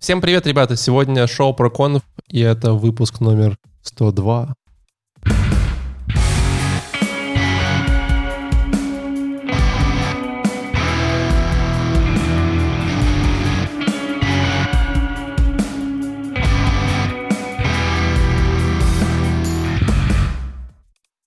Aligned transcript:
Всем 0.00 0.20
привет, 0.20 0.46
ребята! 0.46 0.76
Сегодня 0.76 1.26
шоу 1.26 1.52
про 1.52 1.70
конф, 1.70 2.02
и 2.28 2.38
это 2.38 2.72
выпуск 2.72 3.18
номер 3.18 3.58
102. 3.82 4.54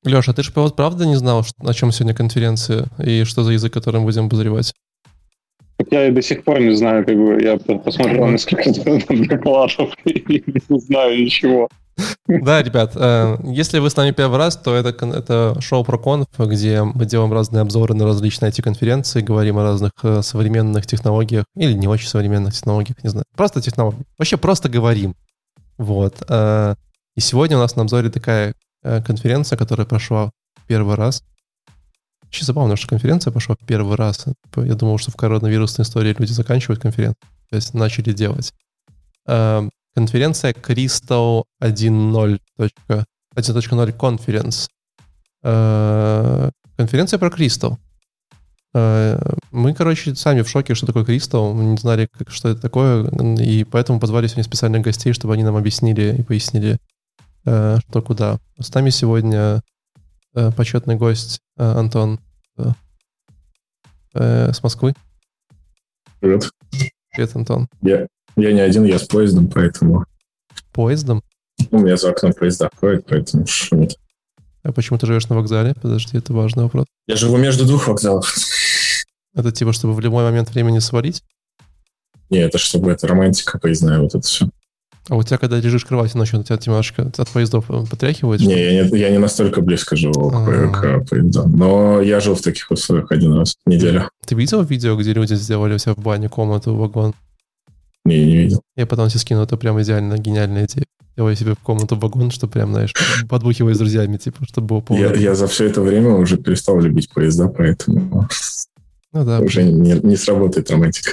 Леша, 0.05 0.33
ты 0.33 0.43
же 0.43 0.51
правда 0.53 1.05
не 1.05 1.17
знал, 1.17 1.45
о 1.59 1.73
чем 1.73 1.91
сегодня 1.91 2.15
конференция 2.15 2.87
и 3.03 3.25
что 3.25 3.43
за 3.43 3.51
язык, 3.51 3.73
которым 3.73 4.05
будем 4.05 4.27
обозревать? 4.27 4.73
Я 5.91 6.07
и 6.07 6.11
до 6.11 6.21
сих 6.21 6.43
пор 6.43 6.61
не 6.61 6.73
знаю, 6.73 7.05
как 7.05 7.17
бы, 7.17 7.41
я 7.41 7.57
посмотрел 7.57 8.27
несколько 8.27 8.71
докладов 9.27 9.93
и 10.05 10.43
не 10.69 10.79
знаю 10.79 11.21
ничего. 11.21 11.67
Да, 12.27 12.63
ребят, 12.63 12.93
э, 12.95 13.37
если 13.43 13.79
вы 13.79 13.89
с 13.89 13.95
нами 13.97 14.11
первый 14.11 14.37
раз, 14.37 14.55
то 14.55 14.73
это, 14.73 14.89
это 15.05 15.59
шоу 15.59 15.83
про 15.83 15.97
конф, 15.97 16.27
где 16.37 16.81
мы 16.83 17.05
делаем 17.05 17.33
разные 17.33 17.61
обзоры 17.61 17.93
на 17.93 18.05
различные 18.05 18.51
IT-конференции, 18.51 19.21
говорим 19.21 19.57
о 19.57 19.63
разных 19.63 19.91
э, 20.03 20.21
современных 20.21 20.87
технологиях 20.87 21.45
или 21.55 21.73
не 21.73 21.87
очень 21.87 22.07
современных 22.07 22.53
технологиях, 22.53 23.03
не 23.03 23.09
знаю. 23.09 23.25
Просто 23.35 23.61
технологии. 23.61 24.05
Вообще 24.17 24.37
просто 24.37 24.69
говорим. 24.69 25.15
Вот. 25.77 26.23
Э, 26.29 26.75
и 27.15 27.19
сегодня 27.19 27.57
у 27.57 27.59
нас 27.59 27.75
на 27.75 27.81
обзоре 27.81 28.09
такая 28.09 28.53
конференция, 28.81 29.57
которая 29.57 29.85
прошла 29.85 30.31
первый 30.67 30.95
раз. 30.95 31.23
Очень 32.31 32.45
забавно, 32.45 32.77
что 32.77 32.87
конференция 32.87 33.33
пошла 33.33 33.57
первый 33.67 33.97
раз. 33.97 34.25
Я 34.55 34.75
думал, 34.75 34.97
что 34.97 35.11
в 35.11 35.17
коронавирусной 35.17 35.83
истории 35.83 36.15
люди 36.17 36.31
заканчивают 36.31 36.81
конференцию, 36.81 37.17
то 37.49 37.57
есть 37.57 37.73
начали 37.73 38.13
делать. 38.13 38.53
Эм, 39.27 39.69
конференция 39.93 40.53
Crystal 40.53 41.43
1.0. 41.61 42.39
1.0 42.57 43.97
Conference. 43.97 44.69
Э, 45.43 46.51
конференция 46.77 47.19
про 47.19 47.27
Crystal. 47.27 47.75
Э, 48.75 49.19
мы, 49.51 49.73
короче, 49.73 50.15
сами 50.15 50.41
в 50.41 50.49
шоке, 50.49 50.73
что 50.73 50.85
такое 50.85 51.03
Crystal. 51.03 51.53
Мы 51.53 51.65
не 51.65 51.77
знали, 51.77 52.07
как, 52.17 52.31
что 52.31 52.47
это 52.47 52.61
такое, 52.61 53.09
и 53.39 53.65
поэтому 53.65 53.99
позвали 53.99 54.27
сегодня 54.27 54.45
специальных 54.45 54.83
гостей, 54.83 55.11
чтобы 55.11 55.33
они 55.33 55.43
нам 55.43 55.57
объяснили 55.57 56.15
и 56.19 56.23
пояснили, 56.23 56.77
что 57.43 58.01
куда. 58.05 58.39
С 58.57 58.73
нами 58.73 58.89
сегодня 58.89 59.61
почетный 60.55 60.95
гость 60.95 61.41
Антон 61.61 62.19
с 64.13 64.63
Москвы. 64.63 64.95
Привет. 66.19 66.49
Привет, 67.11 67.35
Антон. 67.35 67.67
Я, 67.83 68.07
я 68.35 68.51
не 68.51 68.61
один, 68.61 68.83
я 68.83 68.97
с 68.97 69.05
поездом, 69.05 69.47
поэтому... 69.47 70.05
Поездом? 70.73 71.23
У 71.69 71.77
меня 71.77 71.97
за 71.97 72.09
окном 72.09 72.33
поезда 72.33 72.71
ходит, 72.75 73.05
поэтому 73.05 73.45
шумит. 73.45 73.95
А 74.63 74.71
почему 74.71 74.97
ты 74.97 75.05
живешь 75.05 75.27
на 75.29 75.35
вокзале? 75.35 75.75
Подожди, 75.79 76.17
это 76.17 76.33
важный 76.33 76.63
вопрос. 76.63 76.87
Я 77.05 77.15
живу 77.15 77.37
между 77.37 77.65
двух 77.65 77.87
вокзалов. 77.87 78.33
Это 79.35 79.51
типа, 79.51 79.71
чтобы 79.71 79.93
в 79.93 79.99
любой 79.99 80.23
момент 80.23 80.49
времени 80.49 80.79
свалить? 80.79 81.23
Не, 82.31 82.39
это 82.39 82.57
чтобы 82.57 82.91
это 82.91 83.07
романтика 83.07 83.59
поездная, 83.59 83.99
вот 83.99 84.15
это 84.15 84.25
все. 84.27 84.49
А 85.09 85.15
у 85.15 85.23
тебя, 85.23 85.37
когда 85.37 85.57
лежишь 85.57 85.83
в 85.83 85.87
кровати 85.87 86.15
ночью, 86.15 86.39
у 86.39 86.43
тебя 86.43 86.59
немножко 86.65 87.11
от 87.17 87.29
поездов 87.29 87.65
потряхивает? 87.89 88.41
Не, 88.41 88.75
я 88.75 88.83
не, 88.83 88.99
я 88.99 89.09
не 89.09 89.17
настолько 89.17 89.61
близко 89.61 89.95
живу 89.95 90.29
к, 90.29 90.35
а. 90.35 90.99
к 90.99 91.09
поездам. 91.09 91.51
Но 91.57 92.01
я 92.01 92.19
жил 92.19 92.35
в 92.35 92.41
таких 92.41 92.69
условиях 92.69 93.11
один 93.11 93.33
раз 93.33 93.55
в 93.65 93.69
неделю. 93.69 94.09
Ты 94.25 94.35
видел 94.35 94.61
видео, 94.61 94.95
где 94.95 95.13
люди 95.13 95.33
сделали 95.33 95.73
у 95.73 95.77
себя 95.79 95.95
в 95.95 95.99
бане 95.99 96.29
комнату, 96.29 96.75
вагон? 96.75 97.13
Не, 98.05 98.25
не 98.25 98.37
видел. 98.37 98.61
Я 98.75 98.85
потом 98.85 99.09
тебе 99.09 99.19
скину, 99.19 99.41
это 99.41 99.57
прям 99.57 99.81
идеально 99.81 100.17
гениальная 100.17 100.65
идея. 100.65 100.85
Делай 101.17 101.35
себе 101.35 101.55
в 101.55 101.59
комнату 101.59 101.95
вагон, 101.97 102.31
чтобы 102.31 102.53
прям, 102.53 102.71
знаешь, 102.71 102.93
подбухивай 103.29 103.73
с 103.73 103.77
друзьями, 103.77 104.17
типа, 104.17 104.45
чтобы 104.45 104.67
было 104.67 104.79
полно. 104.81 105.01
Я, 105.01 105.13
я 105.13 105.35
за 105.35 105.47
все 105.47 105.65
это 105.65 105.81
время 105.81 106.11
уже 106.11 106.37
перестал 106.37 106.79
любить 106.79 107.09
поезда, 107.11 107.47
поэтому 107.47 108.27
ну, 109.11 109.25
да. 109.25 109.39
уже 109.39 109.63
не, 109.63 109.93
не 109.93 110.15
сработает 110.15 110.71
романтика. 110.71 111.11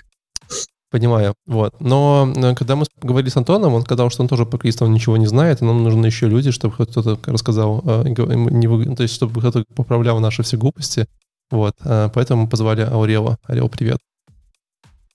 Понимаю, 0.91 1.35
вот. 1.47 1.79
Но 1.81 2.33
э, 2.35 2.55
когда 2.55 2.75
мы 2.75 2.87
говорили 3.03 3.29
с 3.29 3.37
Антоном, 3.37 3.75
он 3.75 3.83
сказал, 3.83 4.09
что 4.09 4.23
он 4.23 4.29
тоже 4.29 4.47
про 4.47 4.57
Кристалл 4.57 4.89
ничего 4.89 5.19
не 5.19 5.27
знает, 5.27 5.61
и 5.61 5.65
нам 5.67 5.85
нужны 5.85 6.07
еще 6.07 6.29
люди, 6.29 6.51
чтобы 6.51 6.75
кто-то 6.75 7.19
рассказал, 7.31 7.83
э, 7.85 8.09
не, 8.09 8.97
то 8.97 9.03
есть 9.03 9.15
чтобы 9.15 9.39
кто-то 9.41 9.65
поправлял 9.77 10.19
наши 10.19 10.43
все 10.43 10.57
глупости. 10.57 11.07
Вот, 11.51 11.75
э, 11.85 12.09
поэтому 12.15 12.45
мы 12.45 12.49
позвали 12.49 12.81
Аурела. 12.81 13.37
Орел, 13.45 13.69
привет. 13.69 13.99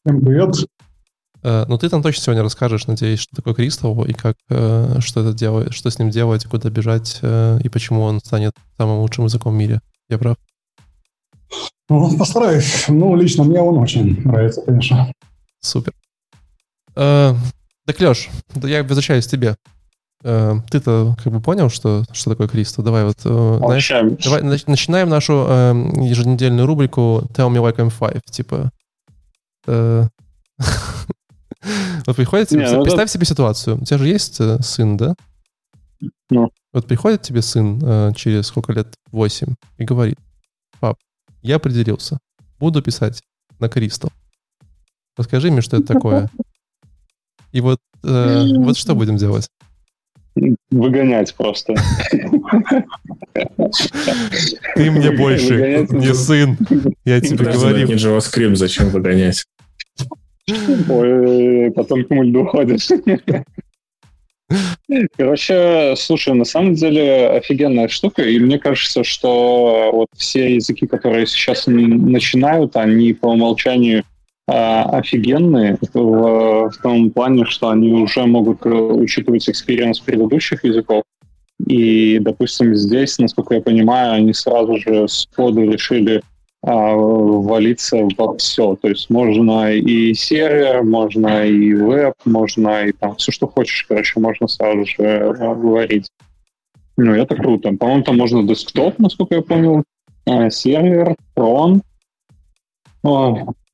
Всем 0.05 0.21
привет. 0.21 0.55
Ну, 1.45 1.77
ты 1.77 1.89
там 1.89 2.01
точно 2.01 2.23
сегодня 2.23 2.43
расскажешь, 2.43 2.87
надеюсь, 2.87 3.19
что 3.19 3.35
такое 3.35 3.53
Кристалл 3.53 4.05
и 4.05 4.13
как, 4.13 4.37
что 4.47 5.19
это 5.19 5.33
делает, 5.33 5.73
что 5.73 5.89
с 5.89 5.99
ним 5.99 6.09
делать, 6.09 6.45
куда 6.45 6.69
бежать, 6.69 7.19
и 7.21 7.67
почему 7.67 8.03
он 8.03 8.19
станет 8.19 8.53
самым 8.77 8.99
лучшим 8.99 9.25
языком 9.25 9.53
в 9.53 9.57
мире. 9.57 9.81
Я 10.07 10.19
прав? 10.19 10.37
Ну, 11.89 12.17
постараюсь. 12.17 12.85
Ну, 12.87 13.13
лично 13.17 13.43
мне 13.43 13.59
он 13.59 13.77
очень 13.77 14.21
нравится, 14.23 14.61
конечно. 14.61 15.11
Супер. 15.63 15.93
Э, 16.95 17.33
так, 17.85 17.99
Леш, 17.99 18.29
да 18.53 18.67
я 18.67 18.83
возвращаюсь 18.83 19.25
к 19.25 19.31
тебе. 19.31 19.55
Э, 20.23 20.55
ты-то 20.69 21.15
как 21.23 21.33
бы 21.33 21.41
понял, 21.41 21.69
что, 21.69 22.03
что 22.11 22.31
такое 22.31 22.47
Кристо? 22.47 22.81
Давай 22.81 23.05
вот... 23.05 23.17
Э, 23.23 23.57
знаешь, 23.59 23.89
давай 24.23 24.43
начинаем 24.43 25.09
нашу 25.09 25.45
э, 25.47 25.73
еженедельную 26.01 26.67
рубрику 26.67 27.23
Tell 27.33 27.49
me 27.49 27.57
like 27.57 27.77
I'm 27.77 27.91
five. 27.97 28.21
Типа... 28.29 28.71
Э, 29.67 30.07
вот 32.05 32.15
приходит 32.15 32.49
тебе... 32.49 32.69
Ну, 32.69 32.83
представь 32.83 33.09
себе 33.09 33.25
ситуацию. 33.25 33.81
У 33.81 33.85
тебя 33.85 33.97
же 33.97 34.07
есть 34.07 34.39
э, 34.39 34.59
сын, 34.61 34.97
да? 34.97 35.15
Ну. 36.29 36.51
Вот 36.73 36.87
приходит 36.87 37.21
тебе 37.21 37.41
сын 37.41 37.79
э, 37.81 38.11
через 38.15 38.47
сколько 38.47 38.73
лет? 38.73 38.93
Восемь. 39.11 39.55
И 39.77 39.85
говорит, 39.85 40.19
пап, 40.79 40.97
я 41.41 41.55
определился. 41.55 42.17
Буду 42.59 42.81
писать 42.81 43.21
на 43.59 43.69
Кристо. 43.69 44.09
Расскажи 45.17 45.51
мне, 45.51 45.61
что 45.61 45.77
это 45.77 45.93
такое. 45.93 46.29
И 47.51 47.61
вот, 47.61 47.79
э, 48.03 48.43
вот 48.57 48.77
что 48.77 48.95
будем 48.95 49.17
делать? 49.17 49.47
Выгонять 50.71 51.35
просто. 51.35 51.75
Ты 54.75 54.89
мне 54.89 55.11
больше 55.11 55.87
не 55.91 56.13
сын. 56.13 56.57
Я 57.05 57.21
тебе 57.21 57.45
говорю. 57.51 57.87
Не 57.87 57.93
JavaScript, 57.93 58.55
зачем 58.55 58.89
выгонять? 58.89 59.43
Ой, 60.89 61.71
потом 61.75 62.03
к 62.05 62.09
мульду 62.09 62.45
ходишь. 62.45 62.89
Короче, 65.15 65.95
слушай, 65.97 66.33
на 66.33 66.45
самом 66.45 66.73
деле 66.73 67.29
офигенная 67.29 67.87
штука, 67.87 68.23
и 68.23 68.39
мне 68.39 68.59
кажется, 68.59 69.03
что 69.03 69.89
вот 69.93 70.07
все 70.15 70.55
языки, 70.55 70.85
которые 70.85 71.27
сейчас 71.27 71.65
начинают, 71.67 72.75
они 72.75 73.13
по 73.13 73.27
умолчанию 73.27 74.03
офигенные 74.47 75.77
в, 75.93 76.69
в 76.69 76.77
том 76.81 77.11
плане, 77.11 77.45
что 77.45 77.69
они 77.69 77.93
уже 77.93 78.25
могут 78.25 78.65
э, 78.65 78.69
учитывать 78.69 79.47
experience 79.49 79.99
предыдущих 80.01 80.63
языков. 80.65 81.03
И, 81.65 82.19
допустим, 82.19 82.75
здесь, 82.75 83.19
насколько 83.19 83.55
я 83.55 83.61
понимаю, 83.61 84.13
они 84.13 84.33
сразу 84.33 84.77
же 84.77 85.07
с 85.07 85.27
ходу 85.33 85.61
решили 85.61 86.21
а, 86.61 86.93
валиться 86.93 88.07
во 88.17 88.37
все. 88.37 88.75
То 88.81 88.89
есть 88.89 89.09
можно 89.09 89.73
и 89.73 90.13
сервер, 90.13 90.83
можно 90.83 91.45
и 91.45 91.73
веб, 91.73 92.13
можно 92.25 92.85
и 92.85 92.91
там 92.91 93.15
все, 93.15 93.31
что 93.31 93.47
хочешь, 93.47 93.85
короче, 93.87 94.19
можно 94.19 94.47
сразу 94.47 94.85
же 94.85 94.95
э, 95.03 95.33
варить. 95.33 96.07
Ну, 96.97 97.13
это 97.13 97.35
круто. 97.35 97.73
По-моему, 97.73 98.03
там 98.03 98.17
можно 98.17 98.43
десктоп, 98.43 98.99
насколько 98.99 99.35
я 99.35 99.41
понял, 99.41 99.83
а, 100.25 100.49
сервер, 100.49 101.15
фронт, 101.35 101.83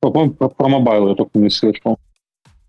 по-моему, 0.00 0.32
про, 0.32 0.48
про 0.48 0.68
mobile 0.68 1.08
я 1.08 1.14
только 1.14 1.38
не 1.38 1.50
слышал. 1.50 1.98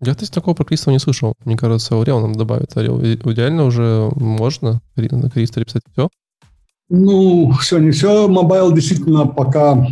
Я, 0.02 0.16
то 0.16 0.22
есть, 0.22 0.34
такого 0.34 0.56
про 0.56 0.66
Кристал 0.66 0.94
не 0.94 1.00
слышал. 1.00 1.36
Мне 1.46 1.56
кажется, 1.56 2.00
Орел 2.00 2.20
нам 2.20 2.34
добавит. 2.34 2.76
Орел 2.76 3.00
идеально 3.02 3.66
уже 3.66 4.10
можно 4.16 4.82
на 4.96 5.30
Кристале 5.30 5.66
писать 5.66 5.84
все? 5.94 6.10
Ну, 6.90 7.52
все, 7.54 7.78
не 7.78 7.92
все. 7.92 8.28
Mobile 8.28 8.72
действительно 8.74 9.28
пока 9.28 9.88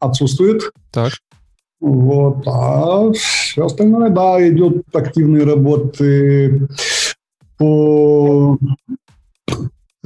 отсутствует. 0.00 0.62
Так. 0.90 1.12
Вот, 1.80 2.42
а 2.46 3.12
все 3.12 3.66
остальное, 3.66 4.08
да, 4.08 4.48
идет 4.48 4.84
активные 4.94 5.44
работы 5.44 6.66
по 7.58 8.58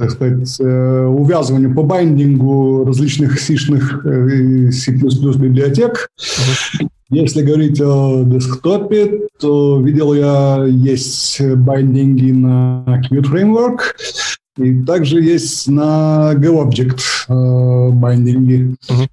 так 0.01 0.11
сказать, 0.11 0.59
э, 0.59 1.05
увязыванию 1.05 1.75
по 1.75 1.83
байдингу 1.83 2.83
различных 2.85 3.39
сишных 3.39 4.03
C++ 4.71 4.91
библиотек. 4.91 6.09
Если 7.09 7.43
говорить 7.43 7.79
о 7.81 8.23
десктопе, 8.23 9.27
то 9.39 9.79
видел 9.79 10.13
я 10.13 10.65
есть 10.65 11.41
байдинги 11.41 12.31
на 12.31 12.83
Qt 12.87 13.31
Framework, 13.31 13.79
и 14.57 14.81
также 14.83 15.21
есть 15.21 15.67
на 15.67 16.33
GoObject 16.35 16.99
э, 17.29 17.89
байдинги. 17.91 18.75
Uh-huh. 18.89 19.07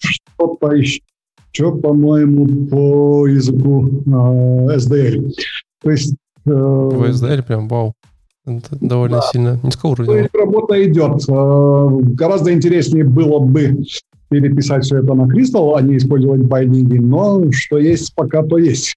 Что-то 0.00 0.72
еще 0.72 1.00
по-моему, 1.76 2.66
по 2.66 3.28
языку 3.28 3.86
э, 3.86 4.76
SDL. 4.76 5.32
То 5.82 5.90
есть... 5.90 6.14
Э, 6.44 6.50
по 6.50 7.08
SDL 7.08 7.42
прям 7.42 7.68
вау. 7.68 7.94
Это 8.46 8.76
довольно 8.80 9.18
да. 9.18 9.22
сильно 9.32 9.60
низкоуровнево. 9.62 10.28
Работа 10.32 10.84
идет. 10.84 11.28
Э, 11.28 11.88
гораздо 12.14 12.52
интереснее 12.52 13.04
было 13.04 13.40
бы 13.40 13.84
переписать 14.28 14.84
все 14.84 14.98
это 14.98 15.14
на 15.14 15.22
Crystal, 15.22 15.74
а 15.76 15.82
не 15.82 15.96
использовать 15.96 16.42
байдинги, 16.42 16.98
но 16.98 17.50
что 17.52 17.78
есть 17.78 18.14
пока, 18.14 18.42
то 18.42 18.58
есть. 18.58 18.94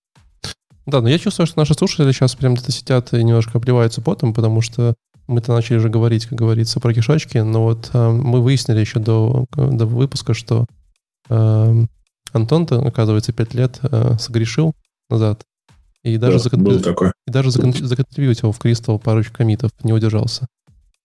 Да, 0.86 1.02
но 1.02 1.10
я 1.10 1.20
чувствую, 1.20 1.48
что 1.48 1.60
наши 1.60 1.74
слушатели 1.74 2.12
сейчас 2.12 2.36
прям 2.36 2.54
где-то 2.54 2.72
сидят 2.72 3.14
и 3.14 3.24
немножко 3.24 3.58
обливаются 3.58 4.02
потом, 4.02 4.34
потому 4.34 4.62
что 4.62 4.96
мы-то 5.28 5.54
начали 5.54 5.78
уже 5.78 5.90
говорить, 5.90 6.26
как 6.26 6.38
говорится, 6.38 6.80
про 6.80 6.94
кишочки, 6.94 7.38
но 7.38 7.64
вот 7.64 7.92
э, 7.94 8.10
мы 8.10 8.42
выяснили 8.42 8.80
еще 8.80 9.00
до, 9.00 9.46
до 9.56 9.86
выпуска, 9.86 10.34
что 10.34 10.66
э, 11.30 11.86
Антон-то, 12.34 12.80
оказывается, 12.82 13.34
пять 13.34 13.54
лет 13.54 13.80
э, 13.84 14.16
согрешил 14.20 14.74
назад. 15.10 15.44
И 16.04 16.18
даже, 16.18 16.38
да, 16.38 16.44
закон... 16.44 16.64
был 16.64 16.80
такой. 16.80 17.12
и 17.28 17.32
даже 17.32 17.52
закон... 17.52 17.74
законтрибьютил 17.74 18.52
в 18.52 18.60
Crystal 18.60 19.00
парочку 19.00 19.38
комитов, 19.38 19.72
не 19.84 19.94
удержался. 19.94 20.48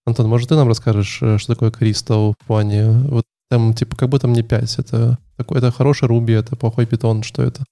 Антон, 0.06 0.28
может, 0.28 0.50
ты 0.50 0.54
нам 0.54 0.68
расскажешь, 0.68 1.18
э, 1.22 1.38
что 1.38 1.54
такое 1.54 1.70
Crystal 1.70 2.34
в 2.38 2.46
плане... 2.46 2.90
Вот 3.08 3.24
там, 3.50 3.74
типа, 3.74 3.96
как 3.96 4.08
будто 4.08 4.26
мне 4.26 4.42
5. 4.42 4.78
Это, 4.78 5.18
такой, 5.36 5.58
это 5.58 5.70
хороший 5.70 6.08
Руби, 6.08 6.34
это 6.34 6.56
плохой 6.56 6.86
питон, 6.86 7.22
что 7.22 7.42
это? 7.42 7.64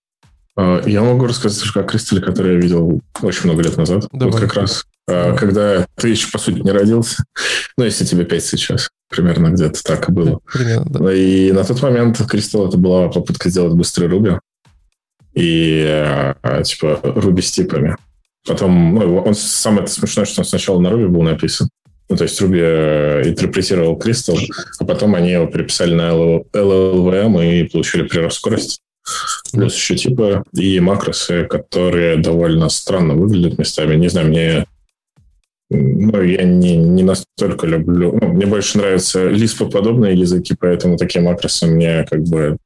А, 0.57 0.83
я 0.87 1.03
могу 1.03 1.27
рассказать 1.27 1.65
о 1.75 1.83
Кристалле, 1.83 2.23
который 2.23 2.55
я 2.55 2.61
видел 2.61 3.01
очень 3.23 3.45
много 3.45 3.63
лет 3.63 3.77
назад. 3.77 4.07
Давай. 4.13 4.33
Вот 4.33 4.41
как 4.41 4.55
раз, 4.55 4.85
Давай. 5.09 5.37
когда 5.37 5.87
ты 5.97 6.09
еще, 6.09 6.31
по 6.31 6.39
сути, 6.39 6.61
не 6.61 6.71
родился. 6.71 7.25
Ну, 7.79 7.85
если 7.85 8.05
тебе 8.05 8.27
5 8.27 8.45
сейчас. 8.45 8.91
Примерно 9.09 9.49
где-то 9.49 9.83
так 9.83 10.09
и 10.09 10.13
было. 10.13 10.41
Примерно, 10.53 10.91
да. 10.91 11.15
И 11.15 11.53
на 11.53 11.65
тот 11.65 11.81
момент 11.81 12.21
Кристалл 12.29 12.69
это 12.69 12.77
была 12.77 13.09
попытка 13.09 13.49
сделать 13.49 13.73
быстрый 13.73 14.09
Руби. 14.09 14.33
И 15.35 15.85
а, 15.87 16.63
типа 16.63 17.01
Руби 17.03 17.43
с 17.43 17.51
типами. 17.51 17.97
Потом, 18.47 18.95
ну, 18.95 19.19
он 19.19 19.35
самое 19.35 19.87
смешное, 19.87 20.25
что 20.25 20.41
он 20.41 20.45
сначала 20.45 20.81
на 20.81 20.91
Руби 20.91 21.07
был 21.07 21.23
написан. 21.23 21.69
Ну, 22.09 22.17
то 22.17 22.25
есть 22.25 22.41
Руби 22.41 22.59
э, 22.61 23.23
интерпретировал 23.29 23.99
Crystal, 23.99 24.37
а 24.79 24.85
потом 24.85 25.15
они 25.15 25.31
его 25.31 25.47
переписали 25.47 25.95
на 25.95 26.11
LLVM 26.11 27.47
и 27.47 27.69
получили 27.69 28.03
прирост 28.03 28.37
скорости. 28.37 28.81
Плюс 29.53 29.75
еще 29.75 29.97
типы 29.97 30.43
и 30.55 30.79
макросы, 30.81 31.45
которые 31.45 32.17
довольно 32.17 32.69
странно 32.69 33.15
выглядят 33.15 33.59
местами. 33.59 33.97
Не 33.97 34.09
знаю, 34.09 34.29
мне 34.29 34.67
ну, 35.71 36.23
я 36.23 36.43
не, 36.43 36.77
не 36.77 37.03
настолько 37.03 37.67
люблю. 37.67 38.19
Ну, 38.21 38.29
мне 38.29 38.47
больше 38.47 38.79
нравятся 38.79 39.31
Lisp-подобные 39.31 40.15
языки, 40.15 40.55
поэтому 40.59 40.99
такие 40.99 41.25
макросы 41.25 41.67
мне 41.67 42.05
как 42.11 42.23
бы 42.25 42.59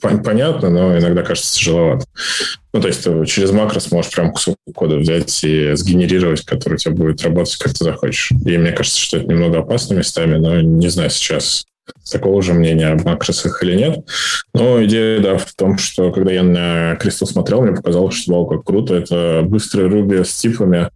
понятно, 0.00 0.70
но 0.70 0.98
иногда 0.98 1.22
кажется 1.22 1.56
тяжеловато. 1.56 2.06
Ну, 2.72 2.80
то 2.80 2.88
есть 2.88 3.04
ты 3.04 3.26
через 3.26 3.50
макрос 3.52 3.90
можешь 3.90 4.12
прям 4.12 4.32
кусок 4.32 4.56
кода 4.74 4.96
взять 4.96 5.44
и 5.44 5.74
сгенерировать, 5.74 6.44
который 6.44 6.74
у 6.74 6.78
тебя 6.78 6.94
будет 6.94 7.22
работать, 7.22 7.56
как 7.56 7.72
ты 7.72 7.84
захочешь. 7.84 8.32
И 8.44 8.58
мне 8.58 8.72
кажется, 8.72 9.00
что 9.00 9.18
это 9.18 9.26
немного 9.26 9.60
опасно 9.60 9.94
местами, 9.94 10.36
но 10.36 10.60
не 10.60 10.88
знаю 10.88 11.10
сейчас 11.10 11.64
такого 12.10 12.42
же 12.42 12.54
мнения 12.54 12.88
об 12.88 13.04
макросах 13.04 13.62
или 13.62 13.76
нет. 13.76 14.04
Но 14.54 14.82
идея, 14.84 15.20
да, 15.20 15.38
в 15.38 15.52
том, 15.54 15.78
что 15.78 16.12
когда 16.12 16.32
я 16.32 16.42
на 16.42 16.94
Crystal 16.94 17.26
смотрел, 17.26 17.62
мне 17.62 17.76
показалось, 17.76 18.14
что 18.14 18.32
вау, 18.32 18.46
как 18.46 18.64
круто. 18.64 18.94
Это 18.94 19.42
быстрый 19.44 19.88
Ruby 19.88 20.24
с 20.24 20.34
типами. 20.34 20.88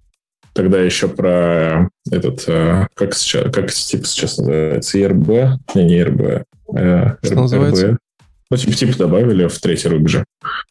Тогда 0.55 0.81
еще 0.81 1.09
про 1.09 1.89
этот, 2.11 2.45
э, 2.49 2.87
как 2.95 3.15
сейчас, 3.15 3.53
как 3.53 3.71
тип 3.71 4.07
сейчас 4.07 4.39
называется, 4.39 4.99
ERB? 4.99 5.59
Не, 5.75 5.85
не 5.85 6.01
ERB. 6.01 6.45
Э, 6.75 7.15
что 7.23 7.35
называется? 7.35 7.99
Ну, 8.51 8.57
типа, 8.57 8.73
типа 8.73 8.99
добавили 8.99 9.47
в 9.47 9.59
третий 9.59 9.89
рубеж, 9.89 10.25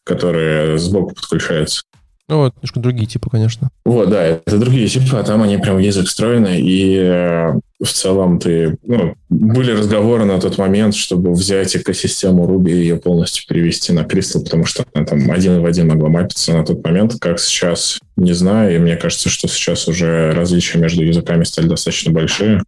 которые 0.04 0.78
сбоку 0.78 1.14
подключаются. 1.14 1.82
Ну, 2.28 2.38
вот, 2.38 2.54
немножко 2.56 2.80
другие 2.80 3.06
типы, 3.06 3.30
конечно. 3.30 3.70
Вот, 3.86 4.10
да, 4.10 4.22
это 4.22 4.58
другие 4.58 4.86
типы, 4.86 5.16
а 5.16 5.22
там 5.22 5.42
они 5.42 5.56
прям 5.56 5.76
в 5.76 5.78
язык 5.78 6.08
встроены, 6.08 6.60
и 6.60 6.94
э, 6.94 7.52
в 7.80 7.86
целом 7.86 8.38
ты... 8.38 8.76
Ну, 8.82 9.14
были 9.30 9.72
разговоры 9.72 10.26
на 10.26 10.38
тот 10.38 10.58
момент, 10.58 10.94
чтобы 10.94 11.32
взять 11.32 11.74
экосистему 11.74 12.46
Ruby 12.46 12.70
и 12.72 12.80
ее 12.80 12.96
полностью 12.96 13.46
перевести 13.46 13.94
на 13.94 14.00
Crystal, 14.00 14.44
потому 14.44 14.66
что 14.66 14.84
она 14.92 15.06
там 15.06 15.30
один 15.30 15.62
в 15.62 15.64
один 15.64 15.88
могла 15.88 16.10
мапиться 16.10 16.52
на 16.52 16.66
тот 16.66 16.84
момент, 16.84 17.14
как 17.18 17.40
сейчас, 17.40 17.98
не 18.16 18.34
знаю, 18.34 18.76
и 18.76 18.78
мне 18.78 18.96
кажется, 18.96 19.30
что 19.30 19.48
сейчас 19.48 19.88
уже 19.88 20.32
различия 20.32 20.76
между 20.76 21.02
языками 21.04 21.44
стали 21.44 21.66
достаточно 21.66 22.12
большие. 22.12 22.62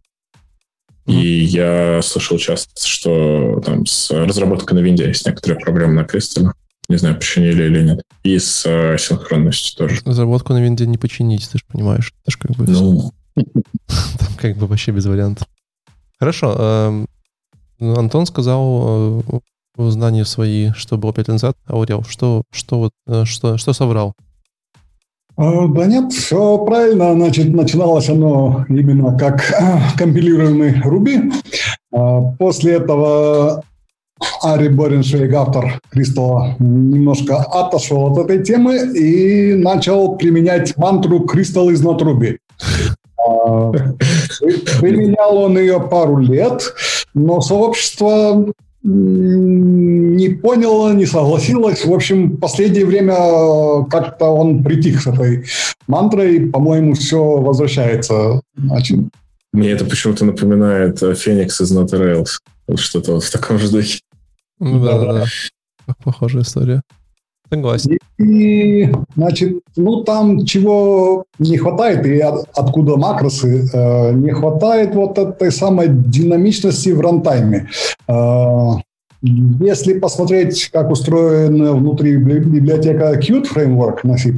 И 1.07 1.43
я 1.43 2.01
слышал 2.03 2.37
часто, 2.37 2.87
что 2.87 3.61
там 3.65 3.85
с 3.85 4.11
разработкой 4.11 4.77
на 4.77 4.83
винде 4.83 5.07
есть 5.07 5.25
некоторые 5.25 5.59
проблемы 5.59 5.93
на 5.93 6.05
Crystal. 6.05 6.51
Не 6.89 6.97
знаю, 6.97 7.15
починили 7.15 7.63
или 7.63 7.83
нет. 7.83 8.01
И 8.23 8.37
с 8.37 8.65
э, 8.65 8.97
синхронностью 8.97 9.77
тоже. 9.77 10.01
Разработку 10.05 10.53
на 10.53 10.61
винде 10.61 10.85
не 10.85 10.97
починить, 10.97 11.49
ты 11.49 11.57
же 11.57 11.63
понимаешь. 11.67 12.13
Это 12.23 12.31
же 12.31 12.37
как 12.37 12.51
бы... 12.51 12.65
Ну... 12.67 13.11
Там 13.35 14.27
как 14.37 14.57
бы 14.57 14.67
вообще 14.67 14.91
без 14.91 15.05
вариантов. 15.05 15.47
Хорошо. 16.19 16.55
Э, 16.59 17.05
Антон 17.79 18.25
сказал 18.25 19.23
э, 19.77 19.89
знания 19.89 20.25
свои, 20.25 20.71
что 20.73 20.97
было 20.97 21.13
5 21.13 21.27
лет 21.27 21.33
назад. 21.35 21.57
Аурел, 21.67 22.03
что, 22.03 22.43
что, 22.51 22.77
вот, 22.77 22.91
э, 23.07 23.25
что, 23.25 23.57
что 23.57 23.73
соврал? 23.73 24.13
А, 25.37 25.67
да 25.67 25.85
нет, 25.85 26.11
все 26.11 26.57
правильно. 26.65 27.13
Значит, 27.13 27.53
начиналось 27.53 28.09
оно 28.09 28.65
именно 28.69 29.17
как 29.17 29.41
компилируемый 29.97 30.81
Ruby. 30.81 31.31
А, 31.93 32.21
после 32.37 32.73
этого 32.73 33.63
Ари 34.43 34.67
Бореншвейг, 34.67 35.33
автор 35.33 35.79
Кристалла, 35.89 36.55
немножко 36.59 37.37
отошел 37.37 38.11
от 38.11 38.19
этой 38.19 38.43
темы 38.43 38.77
и 38.95 39.53
начал 39.55 40.15
применять 40.15 40.77
мантру 40.77 41.25
«Crystal 41.25 41.69
is 41.69 41.83
not 41.83 41.99
Ruby». 41.99 42.37
А, 43.17 43.71
применял 44.79 45.37
он 45.37 45.57
ее 45.57 45.79
пару 45.79 46.17
лет, 46.17 46.61
но 47.13 47.41
сообщество 47.41 48.45
не 48.83 50.29
поняла, 50.29 50.93
не 50.93 51.05
согласилась. 51.05 51.85
В 51.85 51.93
общем, 51.93 52.31
в 52.31 52.39
последнее 52.39 52.85
время 52.85 53.15
как-то 53.89 54.25
он 54.25 54.63
притих 54.63 55.01
с 55.01 55.07
этой 55.07 55.45
мантрой. 55.87 56.49
По-моему, 56.49 56.93
все 56.93 57.21
возвращается. 57.37 58.41
Значит, 58.55 58.99
Мне 59.53 59.69
это 59.71 59.85
почему-то 59.85 60.25
напоминает 60.25 60.99
Феникс 60.99 61.61
из 61.61 61.77
Not 61.77 61.89
Rails. 61.89 62.39
Что-то 62.75 63.13
вот 63.13 63.23
в 63.23 63.31
таком 63.31 63.59
же 63.59 63.69
духе. 63.69 63.99
Ну 64.59 64.83
да, 64.83 64.99
да, 64.99 65.13
да. 65.13 65.93
Похожая 66.03 66.43
история. 66.43 66.81
Согласен. 67.51 67.97
И, 68.17 68.89
значит, 69.15 69.59
ну 69.75 70.03
там 70.03 70.45
чего 70.45 71.25
не 71.37 71.57
хватает, 71.57 72.05
и 72.05 72.19
от, 72.19 72.47
откуда 72.55 72.95
макросы, 72.95 73.67
э, 73.73 74.13
не 74.13 74.31
хватает 74.31 74.95
вот 74.95 75.17
этой 75.17 75.51
самой 75.51 75.89
динамичности 75.89 76.89
в 76.89 77.01
рантайме. 77.01 77.67
Э, 78.07 78.75
если 79.21 79.99
посмотреть, 79.99 80.69
как 80.71 80.91
устроена 80.91 81.73
внутри 81.73 82.15
библиотека 82.15 83.19
Qt 83.19 83.47
Framework 83.53 83.99
на 84.03 84.17
C++, 84.17 84.33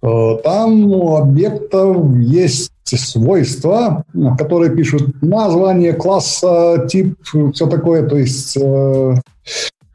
то 0.00 0.40
там 0.44 0.84
у 0.92 1.16
объектов 1.16 2.14
есть 2.16 2.70
свойства, 2.84 4.04
которые 4.38 4.74
пишут 4.76 5.20
название 5.20 5.94
класса, 5.94 6.86
тип, 6.88 7.16
все 7.52 7.66
такое. 7.66 8.06
То 8.06 8.16
есть 8.18 8.56
э, 8.56 9.14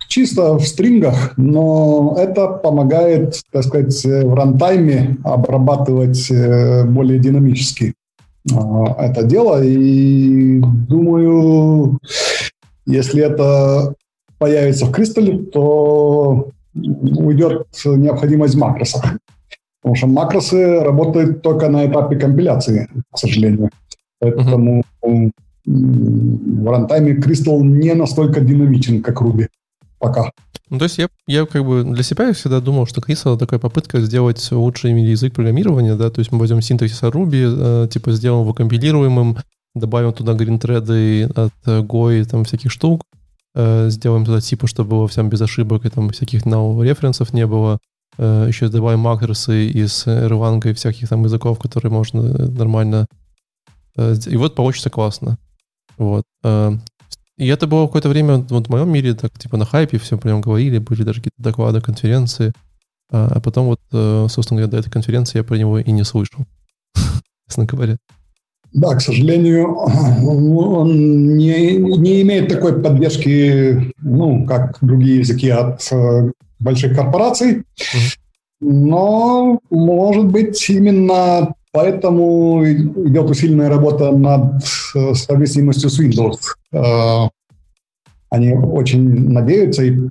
чисто 0.10 0.58
в 0.58 0.68
стрингах, 0.68 1.34
но 1.38 2.16
это 2.18 2.48
помогает, 2.48 3.42
так 3.52 3.64
сказать, 3.64 4.04
в 4.04 4.34
рантайме 4.34 5.18
обрабатывать 5.24 6.30
э, 6.32 6.84
более 6.86 7.20
динамически 7.20 7.94
а, 8.52 9.06
это 9.06 9.24
дело. 9.24 9.64
И 9.64 10.60
думаю, 10.60 12.00
если 12.86 13.24
это 13.24 13.94
появится 14.40 14.86
в 14.86 14.92
кристалле, 14.92 15.38
то 15.38 16.50
уйдет 16.74 17.68
необходимость 17.86 18.56
в 18.56 18.60
макросах. 18.60 19.04
Потому 19.82 19.96
что 19.96 20.08
макросы 20.08 20.80
работают 20.80 21.42
только 21.42 21.70
на 21.70 21.86
этапе 21.86 22.18
компиляции, 22.18 22.90
к 23.14 23.18
сожалению. 23.18 23.70
Поэтому 24.20 24.84
uh-huh. 25.06 25.32
в 25.66 26.70
рантайме 26.70 27.14
Crystal 27.14 27.62
не 27.62 27.94
настолько 27.94 28.42
динамичен, 28.42 29.02
как 29.02 29.22
Ruby 29.22 29.48
пока. 30.00 30.32
Ну, 30.70 30.78
то 30.78 30.86
есть 30.86 31.00
я, 31.00 31.10
я 31.28 31.46
как 31.46 31.66
бы 31.66 31.84
для 31.84 32.04
себя 32.04 32.32
всегда 32.34 32.60
думал, 32.60 32.86
что 32.86 33.02
Crystal— 33.02 33.38
такая 33.40 33.60
попытка 33.60 34.02
сделать 34.02 34.52
лучший 34.52 34.92
язык 35.02 35.34
программирования, 35.34 35.96
да, 35.96 36.12
то 36.12 36.20
есть 36.20 36.32
мы 36.32 36.38
возьмем 36.38 36.62
синтаксис 36.62 37.02
Ruby, 37.02 37.86
э, 37.86 37.88
типа 37.88 38.12
сделаем 38.12 38.44
его 38.44 38.54
компилируемым, 38.54 39.38
добавим 39.74 40.14
туда 40.14 40.34
грин-треды 40.34 41.24
от 41.36 41.54
Go 41.66 42.20
и 42.20 42.24
там 42.24 42.44
всяких 42.44 42.72
штук, 42.72 43.04
э, 43.56 43.90
сделаем 43.90 44.26
туда 44.26 44.42
типа, 44.42 44.68
чтобы 44.68 44.92
было 44.92 45.08
всем 45.08 45.30
без 45.30 45.42
ошибок 45.42 45.86
и 45.86 45.90
там 45.90 46.10
всяких 46.12 46.44
now 46.44 46.84
референсов 46.84 47.34
не 47.34 47.48
было, 47.48 47.80
э, 48.20 48.46
еще 48.48 48.68
добавим 48.70 49.00
макросы 49.00 49.70
из 49.70 50.06
Erlang 50.06 50.62
и 50.70 50.74
всяких 50.74 51.10
там 51.10 51.24
языков, 51.24 51.58
которые 51.58 51.92
можно 51.92 52.22
нормально... 52.48 53.08
Э, 53.96 54.16
и 54.28 54.38
вот 54.38 54.54
получится 54.54 54.92
классно. 54.92 55.38
Вот. 55.98 56.24
И 57.40 57.48
это 57.48 57.68
было 57.68 57.86
какое-то 57.86 58.10
время 58.10 58.46
вот 58.50 58.68
в 58.68 58.70
моем 58.70 58.92
мире, 58.92 59.14
так 59.14 59.32
типа 59.40 59.56
на 59.56 59.66
хайпе 59.66 59.98
все 59.98 60.18
про 60.18 60.28
него 60.28 60.42
говорили, 60.42 60.78
были 60.78 61.04
даже 61.04 61.22
какие-то 61.22 61.42
доклады, 61.42 61.80
конференции. 61.80 62.52
А, 63.12 63.32
а 63.36 63.40
потом 63.40 63.68
вот, 63.68 63.80
э, 63.94 64.28
собственно 64.30 64.60
говоря, 64.60 64.72
до 64.72 64.78
этой 64.78 64.92
конференции 64.92 65.38
я 65.38 65.46
про 65.46 65.56
него 65.56 65.80
и 65.80 65.90
не 65.90 66.04
слышал, 66.04 66.44
честно 67.48 67.64
говоря. 67.64 67.96
Да, 68.74 68.94
к 68.94 69.02
сожалению, 69.02 69.74
он 69.74 71.38
не, 71.38 71.78
не 71.78 72.22
имеет 72.24 72.50
такой 72.50 72.84
поддержки, 72.84 73.94
ну, 74.02 74.46
как 74.46 74.78
другие 74.82 75.20
языки 75.20 75.50
от 75.50 75.82
э, 75.94 76.32
больших 76.60 76.94
корпораций. 76.94 77.64
Но, 78.60 79.62
может 79.70 80.26
быть, 80.26 80.70
именно 80.70 81.56
поэтому 81.72 82.64
идет 82.66 83.30
усиленная 83.30 83.70
работа 83.70 84.12
над 84.12 84.64
э, 84.96 85.14
совместимостью 85.14 85.90
с 85.90 86.00
Windows. 86.00 86.40
Э, 86.72 87.30
они 88.30 88.54
очень 88.54 89.30
надеются 89.30 89.84
и 89.84 90.10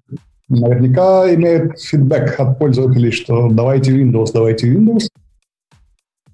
наверняка 0.49 1.33
имеют 1.35 1.81
фидбэк 1.81 2.39
от 2.41 2.59
пользователей, 2.59 3.11
что 3.11 3.49
давайте 3.51 3.93
Windows, 3.93 4.31
давайте 4.33 4.73
Windows. 4.73 5.09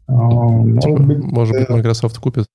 А, 0.07 0.13
может, 0.13 0.83
типа, 0.83 1.03
быть, 1.03 1.19
может 1.19 1.57
быть, 1.57 1.69
Microsoft 1.69 2.19
купит? 2.19 2.47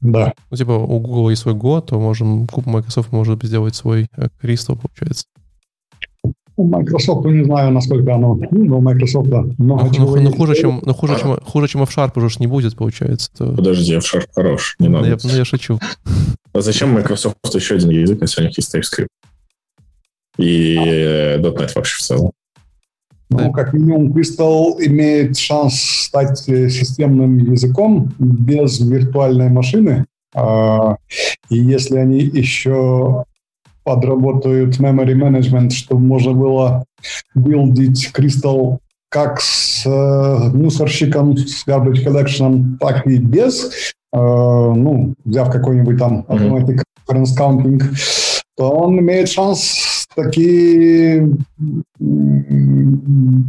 Да. 0.00 0.32
Ну, 0.50 0.56
типа, 0.56 0.72
у 0.72 1.00
Google 1.00 1.30
есть 1.30 1.42
свой 1.42 1.54
Go, 1.54 1.80
то 1.82 1.98
можем, 2.00 2.48
Microsoft 2.66 3.12
может 3.12 3.42
сделать 3.42 3.74
свой 3.74 4.08
э, 4.16 4.28
Crystal, 4.42 4.78
получается. 4.78 5.24
У 6.60 6.66
Microsoft 6.66 7.24
не 7.24 7.42
знаю, 7.42 7.72
насколько 7.72 8.14
оно, 8.14 8.34
ну, 8.34 8.64
но 8.64 8.78
у 8.78 8.82
Microsoft 8.82 9.28
много 9.56 9.84
ну, 9.84 9.94
чего 9.94 10.16
ну, 10.16 10.22
ну, 10.22 10.32
хуже, 10.32 10.54
чем, 10.54 10.82
ну, 10.84 10.92
хуже, 10.92 11.18
чем, 11.18 11.38
хуже, 11.42 11.68
чем 11.68 11.82
F-Sharp 11.84 12.12
уже 12.16 12.38
не 12.38 12.46
будет, 12.46 12.76
получается. 12.76 13.30
То... 13.34 13.52
Подожди, 13.54 13.94
F-Sharp 13.94 14.26
хорош, 14.34 14.76
не 14.78 14.88
надо. 14.88 15.08
Я, 15.08 15.16
ну, 15.22 15.30
я 15.30 15.46
шучу. 15.46 15.78
А 16.52 16.60
зачем 16.60 16.92
Microsoft 16.92 17.36
еще 17.54 17.76
один 17.76 17.88
язык, 17.88 18.20
если 18.20 18.42
у 18.42 18.46
них 18.46 18.58
есть 18.58 18.74
TypeScript? 18.74 19.06
И 20.36 20.76
.NET 20.76 21.70
вообще 21.74 21.96
в 21.96 22.02
целом. 22.02 22.32
Ну, 23.30 23.52
как 23.52 23.72
минимум, 23.72 24.12
Crystal 24.12 24.74
имеет 24.80 25.38
шанс 25.38 25.80
стать 25.80 26.46
э, 26.48 26.68
системным 26.68 27.38
языком 27.38 28.12
без 28.18 28.80
виртуальной 28.80 29.48
машины. 29.48 30.04
А, 30.34 30.96
и 31.48 31.56
если 31.56 31.96
они 31.96 32.20
еще 32.20 33.24
подработают 33.90 34.78
memory 34.78 35.14
management, 35.14 35.70
чтобы 35.70 36.02
можно 36.02 36.32
было 36.32 36.84
билдить 37.34 38.10
Crystal 38.14 38.78
как 39.08 39.40
с 39.40 39.84
э, 39.84 40.50
мусорщиком, 40.56 41.36
с 41.36 41.66
garbage 41.66 42.04
collection, 42.04 42.76
так 42.78 43.04
и 43.08 43.18
без, 43.18 43.64
э, 43.64 44.16
ну, 44.16 45.14
взяв 45.24 45.50
какой-нибудь 45.50 45.98
там 45.98 46.24
automatic 46.28 46.82
reference 47.08 47.36
counting, 47.36 47.82
то 48.56 48.70
он 48.70 49.00
имеет 49.00 49.28
шанс 49.28 50.06
таки 50.14 51.22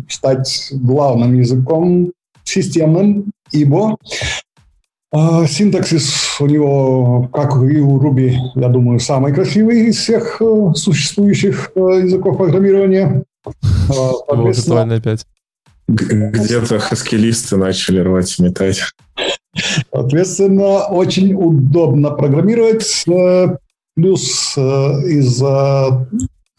стать 0.10 0.72
главным 0.72 1.38
языком 1.38 2.12
системным, 2.44 3.26
ибо 3.52 3.98
э, 5.14 5.48
синтаксис 5.48 6.40
у 6.40 6.46
него, 6.46 7.30
как 7.34 7.56
и 7.56 7.80
у 7.80 8.00
Ruby, 8.00 8.36
я 8.56 8.70
думаю, 8.70 9.00
самый 9.00 9.34
красивый 9.34 9.88
из 9.88 9.98
всех 9.98 10.42
э, 10.42 10.72
существующих 10.76 11.72
э, 11.76 11.80
языков 12.04 12.38
программирования. 12.38 13.24
Соответственно, 13.88 14.96
опять. 14.96 15.26
Где-то 15.88 16.80
хаскилисты 16.80 17.58
начали 17.58 18.00
рвать 18.00 18.40
и 18.40 18.44
метать. 18.44 18.82
Соответственно, 19.92 20.86
очень 20.86 21.34
удобно 21.34 22.12
программировать. 22.12 23.06
Плюс 23.96 24.58
из-за 24.58 26.08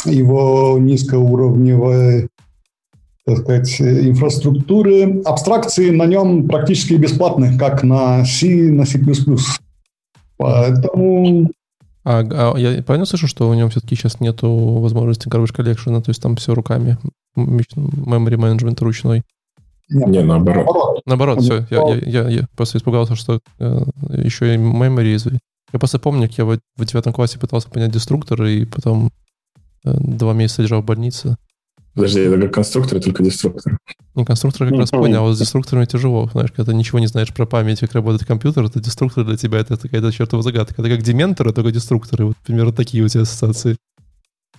его 0.04 0.76
низкоуровневой 0.78 2.28
так 3.24 3.38
сказать, 3.38 3.80
инфраструктуры. 3.80 5.22
Абстракции 5.24 5.90
на 5.90 6.06
нем 6.06 6.48
практически 6.48 6.94
бесплатны, 6.94 7.56
как 7.58 7.82
на 7.82 8.24
C, 8.24 8.70
на 8.70 8.84
C++. 8.84 9.00
Поэтому... 10.36 11.50
А, 12.04 12.54
а 12.54 12.58
я 12.58 12.82
правильно 12.82 13.06
слышу, 13.06 13.28
что 13.28 13.48
у 13.48 13.54
него 13.54 13.68
все-таки 13.68 13.94
сейчас 13.94 14.18
нету 14.18 14.50
возможности 14.50 15.28
garbage 15.28 15.54
collection, 15.54 16.02
то 16.02 16.10
есть 16.10 16.20
там 16.20 16.34
все 16.34 16.52
руками, 16.52 16.98
memory 17.36 18.36
management 18.36 18.82
ручной? 18.82 19.22
Нет, 19.88 20.08
не, 20.08 20.22
наоборот. 20.24 20.66
Наоборот, 20.66 21.02
наоборот 21.06 21.42
все. 21.42 21.66
Я, 21.70 21.94
я, 21.94 22.22
я, 22.22 22.28
я 22.28 22.46
просто 22.56 22.78
испугался, 22.78 23.14
что 23.14 23.40
э, 23.58 23.80
еще 24.24 24.54
и 24.54 24.58
memory 24.58 25.38
Я 25.72 25.78
просто 25.78 25.98
помню, 25.98 26.28
как 26.28 26.38
я 26.38 26.44
в, 26.44 26.58
в 26.76 26.84
девятом 26.84 27.12
классе 27.12 27.38
пытался 27.38 27.68
понять 27.68 27.92
деструктор, 27.92 28.42
и 28.44 28.64
потом 28.64 29.10
э, 29.84 29.92
два 29.94 30.32
месяца 30.32 30.62
лежал 30.62 30.82
в 30.82 30.86
больнице. 30.86 31.36
Подожди, 31.94 32.20
это 32.20 32.40
как 32.40 32.54
конструктор, 32.54 33.00
только 33.00 33.22
деструктор. 33.22 33.76
Ну, 34.14 34.24
конструктор 34.24 34.68
как 34.68 34.78
раз 34.78 34.90
понял, 34.90 35.18
а 35.18 35.20
вот 35.22 35.36
с 35.36 35.38
деструкторами 35.38 35.84
тяжело. 35.84 36.28
Знаешь, 36.32 36.50
когда 36.50 36.72
ты 36.72 36.76
ничего 36.76 36.98
не 36.98 37.06
знаешь 37.06 37.32
про 37.32 37.46
память, 37.46 37.80
как 37.80 37.92
работает 37.92 38.26
компьютер, 38.26 38.68
то 38.70 38.80
деструктор 38.80 39.24
для 39.24 39.36
тебя 39.36 39.58
это 39.58 39.76
какая-то 39.76 40.10
чертова 40.10 40.42
загадка. 40.42 40.80
Это 40.80 40.90
как 40.90 41.02
дементоры, 41.02 41.52
только 41.52 41.70
деструкторы. 41.70 42.26
Вот 42.26 42.36
примерно 42.44 42.72
такие 42.72 43.04
у 43.04 43.08
тебя 43.08 43.22
ассоциации. 43.22 43.76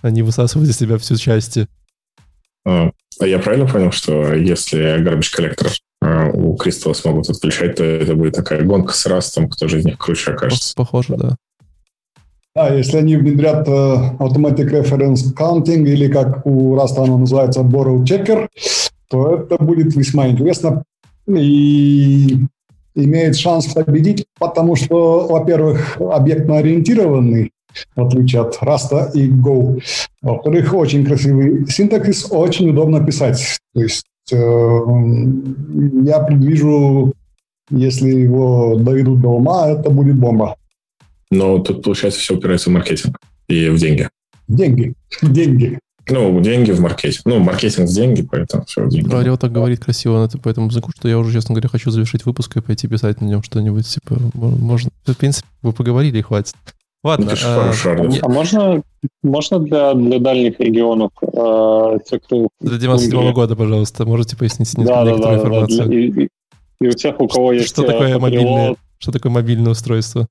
Они 0.00 0.22
высасывают 0.22 0.70
из 0.70 0.76
тебя 0.76 0.98
всю 0.98 1.16
части. 1.16 1.66
А, 2.66 2.90
а 3.20 3.26
я 3.26 3.38
правильно 3.38 3.66
понял, 3.66 3.90
что 3.90 4.32
если 4.34 5.00
garbage 5.02 5.32
collector 5.36 5.70
а, 6.00 6.28
у 6.28 6.56
Crystal 6.56 6.94
смогут 6.94 7.28
отключать, 7.30 7.76
то 7.76 7.84
это 7.84 8.14
будет 8.14 8.34
такая 8.34 8.62
гонка 8.62 8.92
с 8.92 9.06
растом, 9.06 9.48
кто 9.48 9.66
же 9.66 9.80
из 9.80 9.84
них 9.84 9.98
круче 9.98 10.32
окажется? 10.32 10.72
Похоже, 10.76 11.16
да. 11.16 11.36
Да, 12.56 12.72
если 12.72 12.98
они 12.98 13.16
внедрят 13.16 13.66
uh, 13.66 14.16
Automatic 14.18 14.70
Reference 14.70 15.34
Counting 15.36 15.88
или 15.88 16.06
как 16.06 16.46
у 16.46 16.76
Rust 16.76 16.96
оно 16.98 17.18
называется 17.18 17.62
Borrow 17.62 18.04
Checker, 18.04 18.46
то 19.08 19.34
это 19.34 19.60
будет 19.60 19.96
весьма 19.96 20.28
интересно 20.28 20.84
и 21.26 22.36
имеет 22.94 23.36
шанс 23.36 23.66
победить, 23.66 24.26
потому 24.38 24.76
что, 24.76 25.26
во-первых, 25.28 26.00
объектно-ориентированный, 26.00 27.50
в 27.96 28.06
отличие 28.06 28.42
от 28.42 28.56
Rust 28.62 29.12
и 29.14 29.28
Go. 29.28 29.80
Во-вторых, 30.22 30.74
очень 30.74 31.04
красивый 31.04 31.66
синтаксис, 31.66 32.28
очень 32.30 32.70
удобно 32.70 33.04
писать. 33.04 33.58
То 33.74 33.82
есть 33.82 34.06
э, 34.30 34.36
я 36.04 36.20
предвижу, 36.20 37.14
если 37.70 38.10
его 38.10 38.76
доведут 38.76 39.22
до 39.22 39.30
ума, 39.30 39.70
это 39.70 39.90
будет 39.90 40.14
бомба. 40.14 40.54
Но 41.34 41.58
тут, 41.58 41.82
получается, 41.82 42.20
все 42.20 42.34
упирается 42.34 42.70
в 42.70 42.72
маркетинг 42.72 43.18
и 43.48 43.68
в 43.68 43.78
деньги. 43.78 44.08
Деньги. 44.48 44.94
Деньги. 45.22 45.78
Ну, 46.08 46.40
деньги 46.40 46.70
в 46.70 46.80
маркетинг. 46.80 47.22
Ну, 47.24 47.38
маркетинг 47.38 47.88
в 47.88 47.94
деньги, 47.94 48.22
поэтому 48.22 48.64
все 48.66 48.84
в 48.84 48.88
деньги. 48.88 49.12
Орел 49.14 49.38
так 49.38 49.52
говорит 49.52 49.82
красиво 49.82 50.18
на 50.18 50.38
по 50.38 50.48
этому 50.48 50.68
языку, 50.68 50.90
что 50.94 51.08
я 51.08 51.18
уже, 51.18 51.32
честно 51.32 51.54
говоря, 51.54 51.68
хочу 51.68 51.90
завершить 51.90 52.26
выпуск 52.26 52.56
и 52.56 52.60
пойти 52.60 52.86
писать 52.88 53.20
на 53.20 53.26
нем 53.26 53.42
что-нибудь. 53.42 53.88
Типа, 53.88 54.16
можно... 54.34 54.90
В 55.06 55.14
принципе, 55.16 55.48
вы 55.62 55.72
поговорили, 55.72 56.20
хватит. 56.20 56.54
Ладно. 57.02 57.34
А, 57.44 57.72
а 58.22 58.28
можно, 58.28 58.82
можно 59.22 59.58
для, 59.58 59.92
для 59.92 60.18
дальних 60.18 60.58
регионов 60.58 61.10
э, 61.20 61.98
те, 62.08 62.18
кто... 62.18 62.48
Для 62.60 62.78
97 62.78 63.32
года, 63.32 63.56
пожалуйста, 63.56 64.06
можете 64.06 64.38
пояснить 64.38 64.74
да, 64.74 64.82
некоторую 64.82 65.18
да, 65.18 65.28
да, 65.28 65.34
информацию? 65.34 65.86
Да, 65.86 65.94
и, 65.94 66.10
и, 66.10 66.28
и 66.80 66.88
у 66.88 66.92
тех, 66.92 67.20
у 67.20 67.28
кого 67.28 67.52
есть... 67.52 67.68
Что 67.68 67.82
такое, 67.82 68.18
мобильное, 68.18 68.76
что 68.98 69.12
такое 69.12 69.30
мобильное 69.30 69.72
устройство? 69.72 70.26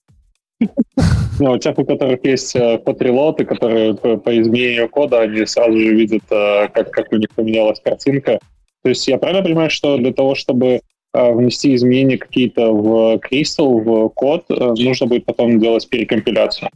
Ну, 1.40 1.52
у 1.52 1.58
тех, 1.58 1.78
у 1.78 1.86
которых 1.86 2.24
есть 2.24 2.56
патрилоты, 2.86 3.46
которые 3.46 3.96
по, 3.96 4.40
изменению 4.40 4.88
кода, 4.88 5.22
они 5.22 5.46
сразу 5.46 5.78
же 5.78 5.94
видят, 5.96 6.24
э, 6.30 6.68
как, 6.74 6.92
как 6.92 7.12
у 7.12 7.16
них 7.16 7.30
поменялась 7.36 7.82
картинка. 7.84 8.40
То 8.84 8.90
есть 8.90 9.08
я 9.08 9.18
правильно 9.18 9.44
понимаю, 9.44 9.70
что 9.70 9.98
для 9.98 10.14
того, 10.14 10.36
чтобы 10.36 10.82
э, 11.14 11.34
внести 11.34 11.74
изменения 11.74 12.18
какие-то 12.18 12.72
в 12.72 13.16
Crystal, 13.18 13.82
в 13.82 14.10
код, 14.10 14.46
э, 14.50 14.74
нужно 14.78 15.08
будет 15.08 15.26
потом 15.26 15.60
делать 15.60 15.90
перекомпиляцию? 15.90 16.70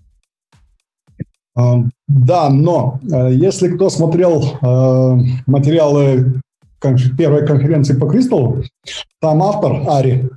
Да, 2.07 2.49
но 2.51 2.99
если 3.31 3.69
кто 3.69 3.89
смотрел 3.89 4.59
материалы 5.47 6.39
первой 7.17 7.47
конференции 7.47 7.97
по 7.97 8.05
Crystal, 8.05 8.63
там 9.19 9.41
автор 9.41 9.81
Ари 9.89 10.29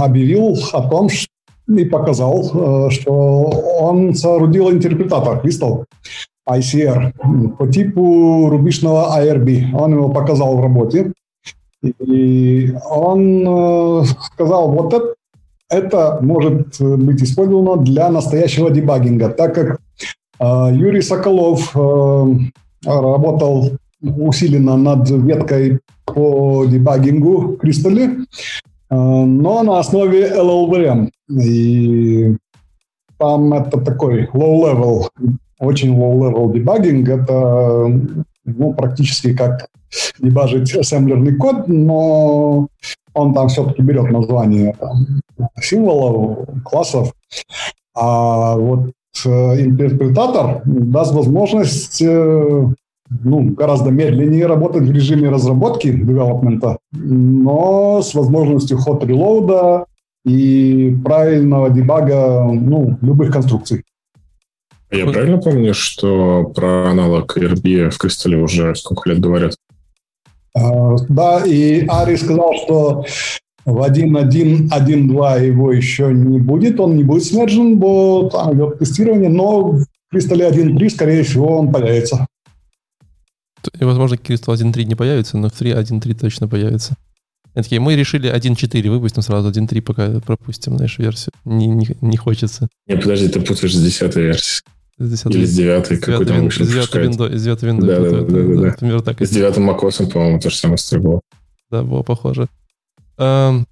объявил 0.00 0.56
о 0.72 0.88
том, 0.88 1.10
что 1.10 1.31
и 1.68 1.84
показал, 1.84 2.50
э, 2.54 2.90
что 2.90 3.12
он 3.80 4.14
соорудил 4.14 4.70
интерпретатор 4.70 5.40
Crystal 5.44 5.84
ICR 6.48 7.12
по 7.56 7.68
типу 7.68 8.48
рубишного 8.50 9.16
IRB. 9.20 9.74
Он 9.74 9.92
его 9.92 10.08
показал 10.08 10.56
в 10.56 10.60
работе. 10.60 11.12
И 11.82 12.74
он 12.88 13.44
э, 13.46 14.04
сказал, 14.34 14.70
вот 14.70 14.92
это, 14.92 15.14
это 15.68 16.18
может 16.20 16.80
быть 16.80 17.22
использовано 17.22 17.82
для 17.82 18.10
настоящего 18.10 18.70
дебагинга, 18.70 19.28
так 19.28 19.54
как 19.54 19.78
э, 20.38 20.74
Юрий 20.74 21.02
Соколов 21.02 21.74
работал 22.84 23.70
усиленно 24.00 24.76
над 24.76 25.08
веткой 25.08 25.78
по 26.04 26.64
дебагингу 26.66 27.56
Crystal, 27.62 28.26
но 28.94 29.62
на 29.62 29.78
основе 29.78 30.28
LLVM. 30.28 31.10
И 31.30 32.36
там 33.18 33.54
это 33.54 33.80
такой 33.80 34.26
low-level, 34.34 35.08
очень 35.58 35.96
low-level 35.96 36.52
дебагинг. 36.52 37.08
Это 37.08 38.00
ну, 38.44 38.74
практически 38.74 39.34
как 39.34 39.68
дебажить 40.18 40.74
ассемблерный 40.74 41.36
код, 41.36 41.68
но 41.68 42.68
он 43.14 43.34
там 43.34 43.48
все-таки 43.48 43.82
берет 43.82 44.10
название 44.10 44.74
символов, 45.60 46.48
классов. 46.64 47.12
А 47.94 48.56
вот 48.56 48.92
э, 49.24 49.28
интерпретатор 49.60 50.62
даст 50.64 51.12
возможность 51.12 52.00
э, 52.02 52.66
ну, 53.24 53.50
гораздо 53.50 53.90
медленнее 53.90 54.46
работать 54.46 54.82
в 54.82 54.92
режиме 54.92 55.28
разработки, 55.28 55.92
девелопмента, 55.92 56.78
но 56.92 58.00
с 58.02 58.14
возможностью 58.14 58.78
ход 58.78 59.04
релоуда 59.04 59.86
и 60.24 60.96
правильного 61.04 61.70
дебага 61.70 62.44
ну, 62.52 62.96
любых 63.00 63.32
конструкций. 63.32 63.84
Я 64.90 65.06
правильно 65.06 65.38
помню, 65.38 65.72
что 65.72 66.44
про 66.54 66.90
аналог 66.90 67.36
ERB 67.36 67.90
в 67.90 67.98
Кристалле 67.98 68.36
уже 68.36 68.74
сколько 68.74 69.08
лет 69.08 69.20
говорят? 69.20 69.54
Uh, 70.56 70.98
да, 71.08 71.42
и 71.46 71.86
Ари 71.88 72.16
сказал, 72.16 72.52
что 72.62 73.04
в 73.64 73.80
1.1.1.2 73.80 75.46
его 75.46 75.72
еще 75.72 76.12
не 76.12 76.38
будет, 76.38 76.78
он 76.78 76.96
не 76.96 77.04
будет 77.04 77.24
смержен, 77.24 77.78
бо 77.78 78.28
там 78.28 78.54
идет 78.54 78.80
тестирование, 78.80 79.30
но 79.30 79.72
в 79.72 79.86
Кристалле 80.10 80.48
1.3, 80.48 80.90
скорее 80.90 81.22
всего, 81.22 81.56
он 81.58 81.72
появится. 81.72 82.26
И, 83.78 83.84
возможно, 83.84 84.14
Crystal 84.16 84.54
1.3 84.54 84.84
не 84.84 84.94
появится, 84.94 85.38
но 85.38 85.48
в 85.48 85.60
3.1.3 85.60 86.14
точно 86.18 86.48
появится. 86.48 86.96
И 87.54 87.62
такие, 87.62 87.80
мы 87.80 87.94
решили 87.96 88.32
1.4 88.32 88.90
выпустим 88.90 89.22
сразу, 89.22 89.50
1.3 89.50 89.82
пока 89.82 90.20
пропустим, 90.20 90.76
знаешь, 90.76 90.98
версию. 90.98 91.32
Не, 91.44 91.66
не, 91.66 91.86
не 92.00 92.16
хочется. 92.16 92.68
Не, 92.86 92.96
подожди, 92.96 93.28
ты 93.28 93.40
путаешь 93.40 93.74
с 93.74 93.82
10 93.82 94.16
версией. 94.16 94.62
С 94.98 95.10
10 95.10 95.34
Или 95.34 95.44
с 95.44 95.54
9 95.54 96.00
какой 96.00 96.26
там 96.26 96.44
вышел. 96.44 96.64
С 96.64 96.68
9 96.68 96.94
виндо, 96.94 97.38
с 97.38 97.42
9 97.42 97.62
виндо. 97.62 97.86
Да, 97.86 98.00
да, 98.00 98.10
да, 98.10 98.20
да, 98.20 98.24
да. 98.24 98.60
Например, 98.68 99.02
так. 99.02 99.20
С 99.20 99.30
9 99.30 99.56
macOS, 99.58 100.10
по-моему, 100.10 100.40
то 100.40 100.50
же 100.50 100.56
самое 100.56 100.78
было. 100.92 101.20
Да, 101.70 101.82
было 101.82 102.02
похоже. 102.02 102.48
Эм, 103.18 103.66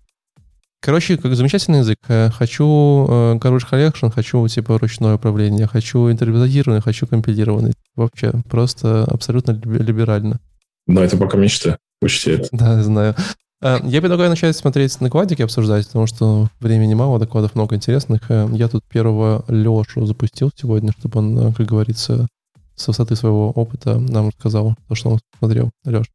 короче, 0.80 1.16
как 1.16 1.34
замечательный 1.34 1.78
язык. 1.78 1.98
Э, 2.08 2.30
хочу 2.30 3.06
э, 3.08 3.34
garbage 3.36 3.68
collection, 3.70 4.10
хочу 4.10 4.46
типа 4.48 4.78
ручное 4.78 5.14
управление, 5.14 5.66
хочу 5.66 6.10
интерпретированный, 6.10 6.80
хочу 6.80 7.06
компилированный. 7.06 7.72
Вообще, 7.96 8.32
просто 8.48 9.04
абсолютно 9.04 9.52
либерально. 9.52 10.40
Но 10.86 11.02
это 11.02 11.16
пока 11.16 11.36
мечта. 11.36 11.78
Учти 12.02 12.32
это. 12.32 12.48
Да, 12.52 12.82
знаю. 12.82 13.14
Э, 13.62 13.78
я 13.84 14.00
предлагаю 14.00 14.30
начать 14.30 14.56
смотреть 14.56 14.96
докладики, 15.00 15.42
обсуждать, 15.42 15.86
потому 15.86 16.06
что 16.06 16.48
времени 16.60 16.94
мало, 16.94 17.18
докладов 17.18 17.54
много 17.54 17.76
интересных. 17.76 18.22
Я 18.28 18.68
тут 18.68 18.84
первого 18.84 19.44
Лешу 19.48 20.06
запустил 20.06 20.50
сегодня, 20.54 20.92
чтобы 20.98 21.18
он, 21.18 21.52
как 21.54 21.66
говорится, 21.66 22.26
с 22.74 22.88
высоты 22.88 23.14
своего 23.16 23.50
опыта 23.50 23.98
нам 23.98 24.28
рассказал 24.28 24.74
то, 24.88 24.94
что 24.94 25.10
он 25.10 25.20
смотрел. 25.38 25.70
Леш. 25.84 26.06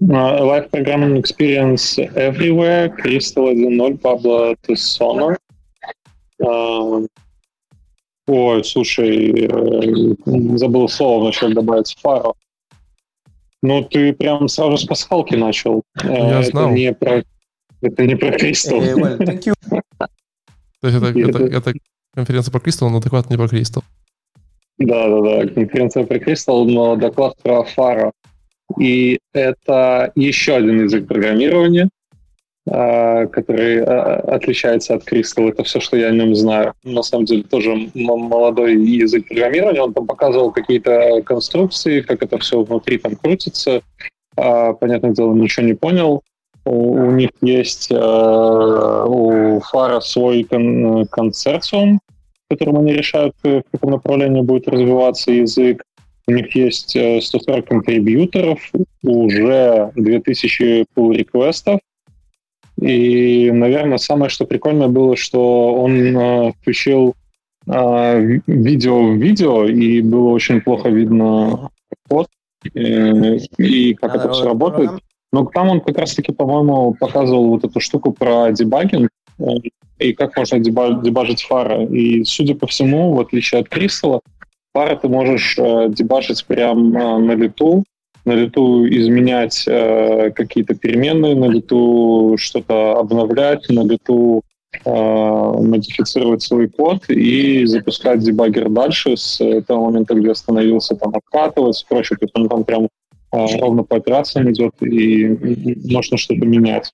Live 0.00 0.70
Programming 0.70 1.18
Experience 1.18 1.98
Everywhere, 2.16 2.94
Crystal 2.96 3.48
1.0, 3.48 3.98
Pablo 4.00 4.56
Tessona. 4.66 5.36
Uh, 6.42 7.06
ой, 8.26 8.64
слушай, 8.64 9.48
забыл 10.58 10.88
слово 10.88 11.22
вначале 11.22 11.54
добавить, 11.54 11.96
Фаро. 12.00 12.34
Ну, 13.62 13.82
ты 13.84 14.12
прям 14.12 14.48
сразу 14.48 14.76
с 14.76 14.84
пасхалки 14.84 15.36
начал. 15.36 15.84
Я 16.02 16.40
это 16.40 16.50
знал. 16.50 16.70
Не 16.70 16.92
про, 16.92 17.22
это 17.80 18.06
не 18.06 18.16
про 18.16 18.32
Кристалл. 18.32 18.82
То 20.80 20.88
есть 20.88 20.98
это, 20.98 21.18
это, 21.18 21.44
это 21.44 21.72
конференция 22.14 22.52
про 22.52 22.60
Кристалл, 22.60 22.90
но 22.90 23.00
доклад 23.00 23.30
не 23.30 23.36
про 23.36 23.48
Кристалл. 23.48 23.84
Да, 24.78 25.08
да, 25.08 25.20
да, 25.22 25.48
конференция 25.48 26.04
про 26.04 26.18
Кристалл, 26.18 26.66
но 26.66 26.96
доклад 26.96 27.40
про 27.42 27.62
Фара. 27.64 28.12
И 28.78 29.18
это 29.32 30.12
еще 30.14 30.56
один 30.56 30.82
язык 30.82 31.06
программирования, 31.06 31.88
а, 32.70 33.26
который 33.26 33.82
а, 33.82 34.16
отличается 34.20 34.94
от 34.94 35.06
Crystal. 35.06 35.48
Это 35.48 35.64
все, 35.64 35.80
что 35.80 35.96
я 35.96 36.08
о 36.08 36.12
нем 36.12 36.34
знаю. 36.34 36.74
На 36.82 37.02
самом 37.02 37.26
деле 37.26 37.42
тоже 37.42 37.90
молодой 37.94 38.74
язык 38.76 39.28
программирования. 39.28 39.82
Он 39.82 39.92
там 39.92 40.06
показывал 40.06 40.50
какие-то 40.50 41.22
конструкции, 41.22 42.00
как 42.00 42.22
это 42.22 42.38
все 42.38 42.62
внутри 42.62 42.98
там 42.98 43.16
крутится. 43.16 43.82
А, 44.36 44.72
понятное 44.72 45.12
дело, 45.12 45.34
ничего 45.34 45.66
не 45.66 45.74
понял. 45.74 46.22
У, 46.66 47.10
них 47.10 47.28
есть 47.42 47.92
у 47.92 49.60
Фара 49.60 50.00
свой 50.00 50.44
кон- 50.44 51.04
концерциум, 51.08 52.00
в 52.46 52.54
котором 52.54 52.78
они 52.78 52.94
решают, 52.94 53.34
в 53.42 53.62
каком 53.70 53.90
направлении 53.90 54.40
будет 54.40 54.66
развиваться 54.66 55.30
язык. 55.30 55.82
У 56.26 56.32
них 56.32 56.54
есть 56.54 56.90
140 56.90 57.66
контрибьюторов, 57.66 58.72
уже 59.02 59.92
2000 59.94 60.86
pull 60.96 61.14
реквестов 61.14 61.80
и, 62.80 63.50
наверное, 63.52 63.98
самое, 63.98 64.28
что 64.28 64.46
прикольное 64.46 64.88
было, 64.88 65.16
что 65.16 65.74
он 65.74 66.16
э, 66.16 66.52
включил 66.60 67.14
э, 67.66 68.40
видео 68.46 69.10
в 69.10 69.14
видео, 69.14 69.64
и 69.64 70.00
было 70.02 70.30
очень 70.30 70.60
плохо 70.60 70.88
видно 70.88 71.70
код, 72.08 72.26
э, 72.74 73.36
и 73.58 73.94
как 73.94 74.14
а, 74.14 74.18
это 74.18 74.32
все 74.32 74.44
работает. 74.44 74.90
Но 75.32 75.46
там 75.46 75.68
он 75.68 75.80
как 75.80 75.98
раз-таки, 75.98 76.32
по-моему, 76.32 76.94
показывал 76.98 77.48
вот 77.48 77.64
эту 77.64 77.78
штуку 77.78 78.12
про 78.12 78.50
дебагинг, 78.50 79.10
э, 79.38 79.44
и 80.00 80.12
как 80.12 80.36
можно 80.36 80.58
дебажить 80.58 81.42
фара. 81.42 81.84
И, 81.86 82.24
судя 82.24 82.56
по 82.56 82.66
всему, 82.66 83.14
в 83.14 83.20
отличие 83.20 83.60
от 83.60 83.68
Кристалла, 83.68 84.20
фара 84.74 84.96
ты 84.96 85.08
можешь 85.08 85.56
э, 85.58 85.88
дебажить 85.88 86.44
прямо 86.44 87.00
э, 87.00 87.18
на 87.18 87.32
лету, 87.32 87.84
на 88.24 88.32
лету 88.32 88.86
изменять 88.86 89.64
э, 89.66 90.30
какие-то 90.30 90.74
переменные, 90.74 91.36
на 91.36 91.46
лету 91.46 92.36
что-то 92.38 92.98
обновлять, 92.98 93.68
на 93.68 93.84
лету 93.84 94.42
э, 94.84 94.90
модифицировать 94.90 96.42
свой 96.42 96.68
код 96.68 97.08
и 97.08 97.64
запускать 97.66 98.20
дебаггер 98.20 98.68
дальше 98.68 99.16
с 99.16 99.38
того 99.62 99.86
момента, 99.86 100.14
где 100.14 100.32
остановился, 100.32 100.96
там, 100.96 101.14
откатывать, 101.14 101.84
короче, 101.88 102.16
то 102.16 102.24
есть 102.24 102.36
он 102.36 102.48
там 102.48 102.64
прям 102.64 102.88
э, 103.32 103.46
ровно 103.60 103.84
по 103.84 103.96
операциям 103.96 104.50
идет, 104.50 104.74
и 104.82 105.28
можно 105.92 106.16
что-то 106.18 106.44
менять. 106.44 106.92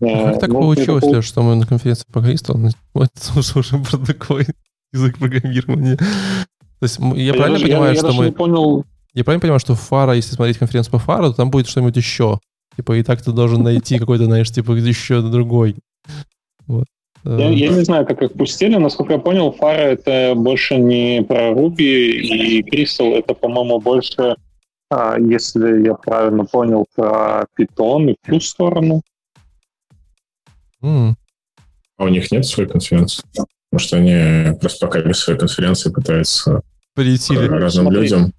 А 0.00 0.32
как 0.32 0.40
так 0.40 0.50
ну, 0.50 0.60
получилось, 0.60 1.04
это... 1.04 1.22
что 1.22 1.42
мы 1.42 1.54
на 1.54 1.66
конференции 1.66 2.04
по 2.12 2.20
Кристалл 2.20 2.58
вот, 2.94 3.08
слушаем 3.14 3.84
про 3.84 3.98
такой 3.98 4.46
язык 4.92 5.18
программирования? 5.18 5.98
То 6.80 6.84
есть 6.84 6.98
я 6.98 7.32
а 7.32 7.36
правильно 7.36 7.56
я 7.58 7.66
понимаю, 7.66 7.94
я, 7.94 7.98
что 7.98 8.08
я 8.08 8.14
мы... 8.14 8.24
Не 8.26 8.32
понял, 8.32 8.84
я 9.14 9.22
правильно 9.22 9.40
понимаю, 9.40 9.60
что 9.60 9.74
Фара, 9.74 10.14
если 10.14 10.34
смотреть 10.34 10.58
конференцию 10.58 10.92
по 10.92 10.98
Фару, 10.98 11.30
то 11.30 11.36
там 11.36 11.50
будет 11.50 11.68
что-нибудь 11.68 11.96
еще. 11.96 12.40
Типа, 12.76 12.96
и 12.96 13.02
так 13.04 13.22
ты 13.22 13.30
должен 13.30 13.62
найти 13.62 13.98
какой-то, 13.98 14.24
знаешь, 14.24 14.50
типа, 14.50 14.72
еще 14.72 15.22
другой. 15.22 15.76
Вот. 16.66 16.86
Я, 17.24 17.48
я 17.48 17.68
не 17.68 17.84
знаю, 17.84 18.04
как 18.06 18.22
их 18.22 18.32
пустили. 18.32 18.76
Насколько 18.76 19.14
я 19.14 19.18
понял, 19.18 19.52
Фара 19.52 19.80
это 19.80 20.34
больше 20.34 20.76
не 20.76 21.22
про 21.22 21.52
Ruby, 21.52 22.10
и 22.10 22.62
Crystal 22.62 23.14
это, 23.14 23.34
по-моему, 23.34 23.80
больше, 23.80 24.36
а, 24.90 25.18
если 25.18 25.86
я 25.86 25.94
правильно 25.94 26.44
понял, 26.44 26.84
про 26.94 27.46
Python 27.56 28.10
и 28.10 28.16
в 28.20 28.30
ту 28.30 28.40
сторону. 28.40 29.00
Mm. 30.82 31.14
А 31.96 32.04
у 32.04 32.08
них 32.08 32.30
нет 32.30 32.44
своей 32.44 32.68
конференции? 32.68 33.22
Может, 33.74 33.92
они 33.92 34.56
просто 34.60 34.86
пока 34.86 35.00
без 35.00 35.18
своей 35.18 35.38
конференции 35.38 35.90
пытаются 35.90 36.60
Прийти. 36.94 37.36
разным 37.36 37.86
Смотри. 37.86 38.00
людям 38.00 38.32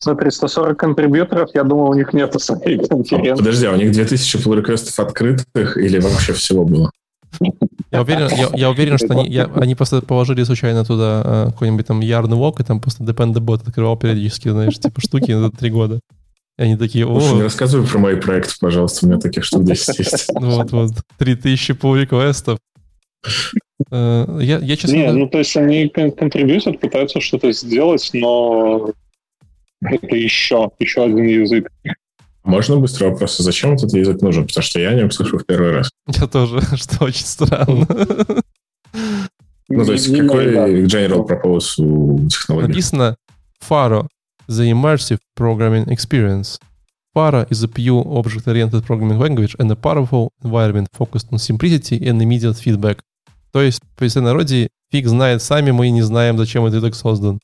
Смотри, 0.00 0.32
140 0.32 0.76
контрибьюторов, 0.76 1.50
я 1.54 1.62
думаю, 1.62 1.90
у 1.90 1.94
них 1.94 2.12
нет 2.12 2.34
своей 2.42 2.76
конференции. 2.84 3.40
Подожди, 3.40 3.66
а 3.66 3.72
у 3.72 3.76
них 3.76 3.92
2000 3.92 4.36
pull 4.38 4.56
реквестов 4.56 4.98
открытых 4.98 5.76
или 5.76 6.00
вообще 6.00 6.32
всего 6.32 6.64
было? 6.64 6.90
Я 7.92 8.02
уверен, 8.02 8.28
я, 8.36 8.50
я 8.52 8.70
уверен 8.70 8.98
что 8.98 9.12
они, 9.12 9.28
я, 9.28 9.44
они 9.54 9.76
просто 9.76 10.02
положили 10.02 10.42
случайно 10.42 10.84
туда 10.84 11.22
э, 11.24 11.50
какой-нибудь 11.52 11.86
там 11.86 12.00
Yarn 12.00 12.30
Walk, 12.30 12.60
и 12.60 12.64
там 12.64 12.80
просто 12.80 13.04
Depend 13.04 13.38
открывал 13.54 13.96
периодически, 13.96 14.48
знаешь, 14.48 14.76
типа 14.76 15.00
штуки 15.00 15.32
за 15.32 15.52
три 15.52 15.70
года. 15.70 16.00
И 16.58 16.62
они 16.62 16.76
такие, 16.76 17.06
о... 17.06 17.20
Слушай, 17.20 17.36
не 17.36 17.42
рассказывай 17.42 17.86
про 17.86 17.98
мои 17.98 18.16
проекты, 18.16 18.54
пожалуйста, 18.60 19.06
у 19.06 19.08
меня 19.08 19.20
таких 19.20 19.44
штук 19.44 19.64
10 19.64 19.98
есть. 20.00 20.30
Вот, 20.34 20.72
вот, 20.72 20.90
3000 21.18 21.72
pull 21.72 22.00
реквестов. 22.00 22.58
Э, 23.90 24.38
я, 24.40 24.58
я 24.58 24.76
честно... 24.76 24.96
Не, 24.96 25.12
ну 25.12 25.28
то 25.28 25.38
есть 25.38 25.56
они 25.56 25.88
контрибьютят, 25.88 26.80
пытаются 26.80 27.20
что-то 27.20 27.52
сделать, 27.52 28.10
но 28.12 28.92
это 29.82 30.16
еще, 30.16 30.70
еще 30.78 31.04
один 31.04 31.24
язык. 31.24 31.68
Можно 32.44 32.78
быстро 32.78 33.10
вопрос, 33.10 33.38
а 33.38 33.42
зачем 33.42 33.72
этот 33.74 33.92
язык 33.92 34.20
нужен? 34.20 34.46
Потому 34.46 34.62
что 34.62 34.80
я 34.80 34.90
о 34.90 34.94
нем 34.94 35.10
слышу 35.10 35.38
в 35.38 35.46
первый 35.46 35.72
раз. 35.72 35.90
Я 36.20 36.26
тоже, 36.26 36.60
что 36.76 37.04
очень 37.04 37.26
странно. 37.26 37.86
Ну, 39.68 39.86
то 39.86 39.92
есть, 39.92 40.14
какой 40.14 40.84
general 40.84 41.26
propose 41.26 41.78
у 41.78 42.28
технологии? 42.28 42.66
Написано 42.66 43.16
FARO, 43.66 44.06
the 44.46 44.70
Immersive 44.70 45.18
Programming 45.34 45.86
Experience. 45.88 46.58
FARO 47.14 47.46
is 47.48 47.62
a 47.62 47.68
pure 47.68 48.04
object-oriented 48.06 48.84
programming 48.84 49.18
language 49.18 49.56
and 49.58 49.70
a 49.70 49.76
powerful 49.76 50.30
environment 50.44 50.88
focused 50.92 51.28
on 51.32 51.38
simplicity 51.38 52.06
and 52.06 52.20
immediate 52.20 52.56
feedback. 52.56 52.98
То 53.52 53.62
есть, 53.62 53.80
по 53.96 54.20
народе, 54.20 54.68
фиг 54.90 55.06
знает 55.06 55.42
сами, 55.42 55.70
мы 55.70 55.90
не 55.90 56.02
знаем, 56.02 56.38
зачем 56.38 56.64
этот 56.64 56.82
язык 56.82 56.94
создан. 56.94 57.38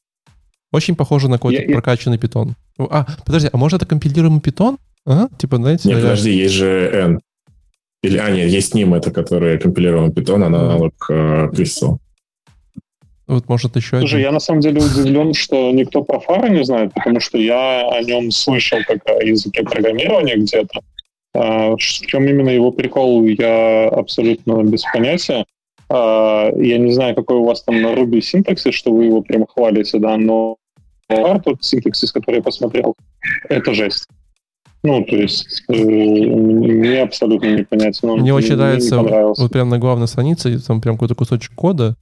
Очень 0.73 0.97
похоже 0.97 1.29
на 1.29 1.37
какой-то 1.37 1.63
я, 1.63 1.69
прокачанный 1.69 2.19
питон. 2.19 2.55
А, 2.79 3.07
подожди, 3.25 3.49
а 3.53 3.57
может 3.57 3.83
это 3.83 3.87
компилируемый 3.87 4.41
питон? 4.41 4.79
Ага, 5.07 5.29
типа, 5.39 5.57
знаете... 5.57 5.89
Нет, 5.89 6.03
подожди, 6.03 6.31
есть 6.31 6.55
же 6.55 6.91
N. 6.93 7.21
Или, 8.03 8.19
а, 8.19 8.31
нет, 8.31 8.49
есть 8.49 8.75
NIM, 8.75 8.97
это 8.97 9.11
который 9.11 9.59
компилируемый 9.59 10.13
питон, 10.13 10.45
аналог 10.45 10.93
э, 11.09 11.49
Crystal. 11.53 11.99
Вот, 13.27 13.49
может, 13.49 13.77
еще 13.77 13.99
Слушай, 13.99 14.15
один. 14.15 14.27
я 14.27 14.33
на 14.33 14.41
самом 14.41 14.61
деле 14.61 14.81
удивлен, 14.81 15.35
что 15.35 15.71
никто 15.73 16.03
про 16.03 16.21
Фара 16.21 16.49
не 16.49 16.65
знает, 16.65 16.95
потому 16.95 17.21
что 17.21 17.37
я 17.37 17.89
о 17.89 18.03
нем 18.03 18.31
слышал 18.31 18.79
как 18.87 18.99
о 19.07 19.23
языке 19.23 19.63
программирования 19.65 20.37
где-то. 20.37 20.81
А, 21.35 21.73
в 21.73 21.79
чем 21.79 22.27
именно 22.27 22.49
его 22.49 22.71
прикол, 22.71 23.25
я 23.27 23.89
абсолютно 23.89 24.63
без 24.63 24.83
понятия. 24.83 25.45
А, 25.91 26.51
я 26.57 26.79
не 26.79 26.93
знаю, 26.93 27.15
какой 27.15 27.37
у 27.37 27.45
вас 27.45 27.63
там 27.63 27.81
на 27.81 27.95
Ruby 27.95 28.21
синтаксис, 28.21 28.75
что 28.75 28.93
вы 28.93 29.07
его 29.07 29.23
прям 29.23 29.47
хвалите, 29.47 29.99
да, 29.99 30.17
но 30.17 30.57
тот 31.09 31.65
синтаксис, 31.65 32.13
который 32.13 32.37
я 32.37 32.43
посмотрел, 32.43 32.95
это 33.49 33.73
жесть. 33.73 34.07
Ну, 34.83 35.05
то 35.05 35.17
есть, 35.17 35.65
э, 35.69 35.75
мне 35.75 37.03
абсолютно 37.03 37.57
непонятно. 37.57 38.17
Мне 38.17 38.33
очень 38.33 38.57
нравится, 38.57 39.01
вот 39.01 39.51
прям 39.51 39.69
на 39.69 39.79
главной 39.79 40.07
странице, 40.07 40.59
там 40.61 40.81
прям 40.81 40.97
какой-то 40.97 41.15
кусочек 41.15 41.55
кода, 41.55 41.97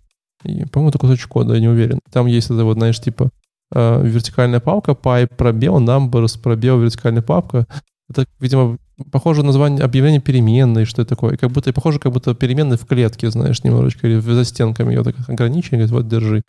и, 0.44 0.64
по-моему, 0.66 0.90
это 0.90 0.99
кусочек 0.99 1.29
кода, 1.29 1.55
я 1.55 1.61
не 1.61 1.68
уверен. 1.68 2.01
Там 2.12 2.27
есть 2.27 2.51
это 2.51 2.64
вот, 2.64 2.75
знаешь, 2.75 3.01
типа 3.01 3.31
э, 3.75 4.03
вертикальная 4.05 4.61
папка, 4.61 4.92
pipe, 4.92 5.35
пробел, 5.35 5.81
numbers, 5.81 6.38
пробел, 6.40 6.79
вертикальная 6.79 7.22
папка. 7.22 7.66
Это, 8.11 8.27
видимо, 8.40 8.79
похоже 9.11 9.42
на 9.42 9.48
название 9.48 9.85
объявления 9.85 10.20
переменной, 10.20 10.85
что 10.85 11.02
это 11.02 11.11
такое. 11.11 11.37
Как 11.37 11.50
будто, 11.50 11.72
похоже, 11.72 11.98
как 11.98 12.12
будто 12.12 12.35
переменной 12.35 12.76
в 12.76 12.87
клетке, 12.87 13.30
знаешь, 13.30 13.62
немножечко, 13.62 14.06
или 14.06 14.18
за 14.18 14.44
стенками 14.44 14.94
ее 14.94 15.02
так 15.02 15.16
ограничили, 15.28 15.76
говорит, 15.76 15.90
вот, 15.90 16.09
держи. 16.09 16.42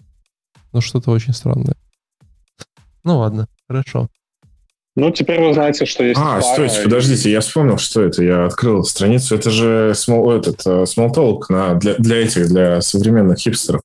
Но 0.73 0.81
что-то 0.81 1.11
очень 1.11 1.33
странное. 1.33 1.75
Ну 3.03 3.19
ладно, 3.19 3.47
хорошо. 3.67 4.09
Ну, 4.95 5.11
теперь 5.11 5.39
вы 5.39 5.53
знаете, 5.53 5.85
что 5.85 6.03
есть... 6.03 6.19
А, 6.19 6.41
стойте, 6.41 6.81
и... 6.81 6.83
подождите, 6.85 7.31
я 7.31 7.41
вспомнил, 7.41 7.77
что 7.77 8.01
это. 8.01 8.23
Я 8.23 8.45
открыл 8.45 8.83
страницу. 8.83 9.35
Это 9.35 9.51
же 9.51 9.91
small, 9.93 10.39
этот, 10.39 10.65
uh, 10.65 10.83
small 10.85 11.43
на, 11.49 11.75
для, 11.75 11.93
для 11.95 12.17
этих, 12.17 12.47
для 12.47 12.81
современных 12.81 13.37
хипстеров. 13.37 13.81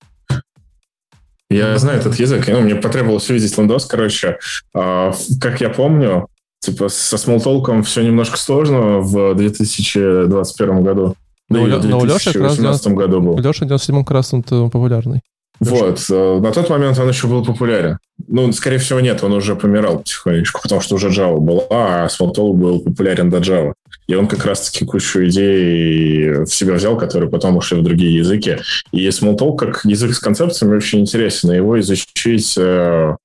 Я 1.51 1.77
знаю 1.77 2.01
этот 2.01 2.19
язык. 2.19 2.49
Ну, 2.49 2.63
мне 2.63 2.77
потребовалось 2.77 3.29
увидеть 3.29 3.59
лендос, 3.59 3.85
короче. 3.85 4.39
Uh, 4.75 5.15
как 5.39 5.61
я 5.61 5.69
помню, 5.69 6.29
типа 6.63 6.89
со 6.89 7.19
смолтолком 7.19 7.83
все 7.83 8.03
немножко 8.03 8.39
сложно 8.39 9.01
в 9.01 9.35
2021 9.35 10.83
году. 10.83 11.15
Но, 11.49 11.67
да 11.67 11.79
но, 11.79 11.89
но 11.89 11.99
у 11.99 12.05
Леши 12.05 12.33
как 12.33 12.43
раз 12.43 12.87
году 12.87 13.21
был. 13.21 13.33
У 13.35 13.41
Леши 13.41 13.65
в 13.65 13.69
97 13.69 14.05
как 14.05 14.11
раз 14.13 14.33
он 14.33 14.43
популярный. 14.43 15.21
Вот. 15.61 16.05
Э, 16.11 16.41
на 16.41 16.51
тот 16.51 16.71
момент 16.71 16.99
он 16.99 17.09
еще 17.09 17.27
был 17.27 17.45
популярен. 17.45 17.99
Ну, 18.27 18.51
скорее 18.53 18.79
всего, 18.79 19.01
нет, 19.01 19.23
он 19.23 19.33
уже 19.33 19.55
помирал 19.55 19.99
потихонечку, 19.99 20.61
потому 20.63 20.81
что 20.81 20.95
уже 20.95 21.09
Java 21.09 21.39
была, 21.39 21.63
а 21.71 22.07
Smalltalk 22.07 22.55
был 22.55 22.81
популярен 22.81 23.31
до 23.31 23.39
Java. 23.39 23.75
И 24.09 24.15
он 24.15 24.27
как 24.27 24.45
раз-таки 24.45 24.85
кучу 24.85 25.25
идей 25.25 26.45
в 26.45 26.47
себя 26.47 26.75
взял, 26.75 26.97
которые 26.97 27.31
потом 27.31 27.57
ушли 27.57 27.79
в 27.79 27.85
другие 27.85 28.17
языки. 28.17 28.59
И 28.93 29.07
Smalltalk 29.09 29.57
как 29.57 29.85
язык 29.85 30.15
с 30.15 30.19
концепциями 30.19 30.77
очень 30.77 31.01
интересен, 31.01 31.53
и 31.53 31.57
его 31.57 31.79
изучить 31.79 32.55
э, 32.57 33.17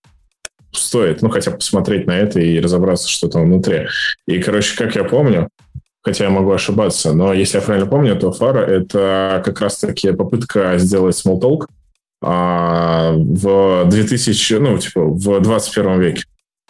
стоит, 0.80 1.22
ну, 1.22 1.30
хотя 1.30 1.52
посмотреть 1.52 2.08
на 2.08 2.18
это 2.18 2.40
и 2.40 2.60
разобраться, 2.60 3.10
что 3.10 3.28
там 3.28 3.44
внутри. 3.44 3.88
И, 4.28 4.40
короче, 4.42 4.78
как 4.78 4.96
я 4.96 5.04
помню, 5.04 5.50
хотя 6.02 6.26
я 6.26 6.30
могу 6.30 6.52
ошибаться, 6.52 7.14
но 7.14 7.34
если 7.34 7.58
я 7.58 7.64
правильно 7.64 7.90
помню, 7.90 8.16
то 8.18 8.32
Фара— 8.32 8.60
это 8.68 9.42
как 9.46 9.60
раз-таки 9.62 10.12
попытка 10.14 10.78
сделать 10.78 11.16
Smalltalk 11.16 11.68
а, 12.24 13.14
в 13.14 13.86
2000, 13.90 14.54
ну, 14.56 14.78
типа, 14.78 15.06
в 15.06 15.40
21 15.42 16.00
веке. 16.00 16.24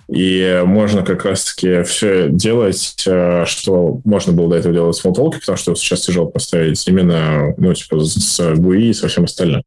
И 0.10 0.63
можно 0.65 1.04
как 1.04 1.26
раз-таки 1.26 1.84
все 1.84 2.30
делать, 2.30 3.04
э, 3.06 3.43
что 3.46 4.00
можно 4.06 4.32
было 4.32 4.50
до 4.50 4.56
этого 4.56 4.74
делать 4.74 4.96
с 4.96 5.04
Smalltalk, 5.04 5.39
потому 5.39 5.58
что 5.58 5.76
сейчас 5.76 6.02
тяжело 6.02 6.28
поставить 6.28 6.88
именно, 6.88 7.54
ну, 7.58 7.74
типа, 7.74 8.00
с 8.00 8.39
GUI 8.39 8.84
и 8.84 8.93
со 8.93 9.10
всем 9.10 9.26
остальным. 9.26 9.63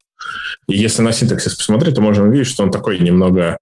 И 0.67 0.79
если 0.79 1.03
на 1.03 1.13
синтаксис 1.13 1.55
посмотреть, 1.55 1.95
то 1.95 2.01
можно 2.01 2.25
увидеть, 2.25 2.47
что 2.47 2.63
он 2.63 2.71
такой 2.71 2.99
немного 3.01 3.59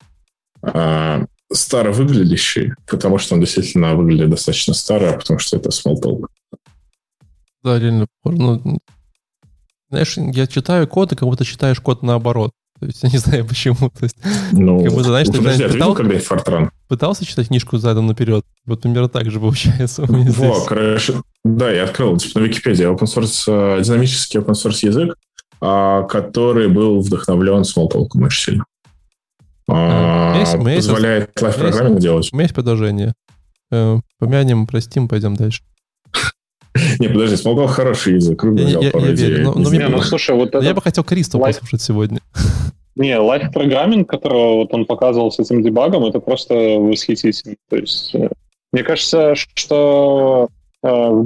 старо 0.62 1.92
выглядящий, 1.92 2.72
потому 2.86 3.18
что 3.18 3.34
он 3.34 3.40
действительно 3.40 3.94
выглядит 3.94 4.30
достаточно 4.30 4.74
старо, 4.74 5.12
потому 5.12 5.38
что 5.38 5.56
это 5.56 5.70
Smalltalk. 5.70 6.26
Да, 7.62 7.78
реально. 7.78 8.06
Ну, 8.24 8.78
знаешь, 9.90 10.16
я 10.16 10.46
читаю 10.46 10.86
код, 10.86 11.12
и 11.12 11.16
как 11.16 11.28
будто 11.28 11.44
читаешь 11.44 11.80
код 11.80 12.02
наоборот. 12.02 12.52
То 12.80 12.86
есть 12.86 13.02
я 13.02 13.10
не 13.10 13.18
знаю 13.18 13.46
почему. 13.46 13.90
То 13.90 14.04
есть, 14.04 14.16
ну, 14.52 14.82
как 14.82 14.92
будто, 14.92 15.08
знаешь, 15.08 15.28
ты, 15.28 15.38
подожди, 15.38 15.64
а 15.64 15.68
ты 15.68 15.74
пытал, 15.74 15.94
когда 15.94 16.18
Фортран? 16.18 16.70
Пытался 16.88 17.24
читать 17.24 17.48
книжку 17.48 17.78
задом 17.78 18.06
наперед? 18.06 18.44
Вот 18.66 18.82
примерно 18.82 19.08
так 19.08 19.30
же 19.30 19.40
получается. 19.40 20.04
Во, 20.06 20.64
короче, 20.64 21.14
да, 21.44 21.70
я 21.70 21.84
открыл 21.84 22.16
типа, 22.18 22.40
на 22.40 22.44
Википедии 22.44 22.86
open 22.86 23.06
source, 23.06 23.78
э, 23.78 23.82
динамический 23.82 24.40
open 24.40 24.52
source 24.52 24.86
язык, 24.86 25.16
а, 25.60 26.02
который 26.04 26.68
был 26.68 27.00
вдохновлен 27.00 27.62
Smalltalk 27.62 28.08
очень 28.14 28.42
сильно. 28.42 28.64
А, 29.68 30.36
есть, 30.38 30.52
позволяет 30.52 31.40
лайф-программинг 31.40 31.98
делать. 31.98 32.28
У 32.32 32.36
меня 32.36 32.44
есть 32.44 32.54
предложение. 32.54 33.12
Э, 33.70 33.98
помянем, 34.18 34.66
простим, 34.66 35.08
пойдем 35.08 35.36
дальше. 35.36 35.62
Не, 36.98 37.08
подожди, 37.08 37.36
Smalltalk 37.36 37.68
хороший 37.68 38.14
язык. 38.14 38.38
Круг 38.38 38.58
я, 38.58 38.68
я, 38.68 38.78
я. 38.78 39.44
Но, 39.44 39.52
но 39.54 39.70
не, 39.70 39.88
ну, 39.88 40.00
слушай, 40.00 40.34
вот 40.34 40.54
я 40.62 40.74
бы 40.74 40.80
хотел 40.80 41.04
Кристо 41.04 41.38
послушать 41.38 41.82
сегодня. 41.82 42.20
Не, 42.96 43.16
лайф 43.16 43.52
программинг, 43.52 44.08
которого 44.08 44.56
вот 44.56 44.74
он 44.74 44.84
показывал 44.84 45.30
с 45.30 45.38
этим 45.38 45.62
дебагом, 45.62 46.04
это 46.04 46.18
просто 46.18 46.54
восхитительно. 46.54 47.54
То 47.68 47.76
есть, 47.76 48.14
э, 48.14 48.28
мне 48.72 48.82
кажется, 48.82 49.34
что 49.36 50.48
э, 50.82 51.22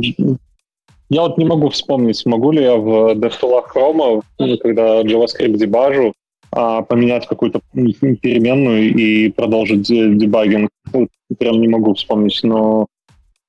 я 1.08 1.22
вот 1.22 1.38
не 1.38 1.44
могу 1.44 1.70
вспомнить, 1.70 2.26
могу 2.26 2.52
ли 2.52 2.62
я 2.62 2.76
в 2.76 3.12
DevTools 3.14 3.64
Chrome, 3.74 4.22
когда 4.58 5.02
JavaScript 5.02 5.56
дебажу, 5.56 6.12
а, 6.54 6.82
поменять 6.82 7.26
какую-то 7.26 7.60
переменную 7.72 8.94
и 8.94 9.30
продолжить 9.30 9.88
дебагинг. 9.88 10.70
Ну, 10.92 11.08
прям 11.38 11.60
не 11.60 11.68
могу 11.68 11.94
вспомнить, 11.94 12.38
но 12.42 12.86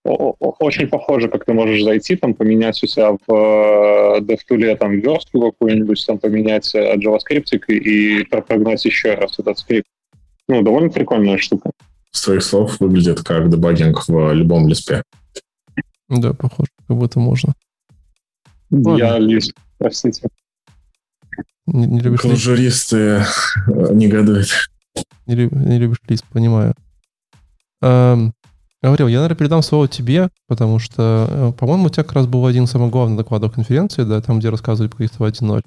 очень 0.06 0.88
похоже, 0.88 1.30
как 1.30 1.46
ты 1.46 1.54
можешь 1.54 1.84
зайти, 1.84 2.16
там, 2.16 2.34
поменять 2.34 2.82
у 2.84 2.88
себя 2.88 3.12
в 3.12 3.32
э, 3.32 4.20
DevTool 4.20 4.76
там 4.76 5.00
верстку 5.00 5.52
какую-нибудь, 5.52 6.06
там, 6.06 6.18
поменять 6.18 6.74
э, 6.76 6.96
JavaScript 6.98 7.56
и 7.68 8.24
прогнать 8.26 8.84
еще 8.84 9.14
раз 9.14 9.40
этот 9.40 9.60
скрипт. 9.60 9.88
Ну, 10.50 10.62
довольно 10.62 10.90
прикольная 10.90 11.38
штука. 11.38 11.72
С 12.12 12.24
твоих 12.24 12.44
слов 12.44 12.80
выглядит 12.80 13.22
как 13.22 13.50
дебагинг 13.50 14.08
в 14.08 14.34
любом 14.34 14.68
лиспе. 14.68 15.04
Да, 16.10 16.34
похоже, 16.34 16.70
как 16.88 16.98
будто 16.98 17.20
можно. 17.20 17.54
Я 18.70 19.18
лист, 19.20 19.54
простите. 19.78 20.28
Не, 21.66 21.86
не 21.86 22.00
любишь 22.00 22.22
Клажуристы 22.22 22.98
э, 23.68 23.94
негодуют. 23.94 24.50
Не, 25.26 25.36
люб, 25.36 25.52
не 25.54 25.80
любишь 25.80 25.98
лист, 26.08 26.26
понимаю. 26.32 26.74
Эм, 27.82 28.34
Говорил, 28.84 29.08
я, 29.08 29.20
наверное, 29.20 29.38
передам 29.38 29.62
слово 29.62 29.88
тебе, 29.88 30.30
потому 30.50 30.78
что, 30.78 31.26
э, 31.30 31.54
по-моему, 31.58 31.86
у 31.86 31.90
тебя 31.90 32.04
как 32.04 32.14
раз 32.14 32.28
был 32.28 32.46
один 32.46 32.66
из 32.66 32.72
самых 32.72 32.92
главных 32.92 33.18
докладов 33.18 33.54
конференции, 33.54 34.04
да, 34.04 34.20
там, 34.20 34.40
где 34.40 34.50
рассказывали 34.50 34.90
про 34.90 34.98
Кристо 34.98 35.24
1.0. 35.24 35.62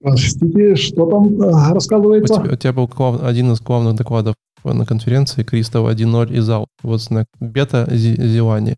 Простите, 0.00 0.76
что 0.76 1.10
там 1.10 1.42
э, 1.42 1.72
рассказывается? 1.74 2.34
У 2.34 2.44
тебя, 2.44 2.52
у 2.52 2.56
тебя 2.56 2.72
был 2.72 2.86
глав, 2.86 3.20
один 3.24 3.50
из 3.50 3.60
главных 3.60 3.96
докладов 3.96 4.36
на 4.62 4.86
конференции 4.86 5.42
Кристо 5.42 5.80
1.0 5.80 6.32
из 6.32 6.48
Out. 6.48 6.66
Вот 6.84 7.02
знак 7.02 7.26
бета 7.40 7.88
зелани. 7.90 8.76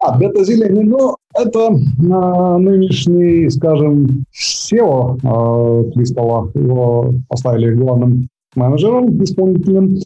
А, 0.00 0.16
бета 0.16 0.44
зелени, 0.44 0.82
ну, 0.82 1.16
это 1.34 1.70
э, 1.70 2.58
нынешний, 2.58 3.50
скажем, 3.50 4.24
SEO 4.32 5.18
э, 5.18 5.90
Кристола. 5.92 6.50
Его 6.54 7.14
поставили 7.28 7.74
главным 7.74 8.28
менеджером 8.54 9.22
исполнительным. 9.22 9.98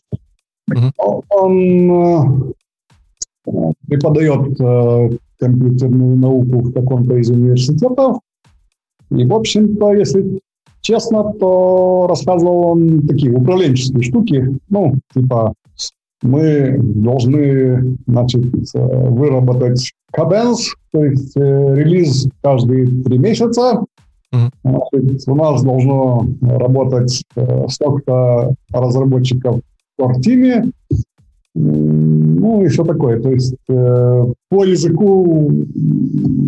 Uh-huh. 0.70 1.22
Он 1.28 1.90
э, 3.46 3.72
преподает 3.86 4.58
э, 4.60 5.10
компьютерную 5.38 6.16
науку 6.16 6.60
в 6.60 6.72
каком-то 6.72 7.16
из 7.16 7.30
университетов. 7.30 8.18
И, 9.10 9.26
в 9.26 9.34
общем-то, 9.34 9.92
если 9.92 10.40
честно, 10.80 11.32
то 11.34 12.06
рассказывал 12.08 12.68
он 12.68 13.06
такие 13.06 13.32
управленческие 13.32 14.02
штуки. 14.02 14.58
Ну, 14.70 14.94
типа, 15.14 15.52
мы 16.22 16.78
должны, 16.78 17.96
значит, 18.06 18.44
э, 18.74 19.08
выработать 19.08 19.92
каденс, 20.12 20.74
то 20.92 21.04
есть 21.04 21.36
релиз 21.36 22.28
каждые 22.42 22.86
три 23.02 23.18
месяца. 23.18 23.84
Значит, 24.64 25.22
у 25.26 25.34
нас 25.34 25.62
должно 25.62 26.26
работать 26.40 27.22
столько 27.68 28.54
разработчиков 28.70 29.60
Core 30.00 30.72
ну 31.54 32.62
и 32.64 32.68
все 32.68 32.84
такое. 32.84 33.20
То 33.20 33.30
есть 33.30 33.54
э, 33.68 34.24
по 34.48 34.64
языку 34.64 35.50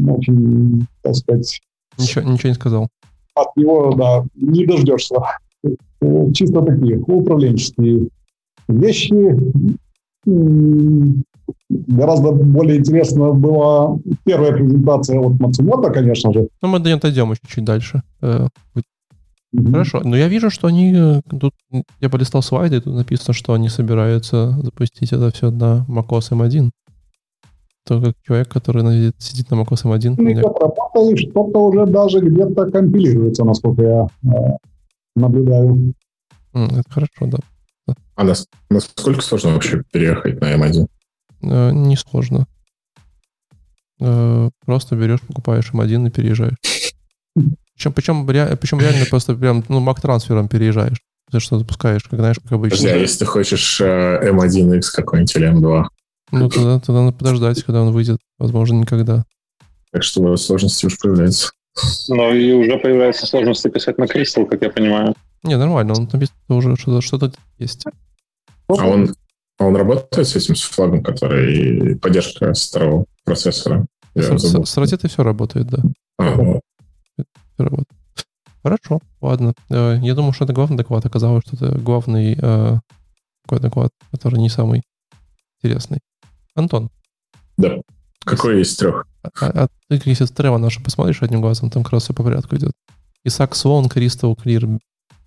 очень, 0.08 0.86
так 1.02 1.14
сказать... 1.14 1.60
Ничего, 1.98 2.24
ничего 2.24 2.48
не 2.48 2.54
сказал. 2.54 2.88
От 3.34 3.56
него, 3.56 3.94
да, 3.94 4.24
не 4.34 4.64
дождешься. 4.64 5.16
Чисто 6.34 6.62
такие 6.62 6.98
управленческие 6.98 8.08
вещи. 8.68 9.36
Гораздо 11.68 12.32
более 12.32 12.78
интересно 12.78 13.32
была 13.32 13.98
первая 14.24 14.52
презентация 14.52 15.20
от 15.20 15.38
Мацумото, 15.38 15.90
конечно 15.90 16.32
же. 16.32 16.48
Ну, 16.62 16.68
мы 16.68 16.78
дойдем 16.78 17.30
еще 17.30 17.40
чуть 17.46 17.64
дальше. 17.64 18.02
Mm-hmm. 19.54 19.70
Хорошо, 19.70 20.00
но 20.04 20.16
я 20.16 20.26
вижу, 20.28 20.50
что 20.50 20.66
они 20.66 20.92
э, 20.96 21.20
тут, 21.30 21.52
я 22.00 22.08
полистал 22.08 22.42
слайды, 22.42 22.80
тут 22.80 22.94
написано, 22.94 23.34
что 23.34 23.52
они 23.52 23.68
собираются 23.68 24.50
запустить 24.62 25.12
это 25.12 25.30
все 25.30 25.52
на 25.52 25.86
macOS 25.88 26.32
M1. 26.32 26.70
То 27.86 28.00
как 28.00 28.14
человек, 28.26 28.48
который 28.48 29.12
сидит 29.18 29.50
на 29.50 29.54
macOS 29.54 29.84
M1. 29.84 30.14
Ну, 30.18 30.58
работал, 30.58 31.16
что-то 31.16 31.58
уже 31.60 31.86
даже 31.86 32.18
где-то 32.20 32.68
компилируется, 32.70 33.44
насколько 33.44 33.82
я 33.82 34.06
э, 34.24 34.56
наблюдаю. 35.14 35.94
Это 36.52 36.82
хорошо, 36.88 37.26
да. 37.26 37.38
А 38.16 38.24
нас, 38.24 38.46
насколько 38.70 39.22
сложно 39.22 39.54
вообще 39.54 39.82
переехать 39.92 40.40
на 40.40 40.54
M1? 40.54 40.86
Э, 41.42 41.70
не 41.72 41.96
сложно. 41.96 42.46
Э, 44.00 44.50
просто 44.64 44.96
берешь, 44.96 45.20
покупаешь 45.20 45.70
M1 45.72 46.08
и 46.08 46.10
переезжаешь. 46.10 46.56
Причем, 47.74 47.92
причем, 47.92 48.26
причем 48.58 48.80
реально 48.80 49.06
просто 49.06 49.34
прям, 49.34 49.64
ну, 49.68 49.84
Mac-трансфером 49.84 50.48
переезжаешь. 50.48 51.00
Ты 51.30 51.40
что 51.40 51.58
запускаешь, 51.58 52.04
как 52.04 52.20
знаешь, 52.20 52.36
как 52.42 52.52
обычно. 52.52 52.76
Подожди, 52.76 52.98
а 52.98 53.00
если 53.00 53.18
ты 53.20 53.24
хочешь 53.24 53.80
э, 53.80 54.30
M1X 54.30 54.82
какой-нибудь 54.94 55.36
или 55.36 55.52
M2? 55.52 55.84
Ну, 56.30 56.48
тогда, 56.48 56.80
тогда 56.80 57.02
надо 57.02 57.16
подождать, 57.16 57.62
когда 57.64 57.82
он 57.82 57.92
выйдет. 57.92 58.18
Возможно, 58.38 58.74
никогда. 58.74 59.24
Так 59.90 60.02
что 60.02 60.36
сложности 60.36 60.86
уже 60.86 60.96
появляются. 60.96 61.50
Ну, 62.08 62.32
и 62.32 62.52
уже 62.52 62.78
появляется 62.78 63.26
сложность 63.26 63.70
писать 63.72 63.98
на 63.98 64.04
Crystal, 64.04 64.46
как 64.46 64.62
я 64.62 64.70
понимаю. 64.70 65.14
Не, 65.42 65.56
нормально, 65.56 65.94
он 65.94 66.08
написано 66.12 66.38
уже 66.48 66.76
что-то, 66.76 67.00
что-то 67.00 67.32
есть. 67.58 67.84
А 68.68 68.86
он, 68.86 69.14
а 69.58 69.66
он 69.66 69.76
работает 69.76 70.26
с 70.26 70.36
этим 70.36 70.56
с 70.56 70.62
флагом, 70.62 71.02
который 71.02 71.96
поддержка 71.96 72.54
старого 72.54 73.06
процессора? 73.24 73.86
С, 74.14 74.26
с, 74.38 74.64
с 74.64 74.78
Rosetta 74.78 75.08
все 75.08 75.22
работает, 75.22 75.66
да. 75.66 75.82
А. 76.18 76.34
Все 76.34 77.24
работает. 77.58 77.88
Хорошо, 78.62 79.00
ладно. 79.20 79.52
Э, 79.68 79.98
я 80.00 80.14
думал, 80.14 80.32
что 80.32 80.44
это 80.44 80.54
главный 80.54 80.78
доклад. 80.78 81.04
Оказалось, 81.04 81.44
что 81.46 81.56
это 81.56 81.78
главный 81.78 82.38
э, 82.40 82.78
такой 83.44 83.60
доклад, 83.60 83.92
который 84.10 84.40
не 84.40 84.48
самый 84.48 84.82
интересный. 85.62 85.98
Антон. 86.54 86.90
Да. 87.58 87.76
Какой 88.20 88.62
из 88.62 88.74
трех? 88.76 89.06
А, 89.22 89.28
а, 89.40 89.64
а 89.64 89.68
ты, 89.88 90.00
если 90.06 90.24
Трева 90.26 90.58
наша 90.58 90.82
посмотришь 90.82 91.22
одним 91.22 91.42
глазом, 91.42 91.70
там 91.70 91.82
как 91.82 91.92
раз 91.92 92.04
все 92.04 92.14
по 92.14 92.22
порядку 92.22 92.56
идет. 92.56 92.72
Исаак 93.22 93.54
Слон, 93.54 93.86
Crystal 93.86 94.34
Clear, 94.34 94.78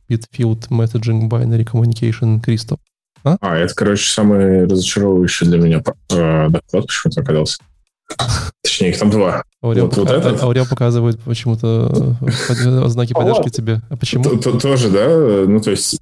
Bitfield, 0.09 0.69
Messaging, 0.69 1.29
Binary 1.29 1.63
Communication, 1.63 2.43
Crystal. 2.43 2.79
А? 3.23 3.37
а, 3.41 3.57
это, 3.57 3.73
короче, 3.75 4.09
самый 4.09 4.65
разочаровывающий 4.65 5.47
для 5.47 5.57
меня 5.57 5.83
э, 6.11 6.49
доклад 6.49 6.87
почему-то 6.87 7.21
оказался. 7.21 7.57
Точнее, 8.63 8.89
их 8.89 8.99
там 8.99 9.09
два. 9.09 9.43
Аурел, 9.63 9.85
вот, 9.85 9.97
вот 9.97 10.11
этот. 10.11 10.41
Аурел 10.41 10.65
показывает 10.65 11.19
почему-то 11.19 12.15
э, 12.21 12.87
знаки 12.87 13.13
поддержки 13.13 13.49
тебе. 13.49 13.81
А 13.89 13.97
почему? 13.97 14.23
Тоже, 14.39 14.89
да. 14.89 15.45
Ну, 15.47 15.59
то 15.59 15.71
есть, 15.71 15.99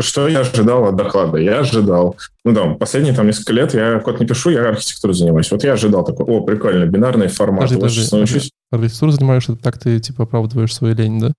что 0.00 0.28
я 0.28 0.40
ожидал 0.40 0.86
от 0.86 0.96
доклада? 0.96 1.38
Я 1.38 1.60
ожидал, 1.60 2.16
ну 2.44 2.52
да, 2.52 2.74
последние 2.74 3.14
там 3.14 3.26
несколько 3.26 3.52
лет 3.52 3.74
я 3.74 3.98
код 4.00 4.20
не 4.20 4.26
пишу, 4.26 4.50
я 4.50 4.68
архитектурой 4.68 5.14
занимаюсь. 5.14 5.50
Вот 5.50 5.64
я 5.64 5.72
ожидал 5.72 6.04
такой, 6.04 6.26
о, 6.26 6.42
прикольно, 6.42 6.84
бинарный 6.86 7.28
формат. 7.28 7.68
Подожди, 7.68 8.08
подожди. 8.10 8.50
Архитектуру 8.70 9.12
занимаешься, 9.12 9.56
так 9.56 9.78
ты, 9.78 9.98
типа, 9.98 10.24
оправдываешь 10.24 10.74
свою 10.74 10.94
лень, 10.94 11.20
да? 11.20 11.32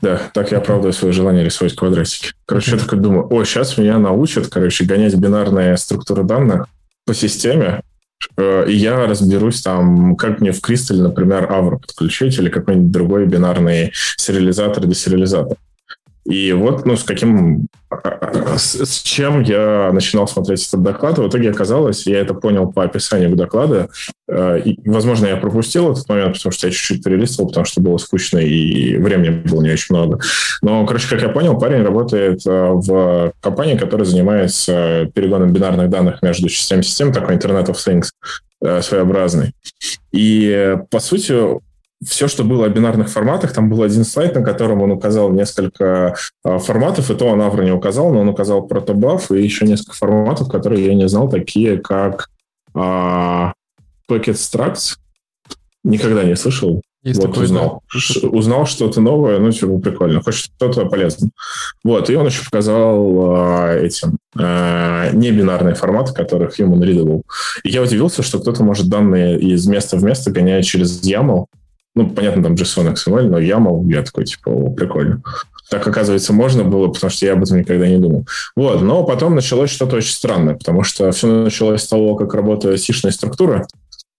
Да, 0.00 0.20
так 0.32 0.52
я 0.52 0.58
оправдываю 0.58 0.92
свое 0.92 1.12
желание 1.12 1.44
рисовать 1.44 1.74
квадратики. 1.74 2.32
Короче, 2.46 2.72
я 2.72 2.78
такой 2.78 3.00
думаю, 3.00 3.26
о, 3.32 3.44
сейчас 3.44 3.76
меня 3.78 3.98
научат, 3.98 4.46
короче, 4.46 4.84
гонять 4.84 5.14
бинарные 5.16 5.76
структуры 5.76 6.22
данных 6.22 6.68
по 7.04 7.14
системе, 7.14 7.82
э, 8.36 8.68
и 8.68 8.76
я 8.76 9.06
разберусь 9.06 9.60
там, 9.60 10.14
как 10.14 10.40
мне 10.40 10.52
в 10.52 10.60
Crystal, 10.60 10.96
например, 10.96 11.50
Avro 11.50 11.80
подключить 11.80 12.38
или 12.38 12.48
какой-нибудь 12.48 12.92
другой 12.92 13.26
бинарный 13.26 13.92
сериализатор, 14.16 14.86
десериализатор. 14.86 15.56
И 16.28 16.52
вот, 16.52 16.84
ну, 16.84 16.94
с 16.94 17.04
каким, 17.04 17.68
с, 18.56 18.84
с 18.84 19.02
чем 19.02 19.40
я 19.40 19.90
начинал 19.94 20.28
смотреть 20.28 20.66
этот 20.68 20.82
доклад, 20.82 21.18
в 21.18 21.26
итоге 21.26 21.50
оказалось, 21.50 22.06
я 22.06 22.20
это 22.20 22.34
понял 22.34 22.70
по 22.70 22.84
описанию 22.84 23.34
доклада, 23.34 23.88
э, 24.28 24.60
и, 24.62 24.78
возможно, 24.84 25.26
я 25.26 25.38
пропустил 25.38 25.90
этот 25.90 26.06
момент, 26.06 26.34
потому 26.34 26.52
что 26.52 26.66
я 26.66 26.72
чуть-чуть 26.72 27.02
перелистывал, 27.02 27.48
потому 27.48 27.64
что 27.64 27.80
было 27.80 27.96
скучно 27.96 28.38
и 28.38 28.98
времени 28.98 29.30
было 29.30 29.62
не 29.62 29.70
очень 29.70 29.94
много. 29.94 30.20
Но, 30.60 30.84
короче, 30.84 31.08
как 31.08 31.22
я 31.22 31.30
понял, 31.30 31.58
парень 31.58 31.82
работает 31.82 32.46
э, 32.46 32.50
в 32.50 33.32
компании, 33.40 33.78
которая 33.78 34.04
занимается 34.04 35.10
перегоном 35.14 35.50
бинарных 35.50 35.88
данных 35.88 36.20
между 36.20 36.50
частями 36.50 36.82
систем, 36.82 37.10
такой 37.10 37.36
Internet 37.36 37.68
of 37.68 37.76
Things 37.76 38.08
э, 38.62 38.82
своеобразный. 38.82 39.54
И, 40.12 40.76
по 40.90 41.00
сути, 41.00 41.58
все, 42.04 42.28
что 42.28 42.44
было 42.44 42.66
о 42.66 42.68
бинарных 42.68 43.08
форматах, 43.08 43.52
там 43.52 43.68
был 43.68 43.82
один 43.82 44.04
слайд, 44.04 44.34
на 44.34 44.42
котором 44.42 44.82
он 44.82 44.92
указал 44.92 45.30
несколько 45.30 46.14
э, 46.44 46.58
форматов, 46.58 47.10
и 47.10 47.14
то 47.14 47.26
он 47.26 47.42
Авро 47.42 47.62
не 47.64 47.72
указал, 47.72 48.12
но 48.12 48.20
он 48.20 48.28
указал 48.28 48.62
протобаф 48.66 49.32
и 49.32 49.42
еще 49.42 49.66
несколько 49.66 49.96
форматов, 49.96 50.48
которые 50.48 50.86
я 50.86 50.94
не 50.94 51.08
знал, 51.08 51.28
такие 51.28 51.78
как 51.78 52.28
э, 52.74 52.78
Packet 52.78 53.52
Structs. 54.34 54.96
Никогда 55.84 56.22
не 56.24 56.36
слышал. 56.36 56.82
Есть 57.02 57.20
вот 57.20 57.30
такой, 57.30 57.44
узнал. 57.44 57.82
Да. 57.92 58.28
Узнал 58.28 58.66
что-то 58.66 59.00
новое, 59.00 59.38
ну, 59.38 59.50
типа, 59.50 59.78
прикольно. 59.78 60.20
Хочет 60.20 60.52
что-то 60.56 60.86
полезное. 60.86 61.30
Вот, 61.84 62.10
и 62.10 62.16
он 62.16 62.26
еще 62.26 62.44
показал 62.44 63.68
э, 63.70 63.86
этим 63.86 64.18
э, 64.36 65.10
небинарные 65.14 65.74
форматы, 65.74 66.12
которых 66.12 66.58
Human 66.58 66.80
Readable. 66.80 67.22
И 67.62 67.70
я 67.70 67.82
удивился, 67.82 68.22
что 68.22 68.40
кто-то 68.40 68.62
может 68.62 68.88
данные 68.88 69.38
из 69.40 69.66
места 69.66 69.96
в 69.96 70.04
место 70.04 70.30
гонять 70.30 70.66
через 70.66 71.00
YAML, 71.02 71.46
ну, 71.98 72.10
понятно, 72.10 72.42
там 72.42 72.54
JSON, 72.54 72.94
XML, 72.94 73.22
но 73.22 73.40
YAML, 73.40 73.92
я 73.92 74.02
такой, 74.02 74.24
типа, 74.24 74.48
о, 74.48 74.70
прикольно. 74.70 75.22
Так, 75.68 75.86
оказывается, 75.86 76.32
можно 76.32 76.64
было, 76.64 76.88
потому 76.88 77.10
что 77.10 77.26
я 77.26 77.34
об 77.34 77.42
этом 77.42 77.58
никогда 77.58 77.86
не 77.86 77.98
думал. 77.98 78.26
Вот, 78.56 78.80
но 78.80 79.04
потом 79.04 79.34
началось 79.34 79.70
что-то 79.70 79.96
очень 79.96 80.12
странное, 80.12 80.54
потому 80.54 80.82
что 80.82 81.10
все 81.12 81.26
началось 81.26 81.82
с 81.82 81.88
того, 81.88 82.14
как 82.14 82.32
работает 82.34 82.80
сишная 82.80 83.12
структура, 83.12 83.66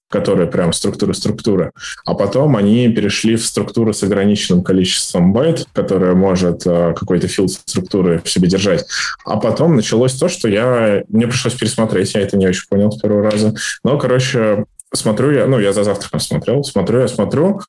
которая 0.09 0.47
прям 0.47 0.73
структура-структура, 0.73 1.71
а 2.05 2.15
потом 2.15 2.57
они 2.57 2.89
перешли 2.89 3.35
в 3.35 3.45
структуру 3.45 3.93
с 3.93 4.03
ограниченным 4.03 4.63
количеством 4.63 5.33
байт, 5.33 5.67
которая 5.71 6.15
может 6.15 6.65
э, 6.65 6.93
какой-то 6.95 7.27
филд 7.27 7.51
структуры 7.51 8.21
в 8.23 8.29
себе 8.29 8.47
держать. 8.47 8.85
А 9.23 9.37
потом 9.37 9.75
началось 9.75 10.13
то, 10.13 10.27
что 10.27 10.47
я... 10.47 11.03
Мне 11.09 11.27
пришлось 11.27 11.53
пересмотреть, 11.53 12.15
я 12.15 12.21
это 12.21 12.37
не 12.37 12.47
очень 12.47 12.67
понял 12.67 12.91
с 12.91 12.99
первого 12.99 13.29
раза. 13.29 13.53
Но, 13.83 13.97
короче, 13.99 14.65
смотрю 14.93 15.31
я, 15.31 15.47
ну, 15.47 15.59
я 15.59 15.73
за 15.73 15.83
завтраком 15.83 16.19
смотрел, 16.19 16.63
смотрю 16.63 16.99
я, 17.01 17.07
смотрю, 17.07 17.61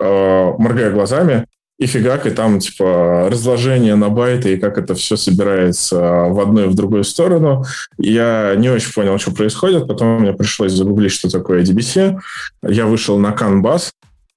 э, 0.00 0.52
моргая 0.58 0.90
глазами, 0.90 1.46
и 1.78 1.86
фигак, 1.86 2.26
и 2.26 2.30
там, 2.30 2.60
типа, 2.60 3.28
разложение 3.30 3.96
на 3.96 4.08
байты, 4.08 4.54
и 4.54 4.56
как 4.56 4.78
это 4.78 4.94
все 4.94 5.16
собирается 5.16 5.96
в 6.28 6.40
одну 6.40 6.64
и 6.64 6.68
в 6.68 6.74
другую 6.74 7.02
сторону. 7.02 7.64
Я 7.98 8.54
не 8.56 8.68
очень 8.68 8.92
понял, 8.92 9.18
что 9.18 9.32
происходит. 9.32 9.88
Потом 9.88 10.20
мне 10.20 10.32
пришлось 10.32 10.72
загуглить, 10.72 11.10
что 11.10 11.28
такое 11.28 11.64
DBC. 11.64 12.16
Я 12.62 12.86
вышел 12.86 13.18
на 13.18 13.32
Canvas, 13.32 13.90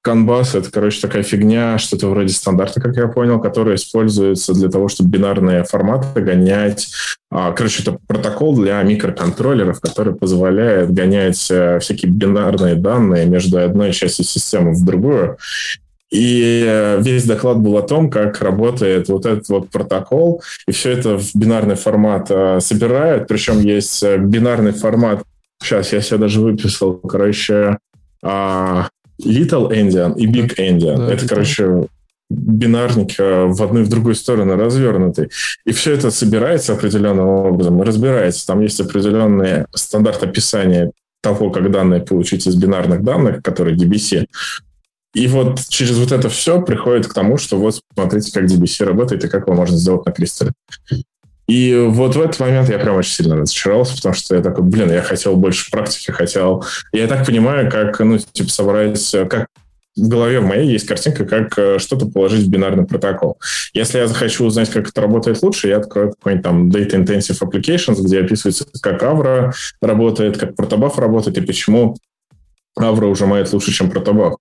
Канбас— 0.08 0.56
это, 0.56 0.72
короче, 0.72 1.02
такая 1.02 1.22
фигня, 1.22 1.78
что-то 1.78 2.08
вроде 2.08 2.30
стандарта, 2.30 2.80
как 2.80 2.96
я 2.96 3.10
понял, 3.10 3.42
которая 3.42 3.76
используется 3.76 4.54
для 4.54 4.70
того, 4.70 4.88
чтобы 4.88 5.10
бинарные 5.10 5.66
форматы 5.66 6.22
гонять. 6.22 6.88
А, 7.30 7.52
короче, 7.52 7.82
это 7.84 7.98
протокол 8.08 8.56
для 8.56 8.82
микроконтроллеров, 8.84 9.82
который 9.82 10.16
позволяет 10.16 10.94
гонять 10.94 11.46
э, 11.52 11.80
всякие 11.80 12.10
бинарные 12.10 12.76
данные 12.76 13.26
между 13.26 13.60
одной 13.60 13.92
частью 13.92 14.24
системы 14.24 14.72
в 14.72 14.86
другую. 14.86 15.38
И 16.10 16.64
э, 16.66 17.02
весь 17.02 17.26
доклад 17.26 17.58
был 17.58 17.76
о 17.78 17.82
том, 17.82 18.10
как 18.10 18.42
работает 18.42 19.10
вот 19.10 19.26
этот 19.26 19.50
вот 19.50 19.70
протокол, 19.72 20.42
и 20.70 20.72
все 20.72 20.92
это 20.92 21.18
в 21.18 21.36
бинарный 21.36 21.76
формат 21.76 22.28
э, 22.30 22.62
собирают. 22.62 23.28
Причем 23.28 23.60
есть 23.60 24.02
бинарный 24.20 24.72
формат. 24.72 25.24
Сейчас 25.62 25.92
я 25.92 26.00
себе 26.00 26.20
даже 26.20 26.40
выписал, 26.40 26.94
короче, 26.94 27.78
а, 28.24 28.88
Little 29.24 29.72
Endian 29.72 30.18
и 30.18 30.28
Big 30.28 30.56
Endian. 30.58 30.98
Да, 30.98 31.06
это, 31.06 31.14
это, 31.14 31.28
короче, 31.28 31.88
бинарник 32.30 33.18
в 33.18 33.64
одну 33.64 33.82
и 33.82 33.84
в 33.84 33.90
другую 33.90 34.16
сторону 34.16 34.56
развернутый. 34.56 35.30
И 35.66 35.72
все 35.72 35.94
это 35.94 36.12
собирается 36.12 36.74
определенным 36.74 37.28
образом 37.28 37.82
и 37.82 37.86
разбирается. 37.86 38.46
Там 38.46 38.62
есть 38.62 38.80
определенный 38.80 39.66
стандарт 39.74 40.24
описания 40.24 40.92
того, 41.22 41.50
как 41.50 41.72
данные 41.72 42.02
получить 42.02 42.48
из 42.48 42.56
бинарных 42.56 43.04
данных, 43.04 43.42
которые 43.42 43.76
DBC. 43.78 44.26
И 45.14 45.28
вот 45.28 45.62
через 45.70 45.98
вот 45.98 46.12
это 46.12 46.30
все 46.30 46.62
приходит 46.62 47.08
к 47.08 47.14
тому, 47.14 47.38
что 47.38 47.58
вот 47.58 47.80
смотрите, 47.94 48.32
как 48.32 48.46
DBC 48.46 48.86
работает 48.86 49.24
и 49.24 49.30
как 49.30 49.48
его 49.48 49.56
можно 49.56 49.76
сделать 49.78 50.06
на 50.06 50.12
кристалле. 50.12 50.52
И 51.48 51.76
вот 51.76 52.16
в 52.16 52.22
этот 52.22 52.40
момент 52.40 52.70
я 52.70 52.78
прям 52.78 52.96
очень 52.96 53.14
сильно 53.14 53.38
разочаровался, 53.38 53.96
потому 53.96 54.16
что 54.16 54.36
я 54.36 54.42
такой, 54.42 54.64
блин, 54.64 54.92
я 54.92 55.02
хотел 55.02 55.36
больше 55.36 55.72
практики, 55.72 56.12
хотел... 56.12 56.66
Я 56.92 57.08
так 57.08 57.26
понимаю, 57.26 57.72
как, 57.72 58.00
ну, 58.00 58.18
типа, 58.18 58.50
собрать, 58.50 59.16
как 59.30 59.48
в 59.98 60.08
голове 60.08 60.40
в 60.40 60.46
моей 60.46 60.70
есть 60.72 60.86
картинка, 60.86 61.26
как 61.26 61.58
э, 61.58 61.80
что-то 61.80 62.06
положить 62.06 62.46
в 62.46 62.50
бинарный 62.50 62.86
протокол. 62.86 63.40
Если 63.74 63.98
я 63.98 64.08
захочу 64.08 64.46
узнать, 64.46 64.70
как 64.70 64.88
это 64.90 65.02
работает 65.02 65.42
лучше, 65.42 65.70
я 65.70 65.78
открою 65.78 66.12
какой-нибудь 66.12 66.44
там 66.44 66.70
Data 66.70 67.04
Intensive 67.04 67.40
Applications, 67.42 68.02
где 68.02 68.22
описывается, 68.22 68.68
как 68.82 69.02
Avro 69.02 69.52
работает, 69.82 70.38
как 70.38 70.52
Protobuf 70.52 71.00
работает 71.00 71.38
и 71.40 71.42
почему 71.42 71.98
Avro 72.80 73.08
ужимает 73.08 73.52
лучше, 73.52 73.72
чем 73.72 73.90
Protobuf. 73.90 74.36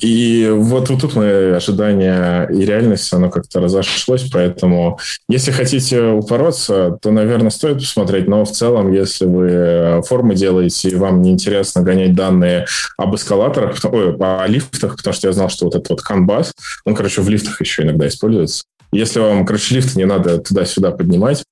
И 0.00 0.48
вот, 0.50 0.88
вот 0.88 1.00
тут 1.00 1.14
мои 1.16 1.50
ожидания 1.50 2.46
и 2.46 2.64
реальность, 2.64 3.12
оно 3.12 3.28
как-то 3.28 3.60
разошлось, 3.60 4.30
поэтому 4.30 4.98
если 5.28 5.50
хотите 5.50 6.02
упороться, 6.02 6.98
то, 7.02 7.10
наверное, 7.10 7.50
стоит 7.50 7.78
посмотреть, 7.78 8.26
но 8.26 8.44
в 8.44 8.50
целом, 8.50 8.90
если 8.90 9.26
вы 9.26 10.02
формы 10.02 10.34
делаете, 10.34 10.88
и 10.88 10.94
вам 10.94 11.20
неинтересно 11.20 11.82
гонять 11.82 12.14
данные 12.14 12.66
об 12.96 13.14
эскалаторах, 13.14 13.78
ой, 13.92 14.16
о 14.18 14.46
лифтах, 14.46 14.96
потому 14.96 15.12
что 15.12 15.28
я 15.28 15.32
знал, 15.32 15.50
что 15.50 15.66
вот 15.66 15.74
этот 15.74 15.90
вот 15.90 16.00
канбас, 16.00 16.52
он, 16.86 16.94
короче, 16.94 17.20
в 17.20 17.28
лифтах 17.28 17.60
еще 17.60 17.82
иногда 17.82 18.08
используется. 18.08 18.64
Если 18.92 19.20
вам, 19.20 19.44
короче, 19.44 19.74
лифты 19.74 19.98
не 19.98 20.06
надо 20.06 20.38
туда-сюда 20.38 20.90
поднимать, 20.92 21.44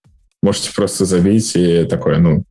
можете 0.43 0.73
просто 0.75 1.05
забить 1.05 1.53
и 1.57 1.85
такое, 1.85 2.19
ну, 2.19 2.45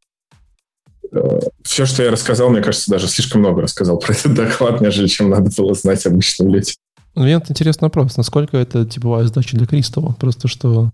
все, 1.63 1.85
что 1.85 2.03
я 2.03 2.11
рассказал, 2.11 2.49
мне 2.49 2.61
кажется, 2.61 2.91
даже 2.91 3.07
слишком 3.07 3.41
много 3.41 3.61
рассказал 3.61 3.97
про 3.99 4.13
этот 4.13 4.33
доклад, 4.33 4.81
нежели 4.81 5.07
чем 5.07 5.29
надо 5.29 5.51
было 5.55 5.73
знать 5.73 6.05
обычным 6.05 6.53
людям. 6.53 6.75
Ну, 7.15 7.23
мне 7.23 7.33
интересный 7.33 7.87
вопрос. 7.87 8.17
Насколько 8.17 8.57
это 8.57 8.85
типовая 8.85 9.25
задача 9.25 9.57
для 9.57 9.65
Кристалла? 9.65 10.15
Просто 10.19 10.47
что 10.47 10.91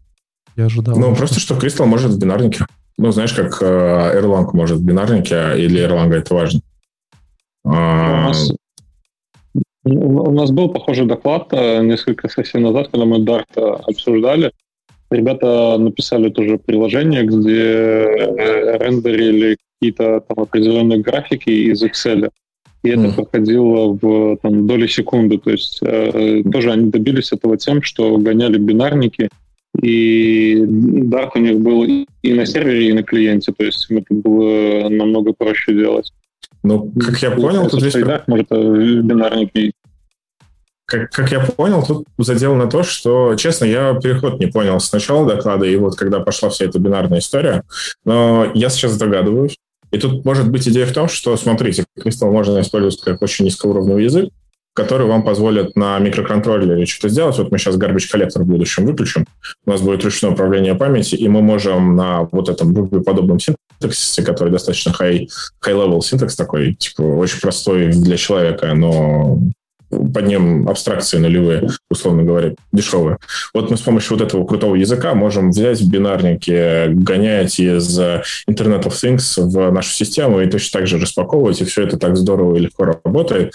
я 0.55 0.65
ожидал. 0.65 0.97
Ну, 0.97 1.15
просто 1.15 1.39
что 1.39 1.55
Кристалл 1.55 1.87
может 1.87 2.11
в 2.11 2.19
бинарнике. 2.19 2.65
Ну, 2.97 3.11
знаешь, 3.11 3.33
как 3.33 3.61
э, 3.61 3.65
Erlang 3.65 4.49
может 4.53 4.77
в 4.77 4.83
бинарнике, 4.83 5.53
или 5.57 5.85
Erlang 5.85 6.13
это 6.13 6.33
важно. 6.33 6.61
А, 7.65 7.69
у 7.73 8.27
нас, 8.27 8.51
у 9.83 10.31
нас 10.31 10.51
был 10.51 10.69
похожий 10.69 11.05
доклад 11.05 11.49
э, 11.51 11.83
несколько 11.83 12.29
сессий 12.29 12.59
назад, 12.59 12.87
когда 12.91 13.05
мы 13.05 13.19
Dart 13.19 13.45
э, 13.55 13.61
обсуждали. 13.61 14.53
Ребята 15.11 15.77
написали 15.77 16.29
тоже 16.29 16.57
приложение, 16.57 17.23
где 17.23 18.77
рендерили 18.79 19.57
какие-то 19.79 20.21
там 20.21 20.43
определенные 20.43 20.99
графики 20.99 21.49
из 21.49 21.83
Excel. 21.83 22.29
И 22.83 22.89
это 22.89 23.01
mm. 23.01 23.15
проходило 23.15 23.97
в 23.99 24.37
там, 24.37 24.67
доли 24.67 24.87
секунды. 24.87 25.37
То 25.37 25.51
есть 25.51 25.79
э, 25.81 26.43
тоже 26.51 26.71
они 26.71 26.91
добились 26.91 27.31
этого 27.31 27.57
тем, 27.57 27.81
что 27.81 28.17
гоняли 28.17 28.57
бинарники, 28.57 29.29
и 29.81 30.55
Dart 30.57 31.31
у 31.35 31.39
них 31.39 31.59
был 31.59 31.83
и 31.83 32.33
на 32.33 32.45
сервере, 32.45 32.89
и 32.89 32.93
на 32.93 33.03
клиенте. 33.03 33.51
То 33.51 33.65
есть 33.65 33.89
им 33.89 33.97
это 33.97 34.13
было 34.13 34.89
намного 34.89 35.33
проще 35.33 35.73
делать. 35.73 36.13
Ну, 36.63 36.91
как 36.99 37.21
я 37.21 37.31
понял, 37.31 37.69
тут 37.69 37.81
здесь... 37.81 37.95
Может, 38.27 38.49
бинарники 38.49 39.73
как, 40.85 41.09
как 41.11 41.31
я 41.31 41.39
понял, 41.39 41.83
тут 41.83 42.05
задел 42.17 42.55
на 42.55 42.67
то, 42.67 42.83
что, 42.83 43.35
честно, 43.35 43.65
я 43.65 43.95
переход 43.95 44.39
не 44.39 44.47
понял 44.47 44.79
с 44.79 44.91
начала 44.91 45.27
доклада, 45.27 45.65
и 45.65 45.75
вот 45.77 45.95
когда 45.95 46.19
пошла 46.19 46.49
вся 46.49 46.65
эта 46.65 46.79
бинарная 46.79 47.19
история, 47.19 47.63
но 48.03 48.51
я 48.53 48.69
сейчас 48.69 48.97
догадываюсь. 48.97 49.57
И 49.95 49.97
тут 49.97 50.25
может 50.25 50.51
быть 50.51 50.67
идея 50.67 50.85
в 50.85 50.91
том, 50.91 51.07
что, 51.07 51.37
смотрите, 51.37 51.85
Crystal 51.97 52.29
можно 52.29 52.59
использовать 52.59 52.99
как 52.99 53.21
очень 53.21 53.45
низкоуровневый 53.45 54.03
язык, 54.03 54.29
который 54.73 55.07
вам 55.07 55.23
позволит 55.23 55.77
на 55.77 55.97
микроконтроллере 55.99 56.85
что-то 56.85 57.07
сделать. 57.07 57.37
Вот 57.37 57.49
мы 57.49 57.57
сейчас 57.57 57.77
garbage 57.77 58.11
коллектор 58.11 58.43
в 58.43 58.45
будущем 58.45 58.85
выключим, 58.85 59.25
у 59.65 59.71
нас 59.71 59.79
будет 59.79 60.03
ручное 60.03 60.31
управление 60.31 60.75
памяти, 60.75 61.15
и 61.15 61.29
мы 61.29 61.41
можем 61.41 61.95
на 61.95 62.27
вот 62.33 62.49
этом 62.49 62.73
подобном 63.03 63.39
синтаксисе, 63.39 64.21
который 64.21 64.49
достаточно 64.49 64.89
high, 64.89 65.29
high-level 65.65 66.01
синтекс 66.01 66.35
такой, 66.35 66.73
типа 66.73 67.01
очень 67.01 67.39
простой 67.39 67.87
для 67.87 68.17
человека, 68.17 68.73
но 68.73 69.39
под 70.13 70.27
ним 70.27 70.67
абстракции 70.67 71.17
нулевые, 71.17 71.69
условно 71.89 72.23
говоря, 72.23 72.53
дешевые. 72.71 73.17
Вот 73.53 73.69
мы 73.69 73.77
с 73.77 73.81
помощью 73.81 74.17
вот 74.17 74.25
этого 74.25 74.45
крутого 74.45 74.75
языка 74.75 75.13
можем 75.13 75.51
взять 75.51 75.81
в 75.81 75.89
бинарнике, 75.89 76.87
гонять 76.89 77.59
из 77.59 77.99
Internet 77.99 78.83
of 78.83 78.91
Things 78.91 79.41
в 79.41 79.71
нашу 79.71 79.91
систему 79.91 80.41
и 80.41 80.49
точно 80.49 80.79
так 80.79 80.87
же 80.87 80.97
распаковывать, 80.97 81.61
и 81.61 81.65
все 81.65 81.83
это 81.83 81.97
так 81.97 82.17
здорово 82.17 82.55
и 82.55 82.59
легко 82.59 82.85
работает. 82.85 83.53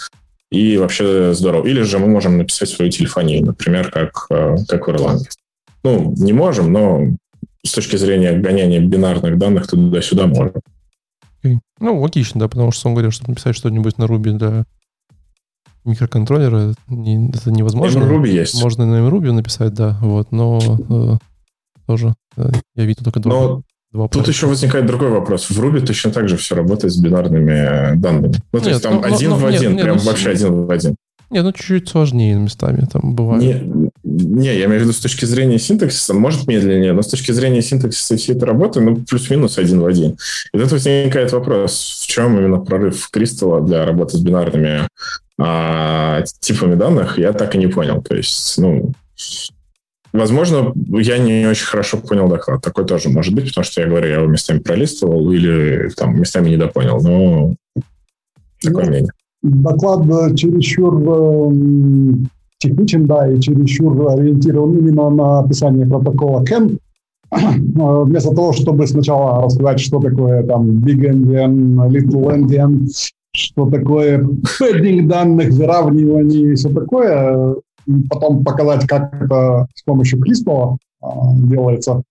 И 0.51 0.77
вообще 0.77 1.33
здорово. 1.33 1.65
Или 1.65 1.81
же 1.81 1.97
мы 1.97 2.07
можем 2.07 2.37
написать 2.37 2.69
свою 2.69 2.91
телефонию, 2.91 3.45
например, 3.45 3.89
как, 3.89 4.25
э, 4.29 4.57
как 4.67 4.87
в 4.87 4.91
Erlang. 4.91 5.19
Ну, 5.83 6.13
не 6.17 6.33
можем, 6.33 6.73
но 6.73 7.07
с 7.65 7.71
точки 7.71 7.95
зрения 7.95 8.33
гоняния 8.33 8.81
бинарных 8.81 9.37
данных 9.37 9.67
туда-сюда 9.67 10.27
можем. 10.27 10.61
Ну, 11.79 11.99
логично, 11.99 12.39
да, 12.39 12.47
потому 12.47 12.71
что 12.71 12.89
он 12.89 12.95
говорил, 12.95 13.11
чтобы 13.11 13.31
написать 13.31 13.55
что-нибудь 13.55 13.97
на 13.97 14.03
Ruby 14.03 14.31
для 14.33 14.65
микроконтроллера 15.85 16.73
не, 16.87 17.29
это 17.29 17.51
невозможно. 17.51 17.99
MRuby 17.99 18.29
есть. 18.29 18.61
Можно 18.61 18.85
на 18.85 19.07
MRuby 19.07 19.31
написать, 19.31 19.73
да, 19.73 19.97
вот, 20.01 20.31
но 20.31 20.59
э, 20.89 21.17
тоже 21.87 22.13
э, 22.37 22.51
я 22.75 22.85
видел 22.85 23.03
только 23.03 23.19
два. 23.19 23.33
Но 23.33 23.63
два 23.91 24.07
тут 24.07 24.27
еще 24.27 24.47
возникает 24.47 24.85
другой 24.85 25.09
вопрос. 25.09 25.49
В 25.49 25.59
Ruby 25.59 25.85
точно 25.85 26.11
так 26.11 26.29
же 26.29 26.37
все 26.37 26.55
работает 26.55 26.93
с 26.93 26.97
бинарными 26.97 27.51
э, 27.51 27.95
данными. 27.95 28.35
Ну, 28.51 28.59
то 28.59 28.65
нет, 28.65 28.67
есть 28.67 28.83
там 28.83 28.95
ну, 28.95 29.03
один 29.03 29.29
ну, 29.31 29.35
в 29.37 29.45
один, 29.45 29.73
нет, 29.73 29.83
прям 29.83 29.95
нет, 29.97 30.05
вообще 30.05 30.25
ну, 30.25 30.31
один 30.31 30.65
в 30.65 30.71
один. 30.71 30.95
Не, 31.31 31.43
ну 31.43 31.53
чуть-чуть 31.53 31.87
сложнее 31.87 32.35
местами 32.35 32.85
там 32.91 33.15
бывает. 33.15 33.41
Не, 33.41 33.89
не, 34.03 34.47
я 34.47 34.65
имею 34.65 34.81
в 34.81 34.83
виду 34.83 34.91
с 34.91 34.99
точки 34.99 35.23
зрения 35.23 35.59
синтаксиса, 35.59 36.13
может 36.13 36.45
медленнее, 36.45 36.91
но 36.91 37.01
с 37.01 37.07
точки 37.07 37.31
зрения 37.31 37.61
синтаксиса 37.61 38.17
всей 38.17 38.35
этой 38.35 38.43
работы, 38.43 38.81
ну, 38.81 38.97
плюс-минус 38.97 39.57
один 39.57 39.79
в 39.79 39.85
один. 39.85 40.17
И 40.53 40.57
тут 40.57 40.73
возникает 40.73 41.31
вопрос, 41.31 42.01
в 42.03 42.07
чем 42.07 42.37
именно 42.37 42.57
прорыв 42.57 43.09
Кристалла 43.09 43.61
для 43.61 43.85
работы 43.85 44.17
с 44.17 44.19
бинарными 44.19 44.89
а, 45.43 46.21
типами 46.39 46.75
данных, 46.75 47.17
я 47.17 47.33
так 47.33 47.55
и 47.55 47.57
не 47.57 47.67
понял. 47.67 48.01
То 48.01 48.15
есть, 48.15 48.57
ну, 48.59 48.91
возможно, 50.13 50.73
я 50.89 51.17
не 51.17 51.47
очень 51.47 51.65
хорошо 51.65 51.97
понял 51.97 52.27
доклад. 52.27 52.61
Такой 52.61 52.85
тоже 52.85 53.09
может 53.09 53.33
быть, 53.33 53.47
потому 53.47 53.63
что 53.63 53.81
я 53.81 53.87
говорю, 53.87 54.07
я 54.07 54.15
его 54.17 54.27
местами 54.27 54.59
пролистывал 54.59 55.31
или 55.31 55.89
там 55.97 56.19
местами 56.19 56.49
недопонял. 56.49 57.01
Но 57.01 57.55
такое 58.61 58.85
ну, 58.85 58.91
мнение. 58.91 59.11
Доклад 59.41 60.05
э, 60.07 60.35
чересчур 60.35 61.01
э, 61.01 62.25
техничен, 62.59 63.05
да, 63.07 63.31
и 63.31 63.39
чересчур 63.39 64.11
ориентирован 64.11 64.77
именно 64.77 65.09
на 65.09 65.39
описание 65.39 65.87
протокола 65.87 66.43
CAN. 66.43 66.77
Э, 67.33 68.03
вместо 68.03 68.35
того, 68.35 68.51
чтобы 68.51 68.85
сначала 68.85 69.45
рассказать, 69.45 69.79
что 69.79 69.99
такое 69.99 70.43
там 70.43 70.69
Big 70.69 70.99
Endian, 71.09 71.75
Little 71.87 72.29
Endian, 72.29 72.85
что 73.33 73.69
такое 73.69 74.25
пэддинг 74.59 75.07
данных, 75.07 75.49
выравнивание 75.49 76.53
и 76.53 76.55
все 76.55 76.69
такое, 76.69 77.55
потом 78.09 78.43
показать, 78.43 78.87
как 78.87 79.13
это 79.21 79.67
с 79.73 79.83
помощью 79.83 80.19
Кристалла 80.19 80.77
э, 81.01 81.07
делается. 81.35 82.03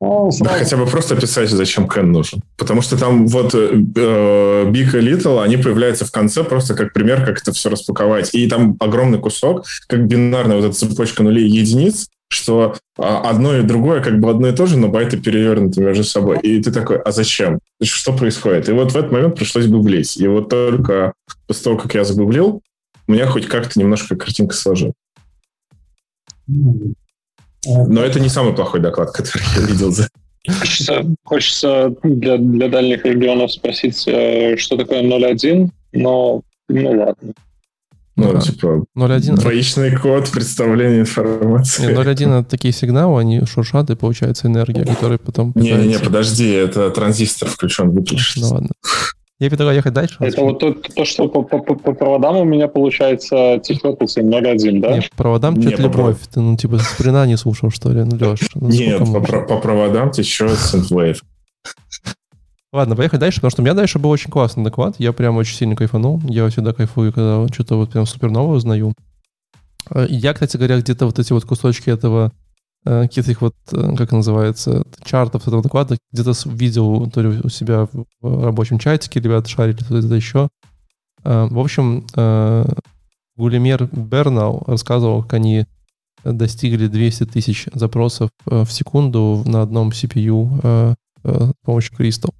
Ну, 0.00 0.30
да 0.40 0.50
хотя 0.50 0.76
бы 0.76 0.86
просто 0.86 1.16
писать, 1.16 1.48
зачем 1.48 1.88
Кен 1.88 2.12
нужен. 2.12 2.42
Потому 2.58 2.82
что 2.82 2.98
там 2.98 3.26
вот 3.26 3.54
э, 3.54 3.74
Big 3.74 4.90
и 4.98 5.00
Little, 5.00 5.42
они 5.42 5.56
появляются 5.56 6.04
в 6.04 6.10
конце 6.10 6.44
просто 6.44 6.74
как 6.74 6.92
пример, 6.92 7.24
как 7.24 7.40
это 7.40 7.52
все 7.52 7.70
распаковать. 7.70 8.34
И 8.34 8.46
там 8.48 8.76
огромный 8.80 9.18
кусок, 9.18 9.64
как 9.86 10.06
бинарная 10.06 10.56
вот 10.56 10.66
эта 10.66 10.74
цепочка 10.74 11.22
нулей 11.22 11.48
и 11.48 11.58
единиц, 11.58 12.08
что 12.34 12.76
а, 12.98 13.30
одно 13.30 13.56
и 13.56 13.62
другое 13.62 14.02
как 14.02 14.20
бы 14.20 14.30
одно 14.30 14.48
и 14.48 14.52
то 14.54 14.66
же, 14.66 14.76
но 14.76 14.88
байты 14.88 15.16
перевернуты 15.16 15.80
между 15.80 16.04
собой. 16.04 16.38
И 16.40 16.62
ты 16.62 16.72
такой, 16.72 17.00
а 17.00 17.10
зачем? 17.12 17.60
Что 17.82 18.12
происходит? 18.12 18.68
И 18.68 18.72
вот 18.72 18.92
в 18.92 18.96
этот 18.96 19.12
момент 19.12 19.36
пришлось 19.36 19.66
гуглить. 19.66 20.16
И 20.16 20.26
вот 20.26 20.48
только 20.48 21.14
после 21.46 21.64
того, 21.64 21.76
как 21.78 21.94
я 21.94 22.04
загуглил, 22.04 22.62
у 23.06 23.12
меня 23.12 23.26
хоть 23.26 23.46
как-то 23.46 23.78
немножко 23.78 24.16
картинка 24.16 24.54
сложилась. 24.54 24.94
Но 26.46 28.02
это 28.02 28.20
не 28.20 28.28
самый 28.28 28.54
плохой 28.54 28.80
доклад, 28.80 29.10
который 29.12 29.44
я 29.56 29.62
видел 29.66 29.90
за 29.90 30.08
Хочется, 30.46 31.04
хочется 31.24 31.96
для, 32.02 32.36
для 32.36 32.68
дальних 32.68 33.06
регионов 33.06 33.50
спросить, 33.50 34.06
э, 34.06 34.58
что 34.58 34.76
такое 34.76 35.02
0.1, 35.02 35.70
но 35.92 36.42
ну 36.68 36.90
ладно. 36.90 37.32
Ну, 38.16 38.32
да. 38.32 38.40
типа, 38.40 38.84
0.1... 38.96 39.34
двоичный 39.36 39.96
код 39.96 40.30
представления 40.30 41.00
информации. 41.00 41.88
0.1— 41.88 42.40
это 42.40 42.48
такие 42.48 42.72
сигналы, 42.72 43.20
они 43.20 43.44
шуршат, 43.44 43.90
и 43.90 43.96
получается 43.96 44.46
энергия, 44.46 44.84
которая 44.84 45.18
потом... 45.18 45.52
Не-не-не, 45.56 45.98
подожди, 45.98 46.48
это 46.48 46.90
транзистор 46.90 47.48
включен, 47.48 47.90
выключен. 47.90 48.42
Ну 48.42 48.48
ладно. 48.48 48.70
Я 49.40 49.48
предлагаю 49.48 49.78
ехать 49.78 49.92
дальше. 49.92 50.16
Это 50.20 50.42
вот 50.42 50.60
то, 50.60 50.72
то 50.72 51.04
что 51.04 51.28
по, 51.28 51.42
по, 51.42 51.58
по 51.58 51.92
проводам 51.92 52.36
у 52.36 52.44
меня 52.44 52.68
получается 52.68 53.60
тихотался 53.62 54.20
0.1, 54.20 54.80
да? 54.80 54.94
Нет, 54.94 55.10
по 55.10 55.16
проводам 55.16 55.60
течет 55.60 55.80
любовь. 55.80 56.18
Ты, 56.32 56.40
ну, 56.40 56.56
типа, 56.56 56.78
сприна 56.78 57.26
не 57.26 57.36
слушал, 57.36 57.70
что 57.70 57.90
ли? 57.90 58.04
Ну, 58.04 58.16
Леш, 58.16 58.40
ну, 58.54 58.68
Нет, 58.68 59.00
по, 59.00 59.20
по 59.20 59.58
проводам 59.58 60.12
течет 60.12 60.52
Synthwave. 60.52 61.18
Ладно, 62.74 62.96
поехали 62.96 63.20
дальше, 63.20 63.36
потому 63.36 63.52
что 63.52 63.62
у 63.62 63.64
меня 63.64 63.74
дальше 63.74 64.00
был 64.00 64.10
очень 64.10 64.32
классный 64.32 64.64
доклад. 64.64 64.96
Я 64.98 65.12
прям 65.12 65.36
очень 65.36 65.56
сильно 65.56 65.76
кайфанул. 65.76 66.20
Я 66.24 66.48
всегда 66.48 66.72
кайфую, 66.72 67.12
когда 67.12 67.46
что-то 67.46 67.76
вот 67.76 67.92
прям 67.92 68.04
супер 68.04 68.32
новое 68.32 68.56
узнаю. 68.56 68.94
Э, 69.90 70.06
я, 70.08 70.34
кстати 70.34 70.56
говоря, 70.56 70.80
где-то 70.80 71.06
вот 71.06 71.20
эти 71.20 71.32
вот 71.32 71.44
кусочки 71.44 71.88
этого 71.88 72.32
каких-то 72.84 73.30
их 73.30 73.40
вот, 73.40 73.54
как 73.70 74.12
называется, 74.12 74.84
чартов 75.04 75.46
этого 75.46 75.62
доклада, 75.62 75.96
где-то 76.12 76.32
видел 76.46 77.08
то 77.10 77.22
ли 77.22 77.40
у 77.42 77.48
себя 77.48 77.88
в 78.20 78.44
рабочем 78.44 78.78
чатике, 78.78 79.20
ребята 79.20 79.48
шарили, 79.48 79.76
то 79.76 79.96
это 79.96 80.14
еще. 80.14 80.50
В 81.22 81.58
общем, 81.58 82.06
Гулимер 83.36 83.88
Бернау 83.90 84.64
рассказывал, 84.66 85.22
как 85.22 85.34
они 85.34 85.64
достигли 86.24 86.88
200 86.88 87.24
тысяч 87.24 87.68
запросов 87.72 88.28
в 88.44 88.66
секунду 88.66 89.42
на 89.46 89.62
одном 89.62 89.88
CPU 89.88 90.94
с 91.22 91.54
помощью 91.64 91.96
Crystal. 91.96 92.34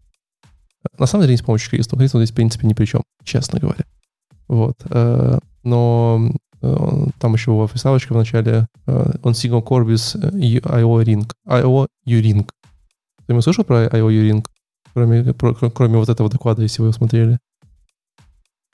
На 0.98 1.06
самом 1.06 1.22
деле 1.22 1.34
не 1.34 1.38
с 1.38 1.42
помощью 1.42 1.78
Crystal. 1.78 1.98
Crystal 1.98 2.18
здесь, 2.18 2.30
в 2.30 2.34
принципе, 2.34 2.66
ни 2.66 2.74
при 2.74 2.84
чем, 2.84 3.02
честно 3.24 3.60
говоря. 3.60 3.84
Вот. 4.48 4.76
Но 5.62 6.30
Э, 6.64 7.06
там 7.18 7.34
еще 7.34 7.50
была 7.50 7.66
приставочка 7.66 8.14
в 8.14 8.16
начале. 8.16 8.66
Э, 8.86 9.12
он 9.22 9.32
single 9.32 9.62
core 9.62 9.86
без 9.86 10.16
IO 10.16 11.04
Ring. 11.04 11.30
IO 11.46 11.86
U-Ring. 12.06 12.48
Ты 13.26 13.42
слышал 13.42 13.64
про 13.64 13.86
IO 13.86 14.10
U-Ring? 14.10 14.44
Кроме, 14.94 15.34
про, 15.34 15.54
кроме 15.54 15.98
вот 15.98 16.08
этого 16.08 16.30
доклада, 16.30 16.62
если 16.62 16.80
вы 16.80 16.86
его 16.86 16.92
смотрели. 16.92 17.38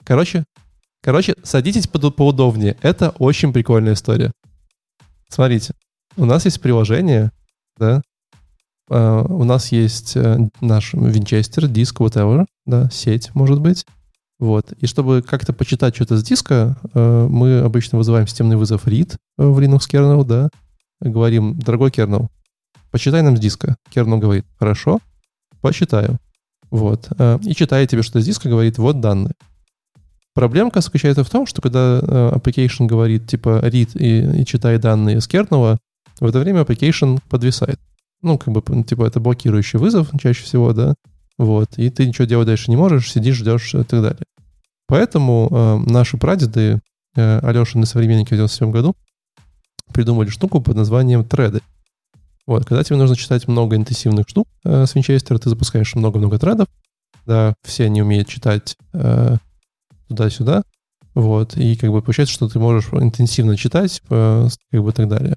Короче, 0.05 0.45
короче, 1.01 1.35
садитесь 1.43 1.87
под, 1.87 2.15
поудобнее. 2.15 2.77
Это 2.81 3.09
очень 3.19 3.51
прикольная 3.51 3.93
история. 3.93 4.31
Смотрите, 5.27 5.73
у 6.15 6.25
нас 6.25 6.45
есть 6.45 6.61
приложение, 6.61 7.31
да, 7.77 8.01
у 8.93 9.43
нас 9.43 9.71
есть 9.71 10.17
uh, 10.17 10.49
наш 10.59 10.93
винчестер, 10.93 11.67
диск, 11.67 12.01
whatever, 12.01 12.45
да, 12.65 12.89
сеть, 12.91 13.33
может 13.33 13.61
быть. 13.61 13.85
Вот. 14.41 14.73
И 14.79 14.87
чтобы 14.87 15.21
как-то 15.21 15.53
почитать 15.53 15.95
что-то 15.95 16.17
с 16.17 16.23
диска, 16.23 16.75
э, 16.95 17.27
мы 17.29 17.59
обычно 17.59 17.99
вызываем 17.99 18.25
системный 18.25 18.55
вызов 18.55 18.87
read 18.87 19.15
в 19.37 19.59
Linux 19.59 19.81
kernel, 19.81 20.25
да, 20.25 20.49
говорим, 20.99 21.59
дорогой 21.59 21.91
kernel, 21.91 22.27
почитай 22.89 23.21
нам 23.21 23.37
с 23.37 23.39
диска. 23.39 23.75
Kernel 23.93 24.17
говорит, 24.17 24.45
хорошо, 24.57 24.99
почитаю. 25.61 26.17
Вот. 26.71 27.07
Э, 27.19 27.37
и 27.43 27.53
читая 27.53 27.85
тебе 27.85 28.01
что-то 28.01 28.21
с 28.21 28.25
диска, 28.25 28.49
говорит, 28.49 28.79
вот 28.79 28.99
данные. 28.99 29.35
Проблемка 30.33 30.81
заключается 30.81 31.23
в 31.23 31.29
том, 31.29 31.45
что 31.45 31.61
когда 31.61 31.99
э, 32.01 32.31
application 32.33 32.87
говорит 32.87 33.27
типа 33.27 33.61
read 33.63 33.95
и, 33.95 34.41
и 34.41 34.45
читай 34.47 34.79
данные 34.79 35.21
с 35.21 35.29
kernel, 35.29 35.77
в 36.19 36.25
это 36.25 36.39
время 36.39 36.61
application 36.61 37.19
подвисает. 37.29 37.79
Ну, 38.21 38.37
как 38.37 38.53
бы, 38.53 38.83
типа, 38.83 39.05
это 39.05 39.19
блокирующий 39.19 39.79
вызов 39.79 40.09
чаще 40.19 40.43
всего, 40.43 40.73
да, 40.73 40.95
вот, 41.37 41.77
и 41.77 41.89
ты 41.89 42.05
ничего 42.05 42.25
делать 42.25 42.47
дальше 42.47 42.69
не 42.69 42.77
можешь, 42.77 43.11
сидишь, 43.11 43.37
ждешь 43.37 43.73
и 43.73 43.83
так 43.83 44.01
далее. 44.01 44.25
Поэтому 44.87 45.47
э, 45.49 45.89
наши 45.89 46.17
прадеды, 46.17 46.81
э, 47.15 47.39
Алешины 47.39 47.85
современники 47.85 48.33
в 48.33 48.37
97 48.37 48.71
году, 48.71 48.95
придумали 49.91 50.29
штуку 50.29 50.61
под 50.61 50.75
названием 50.75 51.25
треды. 51.25 51.61
Вот, 52.45 52.65
когда 52.65 52.83
тебе 52.83 52.97
нужно 52.97 53.15
читать 53.15 53.47
много 53.47 53.75
интенсивных 53.75 54.27
штук 54.27 54.47
э, 54.65 54.85
с 54.85 54.93
Винчестера, 54.93 55.37
ты 55.37 55.49
запускаешь 55.49 55.95
много-много 55.95 56.37
тредов, 56.37 56.67
да, 57.25 57.53
все 57.63 57.85
они 57.85 58.01
умеют 58.01 58.27
читать 58.27 58.75
э, 58.93 59.37
туда-сюда, 60.07 60.63
вот, 61.13 61.57
и 61.57 61.75
как 61.75 61.91
бы 61.91 62.01
получается, 62.01 62.33
что 62.33 62.47
ты 62.49 62.59
можешь 62.59 62.89
интенсивно 62.93 63.57
читать, 63.57 64.01
э, 64.09 64.47
как 64.71 64.83
бы 64.83 64.91
так 64.91 65.07
далее. 65.07 65.35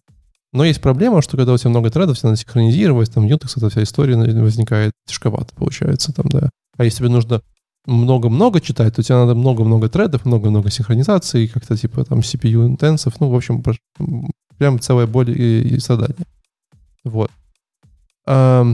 Но 0.55 0.65
есть 0.65 0.81
проблема, 0.81 1.21
что 1.21 1.37
когда 1.37 1.53
у 1.53 1.59
тебя 1.59 1.71
много 1.71 1.91
тредов, 1.91 2.17
тебе 2.17 2.29
надо 2.29 2.41
синхронизировать, 2.41 3.13
там 3.13 3.27
Unix, 3.27 3.55
эта 3.57 3.71
вся 3.71 3.83
история 3.83 4.17
возникает 4.17 4.93
тяжковато, 5.05 5.53
получается, 5.57 6.13
там, 6.13 6.27
да. 6.29 6.49
А 6.77 6.85
если 6.85 6.99
тебе 6.99 7.09
нужно 7.09 7.43
много-много 7.87 8.61
читать, 8.61 8.95
то 8.95 9.03
тебе 9.03 9.17
надо 9.17 9.35
много-много 9.35 9.89
тредов, 9.89 10.25
много-много 10.25 10.71
синхронизации, 10.71 11.49
как-то 11.49 11.77
типа 11.77 12.05
там 12.05 12.21
CPU 12.21 12.69
интенсов, 12.69 13.15
ну, 13.19 13.31
в 13.31 13.35
общем, 13.35 13.65
прям 14.57 14.79
целая 14.79 15.09
боль 15.09 15.31
и, 15.31 15.75
и 15.75 15.81
страдания. 15.81 16.25
Вот. 17.03 17.33
А, 18.25 18.65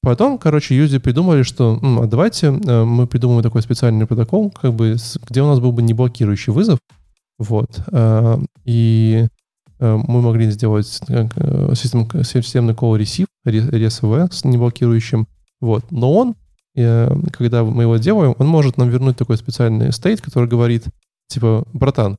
потом, 0.00 0.38
короче, 0.38 0.74
юзеры 0.74 1.02
придумали, 1.02 1.42
что 1.42 1.78
а 1.82 2.06
давайте 2.06 2.48
а, 2.48 2.86
мы 2.86 3.06
придумаем 3.06 3.42
такой 3.42 3.60
специальный 3.60 4.06
протокол, 4.06 4.50
как 4.50 4.72
бы, 4.72 4.96
где 5.28 5.42
у 5.42 5.46
нас 5.46 5.60
был 5.60 5.72
бы 5.72 5.82
не 5.82 5.92
блокирующий 5.92 6.54
вызов, 6.54 6.78
вот, 7.38 7.82
а, 7.92 8.40
и 8.64 9.28
мы 9.80 10.22
могли 10.22 10.50
сделать 10.50 11.00
э, 11.08 11.28
системный 11.74 12.74
call 12.74 12.98
receive, 12.98 13.26
RSV 13.46 14.32
с 14.32 14.44
неблокирующим, 14.44 15.26
вот, 15.60 15.90
но 15.90 16.12
он 16.12 16.34
когда 17.32 17.64
мы 17.64 17.82
его 17.82 17.96
делаем, 17.96 18.36
он 18.38 18.46
может 18.46 18.76
нам 18.76 18.88
вернуть 18.88 19.16
такой 19.16 19.36
специальный 19.36 19.92
стейт, 19.92 20.20
который 20.20 20.48
говорит, 20.48 20.84
типа, 21.26 21.64
братан, 21.72 22.16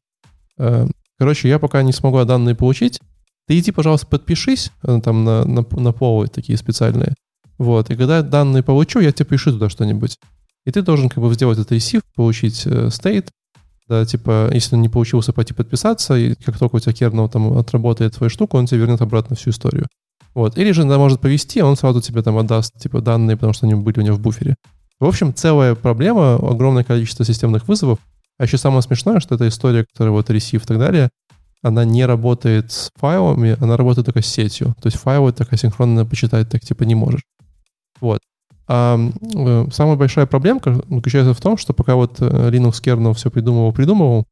э, 0.58 0.88
короче, 1.18 1.48
я 1.48 1.60
пока 1.60 1.82
не 1.82 1.94
смогу 1.94 2.22
данные 2.26 2.56
получить, 2.56 3.00
ты 3.48 3.58
иди, 3.58 3.72
пожалуйста, 3.72 4.08
подпишись, 4.08 4.72
э, 4.84 5.00
там 5.02 5.24
на, 5.24 5.46
на, 5.46 5.66
на 5.72 5.92
полы 5.94 6.28
такие 6.28 6.58
специальные, 6.58 7.14
вот, 7.58 7.90
и 7.90 7.96
когда 7.96 8.18
я 8.18 8.24
данные 8.24 8.64
получу, 8.64 9.00
я 9.00 9.12
тебе 9.12 9.28
пишу 9.28 9.52
туда 9.52 9.70
что-нибудь. 9.70 10.18
И 10.66 10.72
ты 10.72 10.82
должен 10.82 11.10
как 11.10 11.24
бы 11.24 11.34
сделать 11.34 11.58
этот 11.58 11.72
ресив, 11.72 12.02
получить 12.16 12.64
э, 12.66 12.90
стейт, 12.90 13.32
да, 13.90 14.06
типа, 14.06 14.50
если 14.54 14.76
он 14.76 14.84
не 14.84 14.90
получился, 14.90 15.34
пойти 15.34 15.54
подписаться, 15.54 16.16
и 16.16 16.36
как 16.36 16.58
только 16.60 16.76
у 16.76 16.80
тебя 16.80 16.94
кернел 16.94 17.28
там 17.28 17.58
отработает 17.58 18.16
твою 18.16 18.30
штуку, 18.30 18.58
он 18.58 18.68
тебе 18.68 18.82
вернет 18.82 19.02
обратно 19.02 19.36
всю 19.36 19.50
историю. 19.50 19.88
Вот. 20.36 20.58
Или 20.60 20.72
же 20.72 20.84
она 20.84 21.00
может 21.00 21.20
повести, 21.20 21.60
а 21.60 21.66
он 21.66 21.76
сразу 21.76 22.00
тебе 22.00 22.22
там 22.22 22.38
отдаст 22.38 22.80
типа 22.80 23.02
данные, 23.02 23.36
потому 23.36 23.54
что 23.54 23.66
они 23.66 23.74
были 23.74 24.00
у 24.00 24.04
него 24.04 24.16
в 24.16 24.20
буфере. 24.20 24.56
В 25.00 25.06
общем, 25.06 25.34
целая 25.34 25.74
проблема, 25.74 26.36
огромное 26.36 26.84
количество 26.84 27.26
системных 27.26 27.68
вызовов. 27.68 28.00
А 28.38 28.44
еще 28.44 28.58
самое 28.58 28.84
смешное, 28.84 29.20
что 29.20 29.36
эта 29.36 29.48
история, 29.48 29.86
которая 29.86 30.12
вот 30.12 30.30
receive 30.30 30.64
и 30.64 30.68
так 30.68 30.78
далее, 30.78 31.10
она 31.64 31.84
не 31.84 32.06
работает 32.06 32.72
с 32.72 32.92
файлами, 32.96 33.58
она 33.60 33.76
работает 33.76 34.06
только 34.06 34.22
с 34.22 34.28
сетью. 34.28 34.76
То 34.82 34.88
есть 34.88 34.98
файлы 34.98 35.34
так 35.34 35.52
асинхронно 35.52 36.06
почитать 36.06 36.50
так 36.50 36.62
типа 36.62 36.84
не 36.84 36.96
можешь. 36.96 37.24
Вот. 38.00 38.20
А 38.72 39.00
э, 39.36 39.68
самая 39.72 39.96
большая 39.96 40.28
проблемка 40.28 40.76
заключается 40.88 41.34
в 41.34 41.42
том, 41.42 41.58
что 41.58 41.74
пока 41.74 41.96
вот 41.96 42.22
э, 42.22 42.50
Linux 42.52 42.84
kernel 42.84 43.16
все 43.16 43.32
придумывал, 43.32 43.74
придумывал, 43.74 44.28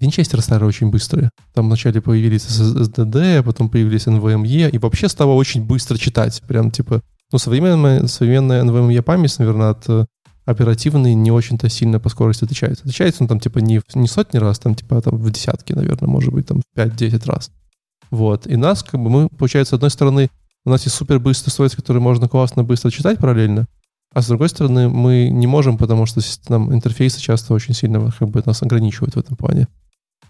Винчестеры 0.00 0.42
старые 0.42 0.68
очень 0.68 0.90
быстрые. 0.90 1.30
Там 1.54 1.66
вначале 1.66 2.02
появились 2.02 2.44
SSD, 2.44 3.38
а 3.38 3.42
потом 3.42 3.70
появились 3.70 4.06
NVMe, 4.06 4.70
и 4.70 4.78
вообще 4.78 5.08
стало 5.08 5.32
очень 5.32 5.64
быстро 5.64 5.96
читать. 5.96 6.42
Прям 6.46 6.70
типа, 6.70 7.00
ну, 7.32 7.38
современная, 7.38 8.06
современная 8.06 8.64
NVMe 8.64 9.00
память, 9.02 9.38
наверное, 9.38 9.70
от 9.70 9.88
э, 9.88 10.04
оперативной 10.44 11.14
не 11.14 11.30
очень-то 11.30 11.70
сильно 11.70 12.00
по 12.00 12.08
скорости 12.08 12.44
отличается. 12.44 12.82
Отличается 12.82 13.22
он 13.22 13.28
там 13.28 13.40
типа 13.40 13.60
не, 13.60 13.80
не 13.94 14.08
сотни 14.08 14.38
раз, 14.38 14.58
там 14.58 14.74
типа 14.74 15.00
там 15.00 15.16
в 15.16 15.30
десятки, 15.30 15.72
наверное, 15.72 16.08
может 16.08 16.34
быть, 16.34 16.46
там 16.48 16.60
в 16.60 16.78
5-10 16.78 17.26
раз. 17.26 17.50
Вот. 18.10 18.46
И 18.46 18.56
нас, 18.56 18.82
как 18.82 19.00
бы, 19.00 19.08
мы, 19.08 19.28
получается, 19.28 19.70
с 19.70 19.74
одной 19.74 19.90
стороны, 19.90 20.28
у 20.64 20.70
нас 20.70 20.84
есть 20.84 20.96
супер 20.96 21.18
быстрый 21.18 21.48
устройство, 21.48 21.80
который 21.80 22.00
можно 22.00 22.28
классно 22.28 22.64
быстро 22.64 22.90
читать 22.90 23.18
параллельно, 23.18 23.66
а 24.14 24.22
с 24.22 24.28
другой 24.28 24.48
стороны, 24.48 24.88
мы 24.88 25.28
не 25.28 25.46
можем, 25.46 25.76
потому 25.76 26.06
что 26.06 26.20
там 26.46 26.72
интерфейсы 26.72 27.20
часто 27.20 27.52
очень 27.52 27.74
сильно 27.74 28.12
как 28.16 28.28
бы, 28.28 28.42
нас 28.46 28.62
ограничивают 28.62 29.16
в 29.16 29.18
этом 29.18 29.36
плане. 29.36 29.66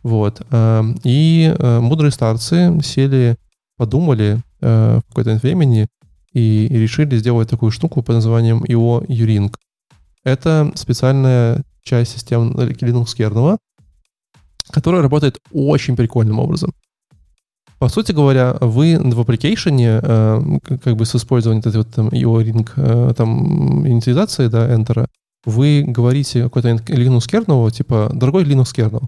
Вот. 0.02 0.40
Эм, 0.50 0.98
и 1.04 1.54
э, 1.56 1.80
мудрые 1.80 2.10
старцы 2.10 2.80
сели, 2.82 3.36
подумали 3.76 4.40
э, 4.60 5.00
в 5.04 5.08
какое-то 5.08 5.36
времени 5.36 5.86
и 6.32 6.66
решили 6.70 7.16
сделать 7.18 7.50
такую 7.50 7.70
штуку 7.72 8.02
под 8.02 8.16
названием 8.16 8.64
IO 8.64 9.06
Uring. 9.06 9.54
Это 10.24 10.72
специальная 10.76 11.62
часть 11.82 12.12
системы 12.12 12.52
Linux 12.52 13.16
kernel, 13.16 13.58
которая 14.70 15.02
работает 15.02 15.40
очень 15.52 15.94
прикольным 15.94 16.38
образом. 16.38 16.72
По 17.84 17.90
сути 17.90 18.12
говоря, 18.12 18.56
вы 18.62 18.98
в 18.98 19.20
application, 19.20 19.76
э, 19.78 20.78
как 20.82 20.96
бы 20.96 21.04
с 21.04 21.14
использованием 21.14 21.60
этой 21.60 21.76
вот 21.76 21.90
там 21.90 22.08
IO 22.08 22.42
Ring, 22.42 23.12
там 23.12 23.86
инициализации, 23.86 24.48
да, 24.48 24.74
Enter, 24.74 25.06
вы 25.44 25.84
говорите 25.86 26.44
какой-то 26.44 26.70
Linux 26.70 27.28
kernel, 27.30 27.70
типа, 27.70 28.10
дорогой 28.14 28.44
Linux 28.44 28.74
kernel, 28.74 29.02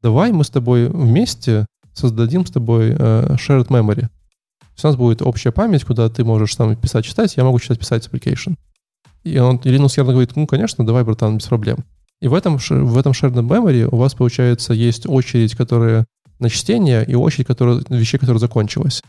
давай 0.00 0.30
мы 0.30 0.44
с 0.44 0.50
тобой 0.50 0.86
вместе 0.86 1.66
создадим 1.92 2.46
с 2.46 2.52
тобой 2.52 2.90
э, 2.96 3.34
shared 3.34 3.66
memory. 3.66 4.02
То 4.02 4.74
есть 4.74 4.84
у 4.84 4.86
нас 4.86 4.96
будет 4.96 5.20
общая 5.20 5.50
память, 5.50 5.82
куда 5.82 6.08
ты 6.08 6.22
можешь 6.24 6.54
там 6.54 6.76
писать, 6.76 7.04
читать, 7.04 7.36
я 7.36 7.42
могу 7.42 7.58
читать, 7.58 7.80
писать 7.80 8.08
application. 8.08 8.54
И 9.24 9.36
он, 9.40 9.56
и 9.56 9.68
Linux 9.70 9.94
явно 9.96 10.12
говорит, 10.12 10.36
ну, 10.36 10.46
конечно, 10.46 10.86
давай, 10.86 11.02
братан, 11.02 11.38
без 11.38 11.46
проблем. 11.46 11.78
И 12.20 12.28
в 12.28 12.34
этом, 12.34 12.58
в 12.58 12.96
этом 12.96 13.10
shared 13.10 13.34
memory 13.34 13.88
у 13.90 13.96
вас, 13.96 14.14
получается, 14.14 14.72
есть 14.72 15.04
очередь, 15.08 15.56
которая 15.56 16.06
на 16.44 16.50
чтение, 16.50 17.04
и 17.04 17.14
очередь 17.14 17.46
которая, 17.46 17.82
вещей, 17.88 18.18
которая 18.18 18.38
закончилась. 18.38 19.02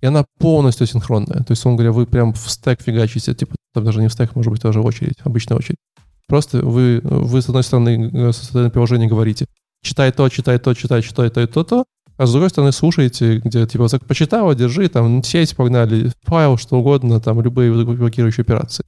И 0.00 0.06
она 0.06 0.24
полностью 0.38 0.86
синхронная. 0.86 1.44
То 1.44 1.52
есть, 1.52 1.64
он 1.64 1.76
говоря, 1.76 1.92
вы 1.92 2.06
прям 2.06 2.32
в 2.32 2.50
стек 2.50 2.82
фигачите, 2.82 3.34
типа, 3.34 3.54
там 3.72 3.84
даже 3.84 4.00
не 4.00 4.08
в 4.08 4.12
стек, 4.12 4.34
может 4.34 4.50
быть, 4.50 4.60
тоже 4.60 4.80
очередь, 4.80 5.14
обычная 5.22 5.56
очередь. 5.56 5.78
Просто 6.26 6.64
вы, 6.64 7.00
вы 7.02 7.40
с 7.40 7.48
одной 7.48 7.62
стороны, 7.62 8.10
э, 8.12 8.32
со 8.32 8.44
стороны 8.44 8.70
приложения 8.70 9.06
говорите, 9.06 9.46
читай 9.82 10.10
то, 10.12 10.28
читай 10.28 10.58
то, 10.58 10.74
читай, 10.74 11.02
читай 11.02 11.30
то 11.30 11.40
и 11.40 11.46
то, 11.46 11.62
то, 11.62 11.84
а 12.16 12.26
с 12.26 12.32
другой 12.32 12.50
стороны 12.50 12.72
слушаете, 12.72 13.38
где 13.38 13.66
типа 13.66 13.88
почитал, 14.06 14.54
держи, 14.54 14.88
там 14.88 15.22
сеть 15.22 15.56
погнали, 15.56 16.12
файл, 16.22 16.56
что 16.56 16.78
угодно, 16.78 17.20
там 17.20 17.40
любые 17.40 17.72
блокирующие 17.72 18.42
операции. 18.42 18.84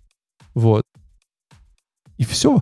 Вот. 0.55 0.85
И 2.16 2.24
все. 2.24 2.61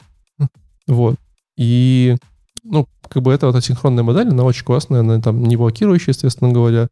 Вот. 0.86 1.16
И, 1.56 2.16
ну, 2.62 2.86
как 3.08 3.22
бы 3.22 3.32
это 3.32 3.46
вот 3.46 3.56
асинхронная 3.56 4.04
модель, 4.04 4.28
она 4.28 4.44
очень 4.44 4.64
классная, 4.64 5.00
она 5.00 5.20
там 5.20 5.42
не 5.42 5.56
блокирующая, 5.56 6.12
естественно 6.14 6.52
говоря. 6.52 6.88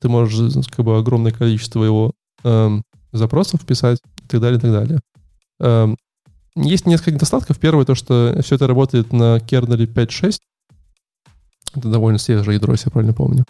ты 0.00 0.08
можешь 0.08 0.66
как 0.68 0.84
бы 0.84 0.96
огромное 0.96 1.32
количество 1.32 1.82
его 1.82 2.12
эм, 2.44 2.82
запросов 3.12 3.64
писать 3.66 4.00
и 4.24 4.28
так 4.28 4.40
далее, 4.40 4.58
и 4.58 4.60
так 4.60 4.72
далее. 4.72 5.00
Эм, 5.60 5.96
есть 6.54 6.86
несколько 6.86 7.12
недостатков. 7.12 7.58
Первое, 7.58 7.84
то, 7.84 7.94
что 7.94 8.38
все 8.42 8.56
это 8.56 8.66
работает 8.66 9.12
на 9.12 9.40
кернеле 9.40 9.86
5.6. 9.86 10.38
Это 11.74 11.88
довольно 11.88 12.18
свежее 12.18 12.56
ядро, 12.56 12.72
если 12.72 12.88
я 12.88 12.92
правильно 12.92 13.14
помню. 13.14 13.44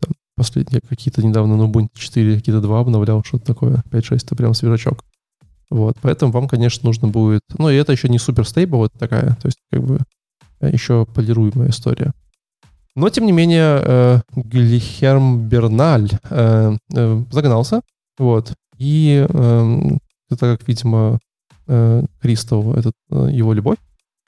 Там 0.00 0.12
последние 0.36 0.82
какие-то 0.86 1.24
недавно, 1.24 1.56
ну, 1.56 1.70
Ubuntu 1.70 1.88
4, 1.94 2.36
какие-то 2.36 2.60
2 2.60 2.80
обновлял, 2.80 3.24
что-то 3.24 3.46
такое. 3.46 3.82
5.6 3.90 4.16
это 4.16 4.36
прям 4.36 4.52
свежачок. 4.52 5.04
Вот, 5.70 5.96
поэтому 6.00 6.30
вам, 6.30 6.46
конечно, 6.46 6.86
нужно 6.86 7.08
будет... 7.08 7.42
Ну, 7.58 7.70
и 7.70 7.74
это 7.74 7.92
еще 7.92 8.08
не 8.08 8.18
супер 8.18 8.46
стейбл, 8.46 8.78
вот 8.78 8.92
такая, 8.92 9.34
то 9.34 9.46
есть, 9.46 9.58
как 9.70 9.82
бы, 9.82 9.98
еще 10.60 11.06
полируемая 11.06 11.70
история. 11.70 12.12
Но, 12.94 13.10
тем 13.10 13.26
не 13.26 13.32
менее, 13.32 13.82
э, 13.82 14.20
Глихерм 14.34 15.48
Берналь 15.48 16.10
э, 16.30 16.76
э, 16.94 17.24
загнался, 17.30 17.82
вот, 18.18 18.54
и 18.78 19.26
э, 19.28 19.80
это, 20.30 20.56
как, 20.56 20.66
видимо, 20.66 21.18
э, 21.66 22.04
Кристал, 22.20 22.74
этот, 22.74 22.94
э, 23.10 23.28
его 23.32 23.52
любовь, 23.52 23.76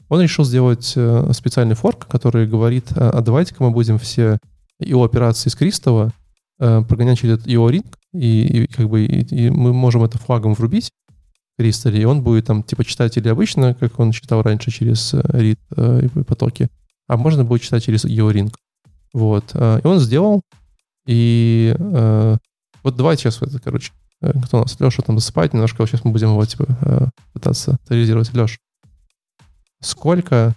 он 0.08 0.22
решил 0.22 0.44
сделать 0.44 0.92
э, 0.96 1.30
специальный 1.32 1.74
форк, 1.74 2.06
который 2.06 2.46
говорит, 2.46 2.92
а, 2.96 3.10
а 3.10 3.20
давайте-ка 3.20 3.62
мы 3.62 3.70
будем 3.70 3.98
все 3.98 4.38
его 4.80 5.04
операции 5.04 5.50
с 5.50 5.54
Кристова 5.54 6.12
э, 6.58 6.82
прогонять 6.88 7.18
через 7.18 7.38
IO 7.46 7.70
Ring, 7.70 7.86
и, 8.12 8.62
и 8.62 8.66
как 8.66 8.88
бы 8.88 9.04
и, 9.04 9.22
и 9.34 9.50
мы 9.50 9.72
можем 9.72 10.02
это 10.04 10.18
флагом 10.18 10.54
врубить, 10.54 10.90
Кристалле, 11.58 12.00
и 12.00 12.04
он 12.04 12.22
будет 12.22 12.46
там 12.46 12.62
типа 12.62 12.84
читать 12.84 13.16
или 13.16 13.28
обычно, 13.28 13.74
как 13.74 13.98
он 13.98 14.12
читал 14.12 14.42
раньше 14.42 14.70
через 14.70 15.12
read 15.12 15.58
э, 15.76 16.06
и 16.06 16.22
потоки, 16.22 16.68
а 17.08 17.16
можно 17.16 17.44
будет 17.44 17.62
читать 17.62 17.84
через 17.84 18.04
IO 18.04 18.32
Ring. 18.32 18.54
Вот. 19.12 19.50
Э, 19.54 19.80
и 19.82 19.86
он 19.86 19.98
сделал, 19.98 20.42
и 21.06 21.74
э, 21.76 22.36
вот 22.82 22.96
давайте 22.96 23.22
сейчас 23.22 23.42
это, 23.42 23.58
короче, 23.58 23.92
э, 24.20 24.32
кто 24.44 24.58
у 24.58 24.60
нас? 24.60 24.78
Леша 24.78 25.02
там 25.02 25.18
засыпает 25.18 25.52
немножко, 25.52 25.84
сейчас 25.86 26.04
мы 26.04 26.12
будем 26.12 26.28
его 26.28 26.44
типа 26.44 26.66
э, 26.68 27.06
пытаться 27.32 27.78
реализовать. 27.88 28.32
Леш, 28.34 28.58
сколько... 29.80 30.54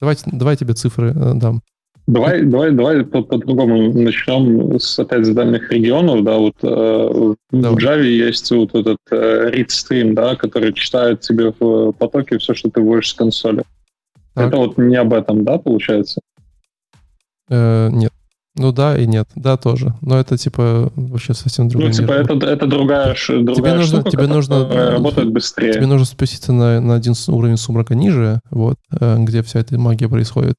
Давайте, 0.00 0.28
давай 0.30 0.56
тебе 0.56 0.74
цифры 0.74 1.12
э, 1.14 1.34
дам. 1.34 1.62
Давай, 2.06 2.42
давай, 2.42 2.70
давай 2.70 3.04
по-другому 3.04 3.92
по 3.92 3.98
начнем 3.98 4.78
с 4.78 4.96
опять 4.98 5.26
с 5.26 5.30
дальних 5.30 5.72
регионов, 5.72 6.22
да, 6.22 6.36
вот 6.36 6.54
э, 6.62 6.66
в 7.50 7.76
Java 7.76 8.04
есть 8.04 8.48
вот 8.52 8.74
этот 8.76 8.98
э, 9.10 9.50
read 9.50 9.66
stream, 9.66 10.14
да, 10.14 10.36
который 10.36 10.72
читает 10.72 11.20
тебе 11.20 11.52
в 11.58 11.92
потоке 11.92 12.38
все, 12.38 12.54
что 12.54 12.70
ты 12.70 12.80
вводишь 12.80 13.10
с 13.10 13.14
консоли. 13.14 13.64
Так. 14.34 14.48
Это 14.48 14.56
вот 14.56 14.78
не 14.78 14.94
об 14.96 15.14
этом, 15.14 15.44
да, 15.44 15.58
получается? 15.58 16.20
Э, 17.50 17.88
нет. 17.90 18.12
Ну 18.58 18.72
да 18.72 18.96
и 18.96 19.06
нет, 19.06 19.28
да 19.34 19.56
тоже. 19.56 19.92
Но 20.00 20.18
это 20.18 20.38
типа 20.38 20.90
вообще 20.94 21.34
совсем 21.34 21.68
другое. 21.68 21.88
Ну 21.88 21.92
типа 21.94 22.12
это, 22.12 22.34
это 22.46 22.66
другая, 22.66 23.14
другая 23.28 23.54
тебе 23.54 23.74
нужно, 23.74 24.00
штука, 24.00 24.10
тебе 24.10 24.26
нужно, 24.28 24.92
работает 24.92 25.30
быстрее. 25.30 25.74
Тебе 25.74 25.86
нужно 25.86 26.06
спуститься 26.06 26.52
на, 26.52 26.80
на 26.80 26.94
один 26.94 27.14
уровень 27.28 27.56
сумрака 27.56 27.94
ниже, 27.94 28.40
вот, 28.50 28.76
э, 28.98 29.16
где 29.18 29.42
вся 29.42 29.60
эта 29.60 29.76
магия 29.78 30.08
происходит. 30.08 30.54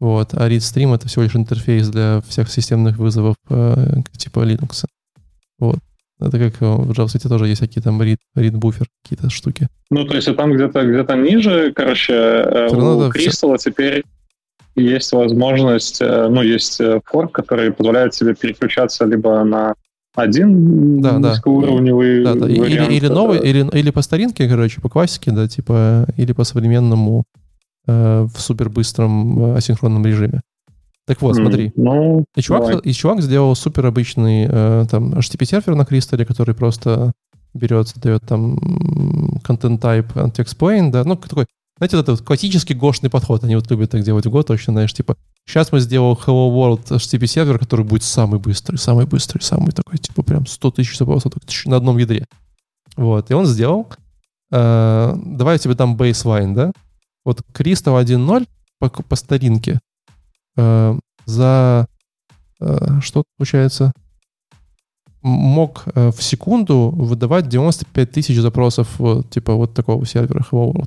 Вот. 0.00 0.34
А 0.34 0.48
ReadStream— 0.48 0.94
это 0.96 1.08
всего 1.08 1.24
лишь 1.24 1.34
интерфейс 1.34 1.88
для 1.88 2.20
всех 2.28 2.50
системных 2.50 2.98
вызовов 2.98 3.36
э, 3.50 3.94
типа 4.16 4.40
Linux. 4.40 4.84
Вот. 5.58 5.78
Это 6.20 6.38
как 6.38 6.60
в 6.60 6.90
JavaScript 6.90 7.28
тоже 7.28 7.46
есть 7.46 7.60
всякие 7.60 7.82
там 7.82 8.00
read, 8.00 8.18
read 8.36 8.56
буфер, 8.56 8.86
какие-то 9.02 9.30
штуки. 9.30 9.68
Ну, 9.90 10.04
то 10.04 10.16
есть 10.16 10.34
там 10.36 10.52
где-то 10.52 10.84
где 10.84 11.16
ниже, 11.16 11.72
короче, 11.72 12.12
э, 12.12 12.68
у 12.70 13.10
Crystal 13.10 13.56
все... 13.56 13.70
теперь 13.70 14.04
есть 14.74 15.12
возможность, 15.12 16.00
э, 16.00 16.28
ну, 16.28 16.42
есть 16.42 16.80
форк, 17.04 17.32
который 17.32 17.72
позволяет 17.72 18.14
себе 18.14 18.34
переключаться 18.34 19.04
либо 19.04 19.42
на 19.44 19.74
один 20.14 21.00
да, 21.00 21.18
низкоуровневый 21.18 22.24
да, 22.24 22.34
да. 22.34 22.46
вариант. 22.46 22.90
Или, 22.90 22.94
или 22.94 23.06
новый, 23.08 23.38
или, 23.38 23.68
или 23.72 23.90
по 23.90 24.02
старинке, 24.02 24.48
короче, 24.48 24.80
по 24.80 24.88
классике, 24.88 25.30
да, 25.30 25.46
типа, 25.48 26.06
или 26.16 26.32
по 26.32 26.44
современному 26.44 27.24
Э, 27.90 28.26
в 28.30 28.38
супербыстром 28.42 29.54
э, 29.54 29.56
асинхронном 29.56 30.04
режиме. 30.04 30.42
Так 31.06 31.22
вот, 31.22 31.36
смотри. 31.36 31.72
Ну, 31.74 32.26
и, 32.36 32.42
чувак, 32.42 32.84
и 32.84 32.92
чувак 32.92 33.22
сделал 33.22 33.56
супер 33.56 33.86
обычный 33.86 34.46
э, 34.46 34.84
там 34.90 35.14
HTTP-сервер 35.14 35.74
на 35.74 35.86
Кристалле, 35.86 36.26
который 36.26 36.54
просто 36.54 37.12
берет, 37.54 37.90
дает 37.96 38.24
там 38.24 38.58
content 39.42 39.80
type 39.80 40.12
anti-explain, 40.12 40.90
да, 40.90 41.02
ну, 41.04 41.16
такой, 41.16 41.46
знаете, 41.78 41.96
вот 41.96 42.10
этот 42.10 42.20
классический 42.26 42.74
гошный 42.74 43.08
подход, 43.08 43.42
они 43.42 43.54
вот 43.56 43.70
любят 43.70 43.90
так 43.90 44.02
делать 44.02 44.26
в 44.26 44.36
Go, 44.36 44.42
точно, 44.42 44.74
знаешь, 44.74 44.92
типа, 44.92 45.16
сейчас 45.46 45.72
мы 45.72 45.80
сделал 45.80 46.12
Hello 46.12 46.50
World 46.52 46.88
HTTP-сервер, 46.90 47.58
который 47.58 47.86
будет 47.86 48.02
самый 48.02 48.38
быстрый, 48.38 48.76
самый 48.76 49.06
быстрый, 49.06 49.40
самый 49.40 49.72
такой, 49.72 49.96
типа, 49.96 50.22
прям 50.22 50.44
100 50.44 50.70
тысяч 50.72 50.98
запросов 50.98 51.32
на 51.64 51.76
одном 51.76 51.96
ядре. 51.96 52.26
Вот, 52.98 53.30
и 53.30 53.34
он 53.34 53.46
сделал, 53.46 53.86
э, 54.52 55.14
давай 55.24 55.54
я 55.54 55.58
тебе 55.58 55.72
дам 55.72 55.96
baseline, 55.96 56.52
да, 56.52 56.72
вот 57.24 57.42
Кристал 57.52 58.00
1.0 58.00 58.46
по, 58.78 58.88
по 58.88 59.16
старинке 59.16 59.80
э, 60.56 60.98
за 61.26 61.86
э, 62.60 63.00
что 63.00 63.24
получается 63.36 63.92
мог 65.22 65.84
э, 65.94 66.10
в 66.10 66.22
секунду 66.22 66.90
выдавать 66.94 67.48
95 67.48 68.10
тысяч 68.10 68.36
запросов 68.38 68.88
вот, 68.98 69.30
типа 69.30 69.54
вот 69.54 69.74
такого 69.74 70.06
сервера 70.06 70.40
Hello 70.50 70.72
World. 70.72 70.84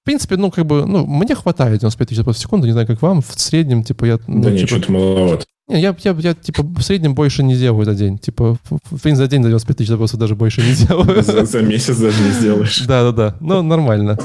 В 0.00 0.04
принципе, 0.04 0.36
ну, 0.36 0.50
как 0.50 0.64
бы, 0.64 0.86
ну, 0.86 1.04
мне 1.06 1.34
хватает 1.34 1.80
95 1.80 2.08
тысяч 2.08 2.16
запросов 2.16 2.40
в 2.40 2.42
секунду, 2.42 2.66
не 2.66 2.72
знаю, 2.72 2.86
как 2.86 3.02
вам, 3.02 3.20
в 3.20 3.38
среднем, 3.38 3.84
типа, 3.84 4.06
я... 4.06 4.18
Ну, 4.26 4.42
да 4.42 4.50
типа, 4.50 4.60
нет, 4.60 4.68
что-то 4.68 4.92
маловато. 4.92 5.44
Не, 5.68 5.82
я, 5.82 5.94
я, 6.02 6.16
я, 6.18 6.34
типа, 6.34 6.62
в 6.62 6.80
среднем 6.80 7.14
больше 7.14 7.42
не 7.42 7.56
делаю 7.56 7.84
за 7.84 7.94
день. 7.94 8.18
Типа, 8.18 8.56
в 8.70 9.02
принципе, 9.02 9.16
за 9.16 9.28
день 9.28 9.42
за 9.42 9.48
95 9.50 9.76
тысяч 9.76 9.88
запросов 9.88 10.18
даже 10.18 10.34
больше 10.34 10.62
не 10.62 10.72
делаю. 10.72 11.22
За, 11.22 11.44
за 11.44 11.60
месяц 11.60 11.98
даже 11.98 12.22
не 12.22 12.30
сделаешь. 12.30 12.86
Да-да-да, 12.86 13.36
ну, 13.40 13.60
нормально. 13.60 14.16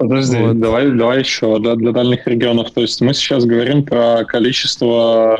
Подожди, 0.00 0.38
вот. 0.38 0.58
давай, 0.58 0.90
давай 0.90 1.18
еще 1.18 1.60
для, 1.60 1.76
для 1.76 1.92
дальних 1.92 2.26
регионов. 2.26 2.70
То 2.70 2.80
есть 2.80 3.02
мы 3.02 3.12
сейчас 3.12 3.44
говорим 3.44 3.84
про 3.84 4.24
количество 4.24 5.36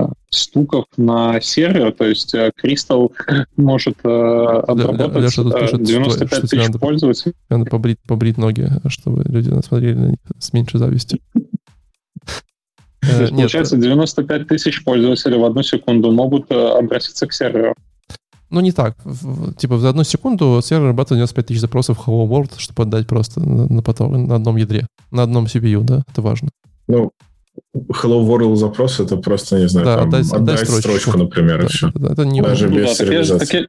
э, 0.00 0.14
стуков 0.30 0.86
на 0.96 1.38
сервер, 1.42 1.92
то 1.92 2.06
есть 2.06 2.32
э, 2.32 2.52
Crystal 2.58 3.12
может 3.58 3.98
э, 4.02 4.08
обработать 4.08 5.24
Леша, 5.24 5.42
тут 5.42 5.60
пишет, 5.60 5.82
95 5.82 6.28
что, 6.32 6.40
тысяч 6.48 6.66
надо, 6.68 6.78
пользователей. 6.78 7.34
Надо 7.50 7.66
побрить, 7.66 7.98
побрить 8.08 8.38
ноги, 8.38 8.66
чтобы 8.88 9.24
люди 9.24 9.50
смотрели 9.60 9.94
на 9.94 10.06
них 10.12 10.20
с 10.38 10.54
меньшей 10.54 10.78
завистью. 10.78 11.18
Есть, 13.02 13.32
получается, 13.32 13.76
95 13.76 14.48
тысяч 14.48 14.82
пользователей 14.84 15.36
в 15.36 15.44
одну 15.44 15.62
секунду 15.62 16.10
могут 16.12 16.50
обратиться 16.50 17.26
к 17.26 17.34
серверу. 17.34 17.74
Ну, 18.50 18.60
не 18.60 18.72
так. 18.72 18.96
Типа 19.58 19.78
за 19.78 19.90
одну 19.90 20.04
секунду 20.04 20.60
сервер 20.62 20.86
обрабатывает 20.86 21.20
95 21.20 21.46
тысяч 21.46 21.60
запросов 21.60 21.98
в 21.98 22.08
Hello 22.08 22.28
World, 22.28 22.52
чтобы 22.58 22.82
отдать 22.82 23.06
просто 23.06 23.40
на, 23.40 23.66
на, 23.68 23.82
потом, 23.82 24.26
на 24.26 24.36
одном 24.36 24.56
ядре, 24.56 24.86
на 25.12 25.22
одном 25.22 25.44
CPU, 25.44 25.82
да? 25.82 26.02
Это 26.10 26.20
важно. 26.20 26.48
Ну, 26.88 27.12
Hello 27.76 28.26
World 28.26 28.56
запрос 28.56 28.98
это 28.98 29.16
просто, 29.16 29.58
не 29.58 29.68
знаю, 29.68 29.86
да, 29.86 29.96
там, 29.98 30.08
отдать, 30.08 30.32
отдать 30.32 30.58
строчку. 30.60 30.80
строчку, 30.80 31.18
например, 31.18 31.60
да, 31.60 31.66
и 31.66 31.68
все. 31.68 31.92
Да, 31.94 32.12
это 32.12 32.24
не 32.24 32.42
Даже 32.42 32.68
без 32.68 32.98
ну, 32.98 33.06
да, 33.06 33.38
так, 33.38 33.54
я, 33.54 33.66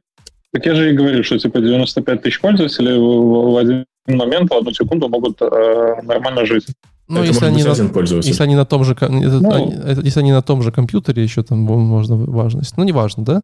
так 0.52 0.66
я 0.66 0.74
же 0.74 0.90
и 0.90 0.96
говорю, 0.96 1.22
что 1.22 1.38
типа 1.38 1.60
95 1.60 2.22
тысяч 2.22 2.40
пользователей 2.40 2.98
в, 2.98 3.52
в 3.52 3.56
один 3.56 3.84
момент, 4.08 4.50
в 4.50 4.54
одну 4.54 4.72
секунду 4.72 5.08
могут 5.08 5.40
э, 5.40 6.02
нормально 6.02 6.44
жить. 6.44 6.66
Ну, 7.08 7.18
это 7.18 7.28
если 7.28 7.44
они, 7.44 7.62
на, 7.62 7.70
если 7.70 8.42
они 8.42 8.54
на 8.56 8.64
том 8.64 8.84
же, 8.84 8.96
ну, 9.00 10.02
если 10.02 10.20
они 10.20 10.32
на 10.32 10.42
том 10.42 10.62
же 10.62 10.72
компьютере 10.72 11.22
еще 11.22 11.42
там 11.42 11.58
можно 11.58 12.16
важность. 12.16 12.76
Ну, 12.76 12.84
неважно, 12.84 13.24
да? 13.24 13.42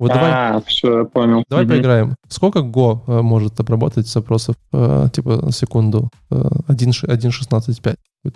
Вот 0.00 0.10
а, 0.12 0.14
давай, 0.14 0.62
все, 0.66 1.04
понял. 1.04 1.44
Давай 1.50 1.66
угу. 1.66 1.74
поиграем. 1.74 2.14
Сколько 2.26 2.60
Go 2.60 3.00
э, 3.06 3.20
может 3.20 3.60
обработать 3.60 4.08
запросов 4.08 4.56
э, 4.72 5.08
типа 5.12 5.50
секунду? 5.52 6.08
1.16.5. 6.30 7.96
Э, 8.24 8.30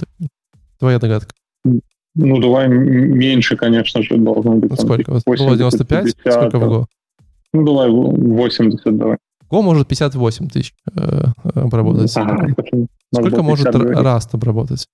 Твоя 0.79 0.99
догадка. 0.99 1.33
Ну, 1.65 2.39
давай 2.39 2.69
меньше, 2.69 3.57
конечно 3.57 4.03
же, 4.03 4.19
должно 4.19 4.57
быть. 4.57 4.79
Сколько? 4.79 5.13
80, 5.25 5.57
95? 5.57 6.17
50, 6.17 6.33
Сколько 6.35 6.59
в 6.59 6.65
Go? 6.71 6.85
Ну, 7.55 7.65
давай 7.65 7.89
80, 7.91 8.99
давай. 8.99 9.17
Go 9.51 9.63
может 9.63 9.89
58 9.89 10.49
тысяч 10.51 10.75
э, 10.95 11.25
обработать. 11.55 12.15
Ага, 12.15 12.55
Сколько 13.11 13.43
может 13.43 13.69
Rust 13.69 14.29
обработать? 14.33 14.87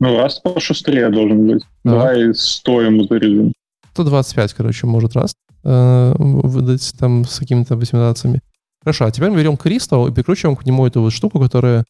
Ну, 0.00 0.18
Rust 0.18 0.40
пошустрее 0.42 1.10
должен 1.10 1.46
быть. 1.46 1.62
А. 1.84 1.90
Давай 1.90 2.34
100 2.34 2.80
ему 2.80 3.04
зарядим. 3.04 3.52
125, 3.92 4.54
короче, 4.54 4.86
может 4.86 5.14
раз 5.14 5.34
э, 5.64 6.14
выдать 6.16 6.94
там 6.98 7.24
с 7.24 7.38
какими-то 7.38 7.74
оптимизациями. 7.74 8.40
Хорошо, 8.82 9.06
а 9.06 9.10
теперь 9.10 9.30
мы 9.30 9.36
берем 9.38 9.54
Crystal 9.54 10.08
и 10.08 10.12
прикручиваем 10.12 10.56
к 10.56 10.66
нему 10.66 10.86
эту 10.86 11.02
вот 11.02 11.12
штуку, 11.12 11.38
которая, 11.38 11.84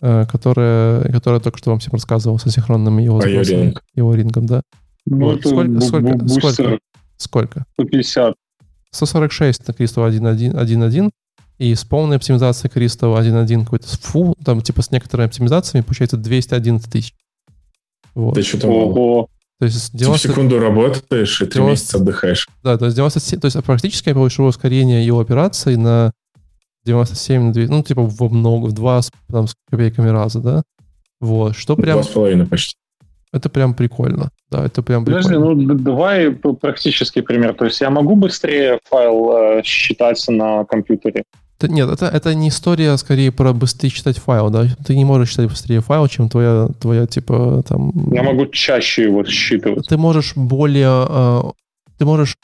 э, 0.00 0.26
которая, 0.26 1.02
которая 1.12 1.40
только 1.40 1.58
что 1.58 1.70
вам 1.70 1.80
всем 1.80 1.92
рассказывал 1.92 2.38
с 2.38 2.46
асинхронным 2.46 2.98
его 2.98 3.20
запросами, 3.20 3.74
его 3.94 4.14
рингом, 4.14 4.46
да? 4.46 4.62
Ну, 5.06 5.32
вот. 5.32 5.40
Сколько, 5.40 5.80
сколько, 5.80 6.28
сколько? 6.28 6.78
Сколько? 7.16 7.64
150. 7.74 8.34
146 8.92 9.68
на 9.68 9.72
Crystal 9.72 10.08
1.1 10.08 11.10
и 11.58 11.74
с 11.74 11.84
полной 11.84 12.16
оптимизацией 12.16 12.72
Crystal 12.72 13.20
1.1 13.20 13.64
какой-то 13.64 13.86
фу, 13.86 14.34
там 14.42 14.62
типа 14.62 14.82
с 14.82 14.90
некоторыми 14.90 15.26
оптимизациями 15.26 15.84
получается 15.84 16.16
211 16.16 16.90
тысяч. 16.90 17.14
Вот. 18.14 18.38
Это 18.38 18.46
что-то 18.46 19.28
То 19.60 19.66
есть 19.66 19.94
90... 19.94 20.26
Ты 20.26 20.32
секунду 20.32 20.58
работаешь 20.58 21.42
и 21.42 21.44
3 21.44 21.52
90... 21.52 21.70
месяца 21.70 21.96
отдыхаешь. 21.98 22.48
Да, 22.64 22.78
то 22.78 22.86
есть 22.86 22.96
97... 22.96 23.40
То 23.40 23.44
есть 23.44 23.62
практически 23.62 24.08
я 24.08 24.14
повышил 24.14 24.46
ускорение 24.46 25.04
его 25.04 25.20
операции 25.20 25.74
на 25.74 26.12
97 26.86 27.42
на 27.42 27.52
2, 27.52 27.64
ну, 27.68 27.82
типа 27.82 28.02
во 28.02 28.30
много, 28.30 28.66
в 28.66 28.72
два 28.72 29.02
там, 29.30 29.46
с 29.46 29.54
копейками 29.70 30.08
раза, 30.08 30.40
да? 30.40 30.62
Вот, 31.20 31.56
что 31.56 31.76
прям... 31.76 31.96
Два 31.96 32.02
с 32.02 32.08
половиной 32.08 32.46
почти. 32.46 32.74
Это 33.32 33.50
прям 33.50 33.74
прикольно. 33.74 34.30
Да, 34.50 34.64
это 34.64 34.82
прям 34.82 35.04
Подожди, 35.04 35.28
прикольно. 35.28 35.62
ну 35.62 35.74
давай 35.74 36.30
практический 36.30 37.20
пример. 37.20 37.52
То 37.52 37.66
есть 37.66 37.82
я 37.82 37.90
могу 37.90 38.16
быстрее 38.16 38.80
файл 38.88 39.58
э, 39.58 39.62
считать 39.62 40.24
на 40.28 40.64
компьютере? 40.64 41.24
Нет, 41.68 41.90
это, 41.90 42.06
это 42.06 42.34
не 42.34 42.48
история 42.48 42.96
скорее 42.96 43.32
про 43.32 43.52
быстрее 43.52 43.90
читать 43.90 44.18
файл, 44.18 44.50
да? 44.50 44.66
Ты 44.84 44.96
не 44.96 45.04
можешь 45.04 45.30
читать 45.30 45.48
быстрее 45.48 45.80
файл, 45.80 46.06
чем 46.08 46.28
твоя, 46.28 46.68
твоя 46.80 47.06
типа 47.06 47.62
там... 47.68 48.12
Я 48.12 48.22
могу 48.22 48.46
чаще 48.46 49.04
его 49.04 49.24
считывать. 49.24 49.86
Ты 49.88 49.96
можешь 49.96 50.34
более... 50.36 51.06
Э, 51.08 51.42
ты 51.98 52.04
можешь... 52.04 52.36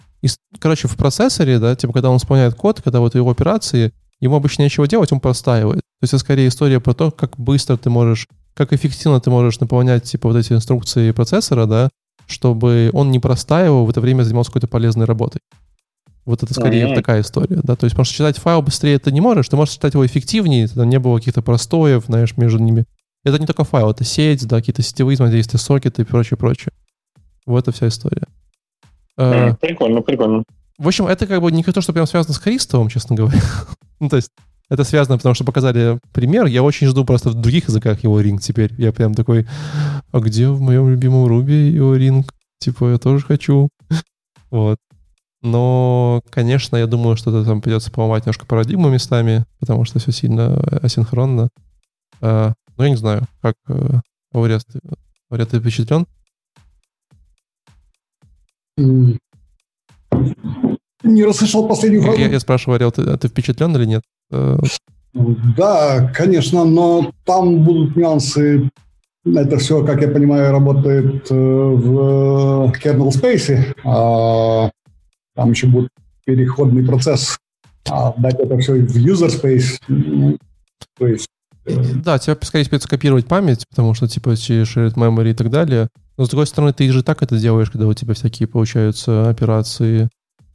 Короче, 0.58 0.88
в 0.88 0.96
процессоре, 0.96 1.58
да, 1.58 1.76
типа 1.76 1.92
когда 1.92 2.10
он 2.10 2.16
исполняет 2.16 2.54
код, 2.54 2.80
когда 2.82 3.00
вот 3.00 3.14
его 3.14 3.30
операции, 3.30 3.92
ему 4.20 4.36
обычно 4.36 4.62
нечего 4.62 4.88
делать, 4.88 5.12
он 5.12 5.20
простаивает. 5.20 5.80
То 5.80 6.02
есть 6.02 6.14
это 6.14 6.18
скорее 6.18 6.48
история 6.48 6.80
про 6.80 6.94
то, 6.94 7.10
как 7.10 7.38
быстро 7.38 7.76
ты 7.76 7.90
можешь 7.90 8.26
как 8.56 8.72
эффективно 8.72 9.20
ты 9.20 9.30
можешь 9.30 9.60
наполнять, 9.60 10.04
типа, 10.04 10.28
вот 10.28 10.38
эти 10.38 10.52
инструкции 10.54 11.10
процессора, 11.10 11.66
да, 11.66 11.90
чтобы 12.26 12.90
он 12.94 13.10
не 13.10 13.20
простаивал, 13.20 13.84
в 13.84 13.90
это 13.90 14.00
время 14.00 14.22
занимался 14.22 14.50
какой-то 14.50 14.66
полезной 14.66 15.04
работой. 15.04 15.40
Вот 16.26 16.42
это 16.42 16.52
скорее 16.52 16.88
mm-hmm. 16.88 16.94
такая 16.94 17.20
история, 17.22 17.60
да, 17.62 17.76
то 17.76 17.84
есть, 17.84 17.94
потому 17.94 18.04
что 18.04 18.14
читать 18.14 18.38
файл 18.38 18.60
быстрее 18.60 18.98
ты 18.98 19.12
не 19.12 19.20
можешь, 19.20 19.48
ты 19.48 19.54
можешь 19.54 19.74
читать 19.74 19.94
его 19.94 20.04
эффективнее, 20.04 20.66
там 20.66 20.88
не 20.88 20.98
было 20.98 21.18
каких-то 21.18 21.40
простоев, 21.40 22.04
знаешь, 22.06 22.36
между 22.36 22.58
ними. 22.58 22.84
Это 23.24 23.38
не 23.38 23.46
только 23.46 23.62
файл, 23.62 23.90
это 23.90 24.02
сеть, 24.02 24.46
да, 24.46 24.56
какие-то 24.56 24.82
сетевые 24.82 25.14
взаимодействия, 25.14 25.58
сокеты 25.58 26.02
и 26.02 26.04
прочее, 26.04 26.36
прочее. 26.36 26.72
Вот 27.46 27.60
это 27.60 27.70
вся 27.70 27.86
история. 27.86 28.26
Mm, 29.18 29.56
прикольно, 29.60 30.02
прикольно. 30.02 30.42
В 30.78 30.88
общем, 30.88 31.06
это 31.06 31.26
как 31.26 31.40
бы 31.40 31.50
не 31.52 31.62
то, 31.62 31.80
что 31.80 31.92
прям 31.92 32.06
связано 32.06 32.34
с 32.34 32.38
Христовым, 32.38 32.88
честно 32.88 33.14
говоря. 33.16 33.40
ну, 34.00 34.08
то 34.08 34.16
есть, 34.16 34.30
это 34.68 34.82
связано, 34.82 35.16
потому 35.16 35.34
что 35.34 35.44
показали 35.44 35.98
пример. 36.12 36.46
Я 36.46 36.62
очень 36.62 36.88
жду 36.88 37.04
просто 37.04 37.30
в 37.30 37.34
других 37.34 37.68
языках 37.68 38.02
его 38.02 38.20
ринг 38.20 38.42
теперь. 38.42 38.72
Я 38.78 38.92
прям 38.92 39.14
такой, 39.14 39.46
а 40.10 40.18
где 40.18 40.48
в 40.48 40.60
моем 40.60 40.90
любимом 40.90 41.26
Руби 41.26 41.70
его 41.70 41.94
ринг? 41.94 42.34
Типа, 42.58 42.92
я 42.92 42.98
тоже 42.98 43.24
хочу. 43.24 43.68
вот. 44.50 44.78
Но, 45.46 46.22
конечно, 46.30 46.76
я 46.76 46.88
думаю, 46.88 47.16
что 47.16 47.44
там 47.44 47.60
придется 47.60 47.92
поломать 47.92 48.24
немножко 48.24 48.46
парадигму 48.46 48.88
местами, 48.88 49.44
потому 49.60 49.84
что 49.84 50.00
все 50.00 50.10
сильно 50.10 50.60
асинхронно. 50.82 51.50
А, 52.20 52.52
ну, 52.76 52.82
я 52.82 52.90
не 52.90 52.96
знаю, 52.96 53.22
как 53.40 53.54
э, 53.68 54.00
Аурия, 54.34 54.58
Аурия, 55.30 55.46
ты 55.46 55.60
впечатлен? 55.60 56.04
Не 58.76 59.18
расслышал 61.24 61.68
последнюю 61.68 62.02
фразу. 62.02 62.18
Я, 62.18 62.26
я 62.26 62.40
спрашиваю, 62.40 62.90
ты, 62.90 63.02
а 63.02 63.16
ты 63.16 63.28
впечатлен 63.28 63.76
или 63.76 63.84
нет? 63.84 64.02
Э, 64.32 64.58
да, 65.14 66.10
конечно, 66.12 66.64
но 66.64 67.12
там 67.24 67.62
будут 67.62 67.94
нюансы. 67.94 68.68
Это 69.24 69.58
все, 69.58 69.86
как 69.86 70.02
я 70.02 70.08
понимаю, 70.08 70.50
работает 70.50 71.30
э, 71.30 71.34
в 71.34 72.72
kernel 72.82 73.10
space. 73.10 74.72
Там 75.36 75.50
еще 75.50 75.68
будет 75.68 75.90
переходный 76.24 76.84
процесс. 76.84 77.38
А 77.88 78.12
дать 78.18 78.40
это 78.40 78.58
все 78.58 78.74
в 78.74 78.96
user 78.96 79.28
space. 79.28 79.78
Ну, 79.86 80.36
то 80.98 81.06
есть 81.06 81.28
э, 81.66 81.74
да, 82.02 82.18
тебе 82.18 82.36
скорее 82.42 82.64
придется 82.64 82.88
копировать 82.88 83.26
память, 83.26 83.64
потому 83.70 83.94
что, 83.94 84.08
типа, 84.08 84.36
через 84.36 84.76
shared 84.76 84.94
memory 84.94 85.30
и 85.30 85.34
так 85.34 85.50
далее. 85.50 85.88
Но, 86.16 86.24
с 86.24 86.30
другой 86.30 86.46
стороны, 86.46 86.72
ты 86.72 86.90
же 86.90 87.04
так 87.04 87.22
это 87.22 87.38
делаешь, 87.38 87.70
когда 87.70 87.86
у 87.86 87.94
тебя 87.94 88.14
всякие 88.14 88.48
получаются 88.48 89.28
операции 89.28 90.08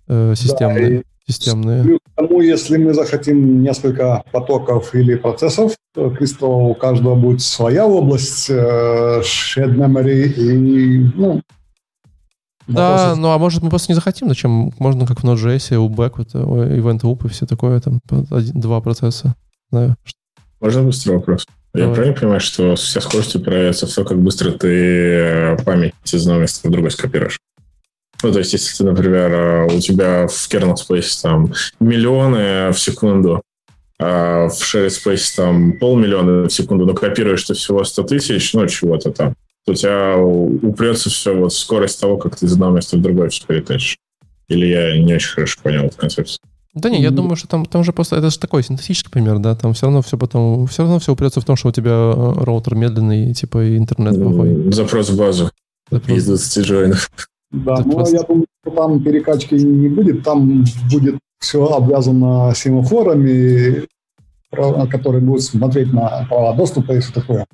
э, 0.08 0.34
системные. 0.36 0.98
Да, 0.98 1.04
системные. 1.28 1.84
Плюс 1.84 2.00
к 2.00 2.16
тому, 2.16 2.42
если 2.42 2.78
мы 2.78 2.94
захотим 2.94 3.62
несколько 3.62 4.24
потоков 4.32 4.94
или 4.96 5.16
процессов, 5.16 5.74
то 5.94 6.08
Crystal 6.08 6.72
у 6.72 6.74
каждого 6.74 7.16
будет 7.16 7.42
своя 7.42 7.86
область, 7.86 8.50
э, 8.50 9.22
shared 9.22 9.76
memory 9.76 10.34
и, 10.34 11.12
ну, 11.16 11.42
да, 12.74 12.98
вопросы. 12.98 13.22
ну 13.22 13.28
а 13.30 13.38
может 13.38 13.64
мы 13.64 13.70
просто 13.70 13.92
не 13.92 13.96
захотим, 13.96 14.28
зачем? 14.28 14.72
Можно 14.80 15.06
как 15.06 15.22
в 15.22 15.24
Node.js, 15.24 15.76
у 15.76 15.90
Back, 15.90 16.14
вот, 16.18 16.34
Event 16.34 17.02
Loop 17.02 17.26
и 17.26 17.30
все 17.30 17.46
такое, 17.46 17.80
там 17.80 18.00
один, 18.30 18.60
два 18.60 18.82
процесса. 18.82 19.36
Знаю. 19.72 19.96
Можно 20.60 20.84
быстрый 20.84 21.16
вопрос? 21.16 21.46
Давай. 21.74 21.90
Я 21.90 21.94
правильно 21.96 22.18
понимаю, 22.18 22.40
что 22.42 22.76
вся 22.76 23.00
скорость 23.00 23.36
упирается 23.36 23.88
в 23.88 23.94
то, 23.94 24.04
как 24.04 24.22
быстро 24.22 24.52
ты 24.52 24.68
э, 24.68 25.58
память 25.64 25.94
из 26.06 26.22
одного 26.24 26.42
места 26.42 26.68
в 26.68 26.72
другое 26.72 26.90
скопируешь? 26.90 27.40
Ну, 28.24 28.32
то 28.32 28.40
есть, 28.40 28.54
если 28.54 28.78
ты, 28.78 28.84
например, 28.84 29.32
э, 29.32 29.66
у 29.76 29.80
тебя 29.80 30.28
в 30.28 30.50
kernel 30.50 30.76
space 30.76 31.22
там 31.22 31.54
миллионы 31.80 32.72
в 32.72 32.80
секунду, 32.80 33.42
а 34.00 34.50
в 34.50 34.54
share 34.54 34.88
space 34.88 35.36
там 35.36 35.74
полмиллиона 35.74 36.50
в 36.50 36.54
секунду, 36.54 36.86
но 36.86 36.94
копируешь 36.94 37.44
ты 37.44 37.54
всего 37.54 37.84
100 37.84 38.04
тысяч, 38.04 38.54
ну, 38.54 38.68
чего-то 38.68 39.12
там, 39.12 39.36
у 39.68 39.74
тебя 39.74 40.18
упрется 40.18 41.10
все 41.10 41.36
вот 41.36 41.54
скорость 41.54 42.00
того, 42.00 42.18
как 42.18 42.36
ты 42.36 42.46
из 42.46 42.54
одного 42.54 42.78
места 42.78 42.98
в 42.98 43.02
другое 43.02 43.30
все 43.30 43.46
перетащишь. 43.46 43.98
Или 44.48 44.68
я 44.68 44.98
не 44.98 45.14
очень 45.14 45.30
хорошо 45.30 45.60
понял 45.64 45.86
эту 45.86 45.98
концепцию. 45.98 46.40
Да 46.74 46.90
не, 46.90 47.02
я 47.02 47.12
думаю, 47.12 47.36
что 47.36 47.48
там, 47.50 47.66
там 47.66 47.84
же 47.84 47.92
просто, 47.92 48.16
это 48.16 48.30
же 48.30 48.40
такой 48.40 48.64
синтетический 48.64 49.12
пример, 49.12 49.40
да, 49.40 49.56
там 49.56 49.74
все 49.74 49.88
равно 49.88 50.02
все 50.02 50.18
потом, 50.18 50.68
все 50.68 50.84
равно 50.84 51.00
все 51.00 51.12
упрется 51.12 51.42
в 51.42 51.46
том, 51.46 51.58
что 51.58 51.68
у 51.68 51.72
тебя 51.74 51.92
э, 51.92 52.44
роутер 52.44 52.76
медленный, 52.76 53.34
типа, 53.34 53.62
и 53.66 53.78
интернет 53.78 54.16
плохой. 54.16 54.72
Запрос 54.72 55.10
в 55.10 55.18
базу 55.18 55.52
Запрос. 55.90 56.18
из 56.18 56.26
20 56.28 56.66
джойнов. 56.66 57.12
Да, 57.52 57.74
Это 57.74 57.84
но 57.84 57.94
просто... 57.96 58.16
я 58.16 58.24
думаю, 58.24 58.46
что 58.62 58.76
там 58.76 59.04
перекачки 59.04 59.56
не 59.56 59.90
будет, 59.90 60.24
там 60.24 60.64
будет 60.90 61.20
все 61.40 61.66
обвязано 61.66 62.54
семафорами, 62.56 63.86
которые 64.90 65.22
будут 65.22 65.44
смотреть 65.44 65.92
на 65.92 66.26
права 66.30 66.54
доступа 66.56 66.94
и 66.94 67.02
все 67.02 67.12
такое. 67.12 67.46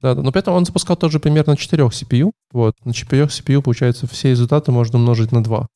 Да, 0.00 0.14
да, 0.14 0.22
но 0.22 0.30
при 0.30 0.40
этом 0.40 0.54
он 0.54 0.64
запускал 0.64 0.96
тоже 0.96 1.18
примерно 1.18 1.56
4 1.56 1.84
CPU. 1.84 2.32
Вот, 2.52 2.74
на 2.84 2.92
4 2.92 3.24
CPU, 3.24 3.62
получается, 3.62 4.06
все 4.06 4.30
результаты 4.30 4.70
можно 4.72 4.98
умножить 4.98 5.32
на 5.32 5.42
2. 5.42 5.66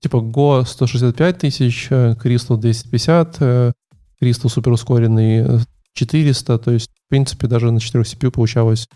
Типа 0.00 0.16
Go 0.16 0.64
165 0.64 1.38
тысяч, 1.38 1.86
э, 1.90 2.14
Crystal 2.22 2.56
250, 2.56 3.36
э, 3.40 3.72
Crystal 4.20 4.48
супер 4.48 4.72
ускоренный 4.72 5.60
400, 5.94 6.58
то 6.58 6.70
есть, 6.72 6.90
в 7.06 7.08
принципе, 7.08 7.46
даже 7.46 7.70
на 7.70 7.80
4 7.80 8.02
CPU 8.04 8.30
получалось 8.30 8.88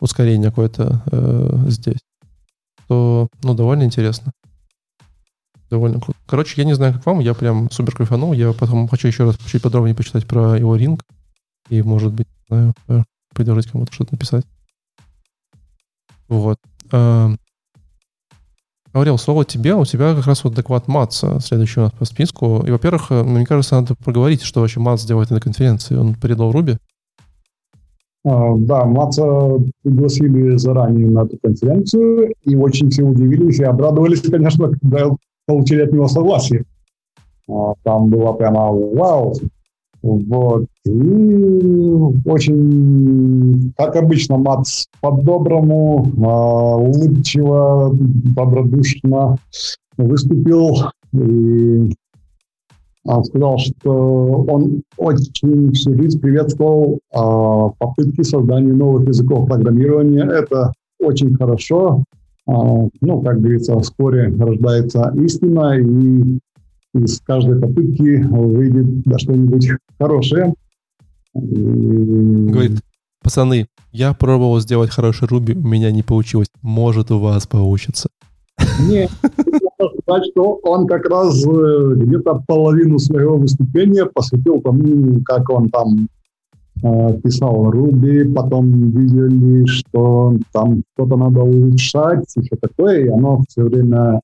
ускорение 0.00 0.50
какое-то 0.50 1.02
э, 1.10 1.64
здесь 1.68 1.98
что, 2.86 3.28
ну, 3.42 3.54
довольно 3.54 3.82
интересно. 3.82 4.32
Довольно 5.68 6.00
круто. 6.00 6.18
Короче, 6.26 6.54
я 6.56 6.64
не 6.64 6.74
знаю, 6.74 6.94
как 6.94 7.06
вам, 7.06 7.18
я 7.18 7.34
прям 7.34 7.70
супер 7.70 7.96
кайфанул. 7.96 8.32
Я 8.32 8.52
потом 8.52 8.86
хочу 8.88 9.08
еще 9.08 9.24
раз 9.24 9.36
чуть 9.38 9.62
подробнее 9.62 9.96
почитать 9.96 10.26
про 10.26 10.56
его 10.56 10.76
ринг. 10.76 11.02
И, 11.68 11.82
может 11.82 12.12
быть, 12.12 12.28
знаю, 12.48 12.72
э, 12.86 13.02
предложить 13.36 13.70
кому-то 13.70 13.92
что-то 13.92 14.14
написать. 14.14 14.44
Вот. 16.28 16.58
Говорил, 18.96 19.18
слово 19.18 19.44
тебе, 19.44 19.74
у 19.74 19.84
тебя 19.84 20.14
как 20.14 20.26
раз 20.26 20.42
вот 20.42 20.54
доклад 20.54 20.88
МАЦ 20.88 21.24
следующий 21.40 21.80
у 21.80 21.82
нас 21.82 21.92
по 21.92 22.06
списку. 22.06 22.64
И, 22.66 22.70
во-первых, 22.70 23.08
э, 23.10 23.22
мне 23.24 23.44
кажется, 23.44 23.74
надо 23.74 23.94
проговорить, 23.94 24.40
что 24.40 24.62
вообще 24.62 24.80
МАЦ 24.80 25.04
делает 25.04 25.28
на 25.28 25.38
конференции. 25.38 25.96
Он 25.96 26.14
передал 26.14 26.50
Руби. 26.50 26.78
А, 28.24 28.54
да, 28.56 28.86
МАЦа 28.86 29.58
пригласили 29.82 30.56
заранее 30.56 31.10
на 31.10 31.24
эту 31.24 31.36
конференцию, 31.42 32.32
и 32.44 32.56
очень 32.56 32.88
все 32.88 33.02
удивились 33.02 33.58
и 33.58 33.64
обрадовались, 33.64 34.22
конечно, 34.30 34.70
когда 34.70 35.10
получили 35.46 35.82
от 35.82 35.92
него 35.92 36.08
согласие. 36.08 36.64
А, 37.50 37.74
там 37.82 38.08
было 38.08 38.32
прямо 38.32 38.72
вау. 38.72 39.34
Вот. 40.06 40.66
И 40.84 42.28
очень, 42.28 43.72
как 43.76 43.96
обычно, 43.96 44.36
МАЦ 44.38 44.86
по-доброму, 45.00 46.06
а, 46.24 46.76
улыбчиво, 46.76 47.92
добродушно 47.92 49.36
выступил. 49.96 50.76
И 51.12 51.92
он 53.04 53.24
сказал, 53.24 53.58
что 53.58 54.44
он 54.48 54.82
очень 54.96 55.72
всю 55.72 55.94
жизнь 55.96 56.20
приветствовал 56.20 57.00
а, 57.12 57.68
попытки 57.78 58.22
создания 58.22 58.72
новых 58.72 59.08
языков 59.08 59.48
программирования. 59.48 60.24
Это 60.24 60.72
очень 61.00 61.34
хорошо. 61.36 62.04
А, 62.48 62.52
ну, 62.52 63.22
как 63.22 63.40
говорится, 63.40 63.78
вскоре 63.80 64.28
рождается 64.38 65.12
истина, 65.16 65.78
и 65.78 66.38
из 66.98 67.20
каждой 67.20 67.60
попытки 67.60 68.22
выйдет 68.22 69.02
да, 69.02 69.18
что-нибудь 69.18 69.70
хорошее. 69.98 70.54
Говорит, 71.34 72.80
пацаны, 73.22 73.66
я 73.92 74.14
пробовал 74.14 74.60
сделать 74.60 74.90
хороший 74.90 75.28
Руби, 75.28 75.54
у 75.54 75.66
меня 75.66 75.90
не 75.90 76.02
получилось. 76.02 76.48
Может, 76.62 77.10
у 77.10 77.18
вас 77.18 77.46
получится. 77.46 78.08
Нет, 78.88 79.10
сказать, 80.02 80.30
что 80.32 80.60
он 80.62 80.86
как 80.86 81.06
раз 81.08 81.44
э, 81.46 81.92
где-то 81.96 82.42
половину 82.46 82.98
своего 82.98 83.36
выступления 83.36 84.06
посвятил 84.06 84.60
тому, 84.60 85.20
как 85.24 85.50
он 85.50 85.68
там 85.68 86.08
писал 87.22 87.70
Ruby, 87.70 88.32
потом 88.32 88.90
видели, 88.90 89.64
что 89.64 90.34
там 90.52 90.82
что-то 90.92 91.16
надо 91.16 91.40
улучшать, 91.40 92.24
и 92.36 92.42
все 92.42 92.56
такое, 92.56 93.06
и 93.06 93.08
оно 93.08 93.42
все 93.48 93.62
время 93.62 94.20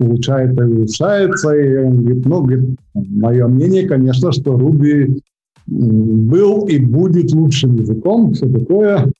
улучшается 0.00 0.64
и 0.64 0.66
улучшается, 0.66 1.54
и 1.54 1.76
он 1.78 2.02
говорит, 2.02 2.26
ну, 2.26 2.42
говорит, 2.42 2.78
мое 2.94 3.46
мнение, 3.46 3.88
конечно, 3.88 4.32
что 4.32 4.54
Ruby 4.54 5.20
был 5.66 6.66
и 6.66 6.78
будет 6.78 7.32
лучшим 7.32 7.76
языком, 7.76 8.32
все 8.32 8.48
такое. 8.48 9.12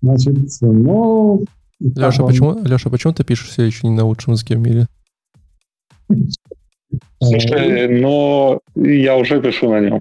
Значит, 0.00 0.36
но... 0.60 1.40
Леша, 1.80 2.22
он... 2.22 2.28
почему, 2.28 2.56
Леша, 2.64 2.90
почему 2.90 3.12
ты 3.12 3.24
пишешь 3.24 3.48
все 3.48 3.64
еще 3.64 3.86
не 3.86 3.94
на 3.94 4.04
лучшем 4.04 4.34
языке 4.34 4.56
в 4.56 4.60
мире? 4.60 4.86
Слушай, 7.20 8.00
но 8.00 8.60
я 8.74 9.16
уже 9.16 9.42
пишу 9.42 9.70
на 9.70 9.80
нем. 9.80 10.00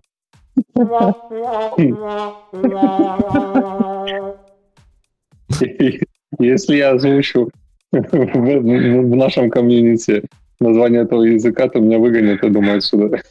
Если 6.39 6.75
я 6.75 6.91
озвучу 6.91 7.49
в 7.91 9.15
нашем 9.15 9.49
комьюнити 9.49 10.23
название 10.59 11.03
этого 11.03 11.23
языка, 11.23 11.69
то 11.69 11.79
меня 11.79 11.99
выгонят, 11.99 12.43
я 12.43 12.49
думаю, 12.49 12.77
отсюда. 12.77 13.21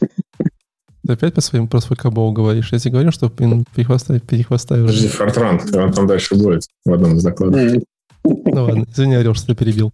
Ты 1.06 1.12
опять 1.12 1.34
по 1.34 1.40
своим 1.40 1.68
про 1.68 1.80
свой 1.80 1.96
кабол 1.96 2.32
говоришь? 2.32 2.72
Я 2.72 2.78
тебе 2.78 2.92
говорил, 2.92 3.12
что 3.12 3.30
перехвостай 3.30 4.82
уже. 4.82 4.88
Подожди, 4.88 5.08
Фортран, 5.08 5.60
он 5.74 5.92
там 5.92 6.06
дальше 6.06 6.34
будет 6.34 6.62
в 6.84 6.92
одном 6.92 7.14
из 7.14 7.22
докладов. 7.22 7.60
Ну 8.24 8.64
ладно, 8.64 8.86
извини, 8.90 9.14
Орел, 9.14 9.34
что 9.34 9.48
ты 9.48 9.54
перебил. 9.54 9.92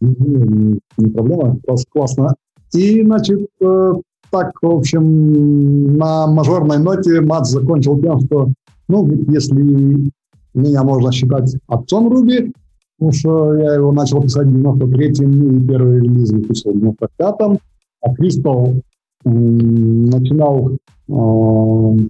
Не 0.00 0.78
проблема, 1.12 1.58
классно. 1.90 2.34
И, 2.72 3.02
значит, 3.02 3.48
э, 3.60 3.92
так, 4.30 4.52
в 4.62 4.66
общем, 4.66 5.96
на 5.96 6.26
мажорной 6.26 6.78
ноте 6.78 7.20
Мац 7.20 7.48
закончил 7.48 8.00
тем, 8.00 8.20
что, 8.20 8.48
ну, 8.88 9.08
если 9.28 10.12
меня 10.54 10.82
можно 10.82 11.12
считать 11.12 11.56
отцом 11.68 12.10
Руби, 12.10 12.52
потому 12.98 13.12
что 13.12 13.54
я 13.56 13.74
его 13.74 13.92
начал 13.92 14.22
писать 14.22 14.46
в 14.46 14.56
93-м, 14.56 15.58
и 15.58 15.66
первый 15.66 16.00
релиз 16.00 16.32
выпустил 16.32 16.72
в 16.72 16.76
95-м, 16.76 17.58
а 18.02 18.14
Кристалл 18.14 18.82
начинал 19.24 20.72
э, 20.72 20.76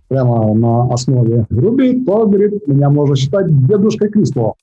прямо 0.08 0.54
на 0.54 0.92
основе 0.92 1.46
Руби, 1.50 2.04
то, 2.04 2.26
говорит, 2.26 2.66
меня 2.66 2.90
можно 2.90 3.16
считать 3.16 3.46
дедушкой 3.66 4.10
Кристалла. 4.10 4.54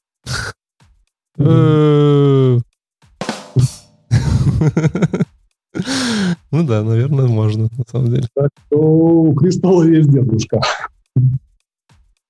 Ну 6.52 6.66
да, 6.66 6.84
наверное, 6.84 7.28
можно, 7.28 7.70
на 7.78 7.84
самом 7.88 8.08
деле. 8.08 8.28
Так 8.36 8.50
что 8.68 8.78
у 8.78 9.34
Кристалла 9.36 9.84
есть 9.84 10.12
дедушка. 10.12 10.60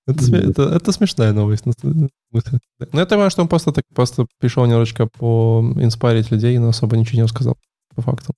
Это, 0.08 0.36
это, 0.36 0.64
это 0.64 0.92
смешная 0.92 1.32
новость. 1.32 1.66
Но 1.66 1.74
я 2.94 3.06
понимаю, 3.06 3.30
что 3.30 3.42
он 3.42 3.48
просто 3.48 3.72
так 3.72 3.84
просто 3.94 4.26
пришел 4.40 4.66
немножечко 4.66 5.08
по 5.08 5.64
инспарить 5.78 6.32
людей, 6.32 6.58
но 6.58 6.70
особо 6.70 6.98
ничего 6.98 7.18
не 7.18 7.24
рассказал, 7.24 7.58
по 7.96 8.02
факту. 8.02 8.34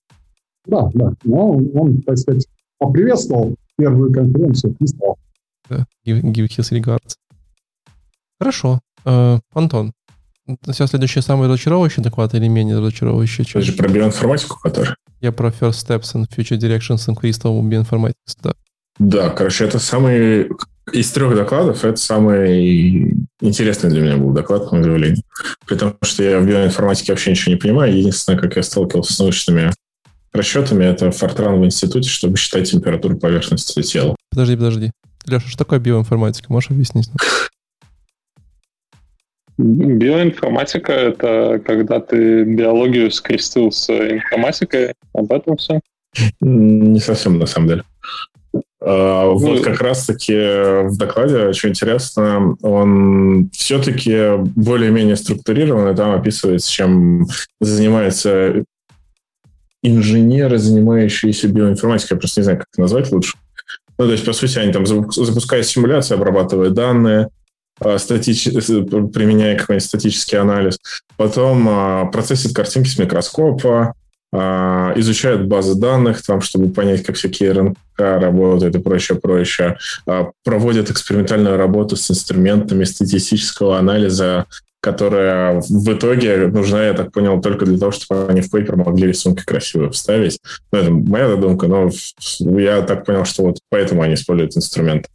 Да, 0.66 0.90
да. 0.94 1.12
Но 1.24 1.50
он, 1.50 2.02
так 2.02 2.18
сказать, 2.18 2.46
поприветствовал 2.78 3.56
первую 3.76 4.12
конференцию 4.12 4.74
Кристалл. 4.74 5.16
Да, 5.68 5.86
give, 6.06 6.20
give 6.22 6.48
his 6.48 6.70
regards. 6.70 7.16
Хорошо. 8.38 8.80
Uh, 9.04 9.40
Антон, 9.52 9.92
Сейчас 10.66 10.90
следующий 10.90 11.22
самый 11.22 11.48
разочаровывающий 11.48 12.02
доклад 12.02 12.34
или 12.34 12.48
менее 12.48 12.78
разочаровывающий? 12.78 13.44
Это 13.44 13.62
же 13.62 13.72
про 13.72 13.88
биоинформатику, 13.88 14.58
который? 14.60 14.94
Я 15.22 15.32
про 15.32 15.48
First 15.48 15.86
Steps 15.86 16.14
and 16.14 16.28
Future 16.28 16.58
Directions 16.58 17.08
in 17.08 17.16
Crystal 17.16 17.58
Bioinformatics, 17.62 18.36
да. 18.42 18.54
Да, 18.98 19.30
короче, 19.30 19.64
это 19.64 19.78
самый... 19.78 20.50
Из 20.92 21.10
трех 21.12 21.34
докладов 21.34 21.82
это 21.82 21.96
самый 21.96 23.14
интересный 23.40 23.88
для 23.88 24.02
меня 24.02 24.16
был 24.18 24.32
доклад, 24.32 24.70
на 24.70 24.80
удивление. 24.80 25.22
При 25.66 25.76
том, 25.76 25.96
что 26.02 26.22
я 26.22 26.38
в 26.38 26.46
биоинформатике 26.46 27.12
вообще 27.12 27.30
ничего 27.30 27.54
не 27.54 27.58
понимаю. 27.58 27.96
Единственное, 27.96 28.38
как 28.38 28.56
я 28.56 28.62
сталкивался 28.62 29.14
с 29.14 29.18
научными 29.18 29.72
расчетами, 30.34 30.84
это 30.84 31.10
фортран 31.10 31.58
в 31.58 31.64
институте, 31.64 32.10
чтобы 32.10 32.36
считать 32.36 32.70
температуру 32.70 33.16
поверхности 33.16 33.80
тела. 33.80 34.14
Подожди, 34.30 34.56
подожди. 34.56 34.90
Леша, 35.26 35.48
что 35.48 35.58
такое 35.58 35.78
биоинформатика? 35.78 36.52
Можешь 36.52 36.70
объяснить? 36.70 37.08
Биоинформатика— 39.56 40.92
это 40.92 41.62
когда 41.64 42.00
ты 42.00 42.44
биологию 42.44 43.10
скрестил 43.10 43.70
с 43.70 43.88
информатикой. 43.88 44.94
Об 45.14 45.32
этом 45.32 45.56
все? 45.56 45.80
Не 46.40 47.00
совсем, 47.00 47.38
на 47.38 47.46
самом 47.46 47.68
деле. 47.68 47.84
Ну, 48.86 49.38
вот 49.38 49.62
как 49.62 49.80
раз-таки 49.80 50.34
в 50.88 50.98
докладе, 50.98 51.46
очень 51.46 51.70
интересно, 51.70 52.54
он 52.60 53.48
все-таки 53.52 54.36
более-менее 54.54 55.16
структурированный, 55.16 55.96
там 55.96 56.12
описывается, 56.12 56.70
чем 56.70 57.26
занимаются 57.60 58.62
инженеры, 59.82 60.58
занимающиеся 60.58 61.48
биоинформатикой. 61.48 62.16
Я 62.16 62.18
просто 62.18 62.40
не 62.40 62.44
знаю, 62.44 62.58
как 62.58 62.68
это 62.72 62.82
назвать 62.82 63.10
лучше. 63.10 63.38
Ну, 63.96 64.06
то 64.06 64.12
есть, 64.12 64.24
по 64.24 64.32
сути, 64.32 64.58
они 64.58 64.72
там 64.72 64.86
запускают 64.86 65.66
симуляции, 65.66 66.14
обрабатывают 66.14 66.74
данные, 66.74 67.28
а, 67.80 67.98
статич... 67.98 68.44
применяя 68.44 69.56
какой-нибудь 69.56 69.86
статический 69.86 70.38
анализ. 70.38 70.78
Потом 71.16 72.10
процессит 72.10 72.54
картинки 72.54 72.88
с 72.88 72.98
микроскопа, 72.98 73.94
изучают 74.34 75.46
базы 75.46 75.76
данных, 75.76 76.22
там, 76.22 76.40
чтобы 76.40 76.68
понять, 76.68 77.04
как 77.04 77.16
всякие 77.16 77.52
РНК 77.52 77.78
работают 77.96 78.74
и 78.74 78.80
прочее, 78.80 79.18
прочее. 79.18 79.78
Проводят 80.44 80.90
экспериментальную 80.90 81.56
работу 81.56 81.94
с 81.96 82.10
инструментами 82.10 82.84
статистического 82.84 83.78
анализа 83.78 84.46
которая 84.84 85.62
в 85.62 85.94
итоге 85.94 86.46
нужна, 86.46 86.84
я 86.84 86.92
так 86.92 87.10
понял, 87.10 87.40
только 87.40 87.64
для 87.64 87.78
того, 87.78 87.90
чтобы 87.90 88.26
они 88.26 88.42
в 88.42 88.50
пейпер 88.50 88.76
могли 88.76 89.08
рисунки 89.08 89.42
красиво 89.42 89.90
вставить. 89.90 90.38
Ну, 90.70 90.78
это 90.78 90.90
моя 90.90 91.28
додумка, 91.28 91.66
но 91.68 91.88
я 92.40 92.82
так 92.82 93.06
понял, 93.06 93.24
что 93.24 93.44
вот 93.44 93.60
поэтому 93.70 94.02
они 94.02 94.12
используют 94.12 94.58
инструмент. 94.58 95.06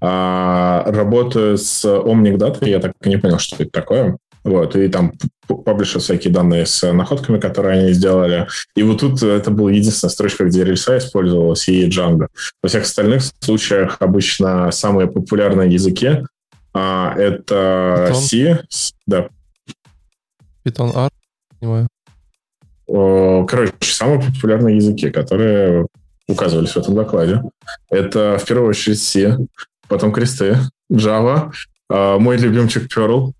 А, 0.00 0.82
работаю 0.88 1.56
с 1.56 1.84
Omnic 1.84 2.36
Data, 2.36 2.68
я 2.68 2.80
так 2.80 2.94
и 3.04 3.08
не 3.08 3.16
понял, 3.16 3.38
что 3.38 3.62
это 3.62 3.70
такое. 3.70 4.16
Вот, 4.42 4.74
и 4.74 4.88
там 4.88 5.12
паблишат 5.56 6.02
всякие 6.02 6.32
данные 6.32 6.66
с 6.66 6.92
находками, 6.92 7.38
которые 7.38 7.80
они 7.80 7.92
сделали. 7.92 8.46
И 8.76 8.82
вот 8.82 9.00
тут 9.00 9.22
это 9.22 9.50
была 9.50 9.70
единственная 9.70 10.10
строчка, 10.10 10.44
где 10.44 10.64
рельса 10.64 10.98
использовалась, 10.98 11.68
и 11.68 11.88
Django. 11.88 12.28
Во 12.62 12.68
всех 12.68 12.84
остальных 12.84 13.22
случаях 13.40 13.96
обычно 14.00 14.70
самые 14.70 15.08
популярные 15.08 15.72
языки 15.72 16.22
а, 16.74 17.14
это 17.16 18.08
Python? 18.10 18.14
C, 18.14 18.64
да. 19.06 19.28
Python 20.64 20.96
R, 20.96 21.10
понимаю. 21.60 21.88
Короче, 23.46 23.72
самые 23.80 24.20
популярные 24.20 24.76
языки, 24.76 25.10
которые 25.10 25.86
указывались 26.28 26.70
в 26.70 26.76
этом 26.76 26.94
докладе, 26.94 27.42
это 27.90 28.38
в 28.40 28.44
первую 28.46 28.70
очередь 28.70 29.00
C, 29.00 29.38
потом 29.88 30.12
кресты, 30.12 30.56
Java, 30.90 31.52
а, 31.88 32.18
мой 32.18 32.36
любимчик 32.38 32.90
Perl, 32.94 33.32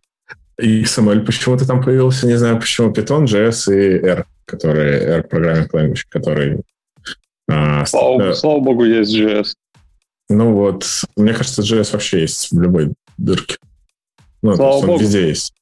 XML 0.61 1.25
почему-то 1.25 1.67
там 1.67 1.83
появился, 1.83 2.27
не 2.27 2.37
знаю 2.37 2.59
почему, 2.59 2.91
Python, 2.93 3.25
JS 3.25 3.75
и 3.75 4.05
R, 4.05 4.27
который 4.45 5.03
R 5.05 5.27
Programming 5.27 5.71
Language, 5.71 6.03
который... 6.09 6.61
А, 7.49 7.85
слава, 7.87 8.23
э, 8.23 8.35
слава 8.35 8.61
богу, 8.61 8.85
есть 8.85 9.15
JS. 9.15 9.55
Ну 10.29 10.53
вот, 10.53 10.87
мне 11.17 11.33
кажется, 11.35 11.63
JS 11.63 11.93
вообще 11.93 12.21
есть 12.21 12.53
в 12.53 12.61
любой 12.61 12.93
дырки. 13.19 13.57
Ну, 14.43 14.57
Слава 14.57 14.71
то 14.71 14.77
есть 14.77 14.83
он 14.83 14.89
Богу. 14.89 15.01
везде 15.03 15.29
есть. 15.29 15.55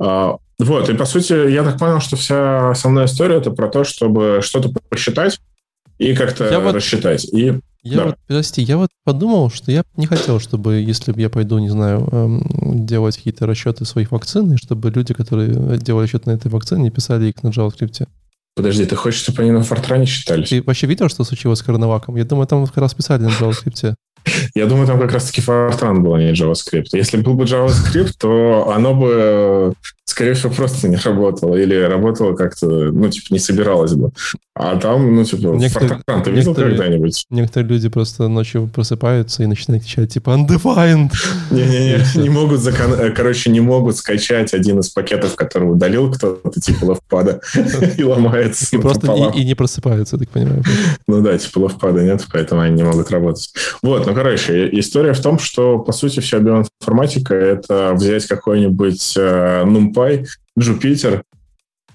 А, 0.00 0.36
вот, 0.58 0.88
и 0.88 0.94
по 0.94 1.04
сути, 1.04 1.50
я 1.50 1.62
так 1.62 1.78
понял, 1.78 2.00
что 2.00 2.16
вся 2.16 2.70
основная 2.70 3.06
история 3.06 3.36
это 3.36 3.50
про 3.50 3.68
то, 3.68 3.84
чтобы 3.84 4.40
что-то 4.42 4.70
посчитать 4.88 5.40
и 5.98 6.14
как-то 6.14 6.48
я 6.50 6.60
вот, 6.60 6.74
рассчитать. 6.74 7.24
И, 7.24 7.60
я 7.82 7.96
да. 7.96 8.04
вот, 8.06 8.16
прости, 8.26 8.62
я 8.62 8.76
вот 8.76 8.90
подумал, 9.04 9.50
что 9.50 9.70
я 9.70 9.84
не 9.96 10.06
хотел, 10.06 10.40
чтобы, 10.40 10.76
если 10.76 11.12
бы 11.12 11.20
я 11.20 11.30
пойду, 11.30 11.58
не 11.58 11.68
знаю, 11.68 12.08
эм, 12.10 12.86
делать 12.86 13.16
какие-то 13.16 13.46
расчеты 13.46 13.84
своих 13.84 14.10
вакцин, 14.10 14.52
и 14.52 14.56
чтобы 14.56 14.90
люди, 14.90 15.14
которые 15.14 15.78
делали 15.78 16.04
расчет 16.04 16.26
на 16.26 16.32
этой 16.32 16.50
вакцине, 16.50 16.90
писали 16.90 17.28
их 17.28 17.42
на 17.42 17.48
JavaScript. 17.48 18.06
Подожди, 18.56 18.84
ты 18.84 18.96
хочешь, 18.96 19.20
чтобы 19.20 19.42
они 19.42 19.52
на 19.52 19.62
Фортране 19.62 20.04
считались? 20.04 20.48
Ты 20.48 20.62
вообще 20.62 20.88
видел, 20.88 21.08
что 21.08 21.22
случилось 21.22 21.60
с 21.60 21.62
коронаваком? 21.62 22.16
Я 22.16 22.24
думаю, 22.24 22.48
там 22.48 22.66
как 22.66 22.78
раз 22.78 22.92
писали 22.94 23.22
на 23.22 23.28
JavaScript. 23.28 23.94
Я 24.54 24.66
думаю, 24.66 24.86
там 24.86 24.98
как 24.98 25.12
раз-таки 25.12 25.40
Fortran 25.40 26.00
был, 26.00 26.14
а 26.14 26.18
не 26.18 26.32
JavaScript. 26.32 26.88
Если 26.92 27.18
был 27.18 27.34
бы 27.34 27.44
JavaScript, 27.44 28.12
то 28.18 28.72
оно 28.74 28.94
бы, 28.94 29.74
скорее 30.04 30.34
всего, 30.34 30.52
просто 30.52 30.88
не 30.88 30.96
работало. 30.96 31.56
Или 31.56 31.74
работало 31.74 32.34
как-то, 32.34 32.66
ну, 32.66 33.08
типа, 33.08 33.26
не 33.30 33.38
собиралось 33.38 33.94
бы. 33.94 34.10
А 34.54 34.76
там, 34.76 35.14
ну, 35.14 35.24
типа, 35.24 35.54
некоторые, 35.54 36.00
Fortran 36.00 36.22
ты 36.24 36.30
видел 36.32 36.54
когда-нибудь? 36.54 37.26
Некоторые 37.30 37.68
люди 37.68 37.88
просто 37.88 38.28
ночью 38.28 38.68
просыпаются 38.74 39.42
и 39.44 39.46
начинают 39.46 39.84
кричать, 39.84 40.12
типа, 40.12 40.30
undefined. 40.30 41.12
Не-не-не, 41.50 42.22
не 42.22 42.28
могут, 42.28 42.60
закон... 42.60 42.92
Э, 42.94 43.10
короче, 43.10 43.50
не 43.50 43.60
могут 43.60 43.96
скачать 43.96 44.54
один 44.54 44.80
из 44.80 44.88
пакетов, 44.88 45.36
который 45.36 45.70
удалил 45.70 46.10
кто-то, 46.10 46.60
типа, 46.60 46.86
лавпада, 46.86 47.40
и 47.96 48.02
ломается 48.02 48.76
И 48.76 48.80
просто 48.80 49.12
и 49.34 49.44
не 49.44 49.54
просыпаются, 49.54 50.18
так 50.18 50.28
понимаю. 50.30 50.62
Ну 51.06 51.20
да, 51.20 51.38
типа 51.38 51.58
ловпада 51.58 52.02
нет, 52.02 52.26
поэтому 52.32 52.62
они 52.62 52.74
не 52.74 52.82
могут 52.82 53.10
работать. 53.10 53.52
Вот, 53.82 54.06
ну, 54.06 54.14
короче, 54.14 54.37
история 54.46 55.12
в 55.12 55.20
том, 55.20 55.38
что, 55.38 55.78
по 55.78 55.92
сути, 55.92 56.20
вся 56.20 56.38
биоинформатика— 56.38 57.34
это 57.36 57.92
взять 57.94 58.26
какой-нибудь 58.26 59.14
э, 59.16 59.64
NumPy, 59.64 60.26
Jupyter 60.58 61.22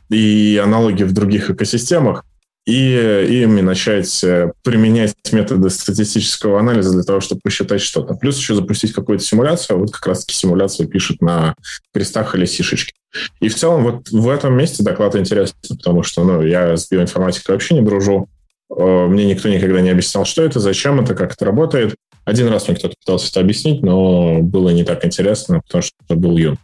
и 0.09 0.61
аналоги 0.63 1.03
в 1.03 1.13
других 1.13 1.49
экосистемах, 1.49 2.25
и 2.65 3.43
ими 3.43 3.61
начать 3.61 4.23
э, 4.23 4.51
применять 4.63 5.15
методы 5.33 5.69
статистического 5.69 6.59
анализа 6.59 6.93
для 6.93 7.03
того, 7.03 7.19
чтобы 7.19 7.41
посчитать 7.43 7.81
что-то. 7.81 8.13
Плюс 8.13 8.37
еще 8.37 8.55
запустить 8.55 8.93
какую-то 8.93 9.23
симуляцию. 9.23 9.79
Вот 9.79 9.91
как 9.91 10.07
раз-таки 10.07 10.33
симуляция 10.33 10.87
пишет 10.87 11.21
на 11.21 11.55
крестах 11.93 12.35
или 12.35 12.45
сишечке. 12.45 12.93
И 13.41 13.49
в 13.49 13.55
целом 13.55 13.83
вот 13.83 14.09
в 14.09 14.29
этом 14.29 14.57
месте 14.57 14.81
доклад 14.81 15.15
интересный, 15.15 15.77
потому 15.77 16.03
что 16.03 16.23
ну, 16.23 16.41
я 16.41 16.77
с 16.77 16.89
биоинформатикой 16.89 17.55
вообще 17.55 17.75
не 17.75 17.81
дружу. 17.81 18.29
Э, 18.77 19.07
мне 19.07 19.25
никто 19.25 19.49
никогда 19.49 19.81
не 19.81 19.89
объяснял, 19.89 20.25
что 20.25 20.43
это, 20.43 20.59
зачем 20.59 20.99
это, 20.99 21.15
как 21.15 21.33
это 21.33 21.45
работает. 21.45 21.95
Один 22.25 22.47
раз 22.47 22.67
мне 22.67 22.77
кто-то 22.77 22.95
пытался 22.99 23.29
это 23.29 23.41
объяснить, 23.41 23.83
но 23.83 24.39
было 24.39 24.69
не 24.69 24.83
так 24.83 25.03
интересно, 25.05 25.61
потому 25.61 25.81
что 25.81 26.15
был 26.15 26.37
юн. 26.37 26.57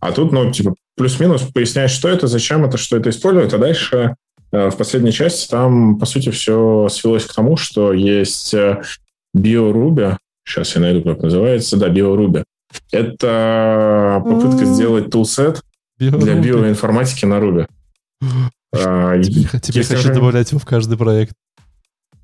А 0.00 0.12
тут, 0.12 0.32
ну, 0.32 0.50
типа, 0.50 0.74
плюс-минус 0.96 1.42
пояснять, 1.42 1.90
что 1.90 2.08
это, 2.08 2.26
зачем 2.26 2.64
это, 2.64 2.76
что 2.76 2.96
это 2.96 3.10
использует, 3.10 3.54
а 3.54 3.58
дальше 3.58 4.16
Э, 4.52 4.70
в 4.70 4.76
последней 4.76 5.12
части 5.12 5.48
там, 5.48 5.98
по 5.98 6.06
сути, 6.06 6.30
все 6.30 6.88
свелось 6.88 7.26
к 7.26 7.34
тому, 7.34 7.56
что 7.56 7.92
есть 7.92 8.54
BioRuby, 9.36 10.16
сейчас 10.44 10.74
я 10.74 10.80
найду, 10.80 11.02
как 11.02 11.22
называется, 11.22 11.76
да, 11.76 11.88
BioRuby. 11.88 12.44
Это 12.92 14.22
попытка 14.24 14.64
сделать 14.64 15.10
тулсет 15.10 15.62
для 15.98 16.34
биоинформатики 16.34 17.24
на 17.24 17.34
Ruby. 17.34 17.66
А, 18.72 19.20
теперь 19.22 19.84
хочу 19.84 20.12
добавлять 20.12 20.50
его 20.50 20.58
в 20.58 20.64
каждый 20.64 20.98
проект. 20.98 21.34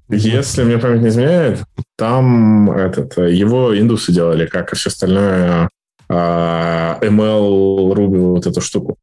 Если 0.09 0.63
мне 0.65 0.79
память 0.79 1.03
не 1.03 1.09
изменяет, 1.09 1.61
там 1.97 2.71
этот, 2.71 3.17
его 3.17 3.79
индусы 3.79 4.13
делали, 4.13 4.47
как 4.47 4.73
и 4.73 4.77
все 4.77 4.91
остальное 4.91 5.71
а, 6.09 6.99
ML 7.01 7.93
Ruby, 7.95 8.19
вот 8.19 8.47
эту 8.47 8.61
штуку. 8.61 8.99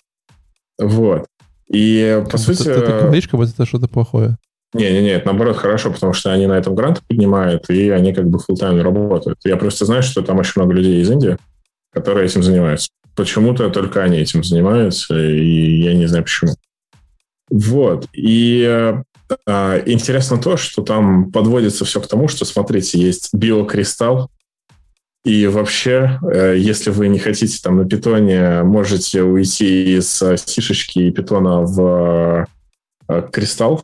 Вот. 0.78 1.26
И, 1.68 2.24
по 2.30 2.38
сути... 2.38 2.64
Ты, 2.64 2.82
ты 2.82 2.86
говоришь, 2.86 3.28
как 3.28 3.40
будто 3.40 3.52
это 3.52 3.66
что-то 3.66 3.88
плохое. 3.88 4.38
Не-не-не, 4.74 5.10
это 5.12 5.26
наоборот 5.26 5.58
хорошо, 5.58 5.92
потому 5.92 6.14
что 6.14 6.32
они 6.32 6.46
на 6.46 6.54
этом 6.54 6.76
гранты 6.76 7.02
поднимают, 7.08 7.70
и 7.72 7.90
они 7.90 8.14
как 8.14 8.30
бы 8.30 8.38
full-time 8.38 8.82
работают. 8.82 9.40
Я 9.44 9.58
просто 9.58 9.86
знаю, 9.86 10.04
что 10.04 10.22
там 10.22 10.38
очень 10.38 10.54
много 10.58 10.74
людей 10.74 11.02
из 11.02 11.10
Индии, 11.10 11.38
которые 11.92 12.28
этим 12.28 12.44
занимаются. 12.44 12.90
Почему-то 13.16 13.70
только 13.70 14.04
они 14.04 14.20
этим 14.20 14.44
занимаются, 14.44 15.20
и 15.20 15.82
я 15.82 15.96
не 15.96 16.06
знаю 16.06 16.24
почему. 16.24 16.54
Вот. 17.50 18.08
И 18.14 18.64
э, 18.64 19.84
интересно 19.86 20.38
то, 20.38 20.58
что 20.58 20.82
там 20.82 21.32
подводится 21.32 21.86
все 21.86 22.02
к 22.02 22.08
тому, 22.08 22.28
что, 22.28 22.46
смотрите, 22.46 23.00
есть 23.00 23.34
биокристалл, 23.34 24.30
и 25.26 25.48
вообще, 25.48 26.20
э, 26.32 26.56
если 26.58 26.92
вы 26.92 27.08
не 27.08 27.20
хотите 27.20 27.60
там 27.62 27.78
на 27.78 27.86
питоне, 27.86 28.64
можете 28.64 29.24
уйти 29.24 29.98
из 29.98 30.22
э, 30.22 30.38
сишечки 30.38 31.00
и 31.00 31.12
питона 31.12 31.62
в 31.62 32.48
кристалл. 33.32 33.84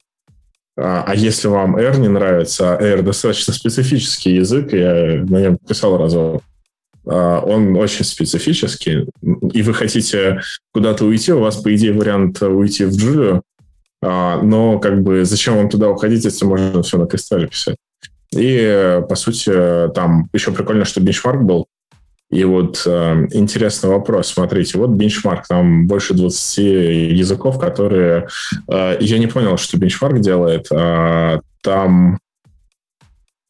А, 0.78 1.04
а 1.08 1.16
если 1.16 1.48
вам 1.48 1.78
R 1.78 2.00
не 2.00 2.10
нравится, 2.10 2.76
а 2.76 2.82
R 2.82 3.02
достаточно 3.02 3.54
специфический 3.54 4.36
язык, 4.36 4.74
я 4.74 5.24
на 5.24 5.42
нем 5.42 5.58
писал 5.58 5.98
разок, 5.98 6.44
а, 7.06 7.40
он 7.40 7.76
очень 7.78 8.04
специфический, 8.04 9.08
и 9.22 9.62
вы 9.62 9.74
хотите 9.74 10.42
куда-то 10.74 11.06
уйти, 11.06 11.32
у 11.32 11.40
вас, 11.40 11.56
по 11.58 11.74
идее, 11.74 11.94
вариант 11.94 12.42
уйти 12.42 12.86
в 12.86 12.96
Джулию, 12.96 13.42
но 14.06 14.80
как 14.80 15.02
бы 15.02 15.26
зачем 15.26 15.56
вам 15.56 15.70
туда 15.70 15.90
уходить, 15.90 16.26
если 16.26 16.46
можно 16.46 16.84
все 16.84 16.98
на 16.98 17.08
кристалле 17.08 17.48
писать? 17.48 17.78
И, 18.36 19.02
по 19.08 19.16
сути, 19.16 19.52
там 19.94 20.30
еще 20.34 20.52
прикольно, 20.52 20.86
что 20.86 21.02
бенчмарк 21.02 21.42
был. 21.42 21.68
И 22.32 22.44
вот 22.44 22.84
э, 22.86 23.28
интересный 23.34 23.90
вопрос. 23.90 24.28
Смотрите, 24.28 24.78
вот 24.78 24.90
бенчмарк, 24.90 25.48
там 25.48 25.88
больше 25.88 26.16
20 26.16 26.58
языков, 26.58 27.60
которые... 27.60 28.28
Э, 28.68 28.98
я 29.00 29.20
не 29.20 29.28
понял, 29.28 29.58
что 29.58 29.78
бенчмарк 29.78 30.20
делает. 30.20 30.68
Э, 30.72 31.40
там, 31.62 32.20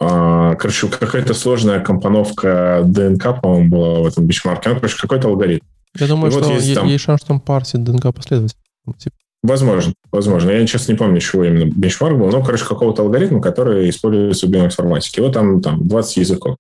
э, 0.02 0.56
короче, 0.60 0.88
какая-то 0.88 1.34
сложная 1.34 1.80
компоновка 1.80 2.82
ДНК, 2.86 3.42
по-моему, 3.42 3.70
была 3.70 4.00
в 4.02 4.08
этом 4.08 4.26
бенчмарке. 4.26 4.70
Ну, 4.70 4.76
короче, 4.76 4.98
какой-то 5.00 5.30
алгоритм. 5.30 5.66
Я 5.98 6.08
думаю, 6.08 6.28
и 6.28 6.32
что 6.32 6.44
вот 6.44 6.54
есть, 6.54 6.76
там... 6.76 6.88
есть 6.88 7.04
шанс, 7.06 7.22
что 7.22 7.34
он 7.34 7.40
парсит 7.40 7.84
ДНК 7.84 8.14
последовательно. 8.14 8.62
Типа 9.00 9.16
Возможно, 9.46 9.94
возможно. 10.12 10.50
Я 10.50 10.66
сейчас 10.66 10.88
не 10.88 10.96
помню, 10.96 11.20
чего 11.20 11.44
именно 11.44 11.66
бенчмарк 11.66 12.18
был, 12.18 12.32
но, 12.32 12.44
короче, 12.44 12.66
какого-то 12.66 13.04
алгоритма, 13.04 13.42
который 13.42 13.88
используется 13.90 14.48
в 14.48 14.50
биоинформатике. 14.50 15.22
Вот 15.22 15.34
там, 15.34 15.62
там 15.62 15.88
20 15.88 16.18
языков. 16.18 16.58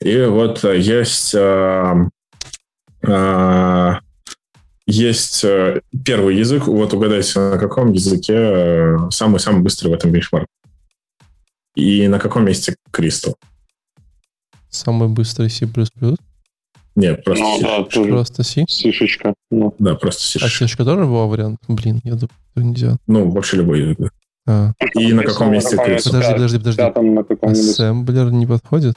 И 0.00 0.16
вот 0.22 0.64
э, 0.64 0.78
есть, 0.78 1.34
а, 1.34 2.08
а, 3.04 3.98
есть 4.86 5.44
э, 5.44 5.80
первый 6.04 6.36
язык. 6.36 6.68
Вот 6.68 6.94
угадайте, 6.94 7.40
на 7.40 7.58
каком 7.58 7.90
языке 7.90 8.96
самый-самый 9.10 9.62
быстрый 9.62 9.88
в 9.88 9.94
этом 9.94 10.12
бенчмарке. 10.12 10.46
И 11.74 12.06
на 12.06 12.20
каком 12.20 12.44
месте 12.44 12.76
Кристал? 12.92 13.36
Самый 14.68 15.08
быстрый 15.08 15.50
C++? 15.50 15.66
Нет, 17.00 17.24
просто 17.24 17.44
ну, 17.44 17.60
да, 17.60 17.82
тоже 17.84 18.10
Просто 18.10 18.42
C? 18.42 18.64
Сишечка. 18.68 19.34
Ну. 19.50 19.74
Да, 19.78 19.94
просто 19.94 20.22
сишечка. 20.22 20.46
А 20.46 20.50
сишечка 20.50 20.84
тоже 20.84 21.04
была 21.04 21.26
вариант? 21.26 21.58
Блин, 21.66 22.00
я 22.04 22.12
думаю, 22.12 22.30
нельзя. 22.56 22.96
Ну, 23.06 23.30
вообще 23.30 23.56
любой 23.56 23.80
язык. 23.80 24.12
А. 24.46 24.72
И 24.94 25.12
на 25.12 25.22
каком 25.22 25.52
месте 25.52 25.76
крестик? 25.76 26.12
Подожди, 26.12 26.32
подожди, 26.32 26.58
подожди. 26.58 26.76
Пятом 26.78 27.26
Ассемблер 27.42 28.30
не 28.30 28.46
подходит? 28.46 28.96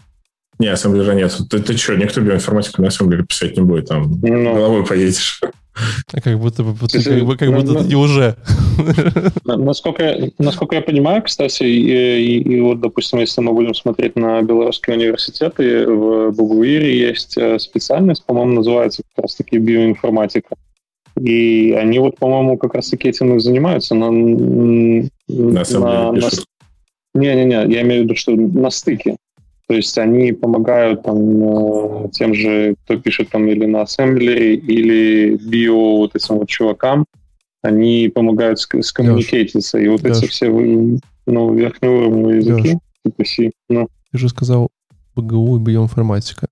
Не, 0.59 0.67
ассемблера 0.67 1.13
нет. 1.13 1.35
Ты, 1.49 1.59
ты 1.59 1.77
что, 1.77 1.95
никто 1.95 2.21
биоинформатику 2.21 2.81
на 2.81 2.89
ассемблере 2.89 3.23
писать 3.23 3.57
не 3.57 3.63
будет, 3.63 3.87
там 3.87 4.19
ну, 4.21 4.53
головой 4.53 4.85
поедешь. 4.85 5.41
Как 6.23 6.39
будто 6.39 6.63
бы, 6.63 6.75
как, 6.75 7.25
бы, 7.25 7.37
как 7.37 7.49
будто 7.53 7.83
ты 7.83 7.95
уже. 7.95 8.35
Насколько, 9.45 10.31
насколько 10.37 10.75
я 10.75 10.81
понимаю, 10.81 11.23
кстати, 11.23 11.63
и, 11.63 12.19
и, 12.19 12.41
и 12.41 12.61
вот, 12.61 12.79
допустим, 12.79 13.19
если 13.19 13.41
мы 13.41 13.53
будем 13.53 13.73
смотреть 13.73 14.15
на 14.15 14.41
белорусские 14.41 14.97
университеты, 14.97 15.87
в 15.87 16.31
Бугуире 16.31 16.97
есть 16.97 17.37
э, 17.37 17.57
специальность, 17.59 18.25
по-моему, 18.25 18.53
называется 18.53 19.01
как 19.15 19.23
раз-таки 19.23 19.57
биоинформатика. 19.57 20.55
И 21.19 21.71
они 21.77 21.99
вот, 21.99 22.17
по-моему, 22.17 22.57
как 22.57 22.75
раз-таки 22.75 23.09
этим 23.09 23.35
и 23.35 23.39
занимаются. 23.39 23.95
На, 23.95 24.11
на, 24.11 25.09
на, 25.27 26.11
на, 26.11 26.29
не-не-не, 27.13 27.73
я 27.73 27.81
имею 27.81 28.01
в 28.01 28.05
виду, 28.05 28.15
что 28.15 28.31
на 28.31 28.69
стыке. 28.69 29.15
То 29.73 29.77
есть 29.77 29.97
они 29.97 30.33
помогают 30.33 31.01
там 31.01 32.05
э, 32.05 32.09
тем 32.11 32.35
же, 32.35 32.75
кто 32.83 32.95
пишет 32.95 33.29
там 33.31 33.47
или 33.47 33.65
на 33.65 33.81
ассемблере, 33.81 34.53
или 34.53 35.35
био 35.35 35.97
вот 35.97 36.15
этим 36.15 36.35
вот 36.35 36.47
чувакам, 36.47 37.07
они 37.63 38.11
помогают 38.13 38.59
скоммуникейтиться. 38.59 39.79
И 39.79 39.87
вот 39.87 40.03
Леш. 40.03 40.17
эти 40.17 40.27
все 40.27 40.51
ну, 41.25 41.53
верхнеуровневые 41.55 42.37
языки, 42.37 42.67
Леш. 42.73 42.77
типа 43.03 43.25
C. 43.25 43.51
Ну. 43.69 43.87
Ты 44.11 44.17
же 44.19 44.29
сказал 44.29 44.69
БГУ 45.15 45.57
и 45.57 45.59
биоинформатика. 45.59 46.45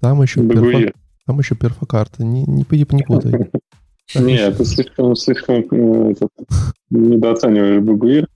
Там 0.00 0.20
еще, 0.20 0.46
перфо... 0.46 0.92
там 1.24 1.38
еще 1.38 1.54
перфокарта. 1.54 2.24
Не, 2.24 2.42
не, 2.42 2.66
не, 2.70 2.86
не 2.90 3.02
путай. 3.04 3.32
Нет, 4.16 4.58
ты 4.58 4.66
слишком, 4.66 5.16
слишком 5.16 5.64
э, 5.70 6.14
недооцениваешь 6.90 7.82
БГУИР. 7.82 8.28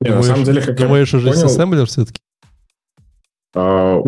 Не, 0.00 0.10
на 0.10 0.22
самом 0.24 0.42
деле, 0.42 0.60
как 0.60 0.76
Думаешь, 0.76 1.14
уже 1.14 1.30
ассемблер 1.30 1.86
все-таки? 1.86 2.18
А, 3.54 4.02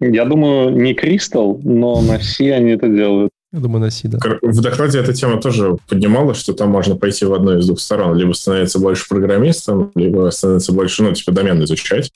я 0.00 0.24
думаю, 0.24 0.70
не 0.70 0.92
Crystal, 0.94 1.58
но 1.62 2.00
на 2.02 2.20
C 2.20 2.52
они 2.52 2.72
это 2.72 2.88
делают. 2.88 3.30
Я 3.52 3.60
думаю, 3.60 3.80
на 3.80 3.90
C, 3.90 4.08
да. 4.08 4.18
В 4.42 4.60
докладе 4.60 4.98
эта 4.98 5.14
тема 5.14 5.40
тоже 5.40 5.76
поднималась, 5.88 6.38
что 6.38 6.52
там 6.52 6.70
можно 6.70 6.96
пойти 6.96 7.24
в 7.24 7.32
одну 7.32 7.58
из 7.58 7.66
двух 7.66 7.80
сторон. 7.80 8.14
Либо 8.16 8.32
становиться 8.32 8.78
больше 8.78 9.08
программистом, 9.08 9.92
либо 9.94 10.28
становиться 10.30 10.72
больше, 10.72 11.02
ну, 11.02 11.12
типа, 11.12 11.32
домен 11.32 11.62
изучать. 11.64 12.10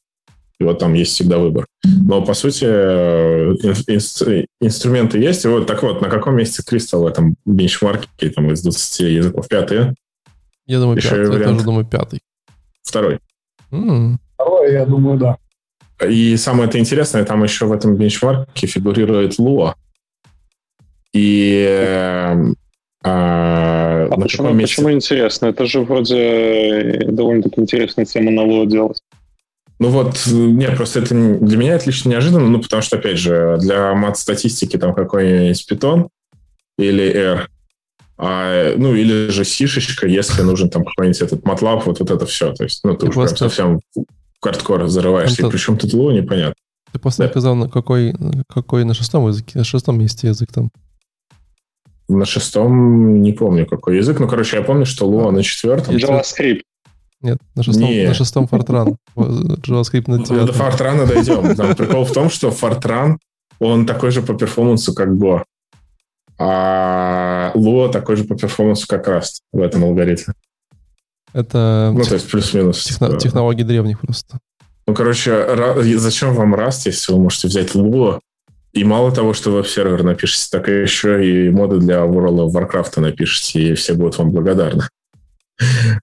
И 0.58 0.64
вот 0.64 0.78
там 0.78 0.92
есть 0.92 1.12
всегда 1.12 1.38
выбор. 1.38 1.64
Но, 1.84 2.22
по 2.22 2.34
сути, 2.34 2.64
инс- 2.64 4.46
инструменты 4.60 5.18
есть. 5.18 5.46
И 5.46 5.48
вот 5.48 5.66
так 5.66 5.82
вот, 5.82 6.02
на 6.02 6.10
каком 6.10 6.36
месте 6.36 6.62
Crystal 6.68 7.02
в 7.02 7.06
этом 7.06 7.36
бенчмарке 7.46 8.28
там, 8.28 8.52
из 8.52 8.60
20 8.62 9.00
языков? 9.00 9.48
Пятый? 9.48 9.94
Я 10.66 10.80
думаю, 10.80 10.98
Еще 10.98 11.08
пятый. 11.08 11.38
Я 11.38 11.48
тоже 11.48 11.64
думаю, 11.64 11.86
пятый. 11.86 12.20
Второй. 12.82 13.20
Mm. 13.72 14.16
Второй, 14.34 14.72
я 14.72 14.84
думаю, 14.84 15.18
да. 15.18 15.38
И 16.08 16.36
самое 16.36 16.68
это 16.68 16.78
интересное, 16.78 17.24
там 17.24 17.42
еще 17.42 17.66
в 17.66 17.72
этом 17.72 17.96
бенчмарке 17.96 18.66
фигурирует 18.66 19.38
Lua. 19.38 19.74
И 21.12 21.66
эм, 21.68 22.54
а, 23.02 24.08
а 24.10 24.20
почему, 24.20 24.50
месте... 24.50 24.76
почему 24.76 24.92
интересно? 24.92 25.46
Это 25.46 25.66
же 25.66 25.80
вроде 25.80 27.06
довольно-таки 27.08 27.60
интересная 27.60 28.04
тема 28.04 28.30
на 28.30 28.40
Lua 28.40 28.66
делать. 28.66 29.00
Ну 29.78 29.88
вот, 29.88 30.20
нет, 30.26 30.76
просто 30.76 31.00
это 31.00 31.14
для 31.14 31.56
меня 31.56 31.74
это 31.74 31.86
лично 31.86 32.10
неожиданно, 32.10 32.46
ну 32.48 32.60
потому 32.60 32.82
что, 32.82 32.98
опять 32.98 33.16
же, 33.16 33.56
для 33.60 33.94
мат-статистики 33.94 34.76
там 34.76 34.94
какой-нибудь 34.94 35.66
Python 35.70 36.08
или 36.76 37.02
R, 37.02 37.48
А, 38.18 38.74
ну, 38.76 38.94
или 38.94 39.28
же 39.30 39.44
сишечка, 39.44 40.06
если 40.06 40.42
нужен 40.42 40.68
там 40.68 40.84
какой-нибудь 40.84 41.22
этот 41.22 41.42
MATLAB, 41.42 41.82
вот, 41.86 42.00
вот 42.00 42.10
это 42.10 42.26
все. 42.26 42.52
То 42.52 42.64
есть, 42.64 42.80
ну, 42.84 42.92
ты, 42.92 42.98
ты 42.98 43.06
уже 43.06 43.14
просто... 43.14 43.36
прям 43.36 43.48
совсем 43.48 43.80
хардкор 44.40 44.88
зарываешься. 44.88 45.46
И 45.46 45.50
причем 45.50 45.76
тут 45.76 45.92
Луа 45.92 46.12
непонятно. 46.12 46.54
Ты 46.92 46.98
просто 46.98 47.24
да. 47.24 47.30
сказал, 47.30 47.54
на 47.54 47.68
какой, 47.68 48.14
какой 48.48 48.84
на 48.84 48.94
шестом 48.94 49.28
языке, 49.28 49.58
на 49.58 49.64
шестом 49.64 49.98
месте 49.98 50.28
язык 50.28 50.52
там. 50.52 50.70
На 52.08 52.24
шестом 52.24 53.22
не 53.22 53.32
помню, 53.32 53.66
какой 53.66 53.98
язык. 53.98 54.18
Ну, 54.18 54.26
короче, 54.26 54.56
я 54.56 54.62
помню, 54.62 54.84
что 54.84 55.08
Lua 55.08 55.30
на 55.30 55.42
четвертом. 55.44 55.94
JavaScript. 55.94 56.62
Нет, 57.20 57.38
на 57.54 57.62
шестом, 57.62 57.84
Не. 57.84 58.08
на 58.08 58.14
шестом 58.14 58.48
Fortran. 58.50 58.96
JavaScript 59.14 60.10
на 60.10 60.24
девятом. 60.24 60.46
До 60.46 60.52
Fortran 60.52 61.06
дойдем. 61.06 61.54
Там 61.54 61.76
прикол 61.76 62.04
в 62.04 62.12
том, 62.12 62.30
что 62.30 62.48
Fortran, 62.48 63.18
он 63.60 63.86
такой 63.86 64.10
же 64.10 64.22
по 64.22 64.34
перформансу, 64.34 64.94
как 64.94 65.10
Go. 65.10 65.44
А 66.38 67.52
Lua 67.54 67.92
такой 67.92 68.16
же 68.16 68.24
по 68.24 68.34
перформансу, 68.34 68.86
как 68.88 69.06
Rust 69.06 69.42
в 69.52 69.60
этом 69.60 69.84
алгоритме. 69.84 70.34
Это 71.32 71.92
ну, 71.94 72.02
то 72.02 72.14
есть 72.14 72.30
плюс-минус. 72.30 72.86
Техно- 72.86 73.18
технологии 73.18 73.62
древних 73.62 74.00
просто. 74.00 74.38
Ну, 74.86 74.94
короче, 74.94 75.46
зачем 75.98 76.34
вам 76.34 76.54
Rust, 76.54 76.82
если 76.86 77.12
вы 77.12 77.20
можете 77.20 77.48
взять 77.48 77.74
Lua 77.74 78.18
и 78.72 78.84
мало 78.84 79.12
того, 79.12 79.34
что 79.34 79.50
веб-сервер 79.50 80.02
напишите, 80.02 80.48
так 80.50 80.68
и 80.68 80.72
еще 80.72 81.24
и 81.24 81.50
моды 81.50 81.78
для 81.78 81.98
World 81.98 82.46
of 82.46 82.52
Warcraft 82.52 83.00
напишите, 83.00 83.60
и 83.62 83.74
все 83.74 83.94
будут 83.94 84.18
вам 84.18 84.30
благодарны. 84.30 84.84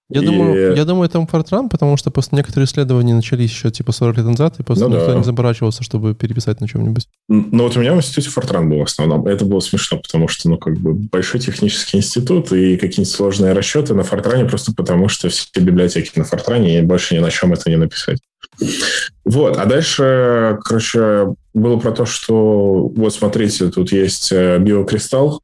Я, 0.10 0.22
и... 0.22 0.26
думаю, 0.26 0.76
я 0.76 0.86
думаю, 0.86 1.10
это 1.10 1.20
Fortran, 1.20 1.70
потому 1.70 1.97
что 1.97 2.12
просто 2.12 2.36
некоторые 2.36 2.66
исследования 2.66 3.14
начались 3.14 3.51
еще 3.51 3.72
типа 3.72 3.91
40 3.91 4.18
лет 4.18 4.26
назад, 4.26 4.60
и 4.60 4.64
просто 4.64 4.88
ну, 4.88 4.95
никто 4.95 5.12
да. 5.12 5.18
не 5.18 5.24
заморачивался, 5.24 5.84
чтобы 5.84 6.14
переписать 6.16 6.62
на 6.62 6.68
чем-нибудь. 6.68 7.08
Ну 7.28 7.64
вот 7.64 7.76
у 7.76 7.80
меня 7.80 7.93
в 7.93 7.97
институте 7.97 8.30
Fortran 8.30 8.68
был 8.68 8.80
в 8.80 8.84
основном. 8.84 9.28
Это 9.28 9.45
было 9.45 9.60
смешно, 9.60 9.97
потому 9.97 10.28
что, 10.28 10.49
ну, 10.49 10.58
как 10.58 10.78
бы 10.78 10.93
большой 10.93 11.39
технический 11.39 11.97
институт 11.97 12.51
и 12.51 12.78
какие-нибудь 12.78 13.14
сложные 13.14 13.53
расчеты 13.53 13.93
на 13.93 14.01
Fortran 14.01 14.47
просто 14.47 14.74
потому, 14.74 15.08
что 15.08 15.30
все 15.30 15.47
библиотеки 15.60 16.18
на 16.18 16.24
Fortran, 16.24 16.68
и 16.68 16.82
больше 16.82 17.16
ни 17.16 17.20
на 17.20 17.32
чем 17.32 17.53
это 17.53 17.70
не 17.70 17.78
написать. 17.78 18.20
Вот, 19.26 19.58
а 19.58 19.66
дальше, 19.66 20.58
короче, 20.64 21.36
было 21.53 21.78
про 21.78 21.91
то, 21.91 22.05
что 22.05 22.91
вот 22.95 23.14
смотрите, 23.14 23.70
тут 23.70 23.91
есть 23.91 24.32
э, 24.32 24.58
биокристалл. 24.60 25.41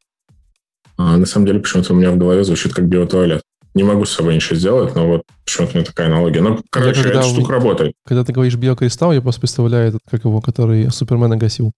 А 0.97 1.17
на 1.17 1.25
самом 1.25 1.47
деле 1.47 1.59
почему-то 1.59 1.93
у 1.93 1.95
меня 1.95 2.11
в 2.11 2.17
голове 2.17 2.43
звучит 2.43 2.73
как 2.73 2.87
биотуалет. 2.87 3.41
Не 3.73 3.83
могу 3.83 4.05
с 4.05 4.11
собой 4.11 4.35
ничего 4.35 4.55
сделать, 4.55 4.95
но 4.95 5.07
вот 5.07 5.23
почему-то 5.45 5.73
у 5.73 5.75
меня 5.77 5.85
такая 5.85 6.07
аналогия. 6.07 6.41
Ну, 6.41 6.59
короче, 6.69 7.01
я, 7.01 7.09
эта 7.09 7.23
штука 7.23 7.53
работает. 7.53 7.93
Когда 8.05 8.23
ты 8.23 8.31
говоришь 8.31 8.55
биокристалл, 8.55 9.13
я 9.13 9.21
просто 9.21 9.41
представляю 9.41 9.89
этот, 9.89 10.01
как 10.09 10.25
его, 10.25 10.41
который 10.41 10.91
Супермена 10.91 11.37
гасил. 11.37 11.71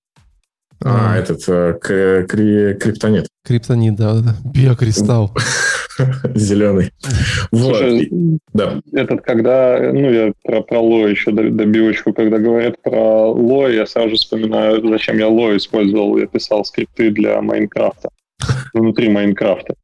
А, 0.84 1.14
а 1.14 1.18
этот 1.18 1.48
э, 1.48 2.26
кри, 2.28 2.74
криптонит. 2.74 3.28
Криптонит, 3.46 3.96
да, 3.96 4.16
да. 4.16 4.36
Биокристалл. 4.43 5.32
Зеленый. 6.36 6.91
Слушай, 7.54 8.10
вот. 8.12 8.39
да. 8.54 8.82
этот 8.91 9.22
когда, 9.22 9.80
ну, 9.93 10.12
я 10.12 10.34
про, 10.43 10.62
про 10.62 10.80
Ло 10.80 11.08
еще 11.08 11.32
добивочку, 11.32 12.12
когда 12.14 12.39
говорят 12.39 12.82
про 12.82 13.32
Ло, 13.32 13.70
я 13.70 13.86
сразу 13.86 14.10
же 14.10 14.16
вспоминаю, 14.16 14.86
зачем 14.88 15.18
я 15.18 15.30
Ло 15.30 15.56
использовал. 15.56 16.18
Я 16.18 16.28
писал 16.28 16.66
скрипты 16.66 17.12
для 17.12 17.41
Майнкрафта. 17.41 18.10
Внутри 18.74 19.10
Майнкрафта. 19.10 19.76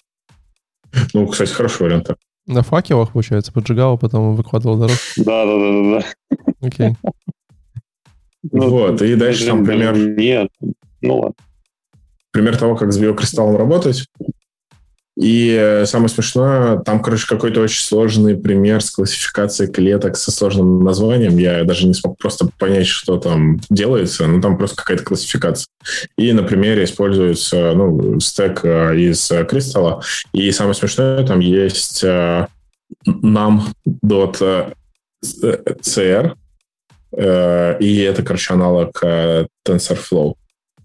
Ну, 1.14 1.28
кстати, 1.28 1.52
хороший 1.52 1.84
вариант. 1.84 2.10
На 2.48 2.64
факелах, 2.64 3.14
получается, 3.14 3.52
поджигал, 3.52 3.94
а 3.94 3.98
потом 3.98 4.36
выкладывал 4.36 4.78
дорогу. 4.78 4.98
Да, 5.18 5.46
да, 5.46 5.58
да, 5.58 5.72
да, 5.72 6.00
да. 6.00 6.68
Окей. 6.68 6.96
Ну, 8.44 8.70
вот, 8.70 9.02
и 9.02 9.16
дальше 9.16 9.46
там 9.46 9.66
пример... 9.66 9.96
Нет, 9.96 10.50
ну 11.02 11.20
ладно. 11.20 11.36
Пример 12.32 12.58
того, 12.58 12.76
как 12.76 12.92
с 12.92 12.98
биокристаллом 12.98 13.58
работать. 13.58 14.08
И 15.18 15.58
э, 15.60 15.86
самое 15.86 16.08
смешное, 16.10 16.78
там, 16.80 17.02
короче, 17.02 17.28
какой-то 17.28 17.60
очень 17.62 17.84
сложный 17.84 18.38
пример 18.38 18.82
с 18.82 18.92
классификацией 18.92 19.70
клеток 19.70 20.16
со 20.16 20.32
сложным 20.32 20.84
названием. 20.86 21.38
Я 21.38 21.66
даже 21.66 21.86
не 21.86 21.94
смог 21.94 22.18
просто 22.18 22.48
понять, 22.58 22.88
что 22.88 23.18
там 23.18 23.60
делается, 23.70 24.26
но 24.28 24.42
там 24.42 24.58
просто 24.58 24.78
какая-то 24.78 25.04
классификация. 25.04 25.68
И 26.18 26.32
на 26.32 26.44
примере 26.44 26.86
используется 26.86 27.74
ну, 27.74 28.20
стек 28.22 28.62
э, 28.64 28.98
из 28.98 29.30
э, 29.32 29.44
кристалла. 29.44 30.02
И 30.32 30.50
самое 30.52 30.76
смешное, 30.76 31.28
там 31.28 31.40
есть 31.40 32.04
nam.cr, 32.04 32.56
и 37.14 38.06
это, 38.08 38.24
короче, 38.24 38.54
аналог 38.54 39.04
TensorFlow. 39.68 40.36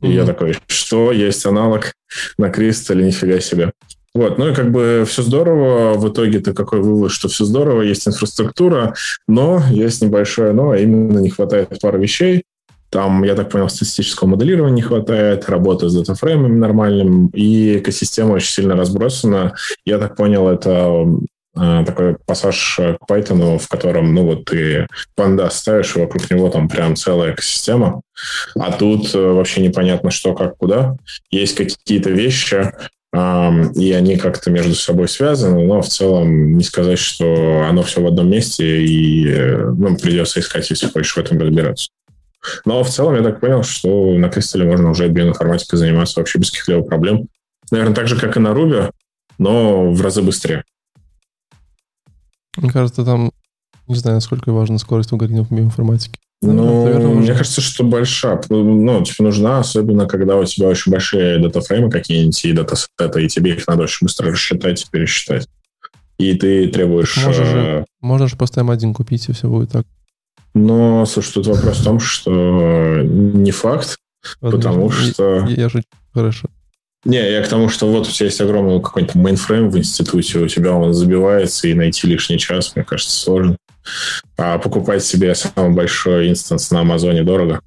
И 0.03 0.07
mm-hmm. 0.07 0.13
я 0.13 0.27
такой, 0.27 0.57
что 0.67 1.13
есть 1.13 1.47
аналог 1.47 1.93
на 2.37 2.51
кристалле, 2.51 3.07
нифига 3.07 3.41
себе. 3.41 3.73
Вот, 4.17 4.39
ну 4.39 4.49
и 4.49 4.55
как 4.55 4.73
бы 4.73 5.05
все 5.07 5.21
здорово. 5.21 5.93
В 5.99 6.09
итоге 6.09 6.41
ты 6.41 6.55
какой 6.55 6.81
вывод, 6.81 7.11
что 7.11 7.29
все 7.29 7.45
здорово, 7.45 7.83
есть 7.83 8.09
инфраструктура, 8.09 8.95
но 9.29 9.63
есть 9.71 10.01
небольшое 10.03 10.55
но, 10.55 10.71
а 10.71 10.79
именно 10.79 11.19
не 11.19 11.29
хватает 11.29 11.79
пары 11.83 12.01
вещей. 12.01 12.45
Там, 12.89 13.25
я 13.25 13.35
так 13.35 13.51
понял, 13.51 13.69
статистического 13.69 14.29
моделирования 14.29 14.77
не 14.77 14.81
хватает, 14.81 15.51
работы 15.51 15.91
с 15.91 15.95
датафреймами 15.95 16.57
нормальным, 16.57 17.27
и 17.35 17.77
экосистема 17.77 18.33
очень 18.33 18.49
сильно 18.49 18.75
разбросана. 18.75 19.55
Я 19.85 19.99
так 19.99 20.17
понял, 20.17 20.49
это 20.49 21.05
э, 21.55 21.85
такой 21.85 22.17
пассаж 22.25 22.81
к 22.99 23.11
Python, 23.11 23.59
в 23.59 23.69
котором, 23.69 24.15
ну 24.15 24.25
вот 24.25 24.47
ты 24.47 24.87
панда 25.15 25.51
ставишь, 25.51 25.95
и 25.95 25.99
вокруг 25.99 26.31
него 26.31 26.49
там 26.49 26.71
прям 26.71 26.97
целая 26.97 27.35
экосистема, 27.35 28.01
а 28.59 28.73
тут 28.73 29.15
э, 29.15 29.19
вообще 29.19 29.61
непонятно 29.61 30.11
что, 30.11 30.33
как, 30.33 30.57
куда. 30.57 30.97
Есть 31.31 31.57
какие-то 31.57 32.09
вещи, 32.09 32.73
и 33.75 33.93
они 33.93 34.17
как-то 34.17 34.51
между 34.51 34.75
собой 34.75 35.09
связаны, 35.09 35.65
но 35.65 35.81
в 35.81 35.89
целом 35.89 36.57
не 36.57 36.65
сказать, 36.65 36.99
что 36.99 37.65
оно 37.69 37.83
все 37.83 38.03
в 38.03 38.07
одном 38.07 38.31
месте, 38.31 38.85
и 38.85 39.29
э, 39.29 39.71
ну, 39.71 39.97
придется 39.97 40.41
искать, 40.41 40.69
если 40.71 40.89
хочешь 40.89 41.15
в 41.15 41.19
этом 41.19 41.39
разбираться. 41.39 41.89
Но 42.65 42.83
в 42.83 42.89
целом 42.89 43.17
я 43.17 43.23
так 43.23 43.41
понял, 43.41 43.63
что 43.63 44.17
на 44.17 44.29
Кристалле 44.29 44.67
можно 44.67 44.91
уже 44.91 45.09
биоинформатикой 45.09 45.79
заниматься 45.79 46.21
вообще 46.21 46.39
без 46.39 46.51
каких-либо 46.51 46.83
проблем. 46.83 47.29
Наверное, 47.71 47.95
так 47.95 48.07
же, 48.07 48.19
как 48.19 48.37
и 48.37 48.41
на 48.41 48.49
Ruby, 48.49 48.91
но 49.39 49.91
в 49.91 50.01
разы 50.03 50.23
быстрее. 50.23 50.65
Мне 52.57 52.71
кажется, 52.71 53.05
там 53.05 53.33
не 53.89 53.95
знаю, 53.95 54.17
насколько 54.17 54.53
важна 54.53 54.79
скорость 54.79 55.13
алгоритмов 55.13 55.51
биоинформатики. 55.51 56.19
Ну, 56.43 56.85
Наверное, 56.85 57.15
мне 57.15 57.33
кажется, 57.33 57.61
что 57.61 57.83
большая. 57.83 58.41
Ну, 58.51 59.03
типа, 59.03 59.23
нужна, 59.23 59.59
особенно 59.59 60.07
когда 60.07 60.37
у 60.37 60.45
тебя 60.45 60.69
очень 60.69 60.93
большие 60.93 61.39
датафреймы 61.39 61.91
какие-нибудь 61.91 62.45
и 62.45 62.53
датасеты, 62.53 63.25
и 63.25 63.29
тебе 63.29 63.55
их 63.55 63.67
надо 63.67 63.85
очень 63.85 64.07
быстро 64.07 64.31
рассчитать 64.31 64.83
и 64.83 64.87
пересчитать. 64.91 65.49
И 66.19 66.35
ты 66.35 66.69
требуешь... 66.69 67.17
Можно 67.25 67.45
же, 67.45 67.59
э, 67.59 67.85
можно 68.01 68.29
же 68.29 68.37
просто 68.37 68.61
M1 68.61 68.93
купить, 68.95 69.29
и 69.29 69.33
все 69.33 69.49
будет 69.49 69.71
так. 69.71 69.87
Но, 70.55 71.05
слушай, 71.07 71.35
тут 71.35 71.47
вопрос 71.47 71.79
в 71.79 71.85
том, 71.85 72.01
что 72.01 73.03
не 73.03 73.51
факт, 73.51 73.99
Возможно, 74.41 74.71
потому 74.71 74.91
что... 74.91 75.47
Я, 75.49 75.63
я 75.63 75.69
же 75.69 75.83
хорошо. 76.13 76.49
Не, 77.05 77.31
я 77.31 77.43
к 77.43 77.49
тому, 77.49 77.69
что 77.69 77.87
вот 77.87 78.09
у 78.09 78.11
тебя 78.11 78.27
есть 78.27 78.41
огромный 78.41 78.81
какой-нибудь 78.81 79.15
мейнфрейм 79.15 79.71
в 79.71 79.79
институте, 79.79 80.41
у 80.41 80.49
тебя 80.49 80.73
он 80.73 80.93
забивается, 80.93 81.69
и 81.69 81.75
найти 81.75 82.07
лишний 82.07 82.39
час, 82.39 82.75
мне 82.75 82.85
кажется, 82.85 83.15
сложно. 83.15 83.57
А 84.37 84.59
покупать 84.59 85.05
себе 85.05 85.35
самый 85.35 85.75
большой 85.75 86.29
instance 86.31 86.71
на 86.71 86.81
Амазоне 86.81 87.23
дорого. 87.23 87.61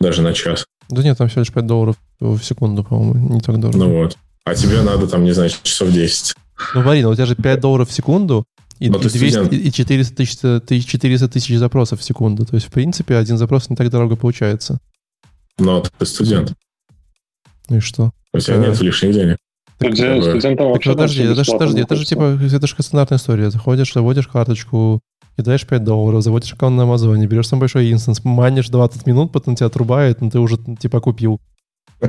Даже 0.00 0.22
на 0.22 0.34
час. 0.34 0.66
Да 0.88 1.02
нет, 1.02 1.16
там 1.16 1.28
всего 1.28 1.40
лишь 1.40 1.52
5 1.52 1.66
долларов 1.66 1.96
в 2.20 2.40
секунду, 2.40 2.84
по-моему, 2.84 3.34
не 3.34 3.40
так 3.40 3.58
дорого. 3.58 3.78
Ну 3.78 3.98
вот. 3.98 4.18
А 4.44 4.54
тебе 4.54 4.82
надо 4.82 5.06
там, 5.06 5.24
не 5.24 5.32
знаю, 5.32 5.50
часов 5.62 5.90
10. 5.90 6.34
Ну, 6.74 6.82
Марина, 6.82 7.08
у 7.08 7.14
тебя 7.14 7.26
же 7.26 7.34
5 7.36 7.60
долларов 7.60 7.88
в 7.88 7.92
секунду, 7.92 8.44
и, 8.78 8.86
и, 8.86 8.90
200, 8.90 9.54
и 9.54 9.72
400 9.72 10.60
тысяч, 10.60 10.86
400 10.86 11.28
тысяч 11.28 11.56
запросов 11.56 12.00
в 12.00 12.04
секунду. 12.04 12.44
То 12.44 12.56
есть, 12.56 12.66
в 12.66 12.70
принципе, 12.70 13.16
один 13.16 13.38
запрос 13.38 13.70
не 13.70 13.76
так 13.76 13.88
дорого 13.90 14.16
получается. 14.16 14.78
Но 15.58 15.82
ты 15.98 16.06
студент. 16.06 16.52
Ну 17.68 17.76
и 17.76 17.80
что? 17.80 18.12
У 18.32 18.38
тебя 18.38 18.56
нет 18.56 18.80
лишних 18.80 19.12
денег. 19.12 19.38
Так, 19.78 19.94
студентам 19.94 20.72
так 20.72 20.82
подожди, 20.84 21.22
это 21.22 21.42
же, 21.44 21.52
подожди, 21.52 21.80
это 21.80 21.96
же 21.96 22.04
типа, 22.04 22.38
это 22.40 22.66
же 22.66 22.74
стандартная 22.78 23.18
история. 23.18 23.50
Заходишь, 23.50 23.92
заводишь 23.92 24.28
карточку, 24.28 25.00
кидаешь 25.36 25.66
5 25.66 25.84
долларов, 25.84 26.22
заводишь 26.22 26.52
аккаунт 26.52 26.76
на 26.76 26.84
Амазоне, 26.84 27.26
берешь 27.26 27.48
самый 27.48 27.60
большой 27.60 27.92
инстанс, 27.92 28.24
манишь 28.24 28.68
20 28.68 29.06
минут, 29.06 29.32
потом 29.32 29.56
тебя 29.56 29.66
отрубает, 29.66 30.20
но 30.20 30.30
ты 30.30 30.38
уже 30.38 30.58
типа 30.78 31.00
купил. 31.00 31.40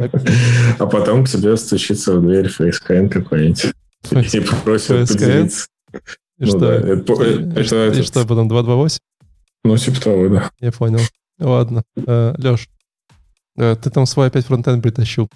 А 0.80 0.88
потом 0.88 1.24
к 1.24 1.30
тебе 1.30 1.56
стучится 1.56 2.16
в 2.16 2.22
дверь 2.22 2.48
FaceCN 2.48 3.08
какой-нибудь 3.08 3.74
и 4.12 4.40
просит 4.64 5.08
поделиться. 5.08 5.68
И 6.38 6.46
что? 6.46 6.94
И 6.94 7.64
что, 8.04 8.22
потом 8.28 8.48
228? 8.48 9.00
Ну, 9.64 9.78
типа 9.78 10.02
того, 10.02 10.30
да. 10.30 10.52
Я 10.60 10.72
понял. 10.72 11.00
Ладно. 11.40 11.84
Э, 11.96 12.36
Леш, 12.38 12.68
э, 13.58 13.76
ты 13.82 13.90
там 13.90 14.06
свой 14.06 14.28
опять 14.28 14.46
фронтенд 14.46 14.84
притащил. 14.84 15.30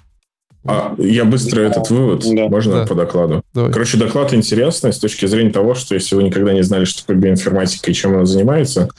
А 0.66 0.93
я 0.97 1.24
быстро 1.24 1.62
этот 1.62 1.89
вывод, 1.89 2.24
да. 2.30 2.49
можно 2.49 2.82
да. 2.82 2.86
по 2.86 2.93
докладу? 2.93 3.43
Давай. 3.53 3.72
Короче, 3.72 3.97
доклад 3.97 4.34
интересный 4.34 4.91
с 4.91 4.99
точки 4.99 5.26
зрения 5.26 5.51
того, 5.51 5.74
что 5.74 5.95
если 5.95 6.16
вы 6.16 6.24
никогда 6.24 6.53
не 6.53 6.64
знали, 6.64 6.84
что 6.84 7.01
такое 7.01 7.16
биоинформатика 7.16 7.89
и 7.89 7.93
чем 7.93 8.16
она 8.16 8.26
занимается, 8.26 8.89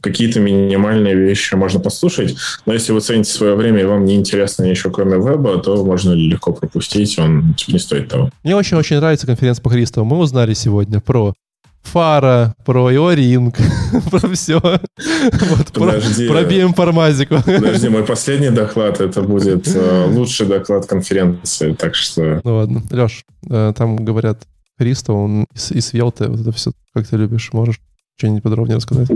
какие-то 0.00 0.40
минимальные 0.40 1.14
вещи 1.14 1.54
можно 1.54 1.78
послушать, 1.78 2.36
но 2.64 2.72
если 2.72 2.92
вы 2.92 3.00
цените 3.00 3.30
свое 3.30 3.54
время 3.54 3.82
и 3.82 3.84
вам 3.84 4.06
не 4.06 4.14
интересно 4.14 4.64
ничего 4.64 4.92
кроме 4.92 5.16
веба, 5.16 5.58
то 5.58 5.84
можно 5.84 6.12
легко 6.12 6.52
пропустить, 6.52 7.18
он 7.18 7.54
не 7.68 7.78
стоит 7.78 8.08
того. 8.08 8.30
Мне 8.42 8.56
очень-очень 8.56 8.96
нравится 8.96 9.26
конференция 9.26 9.62
по 9.62 9.70
Христову. 9.70 10.06
Мы 10.06 10.18
узнали 10.18 10.54
сегодня 10.54 11.00
про 11.00 11.34
Фара, 11.82 12.54
про 12.64 12.92
Иоринг, 12.92 13.56
про 14.10 14.28
все. 14.34 14.60
Вот, 14.60 15.72
подожди, 15.72 16.28
про, 16.28 16.34
про 16.34 16.44
биоинформатику. 16.44 17.36
Подожди, 17.44 17.88
мой 17.88 18.04
последний 18.04 18.50
доклад, 18.50 19.00
это 19.00 19.22
будет 19.22 19.66
э, 19.74 20.06
лучший 20.06 20.46
доклад 20.46 20.86
конференции, 20.86 21.72
так 21.72 21.94
что... 21.94 22.40
Ну 22.44 22.56
ладно, 22.56 22.82
Леш, 22.90 23.24
э, 23.48 23.72
там 23.76 23.96
говорят 23.96 24.46
Христо, 24.78 25.14
он 25.14 25.46
из, 25.54 25.72
из 25.72 25.92
Велты, 25.92 26.28
вот 26.28 26.40
это 26.40 26.52
все, 26.52 26.72
как 26.94 27.06
ты 27.06 27.16
любишь, 27.16 27.52
можешь 27.52 27.80
что-нибудь 28.16 28.42
подробнее 28.42 28.76
рассказать? 28.76 29.08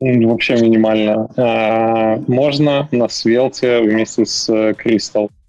Вообще 0.00 0.54
минимально. 0.56 1.28
А, 1.36 2.16
можно 2.26 2.88
на 2.90 3.08
Свелте 3.08 3.82
вместе 3.82 4.24
с 4.24 4.74
Кристал 4.78 5.26
а, 5.26 5.39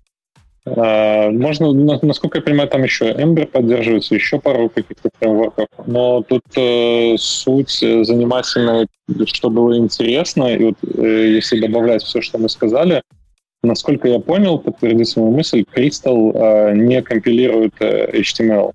можно, 0.65 1.73
насколько 1.73 2.37
я 2.37 2.43
понимаю, 2.43 2.69
там 2.69 2.83
еще 2.83 3.11
Ember 3.11 3.47
поддерживается, 3.47 4.13
еще 4.13 4.39
пару 4.39 4.69
каких-то 4.69 5.09
фреймворков, 5.17 5.67
но 5.87 6.21
тут 6.21 6.43
э, 6.55 7.15
суть 7.17 7.79
занимательная, 7.79 8.87
что 9.25 9.49
было 9.49 9.75
интересно, 9.75 10.53
и 10.53 10.63
вот 10.65 10.75
э, 10.83 11.31
если 11.33 11.59
добавлять 11.59 12.03
все, 12.03 12.21
что 12.21 12.37
мы 12.37 12.47
сказали, 12.47 13.01
насколько 13.63 14.07
я 14.07 14.19
понял, 14.19 14.59
подтвердить 14.59 15.09
свою 15.09 15.31
мысль, 15.31 15.65
Crystal 15.75 16.31
э, 16.33 16.75
не 16.75 17.01
компилирует 17.01 17.73
э, 17.79 18.19
HTML. 18.19 18.73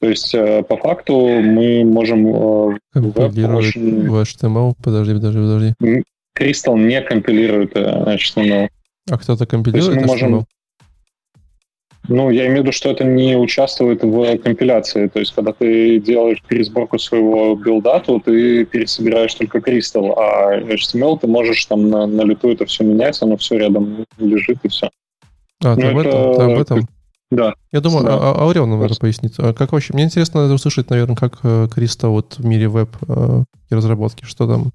То 0.00 0.08
есть, 0.08 0.34
э, 0.34 0.62
по 0.62 0.76
факту, 0.76 1.14
мы 1.14 1.84
можем... 1.84 2.26
Э, 2.26 2.78
очень... 2.94 4.08
в 4.08 4.22
HTML? 4.22 4.74
Подожди, 4.82 5.14
подожди, 5.14 5.38
подожди. 5.38 6.02
Crystal 6.38 6.78
не 6.78 7.00
компилирует 7.02 7.76
э, 7.76 8.16
HTML. 8.16 8.68
А 9.10 9.18
кто-то 9.18 9.46
компилирует 9.46 9.96
мы 9.96 10.02
HTML? 10.02 10.06
Можем... 10.06 10.46
Ну, 12.10 12.28
я 12.30 12.46
имею 12.46 12.58
в 12.58 12.62
виду, 12.62 12.72
что 12.72 12.90
это 12.90 13.04
не 13.04 13.36
участвует 13.36 14.02
в 14.02 14.38
компиляции. 14.38 15.06
То 15.06 15.20
есть, 15.20 15.32
когда 15.32 15.52
ты 15.52 16.00
делаешь 16.00 16.42
пересборку 16.48 16.98
своего 16.98 17.54
билда, 17.54 18.00
то 18.00 18.18
ты 18.18 18.64
пересобираешь 18.64 19.32
только 19.34 19.58
Crystal, 19.58 20.12
а 20.16 20.58
HTML 20.58 21.20
ты 21.20 21.28
можешь 21.28 21.64
там 21.66 21.88
на, 21.88 22.08
на 22.08 22.22
лету 22.22 22.50
это 22.50 22.66
все 22.66 22.82
менять, 22.82 23.22
оно 23.22 23.36
все 23.36 23.58
рядом 23.58 24.04
лежит 24.18 24.58
и 24.64 24.68
все. 24.68 24.90
А, 25.62 25.76
ты, 25.76 25.86
об 25.86 25.98
это, 25.98 26.08
этом, 26.08 26.34
ты 26.34 26.42
об 26.42 26.58
этом? 26.58 26.88
Да. 27.30 27.54
Я 27.70 27.80
думаю, 27.80 28.04
да. 28.04 28.16
а, 28.16 28.42
Аурел 28.42 28.66
нам 28.66 28.82
это 28.82 28.96
пояснит. 28.96 29.34
А 29.38 29.54
как 29.54 29.70
вообще? 29.70 29.94
Мне 29.94 30.02
интересно 30.02 30.40
это 30.40 30.54
услышать, 30.54 30.90
наверное, 30.90 31.14
как 31.14 31.38
э, 31.44 31.68
Криста 31.72 32.08
вот 32.08 32.38
в 32.38 32.44
мире 32.44 32.66
веб 32.66 32.90
э, 33.06 33.44
разработки, 33.70 34.24
что 34.24 34.48
там? 34.48 34.72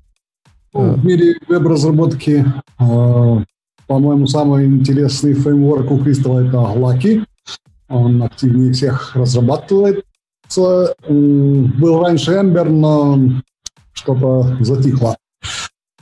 Ну, 0.72 0.94
в 0.94 1.06
мире 1.06 1.36
веб-разработки 1.50 2.46
э, 2.80 3.38
по-моему, 3.88 4.28
самый 4.28 4.66
интересный 4.66 5.34
фреймворк 5.34 5.92
у 5.92 6.00
Crystal 6.00 6.48
это 6.48 6.58
Lucky. 6.58 7.24
Он 7.88 8.24
активнее 8.24 8.74
всех 8.74 9.16
разрабатывается. 9.16 10.04
Был 11.08 12.02
раньше 12.02 12.32
Ember, 12.32 12.70
но 12.70 13.20
что-то 13.94 14.58
затихло. 14.62 15.18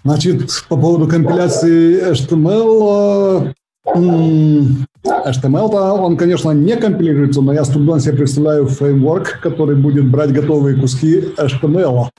Значит, 0.04 0.50
по 0.68 0.78
поводу 0.78 1.08
компиляции 1.08 2.12
HTML, 2.12 3.54
HTML-то 3.86 5.94
он, 5.94 6.18
конечно, 6.18 6.52
не 6.52 6.76
компилируется, 6.76 7.42
но 7.42 7.54
я 7.54 7.64
с 7.64 7.70
трудом 7.70 8.00
себе 8.00 8.18
представляю 8.18 8.68
фреймворк, 8.68 9.40
который 9.42 9.76
будет 9.76 10.10
брать 10.10 10.34
готовые 10.34 10.80
куски 10.80 11.34
HTML. 11.38 12.10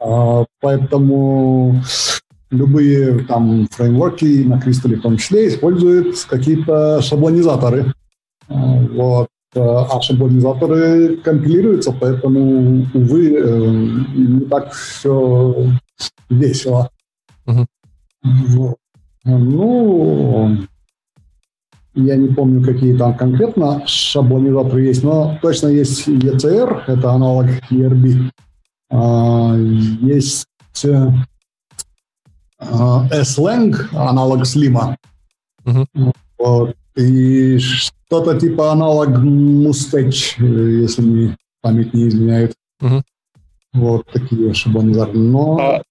А, 0.00 0.44
поэтому 0.60 1.82
любые 2.50 3.24
там 3.24 3.66
фреймворки 3.70 4.44
на 4.44 4.54
Crystal 4.58 4.94
в 4.96 5.02
том 5.02 5.16
числе 5.16 5.48
используют 5.48 6.16
какие-то 6.28 7.00
шаблонизаторы. 7.02 7.92
А, 8.48 8.80
вот. 8.92 9.28
А 9.54 10.00
шаблонизаторы 10.00 11.16
компилируются, 11.16 11.92
поэтому, 11.92 12.86
увы, 12.94 13.34
э, 13.34 13.70
не 14.14 14.40
так 14.42 14.72
все 14.72 15.72
весело. 16.28 16.88
Uh-huh. 17.46 17.66
Вот. 18.22 18.76
Ну, 19.24 20.56
я 21.94 22.16
не 22.16 22.28
помню, 22.28 22.64
какие 22.64 22.96
там 22.96 23.16
конкретно 23.16 23.82
шаблонизаторы 23.86 24.82
есть, 24.82 25.02
но 25.02 25.36
точно 25.42 25.66
есть 25.68 26.06
ECR, 26.06 26.82
это 26.86 27.10
аналог 27.10 27.46
ERB. 27.70 28.30
А, 28.92 29.56
есть 29.56 30.46
э, 30.84 31.08
S-Lang, 32.60 33.74
аналог 33.92 34.46
Слима. 34.46 34.96
Uh-huh. 35.64 36.12
Вот. 36.38 36.76
И 36.96 37.58
что-то 37.58 38.38
типа 38.38 38.72
аналог 38.72 39.10
Mustache, 39.10 40.36
если 40.38 41.02
мне 41.02 41.36
память 41.62 41.94
не 41.94 42.08
изменяет. 42.08 42.54
Uh-huh. 42.82 43.02
Вот 43.72 44.06
такие 44.12 44.52
шаблонизаторы. 44.52 45.18
Но... 45.18 45.58
А, 45.58 45.82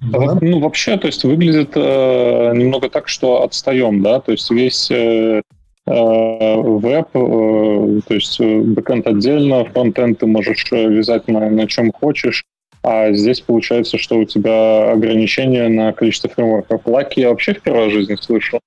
да? 0.00 0.38
Ну, 0.40 0.60
вообще, 0.60 0.96
то 0.96 1.06
есть 1.06 1.24
выглядит 1.24 1.72
э, 1.74 2.52
немного 2.54 2.88
так, 2.88 3.08
что 3.08 3.42
отстаем, 3.42 4.02
да, 4.02 4.20
то 4.20 4.32
есть 4.32 4.48
весь 4.50 4.90
э, 4.90 5.42
э 5.86 6.56
веб, 6.56 7.08
э, 7.14 8.00
то 8.06 8.14
есть 8.14 8.40
э, 8.40 8.60
бэкэнд 8.60 9.06
отдельно, 9.06 9.64
фронтенд 9.64 10.20
ты 10.20 10.26
можешь 10.26 10.70
вязать 10.70 11.26
на, 11.26 11.50
на 11.50 11.66
чем 11.66 11.90
хочешь, 11.92 12.44
а 12.82 13.12
здесь 13.12 13.40
получается, 13.40 13.98
что 13.98 14.18
у 14.18 14.24
тебя 14.24 14.92
ограничение 14.92 15.68
на 15.68 15.92
количество 15.92 16.30
фреймворков. 16.30 16.82
Лаки 16.86 17.20
я 17.20 17.30
вообще 17.30 17.54
в 17.54 17.62
первой 17.62 17.90
жизни 17.90 18.16
слышал. 18.20 18.60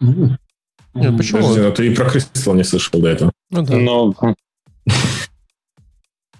Нет, 0.00 1.16
почему? 1.16 1.40
Подожди, 1.40 1.60
но 1.60 1.70
ты 1.70 1.86
и 1.86 1.94
про 1.94 2.06
Crystal 2.06 2.54
не 2.54 2.64
слышал 2.64 3.00
до 3.00 3.08
этого. 3.08 3.32
Ну 3.50 3.62
да. 3.62 3.76
Но... 3.76 4.14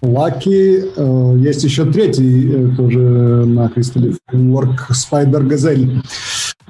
Lucky, 0.01 0.83
э, 0.95 1.35
есть 1.39 1.63
еще 1.63 1.85
третий 1.91 2.49
э, 2.49 2.75
тоже 2.75 2.99
на 2.99 3.67
Crystal 3.67 4.15
фреймворк 4.27 4.91
Spider 4.91 5.45
Gazelle. 5.45 6.01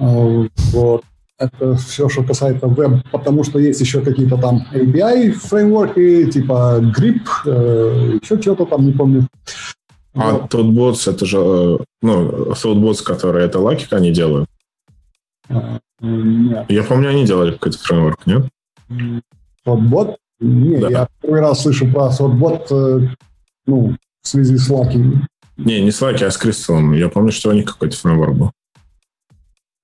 Э, 0.00 0.48
вот. 0.72 1.04
Это 1.38 1.74
все, 1.76 2.08
что 2.10 2.22
касается 2.22 2.66
веб, 2.66 3.02
потому 3.10 3.44
что 3.44 3.58
есть 3.58 3.80
еще 3.80 4.02
какие-то 4.02 4.36
там 4.36 4.66
API 4.74 5.30
фреймворки, 5.30 6.30
типа 6.30 6.80
Grip, 6.94 7.22
э, 7.46 8.18
еще 8.20 8.38
что-то 8.42 8.66
там, 8.66 8.84
не 8.84 8.92
помню. 8.92 9.26
А 10.14 10.32
вот. 10.32 10.52
Thoughtbots, 10.52 11.10
это 11.10 11.24
же, 11.24 11.38
э, 11.38 11.78
ну, 12.02 12.52
Thoughtbots, 12.52 13.02
которые 13.04 13.46
это 13.46 13.60
Lucky 13.60 13.92
они 13.92 14.10
делают? 14.10 14.48
А, 15.48 15.78
нет. 16.00 16.66
Я 16.68 16.82
помню, 16.82 17.10
они 17.10 17.24
делали 17.24 17.52
какой-то 17.52 17.78
фреймворк, 17.78 18.26
нет? 18.26 18.46
Thoughtbot? 19.64 20.16
Нет, 20.40 20.80
да. 20.80 20.88
я 20.90 21.08
первый 21.20 21.40
раз 21.40 21.62
слышу 21.62 21.90
про 21.90 22.08
Thoughtbot, 22.08 22.66
э, 22.70 23.14
ну, 23.66 23.96
в 24.22 24.28
связи 24.28 24.56
с 24.56 24.70
Lucky. 24.70 25.22
Не, 25.56 25.80
не 25.80 25.90
с 25.90 26.02
Lucky, 26.02 26.24
а 26.24 26.30
с 26.30 26.42
Crystal. 26.42 26.96
Я 26.96 27.08
помню, 27.08 27.30
что 27.30 27.50
у 27.50 27.52
них 27.52 27.66
какой-то 27.66 27.96
фреймворк 27.96 28.34
был. 28.34 28.52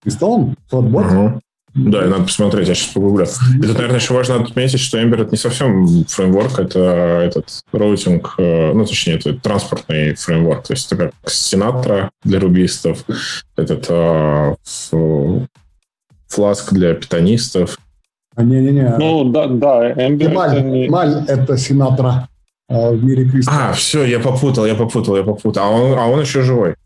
Crystal? 0.04 0.54
Thoughtbot? 0.70 1.06
Угу. 1.06 1.40
Да, 1.76 2.06
и 2.06 2.08
надо 2.08 2.22
посмотреть, 2.22 2.68
я 2.68 2.74
сейчас 2.74 2.94
погуглю. 2.94 3.26
Тут, 3.26 3.74
наверное, 3.74 4.00
еще 4.00 4.14
важно 4.14 4.36
отметить, 4.36 4.80
что 4.80 4.98
Ember 4.98 5.20
это 5.20 5.30
не 5.30 5.36
совсем 5.36 6.04
фреймворк, 6.06 6.58
это 6.58 6.80
этот 6.80 7.48
роутинг, 7.70 8.34
э, 8.38 8.72
ну, 8.72 8.86
точнее, 8.86 9.16
это 9.16 9.34
транспортный 9.34 10.14
фреймворк. 10.14 10.66
То 10.66 10.72
есть 10.72 10.90
это 10.90 11.04
как 11.04 11.12
Sinatra 11.26 12.08
для 12.24 12.40
рубистов, 12.40 13.04
этот 13.56 13.90
uh, 13.90 14.56
Flask 16.34 16.72
для 16.72 16.94
питанистов. 16.94 17.78
А, 18.34 18.42
не-не-не. 18.42 18.96
Ну, 18.98 19.24
да, 19.24 19.46
да, 19.46 19.92
Ember 19.92 20.32
Маль, 20.32 20.56
это 20.56 20.62
не... 20.62 20.88
Маль 20.88 21.24
это 21.28 21.54
Sinatra 21.54 22.22
э, 22.70 22.90
в 22.94 23.04
мире 23.04 23.28
Криста. 23.28 23.52
А, 23.52 23.72
все, 23.74 24.04
я 24.04 24.18
попутал, 24.18 24.64
я 24.64 24.74
попутал, 24.74 25.16
я 25.16 25.22
попутал. 25.22 25.62
А 25.62 25.68
он, 25.68 25.98
а 25.98 26.06
он 26.06 26.22
еще 26.22 26.40
живой. 26.40 26.76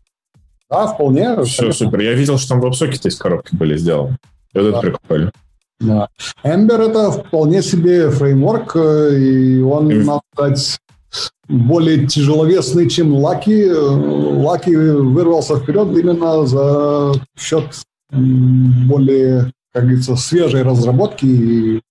Да, 0.69 0.87
вполне. 0.87 1.41
Все, 1.43 1.61
конечно. 1.61 1.85
супер. 1.85 2.01
Я 2.01 2.13
видел, 2.13 2.37
что 2.37 2.49
там 2.49 2.59
веб-сокеты 2.59 3.07
из 3.07 3.15
коробки 3.15 3.55
были 3.55 3.77
сделаны. 3.77 4.17
Это 4.53 4.71
да. 4.71 4.79
прикольно. 4.79 5.31
Да. 5.79 6.09
Ember 6.43 6.89
это 6.89 7.11
вполне 7.11 7.61
себе 7.61 8.09
фреймворк, 8.09 8.75
э, 8.75 9.17
и 9.17 9.61
он, 9.61 9.89
mm. 9.89 10.03
надо 10.03 10.21
сказать, 10.33 10.79
более 11.47 12.07
тяжеловесный, 12.07 12.89
чем 12.89 13.13
Лаки. 13.13 13.69
Лаки 13.71 14.75
вырвался 14.75 15.57
вперед 15.57 15.97
именно 15.97 16.45
за 16.45 17.13
счет 17.37 17.65
более, 18.11 19.51
как 19.73 19.83
говорится, 19.83 20.15
свежей 20.15 20.63
разработки 20.63 21.25
и, 21.25 21.81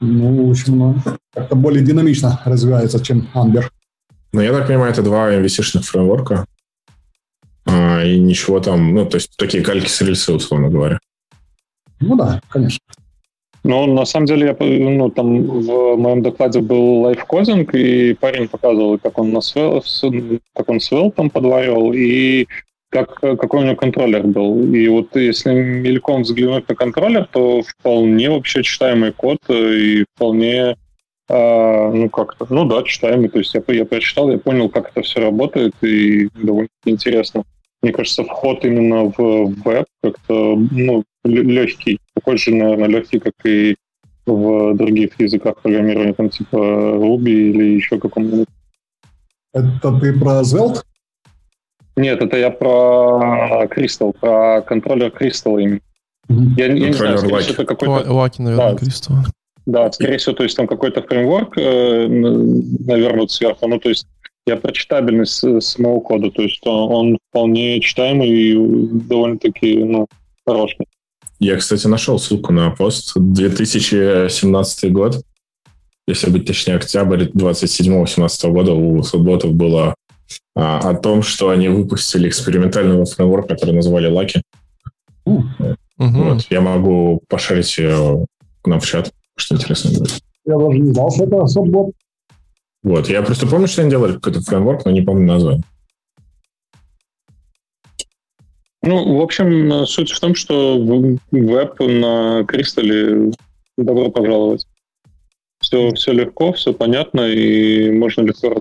ну, 0.00 0.46
в 0.46 0.50
общем, 0.50 1.02
как-то 1.32 1.56
более 1.56 1.82
динамично 1.82 2.40
развивается, 2.44 3.02
чем 3.02 3.28
Amber. 3.34 3.64
Ну, 4.32 4.40
я 4.40 4.52
так 4.52 4.66
понимаю, 4.66 4.92
это 4.92 5.02
два 5.02 5.32
MVC-шных 5.32 5.82
фреймворка. 5.82 6.46
А, 7.66 8.04
и 8.04 8.18
ничего 8.18 8.60
там, 8.60 8.94
ну, 8.94 9.06
то 9.06 9.16
есть 9.16 9.36
такие 9.36 9.62
кальки 9.62 9.88
с 9.88 10.00
рельсы, 10.00 10.32
условно 10.32 10.68
говоря. 10.68 10.98
Ну 12.06 12.16
да, 12.16 12.40
конечно. 12.48 12.80
Ну, 13.64 13.86
на 13.86 14.04
самом 14.04 14.26
деле, 14.26 14.46
я, 14.46 14.66
ну, 14.66 15.08
там 15.08 15.42
в 15.42 15.96
моем 15.96 16.22
докладе 16.22 16.60
был 16.60 17.00
лайфкодинг, 17.00 17.74
и 17.74 18.12
парень 18.12 18.46
показывал, 18.46 18.98
как 18.98 19.18
он 19.18 19.32
на 19.32 19.40
свел, 19.40 19.82
как 20.54 20.68
он 20.68 20.80
свел 20.80 21.10
там 21.10 21.30
подваривал, 21.30 21.94
и 21.94 22.46
как, 22.90 23.14
какой 23.20 23.60
у 23.60 23.64
него 23.64 23.76
контроллер 23.76 24.26
был. 24.26 24.72
И 24.74 24.86
вот 24.88 25.16
если 25.16 25.52
мельком 25.52 26.22
взглянуть 26.22 26.68
на 26.68 26.74
контроллер, 26.74 27.26
то 27.32 27.62
вполне 27.62 28.28
вообще 28.30 28.62
читаемый 28.62 29.12
код 29.12 29.38
и 29.48 30.04
вполне 30.14 30.76
а, 31.28 31.90
ну, 31.90 32.10
как-то, 32.10 32.46
ну 32.50 32.66
да, 32.66 32.82
читаемый. 32.82 33.30
То 33.30 33.38
есть 33.38 33.54
я, 33.54 33.62
я 33.74 33.84
прочитал, 33.86 34.30
я 34.30 34.38
понял, 34.38 34.68
как 34.68 34.90
это 34.90 35.00
все 35.00 35.20
работает, 35.20 35.72
и 35.82 36.28
довольно 36.34 36.68
интересно. 36.84 37.44
Мне 37.82 37.92
кажется, 37.92 38.24
вход 38.24 38.64
именно 38.64 39.04
в 39.04 39.54
веб 39.64 39.86
как-то, 40.02 40.56
ну, 40.70 41.02
легкий. 41.24 41.98
Такой 42.14 42.36
же, 42.38 42.54
наверное, 42.54 42.88
легкий, 42.88 43.18
как 43.18 43.34
и 43.44 43.76
в 44.26 44.74
других 44.74 45.18
языках 45.20 45.60
программирования, 45.60 46.14
там, 46.14 46.30
типа 46.30 46.56
Ruby 46.56 47.30
или 47.30 47.74
еще 47.74 47.98
каком-нибудь. 47.98 48.48
Это 49.52 49.92
ты 50.00 50.18
про 50.18 50.40
Svelte? 50.42 50.82
Нет, 51.96 52.20
это 52.22 52.36
я 52.36 52.50
про 52.50 53.66
Crystal, 53.70 54.12
про 54.18 54.62
контроллер 54.62 55.08
Crystal 55.08 55.60
именно. 55.60 55.80
Mm-hmm. 56.28 56.54
Я, 56.56 56.66
я 56.66 56.72
не 56.72 56.92
знаю, 56.92 57.18
скорее 57.18 57.38
всего, 57.40 57.54
это 57.54 57.64
какой-то... 57.64 58.12
Лаки, 58.12 58.42
наверное, 58.42 58.72
да. 58.72 58.76
Crystal. 58.76 59.14
Да, 59.66 59.92
скорее 59.92 60.18
всего, 60.18 60.34
то 60.34 60.42
есть 60.42 60.56
там 60.56 60.66
какой-то 60.66 61.02
фреймворк 61.02 61.56
э, 61.56 62.06
навернут 62.06 63.30
сверху. 63.30 63.66
Ну, 63.68 63.78
то 63.78 63.88
есть 63.90 64.06
я 64.46 64.56
про 64.56 64.72
читабельность 64.72 65.62
самого 65.62 66.00
кода. 66.00 66.30
То 66.30 66.42
есть 66.42 66.66
он, 66.66 66.92
он 66.92 67.18
вполне 67.30 67.80
читаемый 67.80 68.28
и 68.28 68.54
довольно-таки 69.08 69.84
ну, 69.84 70.06
хороший. 70.46 70.86
Я, 71.38 71.56
кстати, 71.56 71.86
нашел 71.86 72.18
ссылку 72.18 72.52
на 72.52 72.70
пост. 72.70 73.12
2017 73.16 74.92
год, 74.92 75.22
если 76.06 76.30
быть 76.30 76.46
точнее, 76.46 76.76
октябрь 76.76 77.24
27-17 77.24 78.50
года 78.50 78.72
у 78.72 79.02
Сотботов 79.02 79.52
было 79.52 79.94
а, 80.54 80.90
о 80.90 80.94
том, 80.94 81.22
что 81.22 81.50
они 81.50 81.68
выпустили 81.68 82.28
экспериментальный 82.28 83.04
фреймворк, 83.04 83.48
который 83.48 83.74
назвали 83.74 84.10
Lucky. 84.10 84.42
Uh. 85.26 85.76
Вот, 85.96 86.46
я 86.50 86.60
могу 86.60 87.22
пошарить 87.28 87.78
ее 87.78 88.26
к 88.62 88.66
нам 88.66 88.80
в 88.80 88.86
чат. 88.86 89.12
Что 89.36 89.56
интересно 89.56 89.90
будет. 89.98 90.20
Я 90.44 90.58
даже 90.58 90.78
не 90.78 90.92
знал, 90.92 91.10
что 91.10 91.24
это 91.24 91.46
софтбот. 91.46 91.92
Вот, 92.82 93.08
я 93.08 93.22
просто 93.22 93.46
помню, 93.46 93.66
что 93.66 93.82
они 93.82 93.90
делали 93.90 94.14
какой-то 94.14 94.42
фреймворк, 94.42 94.84
но 94.84 94.90
не 94.90 95.02
помню 95.02 95.26
название. 95.26 95.64
Ну, 98.86 99.16
в 99.16 99.20
общем, 99.22 99.86
суть 99.86 100.10
в 100.10 100.20
том, 100.20 100.34
что 100.34 100.78
веб 101.30 101.80
на 101.80 102.44
Кристалле 102.44 103.32
добро 103.78 104.10
пожаловать. 104.10 104.66
Все, 105.60 105.90
все 105.94 106.12
легко, 106.12 106.52
все 106.52 106.74
понятно, 106.74 107.22
и 107.22 107.90
можно 107.90 108.22
легко 108.22 108.60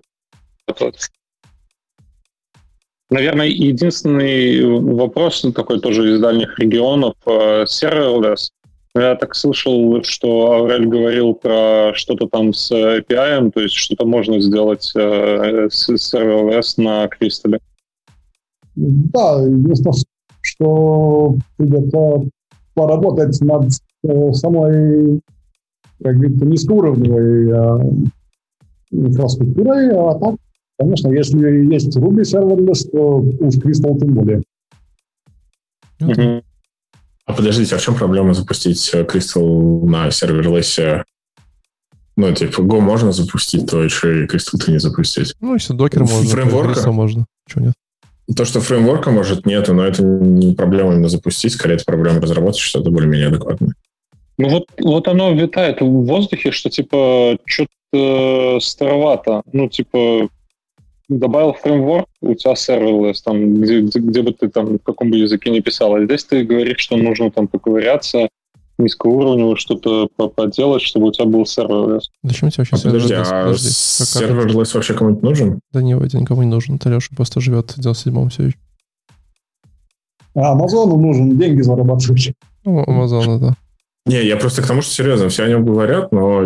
работать. 0.67 1.09
Наверное, 3.09 3.47
единственный 3.47 4.63
вопрос 4.63 5.45
такой 5.53 5.81
тоже 5.81 6.13
из 6.13 6.21
дальних 6.21 6.57
регионов 6.57 7.15
serverless. 7.25 8.51
Я 8.95 9.15
так 9.15 9.35
слышал, 9.35 10.03
что 10.03 10.53
Аврель 10.53 10.85
говорил 10.85 11.33
про 11.33 11.91
что-то 11.95 12.27
там 12.27 12.53
с 12.53 12.71
API, 12.71 13.51
то 13.51 13.59
есть 13.59 13.73
что-то 13.73 14.05
можно 14.05 14.39
сделать 14.39 14.91
э, 14.95 15.67
с 15.69 15.89
serverless 15.89 16.75
на 16.77 17.05
Crystal. 17.07 17.59
Да, 18.75 19.41
единственное, 19.41 19.93
что 20.43 21.37
придется 21.57 22.29
поработать 22.73 23.39
над 23.41 23.71
э, 24.03 24.33
самой, 24.33 25.21
как 26.03 26.15
говорится, 26.15 26.45
низкоуровневой 26.45 27.49
э, 27.49 28.03
инфраструктурой, 28.91 29.89
а 29.91 30.13
так, 30.19 30.35
конечно, 30.77 31.09
если 31.09 31.73
есть 31.73 31.97
Ruby 31.97 32.21
serverless, 32.21 32.89
то 32.91 33.19
уж 33.19 33.55
Crystal 33.55 33.97
тем 33.97 34.13
более. 34.13 34.43
Mm-hmm. 35.99 36.43
А 37.25 37.33
подождите, 37.33 37.75
а 37.75 37.77
в 37.77 37.81
чем 37.81 37.95
проблема 37.95 38.33
запустить 38.33 38.91
э, 38.93 39.03
Crystal 39.03 39.85
на 39.85 40.11
серверлессе? 40.11 41.05
Ну, 42.15 42.31
типа, 42.33 42.61
Go 42.61 42.79
можно 42.79 43.11
запустить, 43.11 43.67
то 43.69 43.81
еще 43.81 44.23
и 44.23 44.27
Crystal-то 44.27 44.71
не 44.71 44.79
запустить. 44.79 45.33
Ну, 45.39 45.53
если 45.53 45.73
докер 45.73 46.01
можно, 46.01 46.29
фреймворка, 46.29 46.91
можно. 46.91 47.25
Чего 47.47 47.65
нет? 47.65 47.73
То, 48.35 48.45
что 48.45 48.61
фреймворка 48.61 49.11
может, 49.11 49.45
нет, 49.45 49.67
но 49.67 49.85
это 49.85 50.03
не 50.03 50.55
проблема 50.55 50.93
именно 50.93 51.09
запустить, 51.09 51.53
скорее 51.53 51.75
это 51.75 51.85
проблема 51.85 52.21
разработать 52.21 52.59
что-то 52.59 52.89
более-менее 52.89 53.27
адекватное. 53.27 53.73
Ну 54.37 54.49
вот, 54.49 54.65
вот 54.79 55.07
оно 55.07 55.31
витает 55.33 55.81
в 55.81 55.85
воздухе, 55.85 56.51
что 56.51 56.69
типа 56.69 57.37
что-то 57.45 58.59
старовато. 58.59 59.43
Ну, 59.51 59.69
типа, 59.69 60.29
добавил 61.09 61.53
фреймворк, 61.53 62.07
у 62.21 62.33
тебя 62.33 62.53
serverless, 62.53 63.17
там, 63.23 63.61
где, 63.61 63.81
где, 63.81 63.99
где 63.99 64.21
бы 64.21 64.33
ты 64.33 64.49
там, 64.49 64.77
в 64.77 64.83
каком 64.83 65.11
бы 65.11 65.17
языке 65.17 65.49
не 65.49 65.61
писал. 65.61 65.95
А 65.95 66.03
здесь 66.03 66.23
ты 66.23 66.43
говоришь, 66.43 66.79
что 66.79 66.97
нужно 66.97 67.29
там 67.31 67.47
поковыряться, 67.47 68.29
низкоуровневого 68.83 69.57
что-то 69.57 70.07
поделать, 70.07 70.81
чтобы 70.81 71.07
у 71.07 71.11
тебя 71.11 71.25
был 71.25 71.43
serverless. 71.43 72.03
Зачем 72.23 72.49
тебе 72.49 72.65
вообще 72.69 72.75
а 72.75 72.89
подожди, 72.89 73.13
а 73.13 73.43
подожди, 73.43 73.69
serverless 73.69 74.73
вообще 74.73 74.93
кому-нибудь 74.93 75.23
нужен? 75.23 75.59
Да 75.71 75.81
не, 75.81 75.97
это 75.97 76.17
никому 76.17 76.43
не 76.43 76.49
нужен. 76.49 76.75
Это 76.75 76.89
Леша 76.89 77.15
просто 77.15 77.41
живет 77.41 77.71
в 77.71 77.79
97-м 77.79 78.29
все 78.29 78.43
еще. 78.43 78.57
А 80.35 80.51
Амазону 80.51 80.97
нужен 80.97 81.37
деньги 81.37 81.61
зарабатывать. 81.61 82.33
Ну, 82.65 82.83
Амазону, 82.85 83.39
да. 83.39 83.55
Не, 84.05 84.25
я 84.25 84.35
просто 84.35 84.61
к 84.61 84.67
тому, 84.67 84.81
что 84.81 84.91
серьезно, 84.91 85.29
все 85.29 85.43
о 85.43 85.47
нем 85.47 85.65
говорят, 85.65 86.11
но 86.11 86.43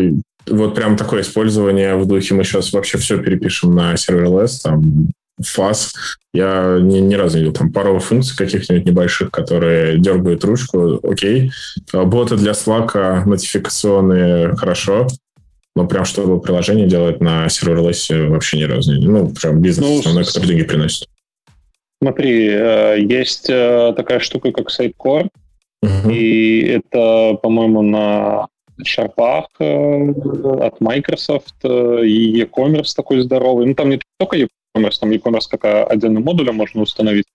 вот 0.49 0.75
прям 0.75 0.95
такое 0.95 1.21
использование 1.21 1.95
в 1.95 2.05
духе 2.05 2.35
мы 2.35 2.43
сейчас 2.43 2.71
вообще 2.71 2.97
все 2.97 3.17
перепишем 3.17 3.73
на 3.75 3.93
serverless, 3.95 4.61
там, 4.63 5.09
FAS. 5.41 5.93
Я 6.33 6.77
ни, 6.81 6.99
ни 6.99 7.15
разу 7.15 7.37
не 7.37 7.43
видел 7.43 7.53
там 7.53 7.71
пару 7.71 7.99
функций 7.99 8.35
каких-нибудь 8.37 8.85
небольших, 8.85 9.31
которые 9.31 9.97
дергают 9.99 10.43
ручку, 10.43 10.99
окей. 11.03 11.51
Боты 11.93 12.35
для 12.35 12.51
Slack, 12.51 13.25
нотификационные, 13.25 14.55
хорошо. 14.55 15.07
Но 15.75 15.85
прям 15.85 16.05
чтобы 16.05 16.41
приложение 16.41 16.87
делать 16.87 17.21
на 17.21 17.47
серверлессе 17.49 18.23
вообще 18.23 18.57
ни 18.57 18.63
разу 18.63 18.97
не 18.97 19.07
Ну, 19.07 19.29
прям 19.29 19.61
бизнес 19.61 19.87
ну, 19.87 19.99
основной, 19.99 20.25
который 20.25 20.47
деньги 20.47 20.63
приносит. 20.63 21.07
Смотри, 22.01 22.47
э, 22.47 22.99
есть 22.99 23.49
э, 23.49 23.93
такая 23.95 24.19
штука, 24.19 24.51
как 24.51 24.69
Sitecore, 24.69 25.29
uh-huh. 25.83 26.13
и 26.13 26.61
это, 26.61 27.37
по-моему, 27.41 27.81
на 27.81 28.47
шарпах 28.83 29.47
э, 29.59 30.09
от 30.61 30.79
Microsoft, 30.79 31.55
и 31.63 32.39
e-commerce 32.39 32.93
такой 32.95 33.21
здоровый. 33.21 33.65
Ну, 33.65 33.73
там 33.73 33.89
не 33.89 33.99
только 34.19 34.37
e-commerce, 34.77 34.99
там 34.99 35.11
e-commerce 35.11 35.47
как 35.49 35.91
отдельным 35.91 36.23
модулем 36.23 36.55
можно 36.55 36.81
установить, 36.81 37.25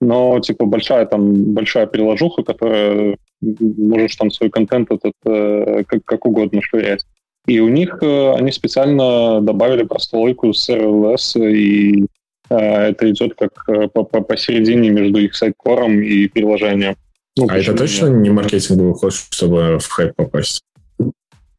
но, 0.00 0.38
типа, 0.40 0.66
большая 0.66 1.06
там, 1.06 1.52
большая 1.52 1.86
приложуха, 1.86 2.42
которая 2.42 3.16
можешь 3.40 4.16
там 4.16 4.30
свой 4.30 4.50
контент 4.50 4.90
этот 4.90 5.12
э, 5.24 5.84
как, 5.86 6.04
как 6.04 6.26
угодно 6.26 6.62
швырять. 6.62 7.04
И 7.46 7.58
у 7.60 7.68
них 7.68 8.02
они 8.02 8.52
специально 8.52 9.40
добавили 9.40 9.82
прослойку 9.82 10.50
serverless, 10.50 11.40
и 11.40 12.06
это 12.48 13.10
идет 13.10 13.34
как 13.34 13.92
по, 13.92 14.04
по, 14.04 14.20
посередине 14.20 14.90
между 14.90 15.20
их 15.20 15.34
сайт-кором 15.34 16.00
и 16.00 16.26
приложением. 16.28 16.96
Ну, 17.36 17.46
а 17.48 17.58
это 17.58 17.74
точно 17.74 18.08
не 18.08 18.30
маркетинговый 18.30 18.94
ход, 18.94 19.14
чтобы 19.14 19.78
в 19.78 19.88
хайп 19.88 20.14
попасть? 20.16 20.62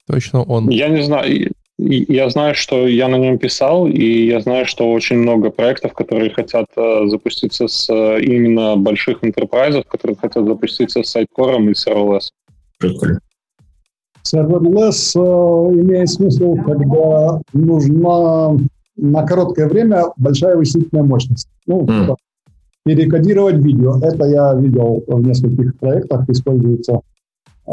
Точно 0.08 0.44
он. 0.44 0.70
Я 0.70 0.90
не 0.90 1.02
знаю. 1.02 1.52
Я 1.84 2.30
знаю, 2.30 2.54
что 2.54 2.88
я 2.88 3.08
на 3.08 3.16
нем 3.16 3.40
писал, 3.40 3.88
и 3.88 4.28
я 4.28 4.40
знаю, 4.42 4.68
что 4.68 4.92
очень 4.92 5.18
много 5.18 5.50
проектов, 5.50 5.94
которые 5.94 6.30
хотят 6.30 6.68
э, 6.76 7.08
запуститься 7.08 7.68
с 7.68 7.90
э, 7.90 8.22
именно 8.22 8.76
больших 8.78 9.24
enterprise, 9.24 9.84
которые 9.88 10.16
хотят 10.16 10.46
запуститься 10.46 11.02
с 11.02 11.10
сайткором 11.10 11.70
и 11.70 11.74
serverless. 11.74 12.30
Прикольно. 12.78 13.20
Serverless 14.24 15.14
э, 15.16 15.74
имеет 15.82 16.10
смысл, 16.10 16.56
когда 16.58 17.42
нужна 17.54 18.60
на 18.98 19.26
короткое 19.26 19.68
время 19.68 20.04
большая 20.18 20.58
вычислительная 20.58 21.04
мощность. 21.04 21.50
Ну, 21.66 21.86
mm. 21.86 22.16
перекодировать 22.86 23.56
видео. 23.56 23.98
Это 24.04 24.26
я 24.26 24.54
видел 24.54 25.04
в 25.08 25.26
нескольких 25.26 25.80
проектах, 25.80 26.30
используется. 26.30 27.02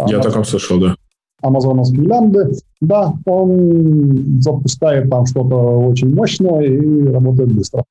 Я 0.06 0.20
о 0.20 0.22
таком 0.22 0.44
слышал, 0.44 0.80
да 0.80 0.96
амазоновские 1.42 2.02
лямбды, 2.02 2.52
да, 2.80 3.14
он 3.24 4.40
запускает 4.40 5.08
там 5.10 5.26
что-то 5.26 5.56
очень 5.56 6.14
мощное 6.14 6.62
и 6.62 7.04
работает 7.08 7.52
быстро. 7.52 7.84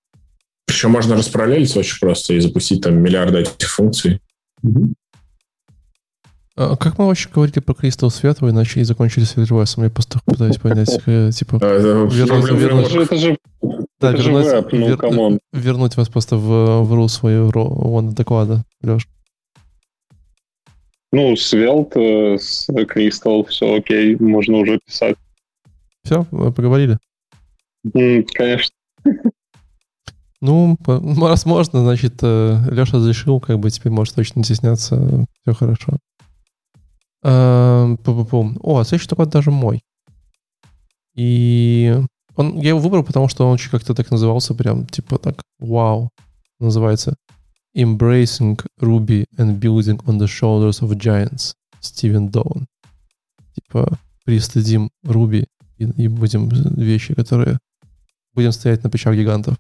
Причем 0.66 0.92
можно 0.92 1.16
распараллелить 1.16 1.76
очень 1.78 2.00
просто 2.00 2.34
и 2.34 2.40
запустить 2.40 2.82
там 2.82 2.98
миллиарды 2.98 3.40
этих 3.40 3.70
функций. 3.70 4.20
Угу. 4.64 4.94
А 6.58 6.76
как 6.76 6.98
мы 6.98 7.06
вообще 7.06 7.30
говорили 7.30 7.60
про 7.60 7.74
Crystal 7.74 8.10
Светлый, 8.10 8.52
начали 8.52 8.82
и 8.82 8.86
закончили 8.86 9.24
с 9.24 9.36
Serverless? 9.36 9.82
Я 9.82 9.90
просто 9.92 10.20
пытаюсь 10.26 10.58
понять, 10.58 11.00
э, 11.06 11.30
типа... 11.32 11.58
Вернуть, 11.58 12.52
вернуть, 12.52 12.92
это 12.94 13.16
же 13.16 13.38
да, 14.00 14.12
вернуть, 14.12 14.46
веб, 14.46 14.74
ну, 14.74 15.30
вер, 15.32 15.40
вернуть 15.54 15.98
вас 15.98 16.10
просто 16.10 16.38
в, 16.38 16.84
в 16.84 16.94
рул 16.94 17.10
свою 17.10 17.52
вон 17.54 18.14
доклада, 18.14 18.64
Леш. 18.84 19.08
Ну, 21.12 21.36
Svelte, 21.36 22.00
э, 22.00 22.38
с 22.38 22.68
Crystal, 22.70 23.46
все 23.48 23.76
окей, 23.76 24.18
можно 24.18 24.58
уже 24.58 24.80
писать. 24.86 25.16
Все, 26.04 26.24
поговорили? 26.26 26.98
Mm, 27.86 28.26
конечно. 28.34 28.76
Ну, 30.42 30.78
раз 30.86 31.46
можно, 31.46 31.82
значит, 31.82 32.16
э, 32.22 32.58
Леша 32.70 32.98
разрешил, 32.98 33.40
как 33.40 33.60
бы 33.60 33.70
теперь 33.70 33.92
может 33.92 34.16
точно 34.16 34.40
не 34.40 34.44
стесняться, 34.44 35.26
все 35.42 35.54
хорошо. 35.54 35.98
А, 37.24 37.96
О, 38.06 38.78
а 38.78 38.84
следующий 38.84 39.10
доклад 39.10 39.30
даже 39.30 39.52
мой. 39.52 39.82
И 41.16 41.96
он, 42.36 42.60
я 42.60 42.70
его 42.70 42.80
выбрал, 42.80 43.04
потому 43.04 43.28
что 43.28 43.48
он 43.50 43.58
как-то 43.58 43.96
так 43.96 44.12
назывался, 44.12 44.54
прям 44.54 44.86
типа 44.86 45.18
так, 45.18 45.42
вау, 45.60 46.10
называется 46.60 47.16
Embracing 47.78 48.60
Ruby 48.82 49.26
and 49.38 49.60
Building 49.60 50.00
on 50.08 50.18
the 50.18 50.26
Shoulders 50.26 50.82
of 50.82 50.98
Giants, 50.98 51.54
Стивен 51.80 52.30
Доун. 52.30 52.66
Типа, 53.54 54.00
пристыдим 54.26 54.90
Руби 55.04 55.48
и, 55.78 55.84
и 55.84 56.08
будем 56.08 56.50
вещи, 56.50 57.14
которые 57.14 57.60
будем 58.34 58.52
стоять 58.52 58.84
на 58.84 58.90
плечах 58.90 59.16
гигантов. 59.16 59.58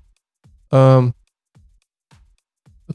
А, 0.71 1.11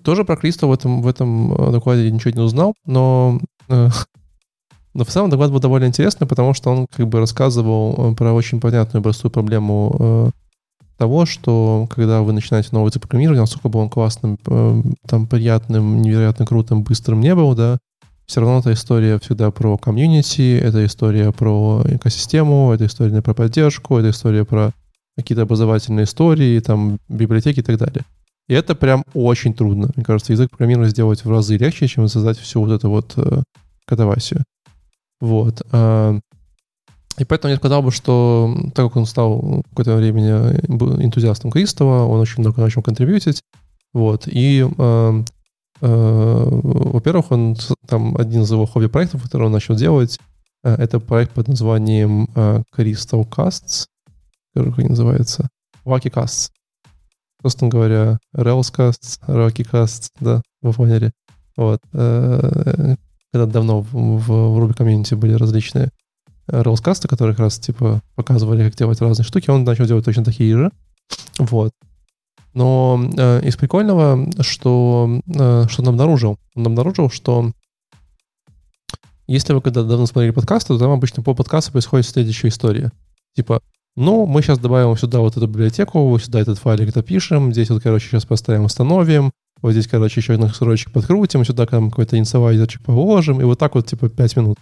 тоже 0.03 0.25
про 0.25 0.37
Кристо 0.37 0.67
в 0.67 0.73
этом, 0.73 1.03
в 1.03 1.07
этом 1.07 1.53
э, 1.55 1.71
докладе 1.71 2.11
ничего 2.11 2.33
не 2.33 2.41
узнал, 2.41 2.75
но, 2.85 3.41
э, 3.69 3.91
но 4.95 5.05
в 5.05 5.09
целом 5.09 5.31
доклад 5.31 5.53
был 5.53 5.61
довольно 5.61 5.87
интересный, 5.87 6.27
потому 6.27 6.55
что 6.55 6.71
он 6.71 6.87
как 6.89 7.07
бы 7.07 7.21
рассказывал 7.21 8.13
э, 8.13 8.15
про 8.17 8.33
очень 8.33 8.61
понятную 8.61 9.03
простую 9.03 9.31
проблему 9.31 10.33
того, 11.03 11.27
что 11.27 11.89
когда 11.91 12.23
вы 12.23 12.33
начинаете 12.33 12.69
новый 12.71 12.91
язык 12.91 13.03
программирования, 13.03 13.41
насколько 13.41 13.69
бы 13.69 13.81
он 13.81 13.91
классным, 13.91 14.39
там, 15.09 15.27
приятным, 15.27 16.01
невероятно 16.01 16.47
крутым, 16.47 16.85
быстрым 16.85 17.21
не 17.21 17.35
был, 17.35 17.57
да, 17.57 17.79
все 18.27 18.41
равно 18.41 18.61
эта 18.61 18.73
история 18.73 19.19
всегда 19.19 19.51
про 19.51 19.77
комьюнити, 19.77 20.57
это 20.59 20.87
история 20.87 21.33
про 21.33 21.83
экосистему, 21.87 22.71
это 22.73 22.87
история 22.87 23.21
про 23.21 23.35
поддержку, 23.35 23.99
это 23.99 24.11
история 24.11 24.45
про 24.45 24.71
какие-то 25.17 25.43
образовательные 25.43 26.05
истории, 26.05 26.61
там, 26.61 26.99
библиотеки 27.09 27.59
и 27.59 27.65
так 27.65 27.79
далее. 27.79 28.05
И 28.49 28.55
это 28.55 28.77
прям 28.77 29.05
очень 29.13 29.55
трудно. 29.55 29.91
Мне 29.97 30.05
кажется, 30.05 30.33
язык 30.33 30.51
программирования 30.51 30.91
сделать 30.91 31.25
в 31.25 31.31
разы 31.31 31.57
легче, 31.57 31.89
чем 31.89 32.07
создать 32.07 32.39
всю 32.39 32.61
вот 32.61 32.71
эту 32.71 32.91
вот 32.91 33.15
э, 33.17 33.43
катавасию. 33.87 34.45
Вот. 35.21 35.63
Э, 35.73 36.21
и 37.19 37.25
поэтому 37.25 37.53
я 37.53 37.59
сказал 37.59 37.83
бы, 37.83 37.91
что 37.91 38.55
так 38.75 38.87
как 38.87 38.97
он 38.97 39.07
стал 39.07 39.63
какое-то 39.71 39.97
время 39.97 40.61
энтузиастом 40.67 41.51
Кристова, 41.51 42.05
он 42.05 42.21
очень 42.21 42.41
много 42.41 42.61
начал 42.61 42.83
контрибьютить. 42.83 43.43
Вот. 43.93 44.27
И, 44.27 44.67
э, 44.67 45.23
э, 45.83 46.49
во-первых, 46.51 47.31
он 47.31 47.57
там 47.87 48.17
один 48.17 48.43
из 48.43 48.51
его 48.51 48.65
хобби-проектов, 48.65 49.23
который 49.23 49.47
он 49.47 49.53
начал 49.53 49.75
делать, 49.75 50.19
э, 50.65 50.75
это 50.75 51.01
проект 51.01 51.33
под 51.33 51.49
названием 51.49 52.29
э, 52.35 52.63
Crystal 52.75 53.29
Casts 53.29 53.87
как 54.55 54.79
они 54.79 54.89
называются, 54.89 55.49
Wacky 55.85 56.11
Casts. 56.13 56.51
Просто 57.39 57.67
говоря, 57.67 58.19
Rails 58.37 58.73
Casts, 58.73 59.19
Wacky 59.27 59.69
Casts, 59.69 60.11
да, 60.21 60.43
вы 60.61 60.73
поняли. 60.73 61.13
Вот. 61.57 61.81
Э, 61.93 62.95
когда 63.33 63.47
давно 63.47 63.81
в, 63.81 63.93
в, 63.93 64.27
в 64.27 64.59
Ruby 64.59 64.75
комьюнити 64.75 65.15
были 65.15 65.33
различные 65.35 65.91
Casts, 66.53 67.09
которые 67.09 67.35
как 67.35 67.45
раз 67.45 67.59
типа 67.59 68.03
показывали, 68.15 68.65
как 68.65 68.77
делать 68.77 69.01
разные 69.01 69.25
штуки, 69.25 69.51
он 69.51 69.65
начал 69.65 69.87
делать 69.87 70.05
точно 70.05 70.25
такие 70.25 70.57
же. 70.57 70.71
Вот. 71.39 71.73
Но 72.55 73.03
э, 73.17 73.47
из 73.47 73.57
прикольного, 73.57 74.29
что, 74.41 75.21
э, 75.27 75.65
что 75.69 75.83
он 75.83 75.89
обнаружил? 75.89 76.39
Он 76.55 76.67
обнаружил, 76.67 77.11
что 77.11 77.53
если 79.27 79.55
вы 79.55 79.63
когда 79.63 79.83
давно 79.83 80.07
смотрели 80.07 80.33
подкасты, 80.33 80.69
то 80.69 80.79
там 80.79 80.91
обычно 80.91 81.23
по 81.23 81.35
подкасту 81.35 81.73
происходит 81.73 82.07
следующая 82.07 82.49
история. 82.49 82.93
Типа, 83.35 83.63
ну, 83.97 84.27
мы 84.27 84.43
сейчас 84.43 84.59
добавим 84.59 84.97
сюда 84.97 85.21
вот 85.21 85.37
эту 85.37 85.47
библиотеку, 85.47 86.19
сюда 86.19 86.41
этот 86.41 86.59
файлик 86.59 86.93
допишем, 86.93 87.53
здесь 87.53 87.71
вот, 87.71 87.83
короче, 87.83 88.09
сейчас 88.09 88.27
поставим, 88.27 88.65
установим, 88.65 89.31
вот 89.63 89.73
здесь, 89.73 89.87
короче, 89.87 90.21
еще 90.21 90.35
один 90.35 90.49
срочек 90.49 90.93
подкрутим, 90.93 91.45
сюда 91.45 91.67
там 91.67 91.91
какой-то 91.91 92.19
инициалайзерчик 92.19 92.83
положим, 92.83 93.41
и 93.41 93.45
вот 93.45 93.59
так 93.59 93.75
вот, 93.75 93.87
типа, 93.87 94.09
5 94.09 94.37
минут. 94.37 94.59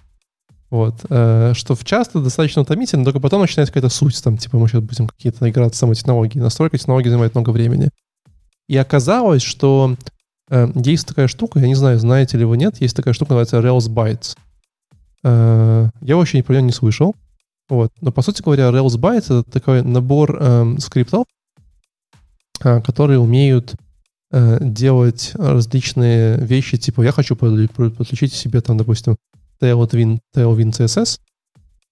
Вот. 0.71 1.05
Э, 1.11 1.53
что 1.55 1.77
часто 1.83 2.21
достаточно 2.21 2.63
утомительно, 2.63 3.05
только 3.05 3.21
потом 3.21 3.41
начинается 3.41 3.73
какая-то 3.73 3.93
суть, 3.93 4.23
там, 4.23 4.39
типа, 4.39 4.59
мы 4.59 4.69
сейчас 4.69 4.83
будем 4.83 5.09
какие-то 5.09 5.49
играть 5.51 5.75
с 5.75 5.79
самой 5.79 5.97
технологией. 5.97 6.43
Настройка 6.43 6.79
технологии 6.79 7.09
занимает 7.09 7.35
много 7.35 7.51
времени. 7.51 7.91
И 8.69 8.77
оказалось, 8.77 9.43
что 9.43 9.97
э, 10.49 10.69
есть 10.77 11.09
такая 11.09 11.27
штука, 11.27 11.59
я 11.59 11.67
не 11.67 11.75
знаю, 11.75 11.99
знаете 11.99 12.39
ли 12.39 12.45
вы, 12.45 12.57
нет, 12.57 12.81
есть 12.81 12.95
такая 12.95 13.15
штука, 13.15 13.35
называется 13.35 13.59
Rails 13.59 13.93
Bytes. 13.93 14.37
Э, 15.25 15.91
я 16.03 16.17
вообще 16.17 16.43
про 16.43 16.53
нее 16.53 16.63
не 16.63 16.73
слышал. 16.73 17.17
Вот. 17.69 17.93
Но, 18.01 18.13
по 18.13 18.23
сути 18.23 18.43
говоря, 18.43 18.69
Rails 18.69 18.97
Bytes— 18.97 19.41
это 19.41 19.43
такой 19.43 19.83
набор 19.83 20.37
э, 20.41 20.77
скриптов, 20.79 21.25
э, 22.63 22.81
которые 22.81 23.19
умеют 23.19 23.75
э, 24.31 24.59
делать 24.61 25.33
различные 25.35 26.39
вещи, 26.39 26.79
типа 26.79 27.03
я 27.03 27.11
хочу 27.11 27.35
подключить 27.35 28.33
себе, 28.33 28.61
там, 28.61 28.77
допустим, 28.77 29.17
Tailwind, 29.61 30.19
Tailwind 30.35 30.73
CSS, 30.73 31.21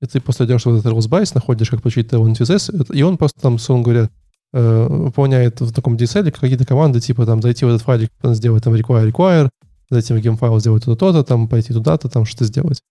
и 0.01 0.07
ты 0.07 0.21
после 0.21 0.47
делаешь 0.47 0.65
вот 0.65 0.79
этот 0.79 0.93
Rails 0.93 1.09
Bytes, 1.09 1.33
находишь, 1.35 1.71
как 1.71 1.83
получить 1.83 2.09
Tailwind 2.09 2.37
CSS, 2.39 2.95
и 2.95 3.03
он 3.03 3.17
просто 3.17 3.41
там, 3.41 3.57
условно 3.57 3.85
говоря, 3.85 4.11
э, 4.53 4.87
выполняет 4.89 5.61
в 5.61 5.73
таком 5.73 5.97
DSL 5.97 6.31
какие-то 6.31 6.67
команды, 6.67 7.01
типа 7.01 7.27
там 7.27 7.43
зайти 7.43 7.65
в 7.65 7.69
этот 7.69 7.83
файлик, 7.83 8.11
сделать 8.23 8.65
там 8.65 8.75
require, 8.75 9.11
require, 9.11 9.51
зайти 9.91 10.13
в 10.13 10.21
геймфайл, 10.21 10.61
сделать 10.61 10.85
то-то, 10.85 11.23
там 11.25 11.49
пойти 11.49 11.73
туда-то, 11.73 12.09
там 12.09 12.25
что-то 12.25 12.45
сделать. 12.45 12.83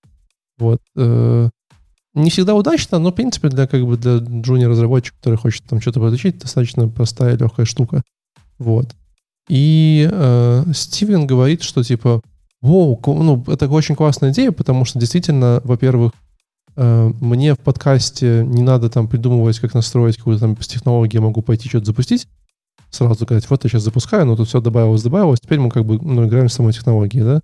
Вот. 0.57 0.79
Э, 0.95 1.49
не 2.13 2.29
всегда 2.29 2.55
удачно, 2.55 2.97
но, 2.99 3.11
в 3.11 3.15
принципе, 3.15 3.49
для, 3.49 3.67
как 3.67 3.85
бы, 3.85 3.95
для 3.95 4.17
джуниор-разработчика, 4.17 5.17
который 5.17 5.37
хочет 5.37 5.63
там 5.65 5.79
что-то 5.79 5.99
подучить, 5.99 6.39
достаточно 6.39 6.89
простая, 6.89 7.37
легкая 7.37 7.65
штука. 7.65 8.01
Вот. 8.57 8.95
И 9.47 10.09
э, 10.11 10.63
Стивен 10.73 11.27
говорит, 11.27 11.61
что 11.61 11.83
типа, 11.83 12.21
воу, 12.67 12.99
ну, 13.05 13.43
это 13.47 13.67
очень 13.69 13.95
классная 13.95 14.31
идея, 14.31 14.51
потому 14.51 14.85
что 14.85 14.99
действительно, 14.99 15.61
во-первых, 15.63 16.11
э, 16.75 17.11
мне 17.19 17.55
в 17.55 17.59
подкасте 17.59 18.43
не 18.45 18.61
надо 18.61 18.89
там 18.89 19.07
придумывать, 19.07 19.59
как 19.59 19.73
настроить 19.73 20.17
какую-то 20.17 20.41
там 20.41 20.55
технологию, 20.55 21.21
я 21.21 21.25
могу 21.25 21.41
пойти 21.41 21.67
что-то 21.69 21.85
запустить, 21.85 22.27
сразу 22.89 23.15
сказать, 23.15 23.49
вот 23.49 23.63
я 23.63 23.69
сейчас 23.69 23.83
запускаю, 23.83 24.25
но 24.25 24.35
тут 24.35 24.47
все 24.47 24.61
добавилось, 24.61 25.03
добавилось, 25.03 25.39
теперь 25.39 25.59
мы 25.59 25.69
как 25.69 25.85
бы 25.85 25.99
ну, 25.99 26.27
играем 26.27 26.49
с 26.49 26.53
самой 26.53 26.73
технологией, 26.73 27.23
да? 27.23 27.41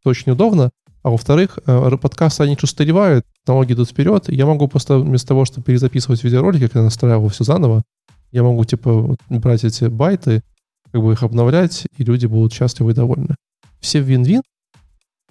Это 0.00 0.10
очень 0.10 0.32
удобно. 0.32 0.70
А 1.02 1.10
во-вторых, 1.10 1.60
э, 1.66 1.96
подкасты, 2.02 2.42
они 2.42 2.56
устаревают, 2.60 3.24
технологии 3.42 3.74
идут 3.74 3.90
вперед. 3.90 4.28
Я 4.28 4.44
могу 4.44 4.66
просто 4.66 4.98
вместо 4.98 5.28
того, 5.28 5.44
чтобы 5.44 5.64
перезаписывать 5.64 6.24
видеоролики, 6.24 6.68
я 6.74 6.82
настраивал 6.82 7.28
все 7.28 7.44
заново, 7.44 7.84
я 8.32 8.42
могу, 8.42 8.64
типа, 8.64 9.16
брать 9.28 9.62
эти 9.62 9.84
байты, 9.84 10.42
как 10.90 11.02
бы 11.02 11.12
их 11.12 11.22
обновлять, 11.22 11.86
и 11.96 12.02
люди 12.04 12.26
будут 12.26 12.52
счастливы 12.52 12.90
и 12.90 12.94
довольны. 12.94 13.36
Все 13.80 14.00
вин-вин. 14.00 14.42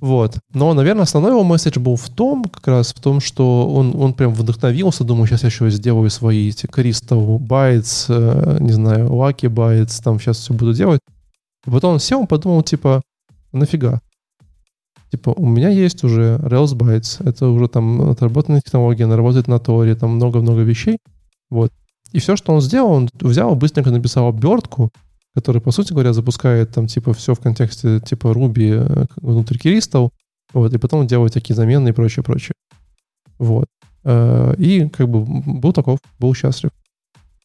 Вот. 0.02 0.38
Но, 0.54 0.74
наверное, 0.74 1.04
основной 1.04 1.32
его 1.32 1.44
месседж 1.44 1.80
был 1.80 1.96
в 1.96 2.10
том, 2.10 2.44
как 2.44 2.68
раз 2.68 2.94
в 2.94 3.02
том, 3.02 3.22
что 3.22 3.74
он, 3.74 3.96
он 3.96 4.14
прям 4.14 4.34
вдохновился, 4.34 5.04
думаю, 5.06 5.28
сейчас 5.28 5.44
я 5.44 5.48
еще 5.48 5.70
сделаю 5.70 6.10
свои 6.10 6.50
эти 6.50 6.66
Crystal 6.66 7.40
Bytes, 7.40 8.06
э, 8.10 8.58
не 8.60 8.74
знаю, 8.74 9.08
Lucky 9.08 9.50
Bytes, 9.50 10.04
там 10.04 10.20
сейчас 10.20 10.38
все 10.40 10.54
буду 10.54 10.74
делать. 10.74 11.00
Потом 11.64 11.94
он 11.94 12.00
сел, 12.00 12.20
он 12.20 12.28
подумал, 12.28 12.62
типа, 12.62 13.02
нафига? 13.54 14.02
Типа, 15.12 15.34
у 15.36 15.46
меня 15.46 15.70
есть 15.70 16.04
уже 16.04 16.40
Rails 16.44 16.76
Bytes, 16.76 17.28
это 17.28 17.48
уже 17.48 17.70
там 17.70 18.02
отработанная 18.10 18.62
технология, 18.62 19.06
она 19.06 19.16
работает 19.16 19.48
на 19.48 19.60
Торе, 19.60 19.96
там 19.96 20.16
много-много 20.16 20.62
вещей. 20.62 20.98
Вот. 21.50 21.72
И 22.12 22.20
все, 22.20 22.36
что 22.36 22.54
он 22.54 22.62
сделал, 22.62 22.92
он 22.92 23.10
взял, 23.20 23.56
быстренько 23.56 23.92
написал 23.92 24.28
обертку, 24.28 24.92
которая, 25.36 25.62
по 25.62 25.72
сути 25.72 25.91
говоря, 25.91 26.14
запускает 26.14 26.72
там 26.72 26.88
типа 26.88 27.14
все 27.14 27.36
в 27.36 27.40
контексте 27.40 27.99
типа 27.99 28.28
Ruby 28.28 28.74
э, 28.74 29.06
внутри 29.18 29.60
Crystal, 29.60 30.10
вот, 30.53 30.74
и 30.74 30.78
потом 30.78 31.06
делает 31.06 31.34
такие 31.34 31.56
замены 31.56 31.90
и 31.90 31.91
прочее, 31.91 32.24
прочее. 32.24 32.53
Вот. 33.38 33.66
Э, 34.06 34.56
и 34.57 34.88
как 34.88 35.10
бы 35.10 35.26
был 35.26 35.74
таков, 35.74 35.99
был 36.20 36.34
счастлив. 36.34 36.72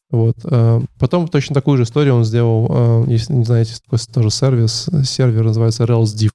Вот. 0.09 0.37
Э, 0.45 0.81
потом 1.01 1.27
точно 1.27 1.55
такую 1.55 1.79
же 1.79 1.83
историю 1.83 2.15
он 2.15 2.25
сделал, 2.25 3.05
если 3.09 3.33
не 3.33 3.45
знаете, 3.45 3.75
такой 3.85 3.99
тоже 3.99 4.31
сервис, 4.31 4.89
сервер 5.05 5.45
называется 5.45 5.83
Rails 5.83 6.15
Div. 6.17 6.31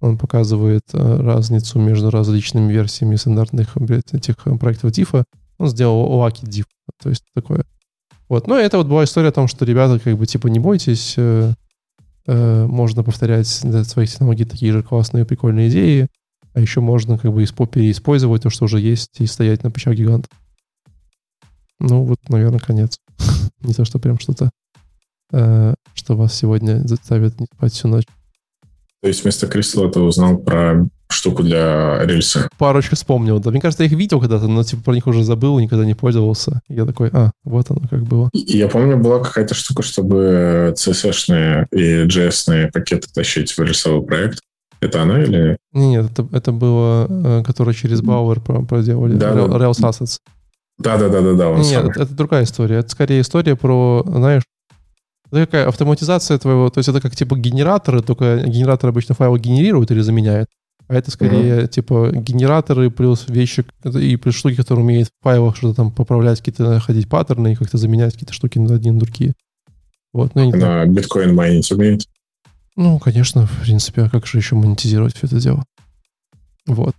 Он 0.00 0.16
показывает 0.16 0.84
разницу 0.92 1.80
между 1.80 2.10
различными 2.10 2.72
версиями 2.72 3.16
стандартных 3.16 3.76
этих 4.12 4.36
проектов 4.60 4.92
diffa. 4.92 5.24
Он 5.58 5.68
сделал 5.68 6.08
Lucky 6.24 6.44
Diff, 6.44 6.66
то 7.02 7.08
есть 7.08 7.24
такое. 7.34 7.64
Вот. 8.28 8.46
Ну, 8.46 8.56
это 8.56 8.78
вот 8.78 8.86
была 8.86 9.04
история 9.04 9.28
о 9.28 9.32
том, 9.32 9.48
что 9.48 9.64
ребята, 9.64 9.98
как 9.98 10.16
бы, 10.18 10.26
типа, 10.26 10.48
не 10.48 10.58
бойтесь, 10.58 11.14
э, 11.16 11.54
э, 12.26 12.66
можно 12.66 13.02
повторять 13.02 13.60
для 13.62 13.84
своих 13.84 14.10
технологий 14.10 14.44
такие 14.44 14.72
же 14.72 14.82
классные, 14.82 15.24
прикольные 15.24 15.68
идеи, 15.70 16.08
а 16.52 16.60
еще 16.60 16.80
можно, 16.80 17.16
как 17.16 17.32
бы, 17.32 17.44
переиспользовать 17.44 18.42
то, 18.42 18.50
что 18.50 18.66
уже 18.66 18.80
есть, 18.80 19.20
и 19.20 19.26
стоять 19.26 19.62
на 19.62 19.70
плечах 19.70 19.94
гиганта. 19.94 20.28
Ну, 21.80 22.04
вот, 22.04 22.18
наверное, 22.28 22.58
конец. 22.58 22.98
не 23.60 23.72
то, 23.72 23.84
что 23.84 23.98
прям 23.98 24.18
что-то, 24.18 24.50
э, 25.32 25.74
что 25.94 26.16
вас 26.16 26.34
сегодня 26.34 26.86
заставит 26.86 27.40
не 27.40 27.46
спать 27.46 27.72
всю 27.72 27.88
ночь. 27.88 28.06
То 29.02 29.08
есть 29.08 29.22
вместо 29.22 29.46
Crystal 29.46 29.90
ты 29.90 30.00
узнал 30.00 30.38
про 30.38 30.86
штуку 31.10 31.42
для 31.42 32.04
рельса. 32.04 32.48
Парочку 32.58 32.96
вспомнил. 32.96 33.38
Да, 33.40 33.50
мне 33.50 33.60
кажется, 33.60 33.82
я 33.82 33.88
их 33.88 33.96
видел 33.96 34.20
когда-то, 34.20 34.46
но 34.46 34.62
типа 34.62 34.82
про 34.82 34.94
них 34.94 35.06
уже 35.06 35.24
забыл, 35.24 35.58
никогда 35.58 35.84
не 35.84 35.94
пользовался. 35.94 36.60
Я 36.68 36.84
такой, 36.84 37.10
а, 37.12 37.30
вот 37.44 37.70
оно 37.70 37.80
как 37.88 38.02
было. 38.02 38.28
Я 38.32 38.68
помню, 38.68 38.98
была 38.98 39.20
какая-то 39.20 39.54
штука, 39.54 39.82
чтобы 39.82 40.74
CSS-шные 40.76 41.66
и 41.72 42.06
JS-ные 42.06 42.70
пакеты 42.72 43.08
тащить 43.12 43.52
в 43.52 43.58
рельсовый 43.60 44.06
проект. 44.06 44.40
Это 44.80 45.02
она 45.02 45.22
или... 45.22 45.56
Нет, 45.72 46.10
это, 46.12 46.28
это 46.32 46.52
было, 46.52 47.06
э, 47.08 47.42
которое 47.44 47.74
через 47.74 48.00
Бауэр 48.00 48.40
проделали. 48.40 49.14
Да, 49.14 49.32
Rails 49.32 49.80
Assets. 49.80 50.18
Да-да-да-да. 50.78 51.56
Нет, 51.56 51.84
это, 51.84 52.02
это 52.02 52.14
другая 52.14 52.44
история. 52.44 52.76
Это 52.76 52.90
скорее 52.90 53.22
история 53.22 53.56
про, 53.56 54.04
знаешь, 54.06 54.44
это 55.30 55.46
какая 55.46 55.68
автоматизация 55.68 56.38
твоего, 56.38 56.70
то 56.70 56.78
есть 56.78 56.88
это 56.88 57.00
как 57.00 57.14
типа 57.14 57.36
генераторы, 57.36 58.02
только 58.02 58.42
генератор 58.46 58.90
обычно 58.90 59.14
файлы 59.14 59.38
генерирует 59.38 59.90
или 59.90 60.00
заменяет, 60.00 60.48
а 60.88 60.94
это 60.94 61.10
скорее 61.10 61.62
mm-hmm. 61.62 61.68
типа 61.68 62.10
генераторы 62.14 62.90
плюс 62.90 63.26
вещи 63.28 63.64
и 63.84 64.16
плюс 64.16 64.34
штуки, 64.34 64.56
которые 64.56 64.84
умеют 64.84 65.08
в 65.08 65.22
файлах 65.22 65.56
что-то 65.56 65.76
там 65.76 65.92
поправлять, 65.92 66.38
какие-то 66.38 66.64
находить 66.64 67.08
паттерны 67.08 67.52
и 67.52 67.56
как-то 67.56 67.76
заменять 67.76 68.14
какие-то 68.14 68.32
штуки 68.32 68.58
на 68.58 68.74
одни 68.74 68.90
на 68.90 68.98
другие. 68.98 69.34
Вот, 70.12 70.34
ну, 70.34 70.50
на 70.50 70.86
биткоин 70.86 71.34
майнить 71.34 71.70
умеет? 71.70 72.06
Ну, 72.76 72.98
конечно, 72.98 73.46
в 73.46 73.62
принципе, 73.62 74.02
а 74.02 74.08
как 74.08 74.26
же 74.26 74.38
еще 74.38 74.54
монетизировать 74.54 75.14
все 75.16 75.26
это 75.26 75.40
дело? 75.40 75.64
Вот. 76.66 76.94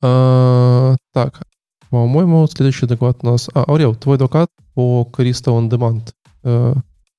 А, 0.00 0.96
так, 1.12 1.42
по-моему, 1.90 2.46
следующий 2.46 2.86
доклад 2.86 3.18
у 3.22 3.26
нас... 3.26 3.48
А, 3.52 3.64
Аурел, 3.68 3.94
твой 3.94 4.16
доклад 4.16 4.48
по 4.74 5.08
Crystal 5.12 5.58
on 5.58 5.68
Demand. 5.68 6.12
Э, 6.48 6.74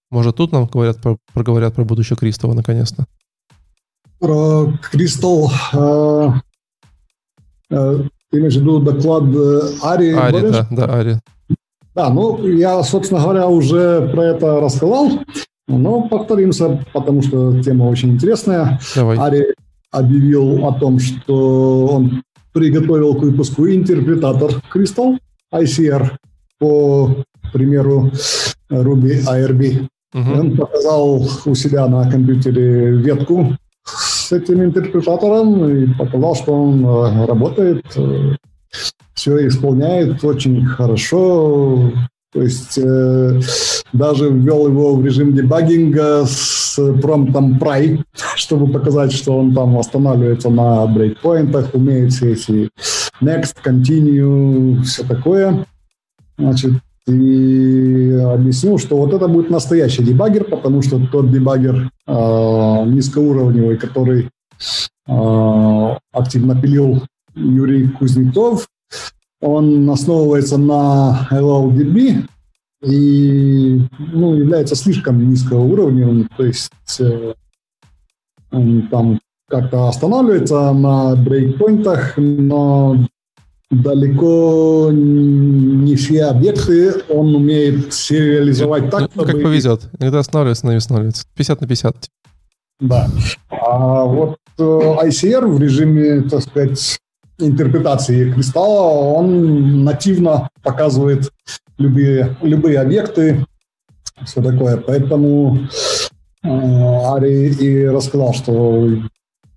может, 0.09 0.35
тут 0.37 0.51
нам 0.51 0.65
говорят, 0.65 0.97
про, 1.01 1.17
проговорят 1.33 1.75
про 1.75 1.83
будущее 1.85 2.17
Кристалла 2.17 2.53
наконец-то? 2.53 3.05
Про 4.19 4.73
Кристалл... 4.91 5.51
Э, 5.73 6.31
э, 7.69 8.03
ты 8.31 8.39
имеешь 8.39 8.55
в 8.55 8.61
виду 8.61 8.79
доклад 8.79 9.23
Ари? 9.83 10.13
Ари, 10.13 10.51
да, 10.51 10.67
да, 10.71 10.85
Ари. 10.85 11.19
Да, 11.95 12.09
ну, 12.09 12.47
я, 12.47 12.81
собственно 12.83 13.21
говоря, 13.21 13.47
уже 13.47 14.09
про 14.13 14.25
это 14.25 14.59
рассказал, 14.59 15.11
но 15.67 16.07
повторимся, 16.07 16.85
потому 16.93 17.21
что 17.21 17.61
тема 17.61 17.85
очень 17.85 18.11
интересная. 18.11 18.79
Давай. 18.95 19.17
Ари 19.17 19.55
объявил 19.91 20.65
о 20.67 20.73
том, 20.73 20.99
что 20.99 21.87
он 21.87 22.23
приготовил 22.53 23.15
к 23.15 23.21
выпуску 23.21 23.67
интерпретатор 23.67 24.61
Crystal 24.73 25.17
ICR 25.53 26.11
по 26.59 27.15
примеру 27.51 28.11
Ruby 28.69 29.23
ARB. 29.25 29.87
Угу. 30.13 30.39
Он 30.39 30.57
показал 30.57 31.27
у 31.45 31.55
себя 31.55 31.87
на 31.87 32.09
компьютере 32.09 32.91
ветку 32.97 33.55
с 33.85 34.31
этим 34.31 34.63
интерпретатором 34.63 35.69
и 35.69 35.93
показал, 35.93 36.35
что 36.35 36.53
он 36.53 36.85
э, 36.85 37.25
работает, 37.25 37.85
э, 37.95 38.35
все 39.13 39.47
исполняет 39.47 40.23
очень 40.23 40.65
хорошо. 40.65 41.91
То 42.31 42.43
есть 42.43 42.77
э, 42.77 43.41
даже 43.91 44.29
ввел 44.29 44.67
его 44.67 44.95
в 44.95 45.05
режим 45.05 45.33
дебагинга 45.33 46.25
с 46.25 46.79
промптом 47.01 47.57
pry, 47.57 48.01
чтобы 48.35 48.71
показать, 48.71 49.11
что 49.11 49.37
он 49.37 49.53
там 49.53 49.77
останавливается 49.77 50.49
на 50.49 50.85
брейкпоинтах, 50.87 51.73
умеет 51.73 52.13
все 52.13 52.33
эти 52.33 52.69
next, 53.21 53.55
continue, 53.63 54.81
все 54.83 55.03
такое. 55.03 55.65
Значит, 56.37 56.73
и 57.09 58.11
объяснил, 58.13 58.77
что 58.77 58.97
вот 58.97 59.13
это 59.13 59.27
будет 59.27 59.49
настоящий 59.49 60.03
дебаггер, 60.03 60.45
потому 60.45 60.81
что 60.81 60.99
тот 61.11 61.31
дебаггер 61.31 61.91
э, 62.07 62.11
низкоуровневый, 62.87 63.77
который 63.77 64.29
э, 65.07 65.97
активно 66.11 66.59
пилил 66.59 67.03
Юрий 67.35 67.87
Кузнецов, 67.89 68.67
он 69.41 69.89
основывается 69.89 70.57
на 70.57 71.27
LLDB 71.31 72.27
и 72.83 73.81
ну, 73.99 74.35
является 74.35 74.75
слишком 74.75 75.29
низкоуровневым, 75.29 76.29
то 76.37 76.45
есть 76.45 76.71
э, 76.99 77.33
он 78.51 78.87
там 78.89 79.19
как-то 79.49 79.87
останавливается 79.87 80.71
на 80.73 81.15
брейкпоинтах, 81.15 82.13
но 82.17 82.97
далеко 83.69 84.89
не 84.91 85.95
все 85.95 86.25
объекты 86.25 87.03
он 87.09 87.35
умеет 87.35 87.93
сериализовать 87.93 88.89
так, 88.89 89.11
ну. 89.13 89.23
Как 89.23 89.41
повезет. 89.41 89.89
Иногда 89.99 90.19
останавливается, 90.19 90.65
иногда 90.65 90.77
останавливается. 90.77 91.25
50 91.35 91.61
на 91.61 91.67
50. 91.67 91.95
Да. 92.79 93.07
А 93.49 94.03
вот 94.05 94.37
э, 94.57 94.61
ICR 94.61 95.45
в 95.45 95.61
режиме, 95.61 96.21
так 96.21 96.41
сказать, 96.41 96.99
интерпретации 97.37 98.31
кристалла, 98.31 99.13
он 99.13 99.83
нативно 99.83 100.49
показывает 100.63 101.31
любые, 101.77 102.37
любые 102.41 102.79
объекты, 102.79 103.45
все 104.25 104.41
такое. 104.41 104.77
Поэтому 104.77 105.67
э, 106.43 106.47
Ари 106.47 107.53
и 107.53 107.85
рассказал, 107.85 108.33
что 108.33 108.87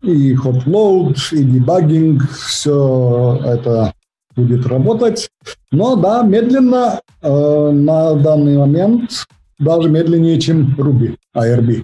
и 0.02 0.34
hot 0.34 0.64
load, 0.66 1.16
и 1.32 1.44
дебагинг, 1.44 2.28
все 2.30 3.40
это 3.44 3.94
будет 4.36 4.66
работать. 4.66 5.30
Но 5.70 5.96
да, 5.96 6.22
медленно 6.22 7.00
э, 7.20 7.70
на 7.70 8.14
данный 8.14 8.58
момент, 8.58 9.26
даже 9.58 9.88
медленнее, 9.88 10.40
чем 10.40 10.74
Ruby, 10.76 11.16
ARB. 11.36 11.82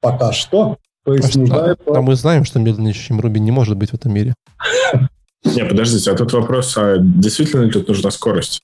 Пока 0.00 0.32
что. 0.32 0.76
То 1.04 1.14
есть 1.14 1.36
а, 1.36 1.40
нуждается... 1.40 1.84
а 1.86 2.02
мы 2.02 2.14
знаем, 2.14 2.44
что 2.44 2.58
медленнее, 2.60 2.94
чем 2.94 3.20
Ruby 3.20 3.38
не 3.38 3.50
может 3.50 3.76
быть 3.76 3.90
в 3.90 3.94
этом 3.94 4.12
мире. 4.12 4.34
Не, 5.44 5.64
подождите, 5.64 6.12
а 6.12 6.14
тут 6.14 6.32
вопрос, 6.32 6.76
а 6.76 6.98
действительно 6.98 7.62
ли 7.62 7.70
тут 7.72 7.88
нужна 7.88 8.12
скорость? 8.12 8.62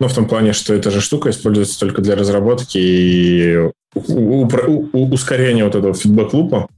Ну, 0.00 0.08
в 0.08 0.14
том 0.14 0.26
плане, 0.26 0.54
что 0.54 0.72
эта 0.72 0.90
же 0.90 1.02
штука 1.02 1.28
используется 1.28 1.78
только 1.78 2.00
для 2.00 2.16
разработки 2.16 2.78
и 2.78 3.70
ускорения 3.94 5.64
вот 5.64 5.74
этого 5.74 5.92
фидбэк-лупа. 5.92 6.68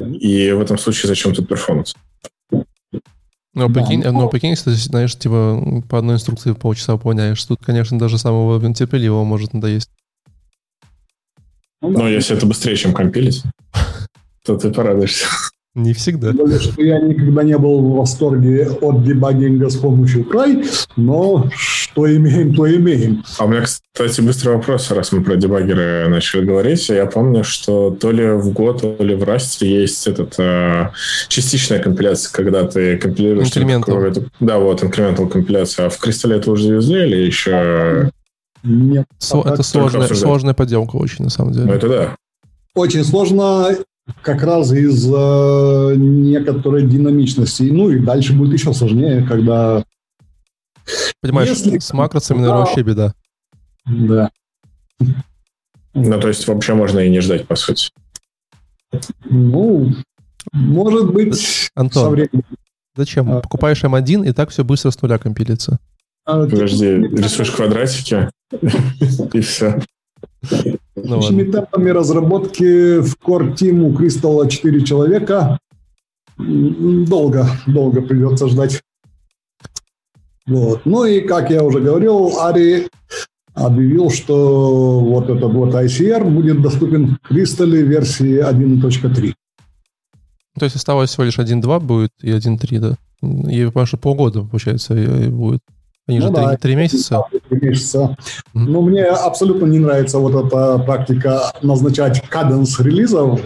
И 0.00 0.50
в 0.52 0.60
этом 0.62 0.78
случае 0.78 1.08
зачем 1.08 1.34
тут 1.34 1.46
перформанс? 1.46 1.94
Ну, 3.54 3.64
а 3.64 3.68
прикинь, 3.68 4.02
да, 4.02 4.12
ну, 4.12 4.28
прикинь, 4.28 4.50
если, 4.50 4.70
знаешь, 4.70 5.16
типа 5.16 5.82
по 5.88 5.98
одной 5.98 6.16
инструкции 6.16 6.52
полчаса 6.52 6.92
выполняешь, 6.94 7.42
тут, 7.44 7.64
конечно, 7.64 7.98
даже 7.98 8.18
самого 8.18 8.74
терпеливого 8.74 9.24
может 9.24 9.54
надоесть. 9.54 9.90
Ну, 11.80 11.90
Но 11.90 12.08
если 12.08 12.36
это 12.36 12.46
быстрее, 12.46 12.76
чем 12.76 12.92
компилить, 12.92 13.42
то 14.44 14.56
ты 14.56 14.70
порадуешься. 14.70 15.26
Не 15.74 15.92
всегда. 15.92 16.32
Более, 16.32 16.58
что 16.58 16.82
я 16.82 17.00
никогда 17.00 17.42
не 17.44 17.56
был 17.56 17.80
в 17.80 17.96
восторге 17.96 18.68
от 18.68 19.04
дебагинга 19.04 19.68
с 19.70 19.76
помощью 19.76 20.24
край, 20.24 20.64
но 20.96 21.48
что 21.90 22.16
имеем, 22.16 22.54
то 22.54 22.74
имеем. 22.74 23.24
А 23.38 23.44
у 23.44 23.48
меня, 23.48 23.62
кстати, 23.62 24.20
быстрый 24.20 24.54
вопрос, 24.56 24.90
раз 24.90 25.12
мы 25.12 25.22
про 25.22 25.36
дебаггеры 25.36 26.08
начали 26.08 26.44
говорить. 26.44 26.88
Я 26.88 27.06
помню, 27.06 27.44
что 27.44 27.90
то 27.90 28.10
ли 28.10 28.30
в 28.30 28.52
год, 28.52 28.80
то 28.80 29.02
ли 29.02 29.14
в 29.14 29.24
расте 29.24 29.80
есть 29.80 30.06
этот 30.06 30.34
а, 30.38 30.92
частичная 31.28 31.80
компиляция, 31.80 32.32
когда 32.32 32.66
ты 32.66 32.96
компилируешь... 32.98 33.48
Incremental. 33.48 34.28
Да, 34.40 34.58
вот, 34.58 34.82
incremental 34.82 35.28
компиляция. 35.28 35.86
А 35.86 35.90
в 35.90 35.98
Кристалле 35.98 36.36
это 36.36 36.50
уже 36.50 36.64
завезли 36.64 37.06
или 37.06 37.16
еще... 37.26 38.10
Нет. 38.64 39.06
Со, 39.18 39.40
это 39.40 39.62
сложная, 39.62 40.08
сложная 40.08 40.54
поделка 40.54 40.96
очень, 40.96 41.24
на 41.24 41.30
самом 41.30 41.52
деле. 41.52 41.66
Ну, 41.66 41.72
это 41.72 41.88
да. 41.88 42.16
Очень 42.74 43.04
сложно 43.04 43.76
как 44.22 44.42
раз 44.42 44.72
из-за 44.72 45.94
некоторой 45.96 46.82
динамичности. 46.82 47.64
Ну 47.64 47.90
и 47.90 47.98
дальше 47.98 48.32
будет 48.32 48.54
еще 48.54 48.72
сложнее, 48.72 49.24
когда... 49.28 49.84
Понимаешь, 51.20 51.48
Если... 51.48 51.78
с 51.78 51.92
макросами, 51.92 52.38
наверное, 52.38 52.64
вообще 52.64 52.82
беда. 52.82 53.14
Да. 53.86 54.30
Ну, 55.94 56.20
то 56.20 56.28
есть 56.28 56.46
вообще 56.46 56.74
можно 56.74 57.00
и 57.00 57.10
не 57.10 57.20
ждать, 57.20 57.46
по 57.46 57.56
сути. 57.56 57.90
Ну, 59.24 59.92
может 60.52 61.12
быть, 61.12 61.70
Антон, 61.74 62.04
со 62.04 62.10
временем. 62.10 62.44
Зачем? 62.96 63.30
А, 63.30 63.40
Покупаешь 63.40 63.82
M1, 63.82 64.28
и 64.28 64.32
так 64.32 64.50
все 64.50 64.64
быстро 64.64 64.90
с 64.90 65.00
нуля 65.02 65.18
компилится. 65.18 65.78
А, 66.24 66.44
Подожди, 66.46 66.86
рисуешь 66.86 67.50
квадратики, 67.50 68.30
и 69.32 69.40
все. 69.40 69.80
Общими 70.94 71.50
темпами 71.50 71.90
разработки 71.90 73.00
в 73.00 73.16
Core 73.16 73.54
Team 73.54 73.80
у 73.82 73.94
Кристалла 73.94 74.48
4 74.48 74.84
человека. 74.84 75.58
Долго, 76.36 77.48
долго 77.66 78.02
придется 78.02 78.48
ждать. 78.48 78.82
Вот. 80.48 80.80
Ну 80.86 81.04
и, 81.04 81.20
как 81.20 81.50
я 81.50 81.62
уже 81.62 81.80
говорил, 81.80 82.40
Ари 82.40 82.88
объявил, 83.54 84.10
что 84.10 85.00
вот 85.00 85.28
этот 85.28 85.52
вот 85.52 85.74
ICR 85.74 86.24
будет 86.28 86.62
доступен 86.62 87.18
в 87.22 87.28
Кристалле 87.28 87.82
версии 87.82 88.42
1.3. 88.42 89.34
То 90.58 90.64
есть 90.64 90.76
осталось 90.76 91.10
всего 91.10 91.24
лишь 91.24 91.38
1.2 91.38 91.80
будет 91.80 92.12
и 92.22 92.30
1.3, 92.30 92.78
да? 92.78 92.96
И, 93.50 93.86
что 93.86 93.96
полгода, 93.96 94.42
получается, 94.42 94.94
будет. 95.30 95.60
Они 96.06 96.20
ну, 96.20 96.28
же 96.28 96.32
да, 96.32 96.56
месяца. 96.74 97.24
Три 97.50 97.68
месяца. 97.68 98.16
Mm-hmm. 98.54 98.64
Но 98.66 98.80
мне 98.80 99.04
абсолютно 99.04 99.66
не 99.66 99.78
нравится 99.78 100.18
вот 100.18 100.46
эта 100.46 100.78
практика 100.78 101.52
назначать 101.60 102.26
каденс 102.28 102.80
релизов. 102.80 103.40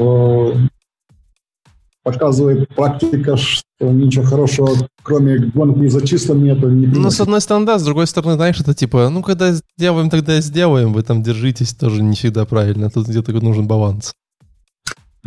Показывает 2.03 2.69
практика, 2.75 3.37
что 3.37 3.65
ничего 3.81 4.25
хорошего, 4.25 4.71
кроме 5.03 5.39
гонки 5.39 5.87
за 5.89 6.07
числами, 6.07 6.49
нету. 6.49 6.69
Не 6.69 6.87
ну, 6.87 7.11
с 7.11 7.21
одной 7.21 7.41
стороны, 7.41 7.67
да, 7.67 7.79
с 7.79 7.85
другой 7.85 8.07
стороны, 8.07 8.35
знаешь, 8.35 8.61
это 8.61 8.75
типа, 8.75 9.09
ну, 9.09 9.23
когда 9.23 9.53
сделаем, 9.53 10.11
тогда 10.11 10.41
сделаем, 10.41 10.93
вы 10.93 11.03
там 11.03 11.23
держитесь, 11.23 11.75
тоже 11.75 12.03
не 12.03 12.15
всегда 12.15 12.45
правильно. 12.45 12.91
Тут 12.91 13.09
где-то 13.09 13.33
нужен 13.33 13.67
баланс. 13.67 14.15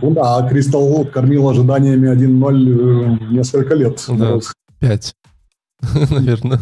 Ну 0.02 0.11
да, 0.11 0.38
а 0.38 0.49
Кристалл 0.49 1.06
кормил 1.06 1.47
ожиданиями 1.47 2.10
1-0 2.10 3.30
э, 3.30 3.34
несколько 3.34 3.76
лет. 3.76 4.03
Да, 4.10 4.39
5, 4.80 5.15
наверное. 6.11 6.60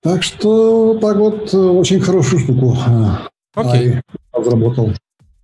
Так 0.00 0.22
что 0.22 0.98
так 1.00 1.16
вот 1.16 1.52
э, 1.52 1.58
очень 1.58 2.00
хорошую 2.00 2.40
штуку 2.40 2.76
э, 2.86 3.06
Окей. 3.54 4.00
разработал. 4.32 4.92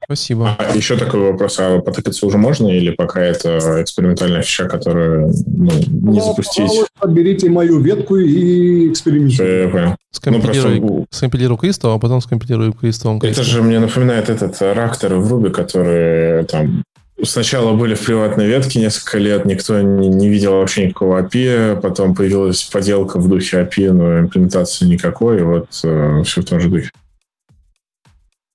Спасибо. 0.05 0.57
А 0.59 0.77
еще 0.77 0.97
такой 0.97 1.21
вопрос, 1.21 1.59
а 1.59 1.81
потыкаться 1.81 2.27
уже 2.27 2.39
можно 2.39 2.69
или 2.69 2.91
пока 2.91 3.21
это 3.21 3.83
экспериментальная 3.83 4.43
фича, 4.43 4.67
которую 4.67 5.33
ну, 5.47 5.71
не 5.73 6.19
ну, 6.19 6.21
запустить? 6.21 6.71
Берите 7.07 7.49
мою 7.51 7.81
ветку 7.81 8.17
и 8.17 8.91
экспериментируйте. 8.91 9.63
Я 9.65 9.69
понял. 9.69 9.97
Скомпилируй, 10.11 10.81
ну, 10.81 10.87
просто... 10.87 11.17
скомпилируй 11.17 11.59
Crystal, 11.59 11.95
а 11.95 11.99
потом 11.99 12.21
скомпилируй 12.21 12.71
Crystal. 12.71 13.19
Это 13.23 13.43
же 13.43 13.63
мне 13.63 13.81
напоминает 13.81 14.29
этот 14.29 14.61
рактор 14.61 15.15
в 15.15 15.33
Ruby, 15.33 15.51
который 15.51 16.45
там 16.45 16.83
Сначала 17.23 17.77
были 17.77 17.95
в 17.95 18.05
приватной 18.05 18.47
ветке 18.47 18.81
несколько 18.81 19.19
лет, 19.19 19.45
никто 19.45 19.81
не, 19.81 20.09
не 20.09 20.29
видел 20.29 20.55
вообще 20.55 20.89
никакого 20.89 21.23
API, 21.23 21.81
потом 21.81 22.15
появилась 22.15 22.65
поделка 22.65 23.21
в 23.21 23.29
духе 23.29 23.61
API, 23.63 23.93
но 23.93 24.19
имплементации 24.19 24.87
никакой, 24.87 25.39
и 25.39 25.43
вот 25.43 25.69
э, 25.85 26.23
все 26.25 26.43
в 26.43 26.45
том 26.45 26.59
же 26.59 26.69
духе. 26.69 26.91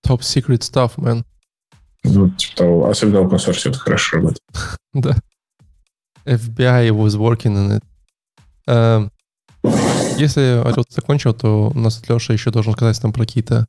Top 0.06 0.20
secret 0.20 0.60
stuff, 0.60 0.92
man. 0.98 1.24
Ну, 2.04 2.30
типа 2.30 2.56
того, 2.56 2.90
особенно 2.90 3.22
в 3.22 3.34
open 3.34 3.38
source 3.38 3.70
это 3.70 3.78
хорошо 3.78 4.18
работает. 4.18 4.42
да. 4.94 5.16
FBI 6.26 6.90
was 6.92 7.18
working 7.18 7.56
on 7.56 7.80
it. 7.80 7.84
Uh, 8.68 9.10
если 10.18 10.62
отчет 10.66 10.86
закончил, 10.90 11.34
то 11.34 11.72
у 11.74 11.80
нас 11.80 12.02
Леша 12.08 12.34
еще 12.34 12.52
должен 12.52 12.74
сказать 12.74 13.02
нам 13.04 13.14
про 13.14 13.26
какие-то 13.26 13.66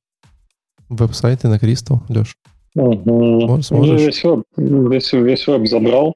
веб-сайты 0.89 1.49
на 1.49 1.57
Crystal. 1.57 2.01
Леша. 2.09 2.35
Угу. 2.75 3.63
Сможешь? 3.63 4.01
Весь 4.01 4.23
веб, 4.25 4.45
весь, 4.57 5.13
весь 5.13 5.47
веб 5.47 5.67
забрал. 5.67 6.15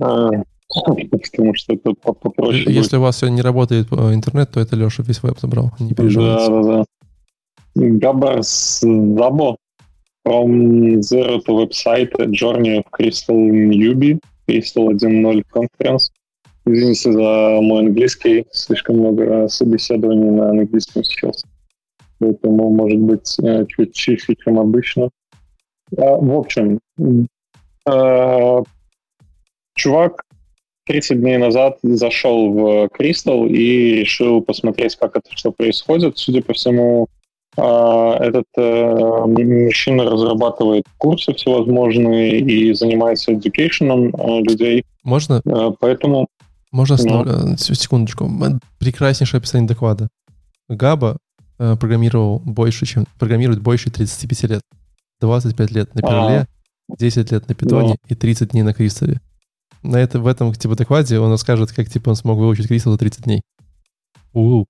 А, 0.00 0.30
потому 0.70 1.54
что 1.54 1.74
это 1.74 1.92
попроще. 2.02 2.64
Если 2.66 2.80
будет. 2.80 2.94
у 2.94 3.00
вас 3.00 3.22
не 3.22 3.42
работает 3.42 3.88
э, 3.90 4.14
интернет, 4.14 4.50
то 4.50 4.60
это 4.60 4.74
Леша 4.76 5.02
весь 5.02 5.22
веб 5.22 5.38
забрал. 5.38 5.72
Не 5.78 5.94
переживайте. 5.94 6.48
Да, 6.48 6.62
да, 6.62 6.76
да. 6.78 6.84
Габарс 7.74 8.80
Забо 8.80 9.56
from 10.24 11.02
zero 11.02 11.38
to 11.38 11.52
website 11.52 12.12
journey 12.30 12.78
of 12.78 12.90
Crystal 12.90 13.36
Newbie, 13.36 14.20
Crystal 14.46 14.88
1.0 14.88 15.42
conference. 15.50 16.10
Извините 16.64 17.12
за 17.12 17.60
мой 17.60 17.80
английский, 17.80 18.46
слишком 18.52 18.98
много 18.98 19.48
собеседований 19.48 20.30
на 20.30 20.50
английском 20.50 21.02
сейчас. 21.02 21.44
Поэтому, 22.20 22.70
может 22.70 23.00
быть, 23.00 23.36
э, 23.42 23.66
чуть 23.66 23.94
чище, 23.94 24.36
чем 24.36 24.60
обычно. 24.60 25.10
А, 25.96 26.16
в 26.16 26.32
общем, 26.38 26.78
чувак 29.74 30.22
30 30.86 31.20
дней 31.20 31.38
назад 31.38 31.78
зашел 31.82 32.52
в 32.52 32.88
Crystal 32.96 33.48
и 33.48 33.96
решил 34.00 34.40
посмотреть, 34.40 34.96
как 34.96 35.16
это 35.16 35.28
все 35.34 35.50
происходит. 35.50 36.18
Судя 36.18 36.42
по 36.42 36.52
всему, 36.52 37.08
этот 37.56 38.46
э, 38.56 39.26
мужчина 39.26 40.04
разрабатывает 40.04 40.84
курсы 40.96 41.34
всевозможные 41.34 42.40
и 42.40 42.72
занимается 42.72 43.32
education 43.32 44.10
людей. 44.48 44.84
Можно? 45.04 45.42
Поэтому... 45.80 46.28
Можно 46.70 46.96
ну. 47.04 47.56
секундочку. 47.58 48.30
Прекраснейшее 48.78 49.38
описание 49.38 49.68
доклада. 49.68 50.08
Габа 50.68 51.18
э, 51.58 51.76
программировал 51.76 52.40
больше, 52.40 52.86
чем 52.86 53.06
программирует 53.18 53.60
больше 53.60 53.90
35 53.90 54.42
лет. 54.44 54.62
25 55.20 55.70
лет 55.70 55.94
на 55.94 56.02
Перле, 56.02 56.48
10 56.98 57.30
лет 57.30 57.48
на 57.48 57.54
Питоне 57.54 57.96
и 58.08 58.14
30 58.14 58.50
дней 58.50 58.62
на 58.62 58.74
Кристалле. 58.74 59.20
На 59.82 59.96
это, 59.96 60.20
в 60.20 60.26
этом 60.26 60.52
типа 60.52 60.74
докладе 60.76 61.18
он 61.18 61.30
расскажет, 61.30 61.72
как 61.72 61.88
типа 61.88 62.10
он 62.10 62.16
смог 62.16 62.38
выучить 62.38 62.68
Кристалл 62.68 62.92
за 62.94 62.98
30 62.98 63.24
дней. 63.24 63.42
У-у. 64.32 64.66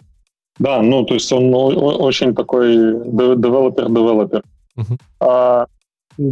Да, 0.58 0.82
ну, 0.82 1.04
то 1.04 1.14
есть 1.14 1.32
он 1.32 1.52
очень 1.54 2.34
такой 2.34 2.76
девелопер-девелопер. 2.76 4.42
Uh-huh. 4.76 4.98
А, 5.20 5.66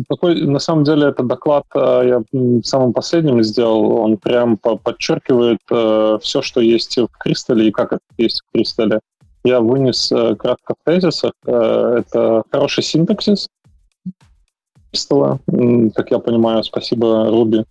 такой, 0.09 0.43
на 0.43 0.59
самом 0.59 0.85
деле, 0.85 1.09
этот 1.09 1.27
доклад 1.27 1.65
а, 1.75 2.03
я 2.03 2.23
самым 2.63 2.93
последним 2.93 3.43
сделал. 3.43 3.93
Он 3.93 4.17
прям 4.17 4.57
подчеркивает 4.57 5.61
а, 5.71 6.19
все, 6.19 6.43
что 6.43 6.61
есть 6.61 6.97
в 6.97 7.09
Кристалле 7.19 7.69
и 7.69 7.73
как 7.73 7.93
это 7.93 8.03
есть 8.19 8.43
в 8.43 8.53
Кристалле. 8.53 9.01
Я 9.45 9.61
вынес 9.61 10.13
а, 10.13 10.35
кратко 10.37 10.75
в 10.75 10.85
тезисах. 10.85 11.33
А, 11.47 11.99
это 11.99 12.43
хороший 12.51 12.83
синтаксис, 12.83 13.49
Кристалла, 14.91 15.39
как 15.95 16.11
я 16.11 16.19
понимаю, 16.19 16.65
спасибо 16.65 17.31
Руби. 17.31 17.65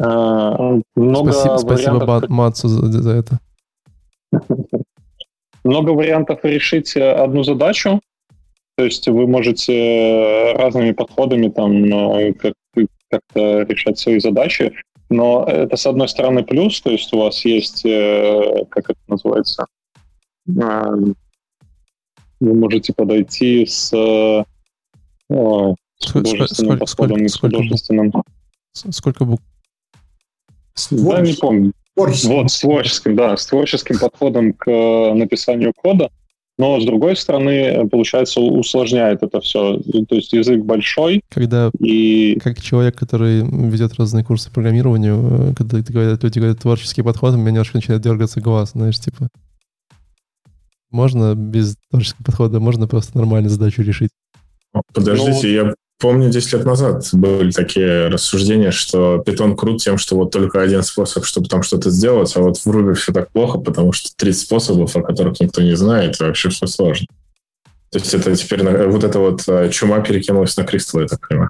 А, 0.00 0.78
много 0.96 1.32
спасибо, 1.32 1.56
спасибо 1.58 1.94
вариантов... 1.94 2.30
Матсу 2.30 2.68
за, 2.68 2.86
за 2.86 3.10
это. 3.10 3.38
Много 5.64 5.90
вариантов 5.90 6.40
решить 6.44 6.96
э, 6.96 7.12
одну 7.12 7.42
задачу. 7.42 8.00
То 8.76 8.84
есть 8.84 9.08
вы 9.08 9.26
можете 9.26 9.72
э, 9.72 10.52
разными 10.56 10.92
подходами 10.92 11.48
там 11.48 11.84
э, 11.84 12.32
как, 12.34 12.54
как-то 13.10 13.62
решать 13.62 13.98
свои 13.98 14.20
задачи. 14.20 14.72
Но 15.10 15.44
это, 15.44 15.76
с 15.76 15.86
одной 15.86 16.08
стороны, 16.08 16.44
плюс, 16.44 16.80
то 16.80 16.90
есть 16.90 17.12
у 17.12 17.18
вас 17.18 17.44
есть, 17.44 17.82
как 17.82 18.90
это 18.90 18.98
называется, 19.06 19.66
вы 20.46 21.14
можете 22.40 22.94
подойти 22.94 23.66
с 23.66 23.92
Сколько, 25.98 26.46
сколько, 26.46 26.86
сколько, 26.86 27.28
сколько, 27.28 27.76
сколько 28.90 29.24
букв? 29.24 29.44
Да, 30.90 31.20
не 31.20 31.34
помню. 31.34 31.72
Творческим. 31.94 32.30
Вот, 32.30 32.50
с 32.50 32.60
творческим, 32.60 33.16
да, 33.16 33.36
с 33.36 33.46
творческим 33.46 33.98
подходом 33.98 34.52
к 34.52 34.68
э, 34.68 35.14
написанию 35.14 35.72
кода, 35.74 36.10
но, 36.56 36.80
с 36.80 36.84
другой 36.84 37.16
стороны, 37.16 37.88
получается, 37.88 38.40
усложняет 38.40 39.22
это 39.22 39.40
все. 39.40 39.78
То 40.08 40.14
есть 40.14 40.32
язык 40.32 40.62
большой. 40.62 41.20
Когда, 41.28 41.70
и... 41.80 42.38
как 42.42 42.60
человек, 42.60 42.96
который 42.96 43.42
ведет 43.42 43.94
разные 43.98 44.24
курсы 44.24 44.52
программирования, 44.52 45.14
э, 45.14 45.54
когда 45.56 45.80
говорят, 45.80 46.22
люди 46.22 46.38
говорят 46.38 46.60
творческий 46.60 47.02
подход, 47.02 47.34
у 47.34 47.38
меня 47.38 47.50
немножко 47.50 47.76
начинает 47.76 48.02
дергаться 48.02 48.40
глаз, 48.40 48.72
знаешь, 48.72 48.98
типа... 48.98 49.28
Можно 50.90 51.34
без 51.34 51.76
творческого 51.90 52.24
подхода, 52.24 52.60
можно 52.60 52.86
просто 52.86 53.18
нормально 53.18 53.48
задачу 53.48 53.82
решить. 53.82 54.10
Подождите, 54.92 55.32
ну, 55.32 55.66
я 55.66 55.74
Помню, 56.04 56.28
10 56.28 56.52
лет 56.52 56.66
назад 56.66 57.08
были 57.14 57.50
такие 57.50 58.08
рассуждения, 58.08 58.72
что 58.72 59.22
питон 59.24 59.56
крут 59.56 59.80
тем, 59.80 59.96
что 59.96 60.16
вот 60.16 60.32
только 60.32 60.60
один 60.60 60.82
способ, 60.82 61.24
чтобы 61.24 61.48
там 61.48 61.62
что-то 61.62 61.88
сделать, 61.88 62.30
а 62.36 62.42
вот 62.42 62.58
в 62.58 62.66
Ruby 62.66 62.92
все 62.92 63.10
так 63.10 63.32
плохо, 63.32 63.58
потому 63.58 63.92
что 63.92 64.14
30 64.14 64.42
способов, 64.42 64.94
о 64.94 65.00
которых 65.00 65.40
никто 65.40 65.62
не 65.62 65.74
знает, 65.74 66.20
и 66.20 66.24
вообще 66.24 66.50
все 66.50 66.66
сложно. 66.66 67.06
То 67.90 67.98
есть 67.98 68.12
это 68.12 68.36
теперь 68.36 68.62
вот 68.86 69.02
эта 69.02 69.18
вот 69.18 69.44
э, 69.48 69.70
чума 69.70 70.00
перекинулась 70.00 70.58
на 70.58 70.64
Crystal, 70.64 71.00
я 71.00 71.06
так 71.06 71.26
понимаю. 71.26 71.48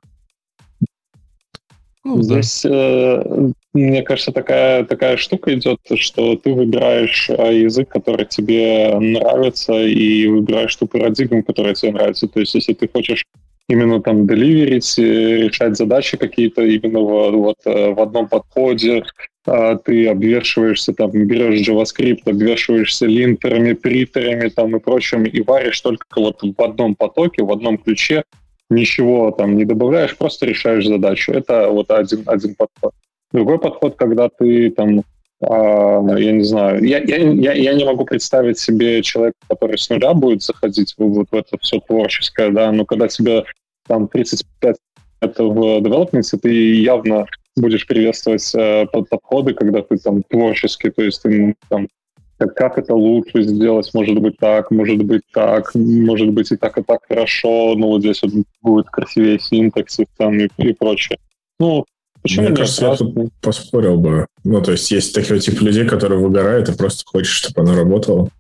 Ну, 2.05 2.23
Здесь, 2.23 2.65
э, 2.65 3.51
мне 3.73 4.03
кажется, 4.03 4.31
такая, 4.31 4.85
такая 4.85 5.17
штука 5.17 5.53
идет, 5.53 5.81
что 5.97 6.37
ты 6.37 6.55
выбираешь 6.55 7.29
э, 7.29 7.63
язык, 7.63 7.89
который 7.89 8.27
тебе 8.27 8.97
нравится, 9.01 9.73
и 9.83 10.29
выбираешь 10.29 10.77
ту 10.77 10.87
парадигму, 10.87 11.43
которая 11.43 11.75
тебе 11.75 11.91
нравится. 11.91 12.29
То 12.29 12.39
есть, 12.39 12.55
если 12.55 12.75
ты 12.75 12.87
хочешь 12.87 13.25
именно 13.69 14.01
там 14.01 14.27
деливерить, 14.27 14.99
э, 14.99 15.03
решать 15.49 15.77
задачи 15.77 16.17
какие-то 16.17 16.63
именно 16.63 17.01
вот, 17.01 17.57
э, 17.65 17.91
в 17.91 18.01
одном 18.01 18.29
подходе. 18.29 19.05
А 19.47 19.77
ты 19.77 20.09
обвешиваешься, 20.09 20.95
там, 20.95 21.11
берешь 21.11 21.69
JavaScript, 21.69 22.23
обвешиваешься 22.27 23.07
линтерами, 23.07 23.75
притерами 23.75 24.49
там 24.49 24.75
и 24.77 24.81
прочим, 24.81 25.25
и 25.25 25.43
варишь 25.43 25.81
только 25.81 26.07
вот 26.17 26.41
в 26.43 26.63
одном 26.63 26.95
потоке, 26.95 27.43
в 27.43 27.53
одном 27.53 27.77
ключе, 27.77 28.25
ничего 28.71 29.31
там 29.33 29.57
не 29.57 29.67
добавляешь, 29.67 30.17
просто 30.17 30.47
решаешь 30.47 30.87
задачу. 30.87 31.33
Это 31.33 31.69
вот 31.69 31.91
один, 31.91 32.23
один 32.27 32.55
подход. 32.55 32.95
Другой 33.33 33.59
подход, 33.59 33.97
когда 33.97 34.31
ты 34.31 34.71
там 34.71 35.03
я 35.41 36.33
не 36.33 36.45
знаю, 36.45 36.85
я, 36.85 36.99
я, 36.99 37.53
я, 37.53 37.75
не 37.75 37.85
могу 37.85 38.05
представить 38.05 38.59
себе 38.59 39.03
человека, 39.03 39.37
который 39.49 39.79
с 39.79 39.89
нуля 39.91 40.15
будет 40.15 40.43
заходить 40.43 40.95
в, 40.97 41.05
вот 41.05 41.29
в 41.31 41.35
это 41.35 41.59
все 41.61 41.81
творческое, 41.81 42.51
да, 42.51 42.73
но 42.73 42.85
когда 42.85 43.09
тебе 43.09 43.45
там 43.87 44.09
35 44.09 44.77
лет 45.23 45.39
в 45.39 45.81
девелопменте, 45.83 46.37
ты 46.39 46.75
явно 46.77 47.27
будешь 47.57 47.87
приветствовать 47.87 48.55
э, 48.55 48.87
подходы, 48.87 49.55
когда 49.55 49.83
ты 49.83 49.97
там 49.99 50.23
творческий, 50.23 50.91
то 50.91 51.03
есть 51.03 51.23
ты 51.23 51.55
там 51.69 51.89
как, 52.37 52.79
это 52.79 52.95
лучше 52.95 53.43
сделать, 53.43 53.91
может 53.95 54.19
быть 54.19 54.37
так, 54.39 54.71
может 54.71 55.03
быть 55.05 55.23
так, 55.33 55.75
может 55.75 56.31
быть 56.31 56.51
и 56.51 56.57
так, 56.57 56.77
и 56.79 56.83
так 56.83 57.01
хорошо, 57.07 57.75
ну 57.77 57.89
вот 57.89 58.01
здесь 58.01 58.23
вот 58.23 58.33
будет 58.63 58.87
красивее 58.87 59.39
синтаксис 59.39 60.07
там 60.17 60.39
и, 60.39 60.49
и 60.59 60.73
прочее. 60.73 61.19
Ну, 61.61 61.85
Почему 62.25 62.47
Мне 62.47 62.57
кажется, 62.57 62.87
я 62.87 62.97
тут 62.97 63.35
поспорил 63.43 63.99
бы. 63.99 64.27
Ну, 64.45 64.63
то 64.63 64.73
есть 64.73 64.91
есть 64.91 65.15
такие 65.15 65.39
типа 65.39 65.63
людей, 65.63 65.87
которые 65.87 66.19
выгорают 66.19 66.71
и 66.71 66.75
просто 66.75 67.03
хочешь, 67.05 67.35
чтобы 67.35 67.61
оно 67.61 67.77
работало. 67.77 68.31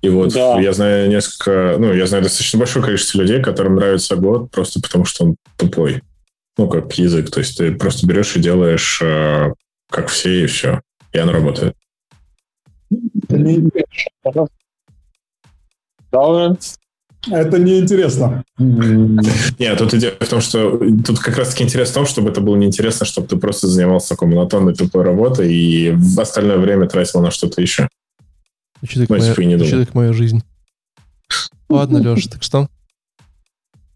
И 0.00 0.08
вот 0.08 0.32
да. 0.32 0.60
я 0.60 0.72
знаю 0.72 1.08
несколько, 1.08 1.74
ну, 1.76 1.92
я 1.92 2.06
знаю 2.06 2.22
достаточно 2.22 2.60
большое 2.60 2.84
количество 2.84 3.20
людей, 3.20 3.42
которым 3.42 3.74
нравится 3.74 4.14
год 4.14 4.52
просто 4.52 4.80
потому, 4.80 5.04
что 5.04 5.24
он 5.24 5.36
тупой. 5.56 6.02
Ну, 6.56 6.68
как 6.68 6.94
язык. 6.94 7.32
То 7.32 7.40
есть 7.40 7.58
ты 7.58 7.74
просто 7.74 8.06
берешь 8.06 8.36
и 8.36 8.40
делаешь 8.40 9.00
э, 9.02 9.52
как 9.90 10.06
все, 10.06 10.44
и 10.44 10.46
все. 10.46 10.80
И 11.12 11.18
оно 11.18 11.32
работает. 11.32 11.74
Да, 16.12 16.56
это 17.26 17.58
неинтересно. 17.58 18.44
Нет, 18.58 19.78
тут 19.78 19.94
идея 19.94 20.12
в 20.18 20.28
том, 20.28 20.40
что 20.40 20.78
тут 21.04 21.18
как 21.18 21.36
раз-таки 21.36 21.64
интерес 21.64 21.90
в 21.90 21.94
том, 21.94 22.06
чтобы 22.06 22.30
это 22.30 22.40
было 22.40 22.56
неинтересно, 22.56 23.06
чтобы 23.06 23.26
ты 23.26 23.36
просто 23.36 23.66
занимался 23.66 24.10
такой 24.10 24.28
монотонной 24.28 24.74
тупой 24.74 25.02
работой 25.02 25.52
и 25.52 25.90
в 25.90 26.20
остальное 26.20 26.58
время 26.58 26.88
тратил 26.88 27.20
на 27.20 27.30
что-то 27.30 27.60
еще. 27.60 27.88
Звучит 28.80 29.08
как, 29.08 29.10
моя, 29.10 29.34
звучит 29.34 29.86
как 29.86 29.94
моя 29.94 30.12
жизнь. 30.12 30.42
Ладно, 31.68 31.98
Леша, 31.98 32.30
так 32.30 32.42
что? 32.42 32.68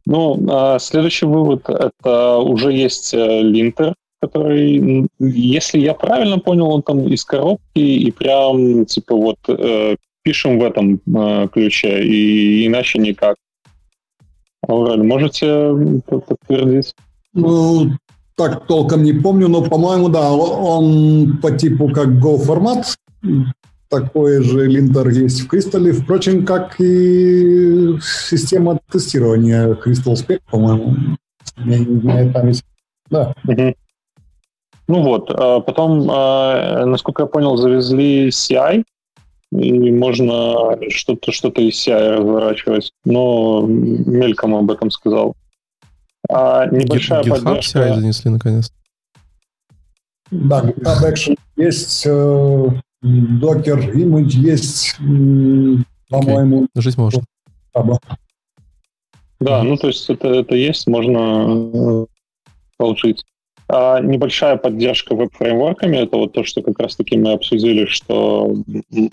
Ну, 0.05 0.45
а 0.51 0.79
следующий 0.79 1.27
вывод— 1.27 1.63
это 1.69 2.39
уже 2.39 2.73
есть 2.73 3.15
э, 3.15 3.41
линтер, 3.41 3.95
который, 4.21 5.07
если 5.21 5.79
я 5.79 5.95
правильно 5.95 6.39
понял, 6.39 6.69
он 6.71 6.83
там 6.83 7.07
из 7.07 7.25
коробки 7.25 7.79
и 7.79 8.11
прям, 8.11 8.85
типа, 8.85 9.15
вот 9.15 9.39
э, 9.49 9.97
пишем 10.23 10.59
в 10.59 10.65
этом 10.65 11.01
э, 11.07 11.49
ключе, 11.53 12.03
и 12.03 12.67
иначе 12.67 12.99
никак. 12.99 13.37
Аурель, 14.69 15.03
можете 15.03 16.01
подтвердить? 16.07 16.95
Ну, 17.35 17.91
так 18.37 18.67
толком 18.67 19.03
не 19.03 19.13
помню, 19.13 19.49
но, 19.49 19.63
по-моему, 19.63 20.09
да, 20.09 20.31
он 20.31 21.39
по 21.39 21.51
типу 21.51 21.89
как 21.89 22.09
Go 22.09 22.39
формат. 22.39 22.97
Такой 23.89 24.43
же 24.43 24.67
линтер 24.67 25.09
есть 25.09 25.43
в 25.43 25.53
Crystal, 25.53 25.93
впрочем, 25.93 26.47
как 26.47 26.81
и 26.81 27.99
система 28.01 28.81
тестирования 28.91 29.75
Crystal 29.75 30.15
Spec, 30.15 30.41
по-моему. 30.51 31.17
Изменяет 31.59 32.33
память. 32.33 32.65
Да. 33.11 33.35
Угу. 33.47 33.75
Ну 34.89 35.03
вот, 35.03 35.31
а 35.31 35.61
потом, 35.61 36.09
а, 36.11 36.87
насколько 36.87 37.23
я 37.23 37.27
понял, 37.27 37.57
завезли 37.57 38.29
CI, 38.29 38.85
и 39.53 39.91
можно 39.91 40.79
что-то 40.89 41.31
что 41.31 41.49
из 41.49 41.87
CI 41.87 42.17
разворачивать. 42.17 42.93
Но 43.05 43.63
мельком 43.67 44.55
об 44.55 44.71
этом 44.71 44.91
сказал. 44.91 45.37
А 46.31 46.67
небольшая 46.67 47.23
GitHub 47.23 47.45
поддержка... 47.45 47.79
CI 47.81 47.95
занесли 47.95 48.31
наконец. 48.31 48.73
Да, 50.31 50.63
GitHub 50.63 51.13
Action 51.13 51.37
есть, 51.57 52.07
э, 52.07 52.69
Docker 53.05 53.93
Image 53.93 54.31
есть, 54.31 54.97
по-моему. 56.09 56.65
Okay. 56.65 56.81
Жить 56.81 56.97
можно. 56.97 57.23
Да, 59.41 59.63
ну 59.65 59.77
то 59.77 59.89
есть 59.89 60.09
это, 60.09 60.29
это 60.29 60.55
есть, 60.55 60.87
можно 60.87 61.75
э, 61.75 62.07
получить. 62.79 63.25
А 63.75 64.01
небольшая 64.01 64.59
поддержка 64.59 65.15
веб-фреймворками, 65.15 65.97
это 65.97 66.19
вот 66.19 66.33
то, 66.35 66.45
что 66.45 66.61
как 66.61 66.79
раз-таки 66.79 67.17
мы 67.17 67.33
обсудили, 67.33 67.87
что 67.87 68.55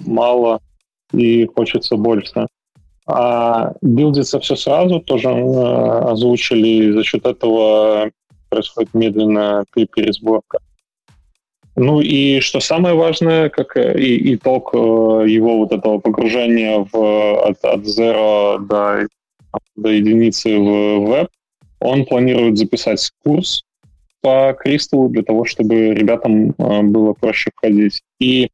мало 0.06 0.60
и 1.14 1.46
хочется 1.46 1.96
больше. 1.96 2.46
А 3.08 3.72
билдится 3.82 4.38
все 4.42 4.58
сразу, 4.58 5.00
тоже 5.00 5.30
э, 5.30 6.12
озвучили, 6.12 6.68
и 6.68 6.92
за 6.92 7.04
счет 7.06 7.26
этого 7.26 8.12
происходит 8.50 8.94
медленная 8.94 9.64
пересборка. 9.74 10.60
Ну 11.78 12.02
и 12.02 12.42
что 12.42 12.60
самое 12.60 12.96
важное, 12.96 13.48
как 13.48 13.78
и, 13.78 14.36
итог 14.36 14.72
э, 14.74 14.78
его 14.78 15.60
вот 15.60 15.72
этого 15.72 16.00
погружения 16.00 16.86
в, 16.92 17.48
от, 17.48 17.64
от 17.64 17.86
zero 17.86 18.60
до, 18.60 19.08
до 19.78 19.90
единицы 19.90 20.60
в 20.60 21.06
веб, 21.06 21.30
он 21.80 22.04
планирует 22.04 22.58
записать 22.58 23.10
курс 23.24 23.64
по 24.22 24.54
Кристаллу 24.60 25.10
для 25.10 25.24
того, 25.24 25.46
чтобы 25.46 25.94
ребятам 25.94 26.52
э, 26.52 26.82
было 26.84 27.14
проще 27.14 27.52
входить. 27.56 28.02
И 28.20 28.50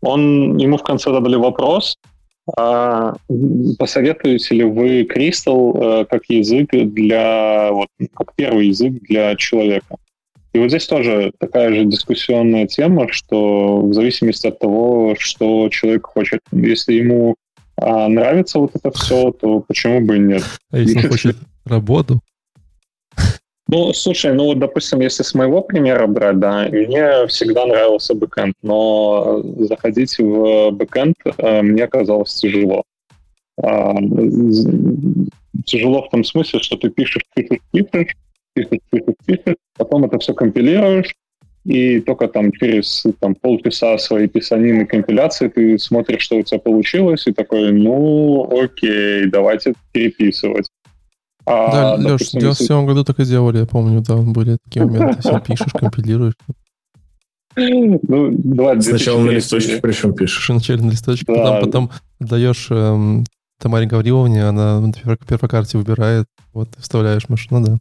он, 0.00 0.56
ему 0.56 0.76
в 0.76 0.82
конце 0.82 1.10
задали 1.10 1.36
вопрос, 1.36 1.98
а 2.56 3.14
посоветуете 3.78 4.54
ли 4.54 4.64
вы 4.64 5.04
Кристалл 5.04 5.76
э, 5.76 6.04
как 6.06 6.22
язык 6.28 6.70
для, 6.70 7.70
вот, 7.72 7.88
как 8.14 8.34
первый 8.34 8.68
язык 8.68 8.92
для 9.02 9.36
человека? 9.36 9.96
И 10.54 10.58
вот 10.58 10.70
здесь 10.70 10.86
тоже 10.86 11.32
такая 11.38 11.72
же 11.74 11.84
дискуссионная 11.84 12.66
тема, 12.66 13.06
что 13.12 13.80
в 13.80 13.92
зависимости 13.92 14.46
от 14.46 14.58
того, 14.58 15.14
что 15.18 15.68
человек 15.68 16.06
хочет, 16.06 16.40
если 16.52 16.94
ему 16.94 17.36
а, 17.76 18.08
нравится 18.08 18.58
вот 18.58 18.72
это 18.74 18.90
все, 18.92 19.30
то 19.32 19.60
почему 19.60 20.00
бы 20.00 20.16
и 20.16 20.20
нет? 20.20 20.42
А 20.70 20.78
если 20.78 20.98
он 20.98 21.08
хочет 21.10 21.36
работу? 21.64 22.20
Ну, 23.70 23.92
слушай, 23.92 24.32
ну, 24.32 24.54
допустим, 24.54 25.00
если 25.00 25.22
с 25.22 25.34
моего 25.34 25.60
примера 25.60 26.06
брать, 26.06 26.38
да, 26.38 26.68
мне 26.70 27.26
всегда 27.26 27.66
нравился 27.66 28.14
бэкэнд, 28.14 28.54
но 28.62 29.42
заходить 29.58 30.18
в 30.18 30.70
бэкэнд 30.70 31.16
э, 31.36 31.62
мне 31.62 31.86
казалось 31.86 32.34
тяжело. 32.34 32.84
Э, 33.62 33.92
тяжело 35.66 36.02
в 36.02 36.08
том 36.08 36.24
смысле, 36.24 36.60
что 36.60 36.78
ты 36.78 36.88
пишешь, 36.88 37.22
пишешь, 37.34 37.58
пишешь, 37.70 38.16
пишешь, 38.54 38.80
пишешь, 38.90 39.14
пишешь, 39.26 39.56
потом 39.76 40.04
это 40.06 40.18
все 40.18 40.32
компилируешь, 40.32 41.14
и 41.66 42.00
только 42.00 42.28
там 42.28 42.50
через 42.52 43.04
там, 43.20 43.34
полчаса 43.34 43.98
своей 43.98 44.28
писанины 44.28 44.86
компиляции 44.86 45.48
ты 45.48 45.78
смотришь, 45.78 46.22
что 46.22 46.36
у 46.36 46.42
тебя 46.42 46.58
получилось, 46.58 47.26
и 47.26 47.32
такой, 47.32 47.70
ну, 47.72 48.48
окей, 48.62 49.26
давайте 49.26 49.74
переписывать. 49.92 50.68
А, 51.48 51.96
да, 51.96 52.12
Леш, 52.12 52.28
в 52.28 52.32
97 52.32 52.86
году 52.86 53.04
так 53.04 53.18
и 53.20 53.24
делали, 53.24 53.58
я 53.58 53.66
помню, 53.66 54.00
да, 54.00 54.16
были 54.16 54.58
такие 54.64 54.84
моменты, 54.84 55.18
все 55.20 55.40
пишешь, 55.40 55.72
компилируешь. 55.72 56.34
Ну, 57.56 58.30
давай, 58.32 58.80
Сначала 58.82 59.20
на 59.20 59.30
листочке 59.30 59.80
причем 59.82 60.14
пишешь. 60.14 60.46
Сначала 60.46 60.78
на 60.78 60.90
листочке, 60.90 61.24
да. 61.26 61.60
потом, 61.60 61.60
потом 61.64 61.90
даешь 62.20 62.68
эм, 62.70 63.24
Тамаре 63.60 63.86
Гавриловне, 63.86 64.44
она 64.44 64.80
на 64.80 64.92
первой 64.92 65.48
карте 65.48 65.78
выбирает, 65.78 66.26
вот, 66.52 66.68
вставляешь 66.78 67.28
машину, 67.28 67.64
да. 67.64 67.78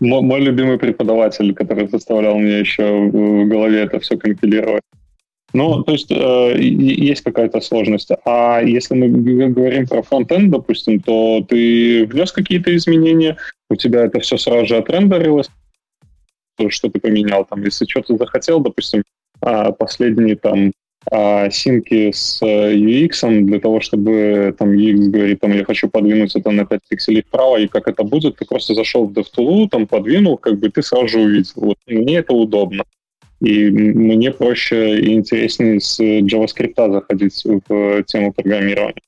Мой, 0.00 0.20
мой 0.20 0.40
любимый 0.40 0.78
преподаватель, 0.78 1.54
который 1.54 1.88
заставлял 1.88 2.36
мне 2.36 2.58
еще 2.58 3.08
в 3.08 3.48
голове 3.48 3.82
это 3.82 4.00
все 4.00 4.18
компилировать. 4.18 4.82
Ну, 5.52 5.82
то 5.82 5.92
есть 5.92 6.10
э, 6.10 6.58
есть 6.58 7.22
какая-то 7.22 7.60
сложность. 7.60 8.10
А 8.24 8.60
если 8.62 8.94
мы 8.94 9.08
говорим 9.50 9.86
про 9.86 10.02
фронтенд, 10.02 10.50
допустим, 10.50 11.00
то 11.00 11.44
ты 11.46 12.06
внес 12.06 12.32
какие-то 12.32 12.74
изменения, 12.74 13.36
у 13.68 13.76
тебя 13.76 14.04
это 14.04 14.20
все 14.20 14.38
сразу 14.38 14.66
же 14.66 14.76
отрендерилось, 14.76 15.50
что 16.68 16.88
ты 16.88 17.00
поменял 17.00 17.44
там. 17.44 17.62
Если 17.64 17.86
что-то 17.86 18.16
захотел, 18.16 18.60
допустим, 18.60 19.02
а, 19.40 19.72
последние 19.72 20.36
там 20.36 20.72
а, 21.10 21.50
синки 21.50 22.12
с 22.12 22.40
э, 22.42 22.74
UX 22.74 23.44
для 23.44 23.58
того, 23.58 23.80
чтобы 23.80 24.54
там 24.58 24.70
UX 24.70 25.10
говорит, 25.10 25.40
там, 25.40 25.52
я 25.52 25.64
хочу 25.64 25.88
подвинуть 25.88 26.36
это 26.36 26.50
на 26.50 26.64
5 26.64 26.80
пикселей 26.88 27.22
вправо, 27.22 27.58
и 27.58 27.66
как 27.66 27.88
это 27.88 28.04
будет, 28.04 28.36
ты 28.36 28.44
просто 28.44 28.74
зашел 28.74 29.06
в 29.06 29.12
DevTool, 29.12 29.68
там 29.68 29.86
подвинул, 29.86 30.38
как 30.38 30.58
бы 30.58 30.70
ты 30.70 30.82
сразу 30.82 31.08
же 31.08 31.20
увидел. 31.20 31.52
Вот 31.56 31.76
мне 31.86 32.18
это 32.18 32.32
удобно. 32.32 32.84
И 33.42 33.70
мне 33.70 34.30
проще 34.30 35.00
и 35.00 35.14
интереснее 35.14 35.80
с 35.80 35.98
JavaScript 36.00 36.92
заходить 36.92 37.44
в 37.44 38.02
тему 38.04 38.32
программирования. 38.32 39.02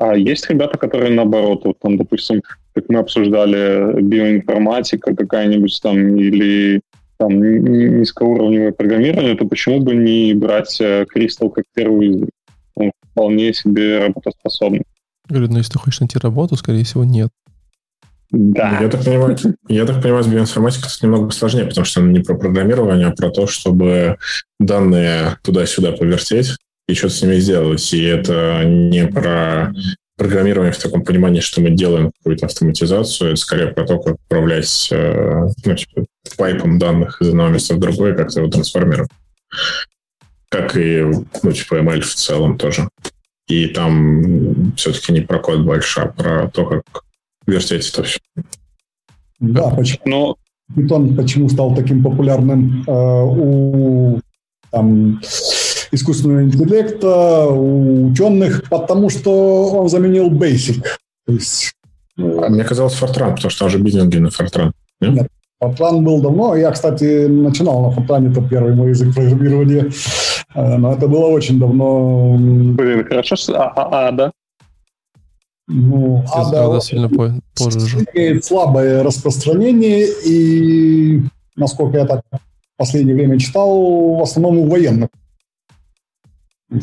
А 0.00 0.16
есть 0.16 0.48
ребята, 0.48 0.78
которые 0.78 1.12
наоборот, 1.12 1.64
вот 1.64 1.78
там, 1.80 1.96
допустим, 1.96 2.42
как 2.74 2.84
мы 2.88 3.00
обсуждали, 3.00 4.00
биоинформатика 4.00 5.14
какая-нибудь 5.16 5.80
там 5.82 6.16
или 6.16 6.80
там 7.18 7.40
низкоуровневое 7.40 8.72
программирование, 8.72 9.34
то 9.36 9.46
почему 9.46 9.80
бы 9.80 9.94
не 9.94 10.34
брать 10.34 10.80
э, 10.80 11.04
Crystal 11.14 11.50
как 11.50 11.64
первый 11.74 12.08
язык? 12.08 12.30
Он 12.76 12.92
вполне 13.10 13.52
себе 13.52 13.98
работоспособный. 13.98 14.82
Говорю, 15.28 15.48
ну 15.48 15.58
если 15.58 15.72
ты 15.72 15.78
хочешь 15.78 16.00
найти 16.00 16.18
работу, 16.18 16.56
скорее 16.56 16.84
всего, 16.84 17.04
нет. 17.04 17.30
Да. 18.32 18.78
Я 18.80 18.88
так 18.88 19.04
понимаю, 19.04 19.36
я 19.68 19.84
так 19.84 20.02
понимаю, 20.02 20.24
с 20.24 20.26
биоинформатикой 20.26 20.90
немного 21.02 21.30
сложнее, 21.30 21.66
потому 21.66 21.84
что 21.84 22.00
не 22.00 22.20
про 22.20 22.34
программирование, 22.34 23.08
а 23.08 23.12
про 23.12 23.30
то, 23.30 23.46
чтобы 23.46 24.16
данные 24.58 25.36
туда-сюда 25.42 25.92
повертеть 25.92 26.56
и 26.88 26.94
что-то 26.94 27.14
с 27.14 27.22
ними 27.22 27.36
сделать. 27.36 27.92
И 27.92 28.02
это 28.02 28.64
не 28.64 29.06
про 29.06 29.74
программирование 30.16 30.72
в 30.72 30.78
таком 30.78 31.04
понимании, 31.04 31.40
что 31.40 31.60
мы 31.60 31.70
делаем 31.70 32.10
какую-то 32.18 32.46
автоматизацию, 32.46 33.32
это 33.32 33.40
скорее 33.40 33.68
про 33.68 33.86
то, 33.86 33.98
как 33.98 34.14
управлять 34.14 34.88
э, 34.90 35.48
ну, 35.64 35.74
типа, 35.74 36.06
пайпом 36.38 36.78
данных 36.78 37.20
из 37.20 37.28
одного 37.28 37.50
места 37.50 37.74
в 37.74 37.80
другое, 37.80 38.14
как-то 38.14 38.40
его 38.40 38.50
трансформировать. 38.50 39.10
как 40.48 40.76
и, 40.76 41.04
ну, 41.42 41.52
типа, 41.52 41.74
ML 41.74 42.00
в 42.00 42.14
целом 42.14 42.56
тоже. 42.56 42.88
И 43.48 43.66
там 43.66 44.72
все-таки 44.76 45.12
не 45.12 45.20
про 45.20 45.38
код 45.38 45.60
больше, 45.60 46.00
а 46.00 46.06
про 46.06 46.48
то, 46.48 46.64
как 46.64 47.02
вертеть 47.46 47.88
это 47.90 48.02
все. 48.02 48.18
Да, 49.40 49.70
почему? 49.70 50.00
Но... 50.04 50.36
Python 50.74 51.14
почему 51.16 51.48
стал 51.48 51.74
таким 51.74 52.02
популярным 52.02 52.84
э, 52.86 52.92
у 52.92 54.20
там, 54.70 55.20
искусственного 55.90 56.44
интеллекта, 56.44 57.46
у 57.46 58.06
ученых, 58.10 58.68
потому 58.70 59.10
что 59.10 59.66
он 59.66 59.88
заменил 59.88 60.30
Basic. 60.30 60.82
То 61.26 61.32
есть, 61.34 61.72
а 62.18 62.48
мне 62.48 62.64
казалось 62.64 62.94
Fortran, 62.94 63.34
потому 63.34 63.50
что 63.50 63.64
он 63.64 63.70
же 63.70 63.78
биллинги 63.78 64.16
на 64.16 64.28
Fortran. 64.28 64.72
Нет? 65.00 65.12
нет, 65.12 65.28
Fortran 65.62 66.00
был 66.00 66.22
давно. 66.22 66.56
Я, 66.56 66.70
кстати, 66.70 67.26
начинал 67.26 67.90
на 67.90 67.94
Fortran, 67.94 68.30
это 68.30 68.42
первый 68.48 68.74
мой 68.74 68.90
язык 68.90 69.14
программирования. 69.14 69.90
Э, 70.54 70.76
но 70.78 70.92
это 70.92 71.06
было 71.06 71.26
очень 71.26 71.58
давно. 71.58 72.36
Блин, 72.38 73.04
хорошо, 73.04 73.36
что 73.36 73.62
а, 73.62 73.72
а, 73.76 74.08
а 74.08 74.12
да? 74.12 74.32
Ну, 75.74 76.22
Ада, 76.30 76.66
Ада 76.66 76.80
сильно 76.82 77.08
позже. 77.08 78.06
имеет 78.14 78.44
слабое 78.44 79.02
распространение, 79.02 80.06
и, 80.26 81.22
насколько 81.56 81.96
я 81.96 82.06
так 82.06 82.22
в 82.30 82.38
последнее 82.76 83.14
время 83.14 83.38
читал, 83.38 84.16
в 84.16 84.22
основном 84.22 84.58
у 84.58 84.68
военных. 84.68 85.08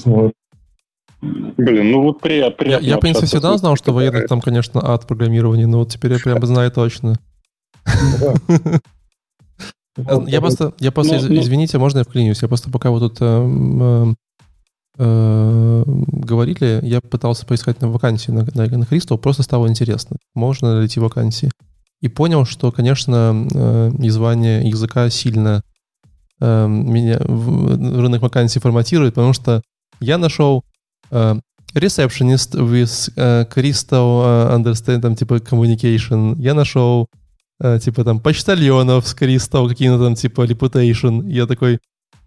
Вот. 0.05 0.33
Блин, 1.21 1.91
ну 1.91 2.03
вот 2.03 2.19
при, 2.21 2.49
при 2.49 2.69
Я, 2.69 2.79
я 2.79 2.97
в 2.97 2.99
принципе, 3.01 3.27
всегда 3.27 3.55
знал, 3.57 3.75
что 3.75 3.93
военных 3.93 4.27
там, 4.27 4.41
конечно, 4.41 4.81
ад 4.83 5.05
программирования, 5.05 5.67
но 5.67 5.79
вот 5.79 5.91
теперь 5.91 6.13
я 6.13 6.19
прямо 6.19 6.45
знаю 6.47 6.71
точно. 6.71 7.19
Я 9.97 10.39
просто, 10.39 10.73
я 10.79 10.91
просто, 10.91 11.15
ну, 11.19 11.27
ну. 11.27 11.39
извините, 11.41 11.77
можно 11.77 11.99
я 11.99 12.03
вклинюсь? 12.05 12.41
Я 12.41 12.47
просто 12.47 12.71
пока 12.71 12.89
вот 12.89 13.01
тут 13.01 13.17
эм, 13.21 14.11
э, 14.11 14.15
говорили, 14.99 16.79
я 16.83 16.99
пытался 16.99 17.45
поискать 17.45 17.79
на 17.81 17.89
вакансии 17.89 18.31
на, 18.31 18.45
на, 18.53 18.65
на 18.65 18.83
Crystal, 18.83 19.17
просто 19.17 19.43
стало 19.43 19.67
интересно, 19.67 20.17
можно 20.35 20.73
ли 20.73 20.79
найти 20.79 20.99
вакансии. 20.99 21.49
И 22.01 22.07
понял, 22.07 22.45
что, 22.45 22.71
конечно, 22.71 23.47
э, 23.53 23.91
звание 24.09 24.67
языка 24.67 25.09
сильно 25.09 25.61
э, 26.39 26.67
меня 26.67 27.19
в 27.19 28.01
рынок 28.01 28.21
вакансий 28.21 28.59
форматирует, 28.59 29.15
потому 29.15 29.33
что 29.33 29.61
я 29.99 30.17
нашел 30.17 30.63
э, 31.11 31.35
receptionist 31.73 32.55
with 32.55 33.47
Crystal 33.49 34.55
understand, 34.55 35.01
там, 35.01 35.15
типа, 35.15 35.35
communication. 35.35 36.35
Я 36.39 36.53
нашел, 36.53 37.07
типа, 37.81 38.03
там, 38.03 38.19
почтальонов 38.19 39.07
с 39.07 39.15
Crystal, 39.15 39.67
какие-то 39.67 39.99
там, 39.99 40.15
типа, 40.15 40.45
reputation. 40.45 41.29
Я 41.29 41.45
такой, 41.45 41.79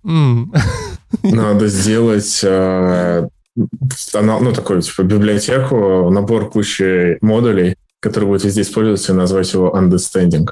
Надо 1.23 1.69
сделать 1.69 2.41
э, 2.43 3.29
ну, 3.55 4.53
такую, 4.53 4.83
типа, 4.83 5.03
библиотеку, 5.03 6.11
набор 6.11 6.51
кучи 6.51 7.19
модулей, 7.21 7.77
который 8.01 8.25
будет 8.25 8.45
везде 8.45 8.63
использоваться, 8.63 9.13
и 9.13 9.17
назвать 9.17 9.53
его 9.53 9.73
Understanding. 9.77 10.49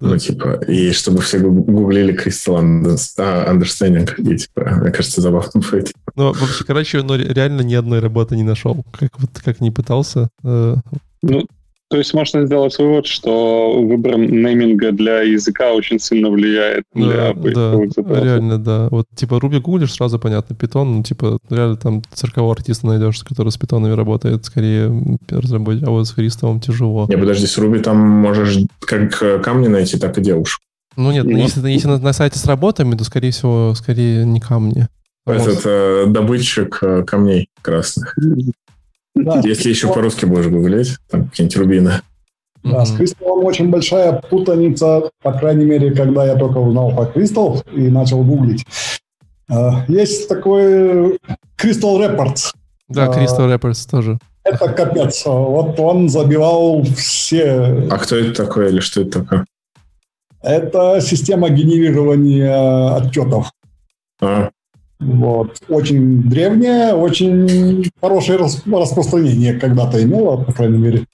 Ну, 0.00 0.18
типа, 0.18 0.60
и 0.66 0.90
чтобы 0.90 1.20
все 1.20 1.38
гуглили 1.38 2.12
Crystal 2.12 2.60
Understanding, 2.60 4.10
и, 4.32 4.36
типа, 4.36 4.78
мне 4.80 4.90
кажется, 4.90 5.20
забавно 5.20 5.60
будет. 5.70 5.92
Ну, 6.16 6.32
вообще, 6.32 6.64
короче, 6.64 7.02
но 7.02 7.14
реально 7.14 7.62
ни 7.62 7.74
одной 7.74 8.00
работы 8.00 8.36
не 8.36 8.42
нашел. 8.42 8.84
Как 8.98 9.20
вот 9.20 9.30
как 9.44 9.60
не 9.60 9.70
пытался. 9.70 10.28
Э, 10.42 10.76
ну, 11.22 11.46
то 11.92 11.98
есть 11.98 12.14
можно 12.14 12.46
сделать 12.46 12.78
вывод, 12.78 13.06
что 13.06 13.82
выбор 13.82 14.16
нейминга 14.16 14.92
для 14.92 15.20
языка 15.20 15.74
очень 15.74 16.00
сильно 16.00 16.30
влияет 16.30 16.84
да, 16.94 17.34
для 17.34 17.52
да, 17.54 18.20
реально, 18.24 18.56
да. 18.56 18.88
Вот 18.90 19.08
типа 19.14 19.34
Ruby 19.34 19.60
гуглишь, 19.60 19.92
сразу 19.92 20.18
понятно, 20.18 20.54
Python, 20.54 20.84
ну 20.84 21.02
типа 21.02 21.38
реально 21.50 21.76
там 21.76 22.02
циркового 22.14 22.52
артиста 22.52 22.86
найдешь, 22.86 23.22
который 23.24 23.52
с 23.52 23.58
питонами 23.58 23.92
работает, 23.92 24.42
скорее 24.46 24.90
разработчик, 25.28 25.86
а 25.86 25.90
вот 25.90 26.08
с 26.08 26.12
Христовым 26.12 26.60
тяжело. 26.60 27.04
Не, 27.10 27.18
подожди, 27.18 27.46
с 27.46 27.58
Ruby 27.58 27.80
там 27.80 27.98
можешь 27.98 28.56
как 28.80 29.42
камни 29.44 29.68
найти, 29.68 29.98
так 29.98 30.16
и 30.16 30.22
девушку. 30.22 30.64
Ну 30.96 31.12
нет, 31.12 31.26
ну, 31.26 31.36
если, 31.36 31.68
если 31.68 31.88
на, 31.88 31.98
на 31.98 32.14
сайте 32.14 32.38
с 32.38 32.46
работами, 32.46 32.96
то, 32.96 33.04
скорее 33.04 33.32
всего, 33.32 33.74
скорее 33.74 34.24
не 34.24 34.40
камни. 34.40 34.88
Этот 35.26 35.60
э, 35.66 36.06
добытчик 36.08 36.78
э, 36.80 37.02
камней 37.04 37.48
красных. 37.60 38.16
Да, 39.14 39.40
Если 39.44 39.68
еще 39.68 39.92
по-русски 39.92 40.24
будешь 40.24 40.48
гуглить, 40.48 40.96
там 41.10 41.28
какие-нибудь 41.28 41.56
рубины. 41.56 41.92
Да, 42.64 42.84
с 42.84 42.96
Кристаллом 42.96 43.44
очень 43.44 43.70
большая 43.70 44.12
путаница, 44.12 45.10
по 45.22 45.32
крайней 45.32 45.64
мере, 45.64 45.92
когда 45.92 46.24
я 46.24 46.36
только 46.36 46.58
узнал 46.58 46.94
про 46.94 47.06
Кристалл 47.06 47.62
и 47.72 47.88
начал 47.88 48.22
гуглить. 48.22 48.64
А, 49.50 49.84
есть 49.88 50.28
такой 50.28 51.18
Crystal 51.60 51.98
Reports. 51.98 52.52
Да, 52.88 53.06
Crystal 53.06 53.52
Reports 53.52 53.90
тоже. 53.90 54.18
Это 54.44 54.68
капец. 54.72 55.24
Вот 55.24 55.78
он 55.78 56.08
забивал 56.08 56.82
все... 56.96 57.86
А 57.90 57.98
кто 57.98 58.16
это 58.16 58.44
такой 58.44 58.70
или 58.70 58.80
что 58.80 59.02
это 59.02 59.20
такое? 59.20 59.44
Это 60.42 61.00
система 61.00 61.50
генерирования 61.50 62.96
отчетов. 62.96 63.52
А. 64.20 64.50
Вот. 65.02 65.58
Очень 65.68 66.22
древняя, 66.22 66.94
очень 66.94 67.90
хорошее 68.00 68.38
распространение 68.38 69.58
когда-то 69.58 70.02
имела, 70.02 70.36
по 70.36 70.52
крайней 70.52 70.78
мере. 70.78 71.06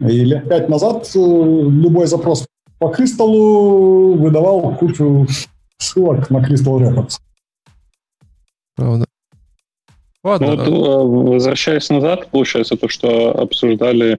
И 0.00 0.24
лет 0.24 0.48
пять 0.48 0.68
назад 0.68 1.10
э, 1.14 1.18
любой 1.18 2.06
запрос 2.06 2.46
по 2.78 2.88
кристаллу 2.88 4.14
выдавал 4.14 4.76
кучу 4.76 5.26
ссылок 5.78 6.30
на 6.30 6.38
Crystal 6.38 6.78
Records. 6.78 7.18
Правда. 8.76 9.06
Ладно. 10.22 10.54
Ну, 10.54 10.56
вот, 10.56 10.68
э, 10.68 11.32
возвращаясь 11.34 11.88
назад, 11.88 12.28
получается, 12.30 12.76
то, 12.76 12.88
что 12.88 13.30
обсуждали 13.38 14.18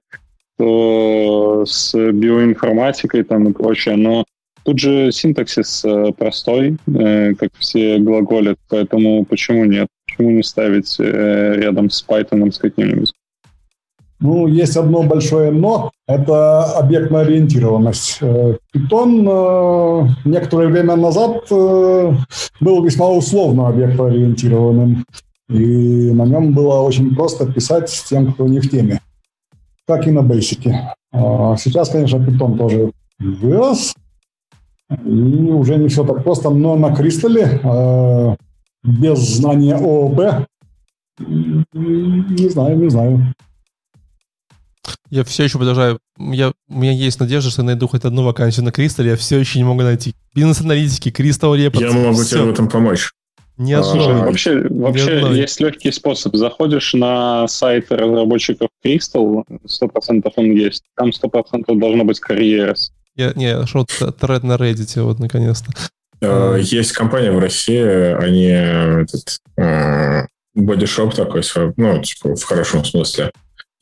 то 0.57 1.63
с 1.67 1.93
биоинформатикой 1.93 3.23
там 3.23 3.49
и 3.49 3.53
прочее, 3.53 3.95
но 3.95 4.25
Тут 4.67 4.79
же 4.79 5.13
синтаксис 5.13 5.85
э, 5.85 6.11
простой, 6.11 6.75
э, 6.87 7.33
как 7.35 7.51
все 7.57 7.99
глаголят, 7.99 8.57
поэтому 8.67 9.23
почему 9.23 9.63
нет? 9.63 9.87
Почему 10.05 10.31
не 10.31 10.43
ставить 10.43 10.93
э, 10.99 11.53
рядом 11.55 11.89
с 11.89 12.05
Python 12.05 12.51
с 12.51 12.57
каким-нибудь? 12.57 13.13
Ну, 14.19 14.45
есть 14.47 14.75
одно 14.75 15.03
большое 15.03 15.51
«но»— 15.51 15.91
это 16.07 16.65
объектная 16.65 17.21
ориентированность. 17.21 18.19
Python 18.75 20.09
некоторое 20.25 20.67
время 20.67 20.97
назад 20.97 21.49
был 21.49 22.83
весьма 22.83 23.09
условно 23.09 23.69
объектно-ориентированным, 23.69 25.05
и 25.49 26.11
на 26.11 26.25
нем 26.25 26.51
было 26.51 26.81
очень 26.81 27.15
просто 27.15 27.49
писать 27.49 28.03
тем, 28.09 28.33
кто 28.33 28.45
не 28.47 28.59
в 28.59 28.69
теме, 28.69 28.99
как 29.87 30.07
и 30.07 30.11
на 30.11 30.19
Basic. 30.19 30.69
А 31.13 31.55
сейчас, 31.55 31.87
конечно, 31.87 32.17
Python 32.17 32.57
тоже 32.57 32.91
вырос, 33.19 33.93
и 34.89 35.51
уже 35.51 35.77
не 35.77 35.89
все 35.89 36.05
так 36.05 36.23
просто, 36.23 36.49
но 36.49 36.75
на 36.75 36.95
Кристалле 36.95 37.59
э, 37.63 38.35
без 38.83 39.19
знания 39.19 39.75
ООП 39.75 40.47
не 41.19 42.49
знаю, 42.49 42.77
не 42.77 42.89
знаю. 42.89 43.33
Я 45.09 45.23
все 45.23 45.45
еще 45.45 45.57
продолжаю. 45.57 45.99
Я, 46.17 46.51
у 46.69 46.79
меня 46.79 46.91
есть 46.91 47.19
надежда, 47.19 47.49
что 47.49 47.61
я 47.61 47.67
найду 47.67 47.87
хоть 47.87 48.03
одну 48.05 48.23
вакансию 48.23 48.65
на 48.65 48.71
Кристалле. 48.71 49.11
Я 49.11 49.15
все 49.15 49.39
еще 49.39 49.59
не 49.59 49.65
могу 49.65 49.81
найти. 49.81 50.13
Бизнес-аналитики, 50.35 51.11
Кристалл 51.11 51.55
Репорт. 51.55 51.85
Я 51.85 51.91
могу 51.91 52.21
все. 52.21 52.35
тебе 52.35 52.43
в 52.43 52.49
этом 52.51 52.69
помочь. 52.69 53.11
Не 53.57 53.73
а, 53.73 53.81
вообще, 53.81 54.67
вообще 54.69 55.19
есть 55.33 55.59
легкий 55.59 55.91
способ. 55.91 56.35
Заходишь 56.35 56.93
на 56.93 57.47
сайт 57.47 57.91
разработчиков 57.91 58.67
Crystal, 58.85 59.43
100% 59.49 60.31
он 60.35 60.51
есть. 60.51 60.83
Там 60.95 61.09
100% 61.09 61.75
должно 61.79 62.03
быть 62.03 62.19
карьерс. 62.19 62.91
Я, 63.17 63.33
не, 63.35 63.57
нашел 63.57 63.85
тред 63.85 64.43
на 64.43 64.53
Reddit, 64.53 65.01
вот, 65.01 65.19
наконец-то. 65.19 65.71
Э, 66.21 66.57
есть 66.61 66.91
компания 66.91 67.31
в 67.31 67.39
России, 67.39 67.81
они 67.81 68.45
этот 68.45 69.39
э, 69.57 70.27
бодишоп 70.53 71.15
такой, 71.15 71.41
ну, 71.77 72.01
типа, 72.01 72.35
в 72.35 72.43
хорошем 72.43 72.85
смысле. 72.85 73.31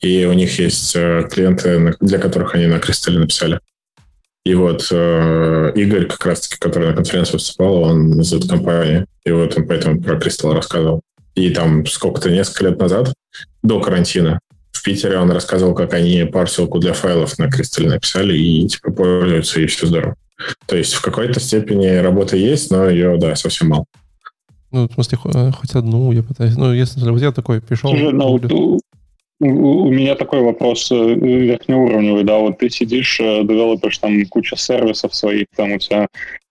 И 0.00 0.24
у 0.24 0.32
них 0.32 0.58
есть 0.58 0.96
э, 0.96 1.28
клиенты, 1.30 1.94
для 2.00 2.18
которых 2.18 2.54
они 2.54 2.66
на 2.66 2.78
Кристалле 2.78 3.20
написали. 3.20 3.60
И 4.44 4.54
вот 4.54 4.84
Игорь, 4.92 6.06
как 6.06 6.24
раз-таки, 6.24 6.56
который 6.60 6.88
на 6.88 6.94
конференции 6.94 7.32
выступал, 7.32 7.82
он 7.82 8.20
из 8.20 8.32
этой 8.32 8.48
компании. 8.48 9.04
И 9.24 9.32
вот 9.32 9.58
он 9.58 9.66
поэтому 9.66 10.00
про 10.00 10.20
Кристалл 10.20 10.54
рассказывал. 10.54 11.02
И 11.34 11.50
там 11.50 11.84
сколько-то, 11.84 12.30
несколько 12.30 12.68
лет 12.68 12.78
назад, 12.78 13.12
до 13.64 13.80
карантина, 13.80 14.38
Питере 14.86 15.18
он 15.18 15.32
рассказывал, 15.32 15.74
как 15.74 15.94
они 15.94 16.22
парсилку 16.24 16.78
для 16.78 16.92
файлов 16.92 17.38
на 17.38 17.46
Crystal 17.46 17.88
написали 17.88 18.38
и 18.38 18.68
типа 18.68 18.92
пользуются, 18.92 19.60
и 19.60 19.66
все 19.66 19.86
здорово. 19.86 20.14
То 20.66 20.76
есть 20.76 20.94
в 20.94 21.02
какой-то 21.02 21.40
степени 21.40 21.88
работа 21.88 22.36
есть, 22.36 22.70
но 22.70 22.88
ее, 22.88 23.16
да, 23.18 23.34
совсем 23.34 23.70
мало. 23.70 23.84
Ну, 24.70 24.88
в 24.88 24.92
смысле, 24.92 25.18
э, 25.24 25.50
хоть 25.50 25.74
одну 25.74 26.12
я 26.12 26.22
пытаюсь. 26.22 26.56
Ну, 26.56 26.72
если 26.72 27.10
вот 27.10 27.20
я 27.20 27.32
такой 27.32 27.60
пришел... 27.60 27.90
Слушай, 27.90 28.12
ну, 28.12 28.34
у, 28.34 28.78
у, 29.40 29.86
у 29.86 29.90
меня 29.90 30.14
такой 30.14 30.40
вопрос 30.40 30.92
э, 30.92 31.14
верхнеуровневый, 31.14 32.22
да, 32.22 32.38
вот 32.38 32.58
ты 32.58 32.70
сидишь, 32.70 33.18
э, 33.18 33.42
девелопишь 33.42 33.98
там 33.98 34.24
куча 34.26 34.56
сервисов 34.56 35.16
своих, 35.16 35.46
там 35.56 35.72
у 35.72 35.78
тебя 35.78 36.06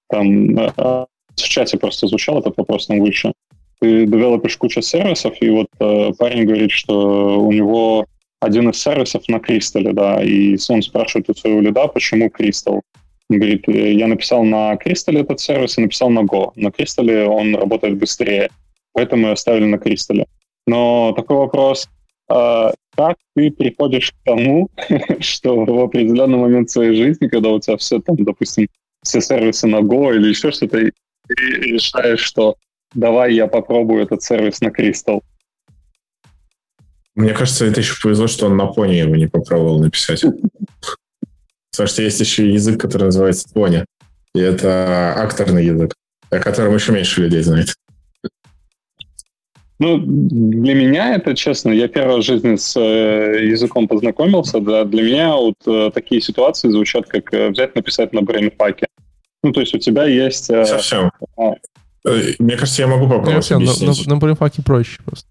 там 0.09 0.55
в 0.55 1.07
чате 1.35 1.77
просто 1.77 2.07
звучал 2.07 2.39
этот 2.39 2.57
вопрос 2.57 2.87
там 2.87 2.99
выше. 2.99 3.31
ты 3.79 4.05
девелопишь 4.05 4.57
кучу 4.57 4.81
сервисов, 4.81 5.35
и 5.41 5.49
вот 5.49 5.67
э, 5.79 6.11
парень 6.17 6.45
говорит, 6.45 6.71
что 6.71 7.39
у 7.39 7.51
него 7.53 8.05
один 8.45 8.69
из 8.69 8.77
сервисов 8.81 9.27
на 9.27 9.39
Кристалле, 9.39 9.93
да, 9.93 10.23
и 10.23 10.57
он 10.69 10.81
спрашивает 10.81 11.29
у 11.29 11.33
своего 11.33 11.61
лида, 11.61 11.87
почему 11.87 12.29
Кристалл. 12.29 12.81
Он 13.29 13.39
говорит, 13.39 13.67
«Э, 13.67 13.93
я 13.93 14.07
написал 14.07 14.43
на 14.43 14.75
Кристалле 14.77 15.21
этот 15.21 15.39
сервис 15.39 15.77
и 15.77 15.81
написал 15.81 16.09
на 16.09 16.19
Go. 16.19 16.51
На 16.55 16.71
Кристалле 16.71 17.25
он 17.25 17.55
работает 17.55 17.97
быстрее, 17.97 18.49
поэтому 18.93 19.31
оставили 19.31 19.65
на 19.65 19.77
Кристалле. 19.77 20.27
Но 20.67 21.13
такой 21.15 21.37
вопрос, 21.37 21.89
э, 22.29 22.71
как 22.95 23.17
ты 23.35 23.51
приходишь 23.51 24.11
к 24.11 24.15
тому, 24.23 24.69
что 25.19 25.65
в 25.65 25.79
определенный 25.79 26.37
момент 26.37 26.69
своей 26.69 26.95
жизни, 26.95 27.27
когда 27.27 27.49
у 27.49 27.59
тебя 27.59 27.77
все 27.77 27.99
там, 27.99 28.15
допустим, 28.17 28.67
все 29.03 29.21
сервисы 29.21 29.67
на 29.67 29.77
Go 29.77 30.15
или 30.15 30.29
еще 30.29 30.51
что-то, 30.51 30.79
и 30.79 30.91
решаешь, 31.27 32.19
что 32.19 32.55
давай 32.93 33.33
я 33.33 33.47
попробую 33.47 34.03
этот 34.03 34.21
сервис 34.23 34.61
на 34.61 34.67
Crystal. 34.67 35.21
Мне 37.15 37.33
кажется, 37.33 37.65
это 37.65 37.79
еще 37.79 37.95
повезло, 38.01 38.27
что 38.27 38.47
он 38.47 38.57
на 38.57 38.63
Pony 38.63 38.95
его 38.95 39.15
не 39.15 39.27
попробовал 39.27 39.79
написать. 39.79 40.23
Потому 41.71 41.87
что 41.87 42.01
есть 42.01 42.19
еще 42.19 42.51
язык, 42.51 42.79
который 42.79 43.05
называется 43.05 43.47
Pony. 43.53 43.85
И 44.33 44.39
это 44.39 45.13
акторный 45.17 45.65
язык, 45.65 45.93
о 46.29 46.39
котором 46.39 46.75
еще 46.75 46.91
меньше 46.91 47.21
людей 47.21 47.41
знает. 47.41 47.73
Ну, 49.77 49.97
для 49.99 50.73
меня 50.73 51.15
это, 51.15 51.35
честно, 51.35 51.69
я 51.71 51.89
первый 51.89 52.17
раз 52.17 52.25
в 52.25 52.27
жизни 52.27 52.55
с 52.55 52.79
э, 52.79 53.45
языком 53.45 53.89
познакомился, 53.89 54.61
да, 54.61 54.85
для 54.85 55.03
меня 55.03 55.35
вот 55.35 55.55
э, 55.67 55.91
такие 55.93 56.21
ситуации 56.21 56.69
звучат, 56.69 57.07
как 57.07 57.33
э, 57.33 57.49
взять 57.49 57.75
написать 57.75 58.13
на 58.13 58.21
брейнфаке. 58.21 58.87
Ну, 59.43 59.51
то 59.51 59.59
есть 59.59 59.75
у 59.75 59.77
тебя 59.77 60.05
есть... 60.05 60.49
Э, 60.49 60.65
Совсем. 60.65 61.11
А, 61.37 61.55
Э, 62.05 62.33
мне 62.39 62.55
кажется, 62.55 62.81
я 62.81 62.87
могу 62.87 63.07
попробовать 63.07 63.49
Нет, 63.49 63.51
объяснить. 63.51 64.07
На, 64.07 64.15
на, 64.15 64.27
на 64.27 64.63
проще 64.63 65.01
просто. 65.03 65.27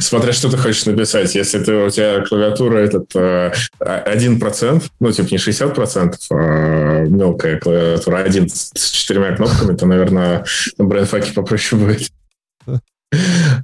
Смотря 0.00 0.32
что 0.32 0.50
ты 0.50 0.56
хочешь 0.56 0.86
написать. 0.86 1.34
Если 1.34 1.58
ты, 1.58 1.74
у 1.74 1.90
тебя 1.90 2.20
клавиатура 2.22 2.78
этот 2.78 3.10
э, 3.14 3.52
1%, 3.80 4.82
ну, 5.00 5.12
типа 5.12 5.28
не 5.30 5.36
60%, 5.36 6.14
а 6.30 7.04
мелкая 7.04 7.58
клавиатура, 7.58 8.18
один 8.18 8.48
с 8.48 8.90
четырьмя 8.90 9.34
кнопками, 9.34 9.76
то, 9.76 9.86
наверное, 9.86 10.44
на 10.78 10.84
брейнфаке 10.84 11.32
попроще 11.32 11.80
будет. 11.80 12.10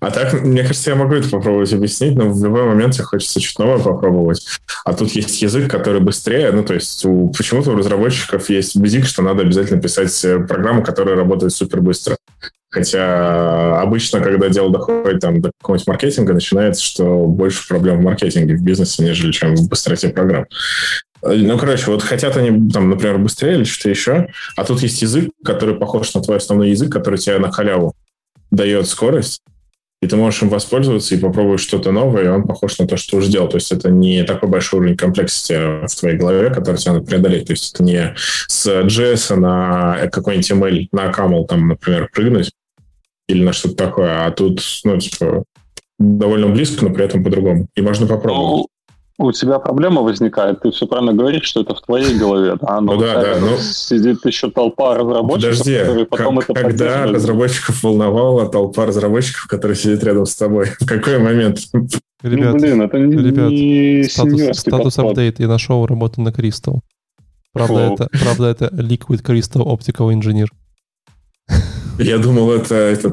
А 0.00 0.10
так, 0.10 0.32
мне 0.42 0.62
кажется, 0.62 0.90
я 0.90 0.96
могу 0.96 1.14
это 1.14 1.28
попробовать 1.28 1.72
объяснить, 1.72 2.16
но 2.16 2.30
в 2.30 2.42
любой 2.42 2.64
момент 2.64 2.94
тебе 2.94 3.04
хочется 3.04 3.40
что-то 3.40 3.64
новое 3.64 3.82
попробовать. 3.82 4.46
А 4.84 4.92
тут 4.92 5.10
есть 5.12 5.42
язык, 5.42 5.70
который 5.70 6.00
быстрее. 6.00 6.52
Ну, 6.52 6.62
то 6.62 6.74
есть 6.74 7.04
у, 7.04 7.28
почему-то 7.28 7.72
у 7.72 7.76
разработчиков 7.76 8.48
есть 8.48 8.76
бзик, 8.76 9.06
что 9.06 9.22
надо 9.22 9.42
обязательно 9.42 9.80
писать 9.80 10.24
э, 10.24 10.38
программу, 10.40 10.84
которая 10.84 11.16
работает 11.16 11.52
супер 11.52 11.80
быстро. 11.80 12.16
Хотя 12.70 13.80
обычно, 13.80 14.20
когда 14.20 14.48
дело 14.48 14.70
доходит 14.70 15.20
там, 15.20 15.40
до 15.40 15.50
какого-нибудь 15.60 15.88
маркетинга, 15.88 16.34
начинается, 16.34 16.84
что 16.84 17.26
больше 17.26 17.66
проблем 17.66 17.98
в 17.98 18.04
маркетинге, 18.04 18.54
в 18.54 18.62
бизнесе, 18.62 19.02
нежели 19.02 19.32
чем 19.32 19.56
в 19.56 19.68
быстроте 19.68 20.10
программ. 20.10 20.46
Э, 21.22 21.34
ну, 21.34 21.58
короче, 21.58 21.90
вот 21.90 22.02
хотят 22.02 22.36
они, 22.36 22.70
там, 22.70 22.90
например, 22.90 23.18
быстрее 23.18 23.56
или 23.56 23.64
что-то 23.64 23.90
еще, 23.90 24.28
а 24.56 24.64
тут 24.64 24.82
есть 24.82 25.02
язык, 25.02 25.30
который 25.44 25.74
похож 25.74 26.14
на 26.14 26.22
твой 26.22 26.36
основной 26.36 26.70
язык, 26.70 26.92
который 26.92 27.18
тебе 27.18 27.38
на 27.38 27.50
халяву 27.50 27.94
дает 28.52 28.86
скорость, 28.86 29.42
и 30.00 30.06
ты 30.06 30.16
можешь 30.16 30.42
им 30.42 30.48
воспользоваться 30.48 31.14
и 31.14 31.18
попробовать 31.18 31.60
что-то 31.60 31.90
новое, 31.90 32.24
и 32.24 32.28
он 32.28 32.44
похож 32.44 32.78
на 32.78 32.86
то, 32.86 32.96
что 32.96 33.10
ты 33.10 33.16
уже 33.18 33.30
делал. 33.30 33.48
То 33.48 33.56
есть 33.56 33.70
это 33.70 33.90
не 33.90 34.22
такой 34.22 34.48
большой 34.48 34.80
уровень 34.80 34.96
комплексности 34.96 35.86
в 35.86 35.94
твоей 35.94 36.16
голове, 36.16 36.50
который 36.50 36.76
тебе 36.76 36.92
надо 36.92 37.04
преодолеть. 37.04 37.46
То 37.46 37.52
есть 37.52 37.74
это 37.74 37.82
не 37.82 38.14
с 38.16 38.66
JS 38.66 39.34
на 39.36 40.08
какой-нибудь 40.10 40.50
ML, 40.52 40.88
на 40.92 41.10
Camel, 41.10 41.46
там, 41.46 41.68
например, 41.68 42.08
прыгнуть 42.14 42.50
или 43.30 43.42
на 43.42 43.52
что-то 43.52 43.76
такое, 43.76 44.26
а 44.26 44.30
тут, 44.30 44.60
ну, 44.84 44.98
типа, 44.98 45.44
довольно 45.98 46.48
близко, 46.48 46.84
но 46.84 46.94
при 46.94 47.04
этом 47.04 47.22
по-другому. 47.22 47.66
И 47.74 47.82
можно 47.82 48.06
попробовать. 48.06 48.66
Ну, 49.18 49.26
у 49.26 49.32
тебя 49.32 49.58
проблема 49.58 50.00
возникает, 50.00 50.62
ты 50.62 50.70
все 50.70 50.86
правильно 50.86 51.12
говоришь, 51.12 51.44
что 51.44 51.60
это 51.60 51.74
в 51.74 51.82
твоей 51.82 52.16
голове, 52.18 52.56
да? 52.60 52.80
Но 52.80 52.94
ну 52.94 53.00
да, 53.00 53.22
да. 53.22 53.38
Ну, 53.38 53.58
сидит 53.58 54.24
еще 54.24 54.50
толпа 54.50 54.96
разработчиков, 54.96 55.58
подожди, 55.58 55.78
которые 55.78 56.06
потом 56.06 56.38
как, 56.38 56.50
это 56.50 56.60
Когда 56.62 57.06
разработчиков 57.06 57.82
волновала 57.82 58.48
толпа 58.48 58.86
разработчиков, 58.86 59.46
которые 59.46 59.76
сидят 59.76 60.02
рядом 60.04 60.24
с 60.24 60.34
тобой? 60.34 60.66
В 60.80 60.86
какой 60.86 61.18
момент? 61.18 61.58
Ребят, 62.22 62.54
ну, 62.54 62.58
блин, 62.60 62.82
это 62.82 62.98
не, 62.98 63.16
ребят, 63.16 63.50
не 63.50 64.04
статус, 64.04 64.58
статус 64.58 64.98
апдейт. 64.98 65.38
Я 65.38 65.48
нашел 65.48 65.84
работу 65.84 66.22
на 66.22 66.30
Crystal. 66.30 66.80
Правда, 67.52 67.92
это, 67.92 68.08
правда, 68.22 68.46
это 68.46 68.66
Liquid 68.72 69.22
Crystal 69.22 69.64
Optical 69.66 70.14
Engineer. 70.14 70.46
Я 72.00 72.18
думал, 72.18 72.52
это, 72.52 72.74
это 72.74 73.10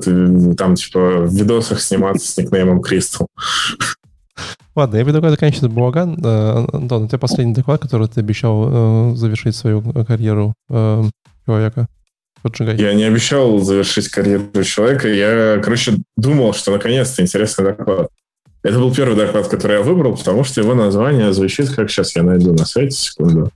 там, 0.56 0.76
типа, 0.76 1.26
в 1.26 1.34
видосах 1.34 1.82
сниматься 1.82 2.28
с 2.28 2.38
никнеймом 2.38 2.82
Crystal. 2.82 3.28
Ладно, 4.76 4.98
я 4.98 5.04
предлагаю 5.04 5.32
заканчивать 5.32 5.72
балаган. 5.72 6.20
Э, 6.24 6.68
Антон, 6.72 7.04
у 7.04 7.08
тебя 7.08 7.18
последний 7.18 7.54
доклад, 7.54 7.82
который 7.82 8.08
ты 8.08 8.20
обещал 8.20 9.12
э, 9.12 9.16
завершить 9.16 9.56
свою 9.56 9.82
карьеру 10.06 10.54
э, 10.70 11.04
человека. 11.46 11.88
Поджигай. 12.44 12.78
Я 12.78 12.94
не 12.94 13.04
обещал 13.04 13.58
завершить 13.58 14.10
карьеру 14.10 14.64
человека. 14.64 15.08
Я, 15.08 15.60
короче, 15.64 15.96
думал, 16.16 16.54
что 16.54 16.72
наконец-то 16.72 17.24
интересный 17.24 17.66
доклад. 17.66 18.10
Это 18.62 18.78
был 18.78 18.94
первый 18.94 19.16
доклад, 19.16 19.48
который 19.48 19.78
я 19.78 19.82
выбрал, 19.82 20.16
потому 20.16 20.44
что 20.44 20.62
его 20.62 20.76
название 20.76 21.34
звучит, 21.34 21.70
как 21.70 21.90
сейчас 21.90 22.16
я 22.16 22.22
найду 22.22 22.54
на 22.54 22.66
сайте, 22.66 22.96
секунду. 22.96 23.52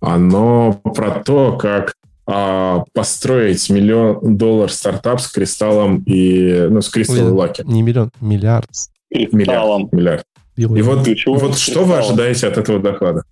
Оно 0.00 0.72
про 0.72 1.20
то, 1.20 1.56
как 1.56 1.94
а, 2.30 2.84
построить 2.92 3.70
миллион 3.70 4.36
доллар 4.36 4.70
стартап 4.70 5.18
с 5.18 5.28
кристаллом 5.28 6.02
и, 6.04 6.66
ну, 6.68 6.82
с 6.82 6.90
кристаллом 6.90 7.32
лаки. 7.32 7.62
Не 7.64 7.80
миллион, 7.80 8.10
миллиард. 8.20 8.68
Миллиард. 9.10 9.92
миллиард. 9.92 10.24
И 10.56 10.66
вот, 10.66 11.08
вот 11.26 11.56
что 11.56 11.84
вы 11.84 11.96
ожидаете 11.96 12.48
от 12.48 12.58
этого 12.58 12.80
доклада? 12.80 13.22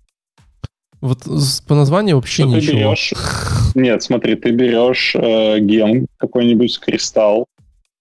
Вот 0.99 1.27
по 1.67 1.75
названию 1.75 2.15
вообще 2.15 2.43
что 2.43 2.55
ничего. 2.55 2.71
Ты 2.71 2.77
берешь... 2.77 3.13
Нет, 3.75 4.01
смотри, 4.01 4.33
ты 4.33 4.49
берешь 4.49 5.13
э, 5.15 5.59
ген 5.59 6.07
какой-нибудь 6.17 6.79
кристалл, 6.79 7.45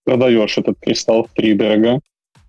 продаешь 0.05 0.57
этот 0.57 0.79
кристалл 0.81 1.25
в 1.25 1.35
три 1.35 1.53
дорого 1.53 2.01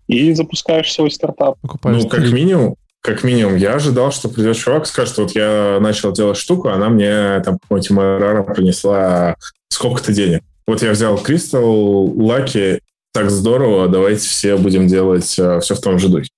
и 0.08 0.32
запускаешь 0.32 0.94
свой 0.94 1.12
стартап. 1.12 1.60
Покупаешь 1.60 2.04
ну, 2.04 2.08
как 2.08 2.32
минимум, 2.32 2.76
как 3.02 3.24
минимум, 3.24 3.56
я 3.56 3.76
ожидал, 3.76 4.12
что 4.12 4.30
придет 4.30 4.58
чувак, 4.58 4.86
скажет, 4.86 5.18
вот 5.18 5.32
я 5.32 5.78
начал 5.80 6.12
делать 6.12 6.38
штуку, 6.38 6.70
она 6.70 6.90
мне 6.90 7.40
там 7.40 7.58
какого-нибудь 7.60 7.90
МРР 7.92 8.54
принесла 8.54 9.36
сколько-то 9.70 10.14
денег. 10.14 10.42
Вот 10.66 10.82
я 10.82 10.92
взял 10.92 11.18
кристалл, 11.18 12.14
лаки, 12.20 12.82
так 13.14 13.32
здорово, 13.32 13.88
давайте 13.88 14.28
все 14.28 14.58
будем 14.58 14.88
делать 14.88 15.40
э, 15.40 15.60
все 15.62 15.76
в 15.76 15.82
том 15.82 15.98
же 16.00 16.10
духе. 16.10 16.30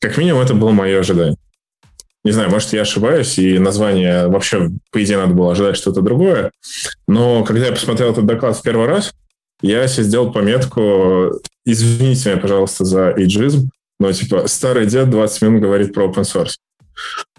Как 0.00 0.16
минимум, 0.18 0.42
это 0.42 0.54
было 0.54 0.70
мое 0.70 0.98
ожидание. 0.98 1.36
Не 2.24 2.32
знаю, 2.32 2.50
может, 2.50 2.72
я 2.72 2.82
ошибаюсь, 2.82 3.38
и 3.38 3.58
название 3.58 4.26
вообще, 4.26 4.70
по 4.90 5.02
идее, 5.02 5.18
надо 5.18 5.34
было 5.34 5.52
ожидать 5.52 5.76
что-то 5.76 6.02
другое. 6.02 6.50
Но 7.06 7.44
когда 7.44 7.66
я 7.66 7.72
посмотрел 7.72 8.10
этот 8.10 8.26
доклад 8.26 8.56
в 8.56 8.62
первый 8.62 8.86
раз, 8.86 9.14
я 9.62 9.86
себе 9.88 10.04
сделал 10.04 10.32
пометку, 10.32 11.40
извините 11.64 12.30
меня, 12.30 12.40
пожалуйста, 12.40 12.84
за 12.84 13.10
эйджизм, 13.16 13.70
но 13.98 14.12
типа 14.12 14.46
старый 14.46 14.86
дед 14.86 15.10
20 15.10 15.42
минут 15.42 15.62
говорит 15.62 15.92
про 15.92 16.06
open 16.06 16.22
source. 16.22 16.56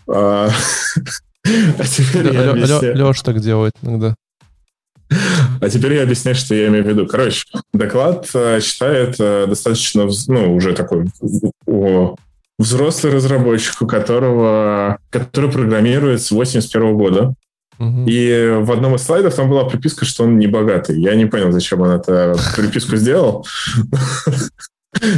А, 0.08 0.50
а 1.46 1.84
теперь 1.86 2.34
я 2.34 2.54
Леша 2.54 3.24
так 3.24 3.40
делает 3.40 3.74
иногда. 3.82 4.16
А 5.62 5.70
теперь 5.70 5.94
я 5.94 6.04
объясняю, 6.04 6.36
что 6.36 6.54
я 6.54 6.68
имею 6.68 6.84
в 6.84 6.88
виду. 6.88 7.08
Короче, 7.08 7.46
доклад 7.74 8.30
э, 8.34 8.60
считает 8.62 9.16
э, 9.20 9.48
достаточно, 9.48 10.08
ну, 10.28 10.56
уже 10.56 10.74
такой 10.74 11.08
взрослый 12.60 13.14
разработчик, 13.14 13.82
у 13.82 13.88
которого, 13.88 15.00
который 15.10 15.50
программирует 15.50 16.22
с 16.22 16.30
81 16.30 16.96
года. 16.96 17.34
Угу. 17.80 18.06
И 18.08 18.58
в 18.60 18.72
одном 18.72 18.96
из 18.96 19.04
слайдов 19.04 19.34
там 19.34 19.50
была 19.50 19.64
приписка, 19.64 20.06
что 20.06 20.26
он 20.26 20.38
не 20.38 20.48
богатый. 20.48 21.00
Я 21.00 21.16
не 21.16 21.26
понял, 21.26 21.52
зачем 21.52 21.82
он 21.82 21.92
эту 21.92 22.38
приписку 22.56 22.98
сделал. 22.98 23.48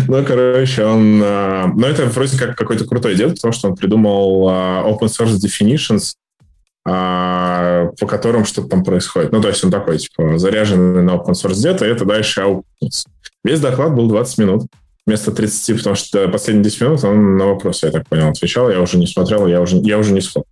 Ну, 0.08 0.26
короче, 0.26 0.86
он... 0.86 1.22
Э, 1.24 1.68
но 1.68 1.88
это 1.88 2.06
вроде 2.06 2.38
как 2.38 2.58
какой-то 2.58 2.86
крутой 2.86 3.16
дед, 3.16 3.36
потому 3.36 3.54
что 3.54 3.70
он 3.70 3.76
придумал 3.76 4.50
э, 4.50 4.54
open 4.90 5.08
source 5.08 5.38
definitions, 5.38 6.16
э, 6.86 7.90
по 8.00 8.08
которым 8.08 8.46
что-то 8.46 8.68
там 8.68 8.84
происходит. 8.84 9.32
Ну, 9.32 9.42
то 9.42 9.48
есть 9.48 9.64
он 9.64 9.72
такой, 9.72 9.98
типа, 9.98 10.38
заряженный 10.38 11.04
на 11.04 11.12
open 11.12 11.32
source 11.32 11.62
дед, 11.62 11.82
и 11.82 11.86
это 11.86 12.06
дальше 12.06 12.42
аукнется. 12.42 13.10
Весь 13.44 13.60
доклад 13.60 13.96
был 13.96 14.08
20 14.08 14.38
минут 14.40 14.64
вместо 15.06 15.32
30, 15.32 15.78
потому 15.78 15.96
что 15.96 16.28
последние 16.28 16.66
10 16.66 16.82
минут 16.82 17.04
он 17.04 17.38
на 17.38 17.48
вопросы, 17.48 17.88
я 17.88 17.92
так 17.92 18.08
понял, 18.08 18.30
отвечал. 18.30 18.70
Я 18.70 18.82
уже 18.82 18.98
не 18.98 19.08
смотрел, 19.08 19.48
я 19.48 19.62
уже, 19.62 19.78
я 19.78 19.98
уже 19.98 20.12
не 20.14 20.22
смог. 20.22 20.46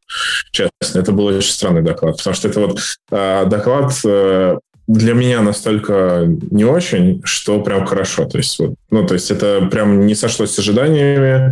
Честно, 0.52 0.72
это 1.00 1.12
был 1.12 1.26
очень 1.26 1.52
странный 1.52 1.84
доклад, 1.84 2.18
потому 2.18 2.36
что 2.36 2.48
это 2.48 2.60
вот 2.62 2.80
э, 3.12 3.46
доклад 3.46 3.94
для 4.90 5.14
меня 5.14 5.44
настолько 5.44 6.26
не 6.50 6.66
очень, 6.66 7.22
что 7.24 7.62
прям 7.62 7.86
хорошо. 7.86 8.26
То 8.26 8.40
есть, 8.40 8.58
вот, 8.58 8.74
ну, 8.90 9.06
то 9.06 9.14
есть 9.14 9.30
это 9.30 9.68
прям 9.70 10.08
не 10.08 10.16
сошлось 10.16 10.50
с 10.50 10.58
ожиданиями. 10.58 11.52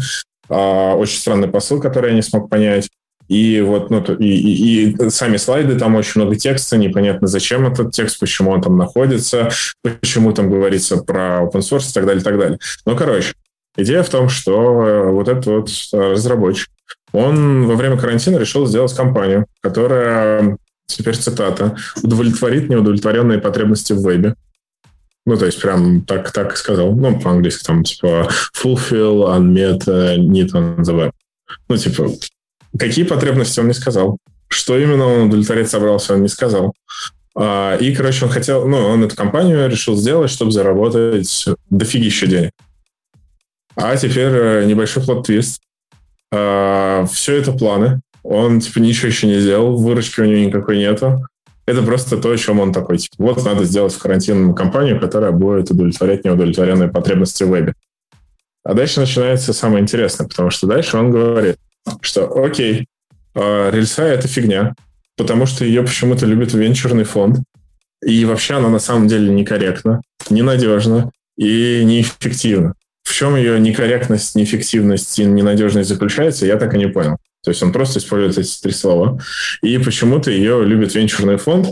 Э, 0.49 0.93
очень 0.93 1.19
странный 1.19 1.47
посыл, 1.47 1.79
который 1.79 2.09
я 2.09 2.15
не 2.15 2.23
смог 2.23 2.49
понять. 2.49 2.89
И 3.27 3.61
вот, 3.61 3.91
ну, 3.91 4.01
и, 4.01 4.25
и, 4.25 4.89
и 4.89 5.09
сами 5.11 5.37
слайды, 5.37 5.77
там 5.77 5.95
очень 5.95 6.19
много 6.19 6.35
текста, 6.35 6.77
непонятно, 6.77 7.27
зачем 7.27 7.67
этот 7.67 7.91
текст, 7.91 8.19
почему 8.19 8.51
он 8.51 8.61
там 8.61 8.75
находится, 8.75 9.49
почему 9.83 10.31
там 10.31 10.49
говорится 10.49 10.97
про 10.97 11.41
open 11.43 11.59
source 11.59 11.91
и 11.91 11.93
так 11.93 12.07
далее, 12.07 12.21
и 12.21 12.23
так 12.23 12.39
далее. 12.39 12.57
Ну, 12.85 12.95
короче, 12.95 13.33
идея 13.75 14.01
в 14.01 14.09
том, 14.09 14.29
что 14.29 14.83
э, 14.83 15.11
вот 15.11 15.27
этот 15.27 15.45
вот 15.45 15.69
разработчик, 15.91 16.69
он 17.11 17.67
во 17.67 17.75
время 17.75 17.97
карантина 17.97 18.37
решил 18.37 18.65
сделать 18.65 18.95
компанию, 18.95 19.45
которая, 19.61 20.57
теперь 20.87 21.17
цитата, 21.17 21.77
удовлетворит 22.01 22.69
неудовлетворенные 22.69 23.39
потребности 23.39 23.93
в 23.93 24.01
вебе. 24.01 24.35
Ну, 25.25 25.37
то 25.37 25.45
есть 25.45 25.61
прям 25.61 26.01
так, 26.01 26.31
так 26.31 26.55
сказал. 26.55 26.93
Ну, 26.95 27.19
по-английски 27.19 27.65
там 27.65 27.83
типа 27.83 28.29
fulfill 28.55 29.27
unmet 29.27 29.85
need 29.85 30.51
on 30.53 30.77
the 30.77 30.95
web. 30.95 31.11
Ну, 31.67 31.77
типа, 31.77 32.09
какие 32.79 33.03
потребности 33.03 33.59
он 33.59 33.67
не 33.67 33.73
сказал. 33.73 34.17
Что 34.47 34.77
именно 34.77 35.05
он 35.05 35.27
удовлетворять 35.27 35.69
собрался, 35.69 36.13
он 36.13 36.21
не 36.21 36.29
сказал. 36.29 36.73
А, 37.35 37.75
и, 37.75 37.93
короче, 37.93 38.25
он 38.25 38.31
хотел, 38.31 38.67
ну, 38.67 38.77
он 38.77 39.03
эту 39.03 39.15
компанию 39.15 39.69
решил 39.69 39.95
сделать, 39.97 40.31
чтобы 40.31 40.51
заработать 40.51 41.45
дофигища 41.69 42.25
денег. 42.25 42.51
А 43.75 43.95
теперь 43.95 44.31
э, 44.31 44.65
небольшой 44.65 45.03
плод-твист. 45.03 45.59
А, 46.31 47.05
все 47.05 47.35
это 47.35 47.51
планы. 47.51 48.01
Он, 48.23 48.59
типа, 48.59 48.79
ничего 48.79 49.07
еще 49.07 49.27
не 49.27 49.39
сделал, 49.39 49.77
выручки 49.77 50.19
у 50.19 50.25
него 50.25 50.45
никакой 50.45 50.77
нету. 50.77 51.25
Это 51.65 51.81
просто 51.81 52.17
то, 52.17 52.31
о 52.31 52.37
чем 52.37 52.59
он 52.59 52.73
такой. 52.73 52.97
Типа, 52.97 53.15
вот 53.17 53.45
надо 53.45 53.63
сделать 53.63 53.93
в 53.93 53.99
карантинную 53.99 54.53
компанию, 54.53 54.99
которая 54.99 55.31
будет 55.31 55.71
удовлетворять 55.71 56.23
неудовлетворенные 56.25 56.89
потребности 56.89 57.43
в 57.43 57.49
вебе. 57.49 57.73
А 58.63 58.73
дальше 58.73 58.99
начинается 58.99 59.53
самое 59.53 59.81
интересное, 59.81 60.27
потому 60.27 60.49
что 60.49 60.67
дальше 60.67 60.97
он 60.97 61.11
говорит, 61.11 61.57
что 62.01 62.43
окей, 62.43 62.87
э, 63.33 63.71
рельса— 63.71 64.03
это 64.03 64.27
фигня, 64.27 64.75
потому 65.15 65.45
что 65.45 65.63
ее 65.63 65.83
почему-то 65.83 66.25
любит 66.25 66.53
венчурный 66.53 67.05
фонд, 67.05 67.39
и 68.03 68.25
вообще 68.25 68.55
она 68.55 68.69
на 68.69 68.79
самом 68.79 69.07
деле 69.07 69.33
некорректна, 69.33 70.01
ненадежна 70.29 71.11
и 71.37 71.81
неэффективна. 71.85 72.73
В 73.07 73.13
чем 73.13 73.37
ее 73.37 73.57
некорректность, 73.57 74.35
неэффективность 74.35 75.17
и 75.17 75.23
ненадежность 75.23 75.87
заключается, 75.87 76.45
я 76.45 76.57
так 76.57 76.73
и 76.73 76.77
не 76.77 76.87
понял. 76.87 77.15
То 77.41 77.51
есть 77.51 77.63
он 77.63 77.71
просто 77.71 77.99
использует 77.99 78.37
эти 78.37 78.61
три 78.61 78.73
слова. 78.73 79.17
И 79.61 79.77
почему-то 79.77 80.29
ее 80.29 80.65
любит 80.65 80.93
венчурный 80.93 81.37
фонд, 81.37 81.69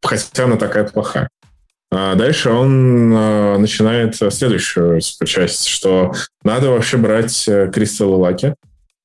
хотя 0.00 0.44
она 0.44 0.54
такая 0.56 0.84
плохая. 0.84 1.28
А 1.90 2.14
дальше 2.14 2.50
он 2.50 3.12
а, 3.16 3.58
начинает 3.58 4.14
следующую 4.14 5.00
часть, 5.00 5.66
что 5.66 6.14
надо 6.44 6.70
вообще 6.70 6.98
брать 6.98 7.48
э, 7.48 7.68
кристаллы 7.74 8.18
лаки, 8.18 8.54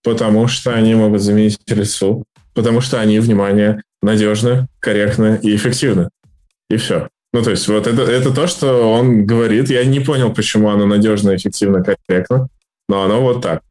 потому 0.03 0.48
что 0.48 0.76
они 0.76 0.94
могут 0.94 1.22
заменить 1.22 1.58
рельсу, 1.68 2.26
потому 2.53 2.82
что 2.82 3.02
они, 3.02 3.18
внимание, 3.18 3.82
надежны, 4.03 4.68
корректны 4.80 5.40
и 5.41 5.56
эффективны. 5.56 6.10
И 6.70 6.78
все. 6.78 7.08
Ну, 7.34 7.41
то 7.44 7.52
есть 7.52 7.68
вот 7.68 7.88
это, 7.88 8.02
это 8.02 8.32
то, 8.32 8.48
что 8.48 8.91
он 8.91 9.26
говорит. 9.26 9.70
Я 9.70 9.86
не 9.86 9.99
понял, 9.99 10.34
почему 10.34 10.70
оно 10.70 10.86
надежно, 10.86 11.36
эффективно, 11.36 11.84
корректно, 11.84 12.49
но 12.90 13.03
оно 13.03 13.22
вот 13.22 13.41
так. 13.41 13.62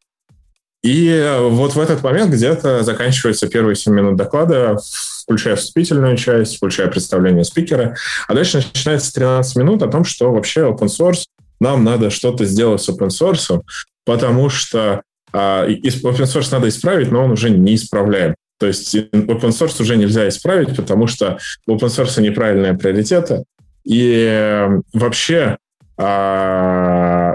И 0.83 1.09
э, 1.09 1.41
вот 1.41 1.75
в 1.75 1.81
этот 1.81 2.03
момент 2.03 2.33
где-то 2.33 2.83
заканчивается 2.83 3.49
первые 3.49 3.77
7 3.77 3.93
минут 3.93 4.17
доклада, 4.17 4.79
включая 5.23 5.57
вступительную 5.57 6.17
часть, 6.17 6.57
включая 6.57 6.89
представление 6.89 7.45
спикера. 7.45 7.97
А 8.27 8.35
дальше 8.35 8.65
начинается 8.73 9.13
13 9.13 9.57
минут 9.57 9.83
о 9.83 9.89
том, 9.89 10.05
что 10.05 10.33
вообще 10.33 10.61
open 10.61 10.87
source, 10.87 11.25
нам 11.61 11.85
надо 11.85 12.09
что-то 12.09 12.47
сделать 12.47 12.81
с 12.81 12.89
open 12.89 13.09
source, 13.09 13.61
потому 14.07 14.49
что 14.49 15.03
а, 15.33 15.69
open 15.69 16.25
source 16.25 16.49
надо 16.51 16.69
исправить, 16.69 17.13
но 17.13 17.25
он 17.25 17.33
уже 17.33 17.51
не 17.51 17.75
исправляем. 17.75 18.35
То 18.61 18.67
есть 18.67 18.95
open 18.95 19.49
source 19.49 19.81
уже 19.81 19.97
нельзя 19.97 20.29
исправить, 20.29 20.77
потому 20.77 21.07
что 21.07 21.39
у 21.67 21.77
open 21.77 21.89
source 21.89 22.21
неправильные 22.21 22.75
приоритеты. 22.75 23.45
И 23.85 24.27
э, 24.31 24.81
вообще 24.93 25.57
а, 25.97 27.35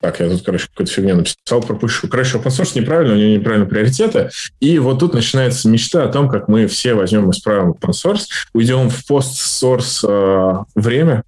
так, 0.00 0.20
я 0.20 0.28
тут, 0.28 0.42
короче, 0.42 0.66
какую-то 0.68 0.92
фигню 0.92 1.16
написал, 1.16 1.60
пропущу. 1.60 2.08
Короче, 2.08 2.38
open 2.38 2.50
source 2.50 2.78
неправильно, 2.78 3.14
у 3.14 3.16
него 3.16 3.36
неправильные 3.36 3.68
приоритеты. 3.68 4.30
И 4.58 4.78
вот 4.78 4.98
тут 4.98 5.14
начинается 5.14 5.68
мечта 5.68 6.04
о 6.04 6.08
том, 6.08 6.28
как 6.28 6.48
мы 6.48 6.66
все 6.66 6.94
возьмем 6.94 7.28
и 7.28 7.32
исправим 7.32 7.70
open 7.70 7.90
source, 7.90 8.26
уйдем 8.52 8.90
в 8.90 9.06
пост-source 9.06 10.08
э, 10.08 10.64
время, 10.74 11.22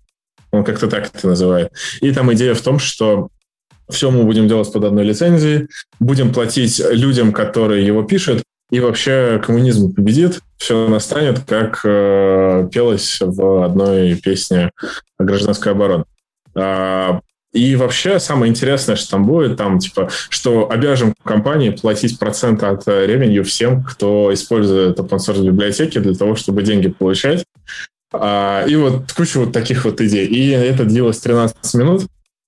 он 0.53 0.65
как-то 0.65 0.89
так 0.89 1.11
это 1.13 1.29
называет. 1.29 1.73
И 2.01 2.13
там 2.13 2.33
идея 2.33 2.55
в 2.55 2.63
том, 2.63 2.79
что 2.81 3.29
все 3.89 4.11
мы 4.11 4.23
будем 4.23 4.47
делать 4.47 4.73
под 4.73 4.85
одной 4.85 5.05
лицензией, 5.05 5.69
будем 5.99 6.33
платить 6.33 6.81
людям, 6.91 7.33
которые 7.33 7.85
его 7.85 8.05
пишут, 8.05 8.43
и 8.71 8.81
вообще 8.81 9.41
коммунизм 9.45 9.93
победит, 9.95 10.41
все 10.57 10.89
настанет, 10.89 11.41
как 11.41 11.81
э, 11.85 12.69
пелось 12.73 13.19
в 13.21 13.65
одной 13.65 14.15
песне 14.15 14.71
гражданской 15.19 15.73
обороны. 15.73 16.05
А, 16.55 17.21
и 17.53 17.75
вообще 17.75 18.21
самое 18.21 18.51
интересное, 18.51 18.95
что 18.95 19.13
там 19.13 19.27
будет, 19.27 19.57
там 19.57 19.79
типа, 19.81 20.09
что 20.29 20.71
обяжем 20.71 21.15
компании 21.25 21.71
платить 21.71 22.19
процент 22.19 22.63
от 22.63 22.87
ревенью 22.87 23.45
всем, 23.45 23.83
кто 23.83 24.33
использует 24.33 24.99
open 25.01 25.19
source 25.19 25.45
библиотеки 25.45 25.99
для 25.99 26.15
того, 26.15 26.37
чтобы 26.37 26.63
деньги 26.63 26.89
получать. 26.89 27.45
А, 28.13 28.65
и 28.67 28.77
вот 28.77 29.13
куча 29.13 29.39
вот 29.39 29.53
таких 29.53 29.85
вот 29.85 30.01
идей. 30.01 30.27
И 30.27 30.51
это 30.51 30.85
длилось 30.85 31.19
13 31.19 31.75
минут. 31.75 32.07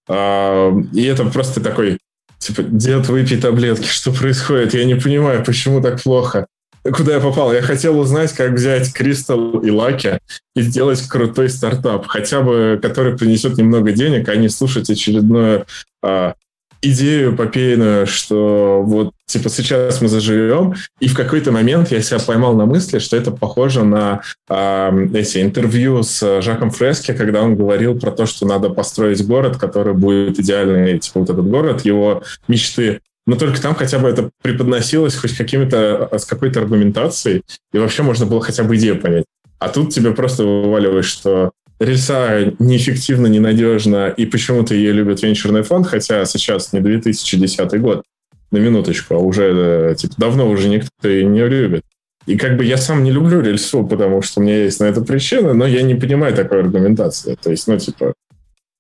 А, 0.09 0.73
и 0.93 1.05
это 1.05 1.25
просто 1.25 1.61
такой, 1.61 1.99
типа, 2.43 2.63
дед, 2.63 3.09
выпей 3.09 3.41
таблетки, 3.41 3.87
что 3.87 4.13
происходит? 4.13 4.75
Я 4.75 4.85
не 4.85 4.95
понимаю, 4.95 5.45
почему 5.45 5.81
так 5.81 6.03
плохо 6.03 6.47
куда 6.91 7.15
я 7.15 7.21
попал. 7.21 7.53
Я 7.53 7.63
хотел 7.63 7.99
узнать, 7.99 8.33
как 8.33 8.53
взять 8.53 8.93
Кристалл 8.93 9.61
и 9.61 9.71
Лаки 9.71 10.19
и 10.57 10.63
сделать 10.63 11.01
крутой 11.07 11.49
стартап, 11.49 12.07
хотя 12.07 12.41
бы 12.41 12.79
который 12.83 13.17
принесет 13.17 13.57
немного 13.57 13.93
денег, 13.93 14.29
а 14.29 14.37
не 14.37 14.49
слушать 14.49 14.91
очередную 14.91 15.67
а, 16.03 16.35
идею 16.83 17.37
попейную, 17.37 18.07
что 18.07 18.83
вот 18.85 19.13
типа 19.27 19.49
сейчас 19.49 20.01
мы 20.01 20.09
заживем, 20.09 20.75
и 21.01 21.09
в 21.09 21.17
какой-то 21.17 21.53
момент 21.53 21.91
я 21.91 22.03
себя 22.03 22.19
поймал 22.19 22.55
на 22.55 22.67
мысли, 22.67 22.99
что 22.99 23.17
это 23.17 23.31
похоже 23.31 23.85
на 23.85 24.23
э, 24.51 25.09
эти 25.15 25.43
интервью 25.43 26.03
с 26.03 26.43
Жаком 26.43 26.71
Фрески, 26.71 27.13
когда 27.13 27.43
он 27.43 27.57
говорил 27.57 27.99
про 27.99 28.11
то, 28.11 28.27
что 28.27 28.47
надо 28.47 28.69
построить 28.71 29.27
город, 29.27 29.57
который 29.57 29.95
будет 29.95 30.39
идеальный, 30.39 30.99
типа 30.99 31.21
вот 31.21 31.31
этот 31.31 31.49
город, 31.49 31.85
его 31.85 32.23
мечты 32.49 33.01
но 33.27 33.37
только 33.37 33.61
там 33.63 33.75
хотя 33.75 33.99
бы 33.99 34.09
это 34.09 34.31
преподносилось 34.43 35.15
хоть 35.15 35.37
какими-то, 35.37 36.09
а, 36.11 36.19
с 36.19 36.25
какой-то 36.25 36.61
аргументацией, 36.61 37.43
и 37.73 37.79
вообще 37.79 38.03
можно 38.03 38.27
было 38.27 38.41
хотя 38.41 38.65
бы 38.65 38.77
идею 38.77 39.01
понять. 39.01 39.25
А 39.59 39.69
тут 39.69 39.95
тебе 39.95 40.11
просто 40.11 40.45
вываливаешь, 40.45 41.07
что 41.07 41.53
рельса 41.85 42.55
неэффективна, 42.59 43.27
ненадежна, 43.27 44.09
и 44.09 44.27
почему-то 44.27 44.75
ее 44.75 44.93
любит 44.93 45.23
венчурный 45.23 45.63
фонд, 45.63 45.87
хотя 45.87 46.25
сейчас 46.25 46.73
не 46.73 46.81
2010 46.81 47.81
год, 47.81 48.03
на 48.51 48.59
минуточку, 48.59 49.15
а 49.15 49.19
уже 49.19 49.91
э, 49.93 49.95
типа, 49.97 50.15
давно 50.19 50.49
уже 50.49 50.69
никто 50.69 51.09
ее 51.09 51.25
не 51.25 51.47
любит. 51.47 51.83
И 52.27 52.37
как 52.37 52.57
бы 52.57 52.65
я 52.65 52.77
сам 52.77 53.03
не 53.03 53.11
люблю 53.11 53.41
рельсу, 53.41 53.85
потому 53.85 54.23
что 54.23 54.41
у 54.41 54.45
меня 54.45 54.65
есть 54.65 54.79
на 54.79 54.85
это 54.85 55.01
причина, 55.01 55.55
но 55.55 55.67
я 55.67 55.83
не 55.83 55.95
понимаю 55.95 56.37
такой 56.37 56.61
аргументации. 56.61 57.37
То 57.43 57.51
есть, 57.51 57.67
ну, 57.67 57.79
типа, 57.79 58.15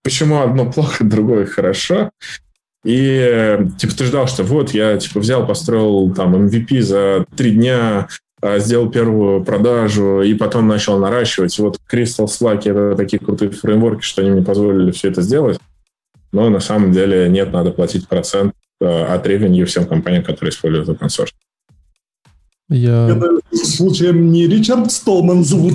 почему 0.04 0.42
одно 0.42 0.70
плохо, 0.70 1.04
другое 1.04 1.46
хорошо? 1.46 2.10
И, 2.84 3.58
типа, 3.78 3.94
ты 3.96 4.04
ждал, 4.04 4.28
что 4.28 4.44
вот, 4.44 4.74
я, 4.74 4.96
типа, 4.98 5.20
взял, 5.20 5.46
построил 5.46 6.12
там 6.14 6.34
MVP 6.34 6.80
за 6.82 7.24
три 7.36 7.52
дня, 7.52 8.08
сделал 8.58 8.90
первую 8.90 9.44
продажу 9.44 10.22
и 10.22 10.34
потом 10.34 10.68
начал 10.68 10.98
наращивать. 10.98 11.58
И 11.58 11.62
вот 11.62 11.78
Crystal 11.90 12.26
Slack— 12.26 12.62
это 12.64 12.96
такие 12.96 13.18
крутые 13.18 13.50
фреймворки, 13.50 14.02
что 14.02 14.22
они 14.22 14.30
мне 14.30 14.42
позволили 14.42 14.90
все 14.90 15.08
это 15.08 15.22
сделать. 15.22 15.58
Но 16.32 16.48
на 16.48 16.60
самом 16.60 16.92
деле 16.92 17.28
нет, 17.28 17.52
надо 17.52 17.70
платить 17.70 18.08
процент 18.08 18.54
а, 18.82 19.14
от 19.14 19.26
ревенью 19.26 19.66
всем 19.66 19.86
компаниям, 19.86 20.24
которые 20.24 20.50
используют 20.50 20.88
open 20.88 21.08
source. 21.08 21.32
Я... 22.68 23.08
Это 23.10 23.38
случаем 23.64 24.32
не 24.32 24.46
Ричард 24.46 24.90
Столман 24.90 25.44
зовут? 25.44 25.74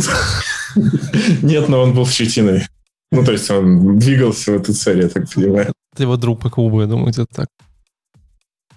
Нет, 1.43 1.69
но 1.69 1.81
он 1.81 1.93
был 1.93 2.07
щетиной. 2.07 2.63
Ну, 3.11 3.23
то 3.23 3.33
есть 3.33 3.49
он 3.51 3.99
двигался 3.99 4.51
в 4.51 4.55
эту 4.55 4.73
цель, 4.73 5.03
я 5.03 5.09
так 5.09 5.31
понимаю. 5.31 5.71
Это 5.93 6.03
его 6.03 6.17
друг 6.17 6.41
по 6.41 6.49
клубу, 6.49 6.81
я 6.81 6.87
думаю, 6.87 7.11
где-то 7.11 7.27
так. 7.33 7.47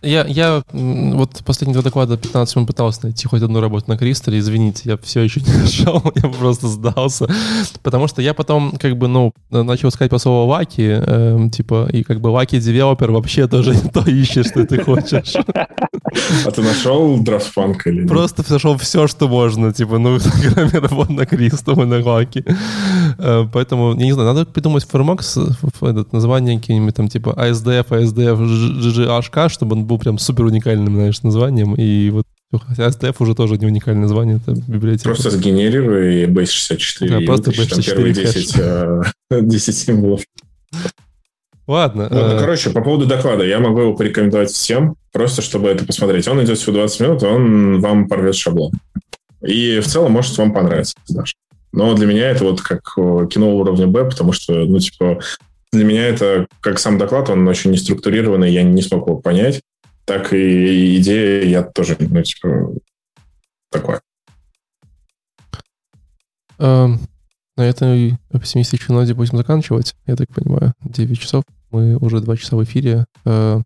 Я, 0.02 0.24
я 0.26 0.62
вот 0.72 1.42
последние 1.44 1.74
два 1.74 1.82
доклада 1.82 2.16
15 2.16 2.56
минут 2.56 2.68
пытался 2.68 3.00
найти 3.04 3.28
хоть 3.28 3.42
одну 3.42 3.60
работу 3.60 3.84
на 3.88 3.98
Кристалле. 3.98 4.38
Извините, 4.38 4.82
я 4.84 4.96
все 4.96 5.20
еще 5.20 5.40
не 5.40 5.52
нашел, 5.62 6.02
я 6.14 6.28
просто 6.28 6.68
сдался. 6.68 7.26
Потому 7.82 8.08
что 8.08 8.22
я 8.22 8.32
потом, 8.32 8.72
как 8.78 8.96
бы, 8.96 9.08
ну, 9.08 9.32
начал 9.50 9.90
искать 9.90 10.10
по 10.10 10.18
слову 10.18 10.48
Lucky, 10.48 11.00
э, 11.00 11.48
типа, 11.52 11.88
и 11.92 12.02
как 12.02 12.20
бы 12.20 12.28
Lucky 12.28 12.58
developer 12.58 13.10
вообще 13.10 13.46
тоже 13.46 13.74
не 13.74 13.90
то 13.90 14.00
ищешь, 14.08 14.46
что 14.46 14.66
ты 14.66 14.82
хочешь. 14.82 15.34
А 16.44 16.50
ты 16.50 16.62
нашел 16.62 17.18
Daft 17.20 17.53
Punk 17.53 17.86
или 17.86 18.00
нет? 18.00 18.08
Просто 18.08 18.44
нашел 18.48 18.76
все, 18.76 19.06
что 19.06 19.28
можно, 19.28 19.72
типа, 19.72 19.98
ну, 19.98 20.18
кроме 20.54 20.70
работы 20.70 21.12
на 21.12 21.26
Кристалл 21.26 21.82
и 21.82 21.84
на 21.84 22.04
Lucky. 22.04 22.44
Э, 23.18 23.46
поэтому, 23.52 23.94
я 23.94 24.06
не 24.06 24.12
знаю, 24.12 24.34
надо 24.34 24.44
придумать 24.46 24.82
с 24.82 25.36
этот, 25.80 26.12
название 26.12 26.58
какие-нибудь 26.58 26.94
там, 26.94 27.08
типа, 27.08 27.30
ASDF, 27.30 27.88
ASDF, 27.88 28.38
GGHK, 28.38 29.48
чтобы 29.50 29.76
он 29.76 29.84
был 29.90 29.98
прям 29.98 30.18
супер 30.18 30.44
уникальным, 30.44 30.94
знаешь, 30.94 31.22
названием, 31.22 31.74
и 31.74 32.10
вот 32.10 32.24
Хотя 32.66 32.88
ASDF 32.88 33.14
уже 33.20 33.36
тоже 33.36 33.58
не 33.58 33.66
уникальное 33.66 34.02
название, 34.02 34.38
это 34.44 34.60
библиотека. 34.66 35.04
Просто 35.04 35.30
сгенерируй 35.30 36.24
Base64. 36.24 37.08
Да, 37.08 37.20
просто 37.24 37.52
Base64 37.52 37.84
первые 37.84 38.12
10, 38.12 39.48
10 39.48 39.76
символов. 39.76 40.22
Ладно. 41.68 42.08
Ну, 42.10 42.18
э... 42.18 42.40
короче, 42.40 42.70
по 42.70 42.80
поводу 42.80 43.06
доклада, 43.06 43.44
я 43.44 43.60
могу 43.60 43.82
его 43.82 43.94
порекомендовать 43.94 44.50
всем, 44.50 44.96
просто 45.12 45.42
чтобы 45.42 45.68
это 45.68 45.84
посмотреть. 45.84 46.26
Он 46.26 46.42
идет 46.42 46.58
всего 46.58 46.72
20 46.74 47.00
минут, 47.00 47.22
он 47.22 47.80
вам 47.80 48.08
порвет 48.08 48.34
шаблон. 48.34 48.72
И 49.46 49.78
в 49.78 49.86
целом 49.86 50.10
может 50.10 50.36
вам 50.36 50.52
понравиться 50.52 50.96
даже. 51.08 51.34
Но 51.72 51.94
для 51.94 52.06
меня 52.06 52.30
это 52.30 52.42
вот 52.42 52.60
как 52.60 52.82
кино 53.30 53.56
уровня 53.56 53.86
Б, 53.86 54.06
потому 54.06 54.32
что, 54.32 54.54
ну, 54.54 54.80
типа, 54.80 55.20
для 55.72 55.84
меня 55.84 56.08
это, 56.08 56.48
как 56.60 56.80
сам 56.80 56.98
доклад, 56.98 57.30
он 57.30 57.46
очень 57.46 57.70
неструктурированный, 57.70 58.52
я 58.52 58.64
не 58.64 58.82
смог 58.82 59.06
его 59.06 59.18
понять. 59.18 59.60
Так 60.10 60.32
и 60.32 60.98
идея 60.98 61.44
я 61.44 61.62
тоже, 61.62 61.96
ну, 62.00 62.20
типа, 62.20 62.72
такое. 63.70 64.00
Um, 66.58 66.98
на 67.56 67.62
этой 67.62 68.18
пессимистичной 68.32 68.96
ноте 68.96 69.14
будем 69.14 69.36
заканчивать, 69.36 69.94
я 70.06 70.16
так 70.16 70.28
понимаю, 70.34 70.74
9 70.82 71.16
часов. 71.16 71.44
Мы 71.70 71.96
уже 71.96 72.18
2 72.18 72.36
часа 72.38 72.56
в 72.56 72.64
эфире. 72.64 73.04
Uh, 73.24 73.62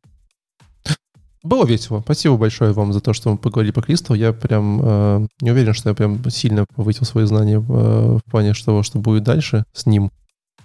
было 1.43 1.65
весело. 1.65 2.03
Спасибо 2.03 2.37
большое 2.37 2.73
вам 2.73 2.93
за 2.93 3.01
то, 3.01 3.15
что 3.15 3.31
мы 3.31 3.39
поговорили 3.39 3.73
по 3.73 3.81
Кристу. 3.81 4.13
Я 4.13 4.35
прям 4.35 4.81
э, 4.83 5.27
не 5.41 5.51
уверен, 5.51 5.73
что 5.73 5.89
я 5.89 5.95
прям 5.95 6.23
сильно 6.31 6.67
повысил 6.75 7.07
свои 7.07 7.25
знания 7.25 7.57
э, 7.57 7.61
в 7.61 8.23
плане 8.31 8.53
того, 8.53 8.83
что 8.83 8.99
будет 8.99 9.25
дальше 9.25 9.65
с 9.73 9.87
ним. 9.87 10.11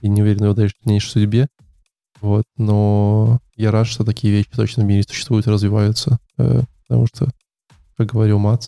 И 0.02 0.10
не 0.10 0.22
уверен 0.22 0.40
в 0.40 0.44
его 0.44 0.54
дальнейшей 0.54 1.10
судьбе. 1.10 1.48
Вот. 2.22 2.44
Но 2.58 3.40
я 3.56 3.72
рад, 3.72 3.88
что 3.88 4.04
такие 4.04 4.34
вещи 4.34 4.50
точно 4.56 4.84
в 4.84 4.88
мире 4.88 5.04
существуют 5.04 5.48
и 5.48 5.52
развиваются. 5.52 6.20
Э, 6.38 6.62
потому 6.88 7.08
что, 7.08 7.28
как 7.98 8.12
говорил 8.12 8.40
Мац, 8.40 8.68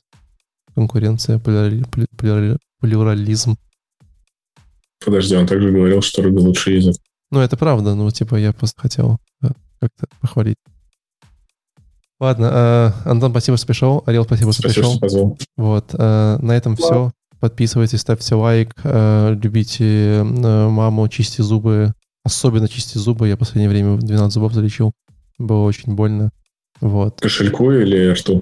конкуренция, 0.76 1.40
плюрали, 1.40 1.84
плюрали, 2.18 2.58
плюрализм. 2.80 3.58
Подожди, 5.04 5.36
он 5.36 5.48
также 5.48 5.72
говорил, 5.72 6.02
что 6.02 6.22
рыба 6.22 6.40
лучший 6.40 6.76
язык. 6.76 6.96
Ну, 7.32 7.40
это 7.40 7.58
правда. 7.58 7.96
Ну, 7.96 8.10
типа, 8.12 8.36
я 8.36 8.54
просто 8.54 8.80
хотел 8.82 9.18
э, 9.42 9.48
как-то 9.80 10.08
похвалить. 10.20 10.58
Ладно, 12.20 12.94
э, 13.06 13.10
Антон, 13.10 13.32
спасибо, 13.32 13.58
что 13.58 13.68
пришел. 13.68 14.04
Арел, 14.06 14.26
спасибо, 14.26 14.54
что 14.54 14.62
спасибо, 14.62 14.82
пришел. 14.82 14.92
Что 14.92 15.02
позвал. 15.02 15.38
Вот, 15.58 15.96
э, 15.98 16.38
на 16.40 16.52
этом 16.52 16.74
Ладно. 16.74 16.86
все. 16.86 17.12
Подписывайтесь, 17.40 18.02
ставьте 18.02 18.36
лайк, 18.36 18.76
э, 18.84 19.36
любите 19.42 20.20
э, 20.20 20.24
маму, 20.24 21.08
чисти 21.08 21.42
зубы. 21.42 21.94
Особенно 22.24 22.68
чисти 22.68 22.98
зубы. 22.98 23.28
Я 23.28 23.36
в 23.36 23.40
последнее 23.40 23.70
время 23.70 23.98
12 23.98 24.34
зубов 24.34 24.54
залечил. 24.54 24.94
Было 25.38 25.64
очень 25.64 25.96
больно. 25.96 26.32
Вот. 26.80 27.20
Кошельку 27.20 27.72
или 27.72 28.14
что? 28.14 28.42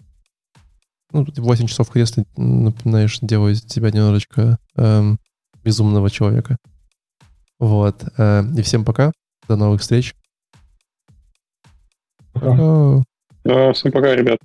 Ну, 1.11 1.25
8 1.35 1.67
часов 1.67 1.89
в 1.89 1.91
кресле, 1.91 2.25
знаешь, 2.35 3.19
делает 3.21 3.57
из 3.57 3.61
тебя 3.63 3.89
немножечко 3.89 4.59
э, 4.75 5.15
безумного 5.63 6.09
человека. 6.09 6.57
Вот. 7.57 8.03
Э, 8.17 8.43
и 8.55 8.61
всем 8.61 8.85
пока. 8.85 9.11
До 9.47 9.55
новых 9.55 9.81
встреч. 9.81 10.15
Пока. 12.33 13.03
Всем 13.73 13.91
пока, 13.91 14.15
ребят. 14.15 14.37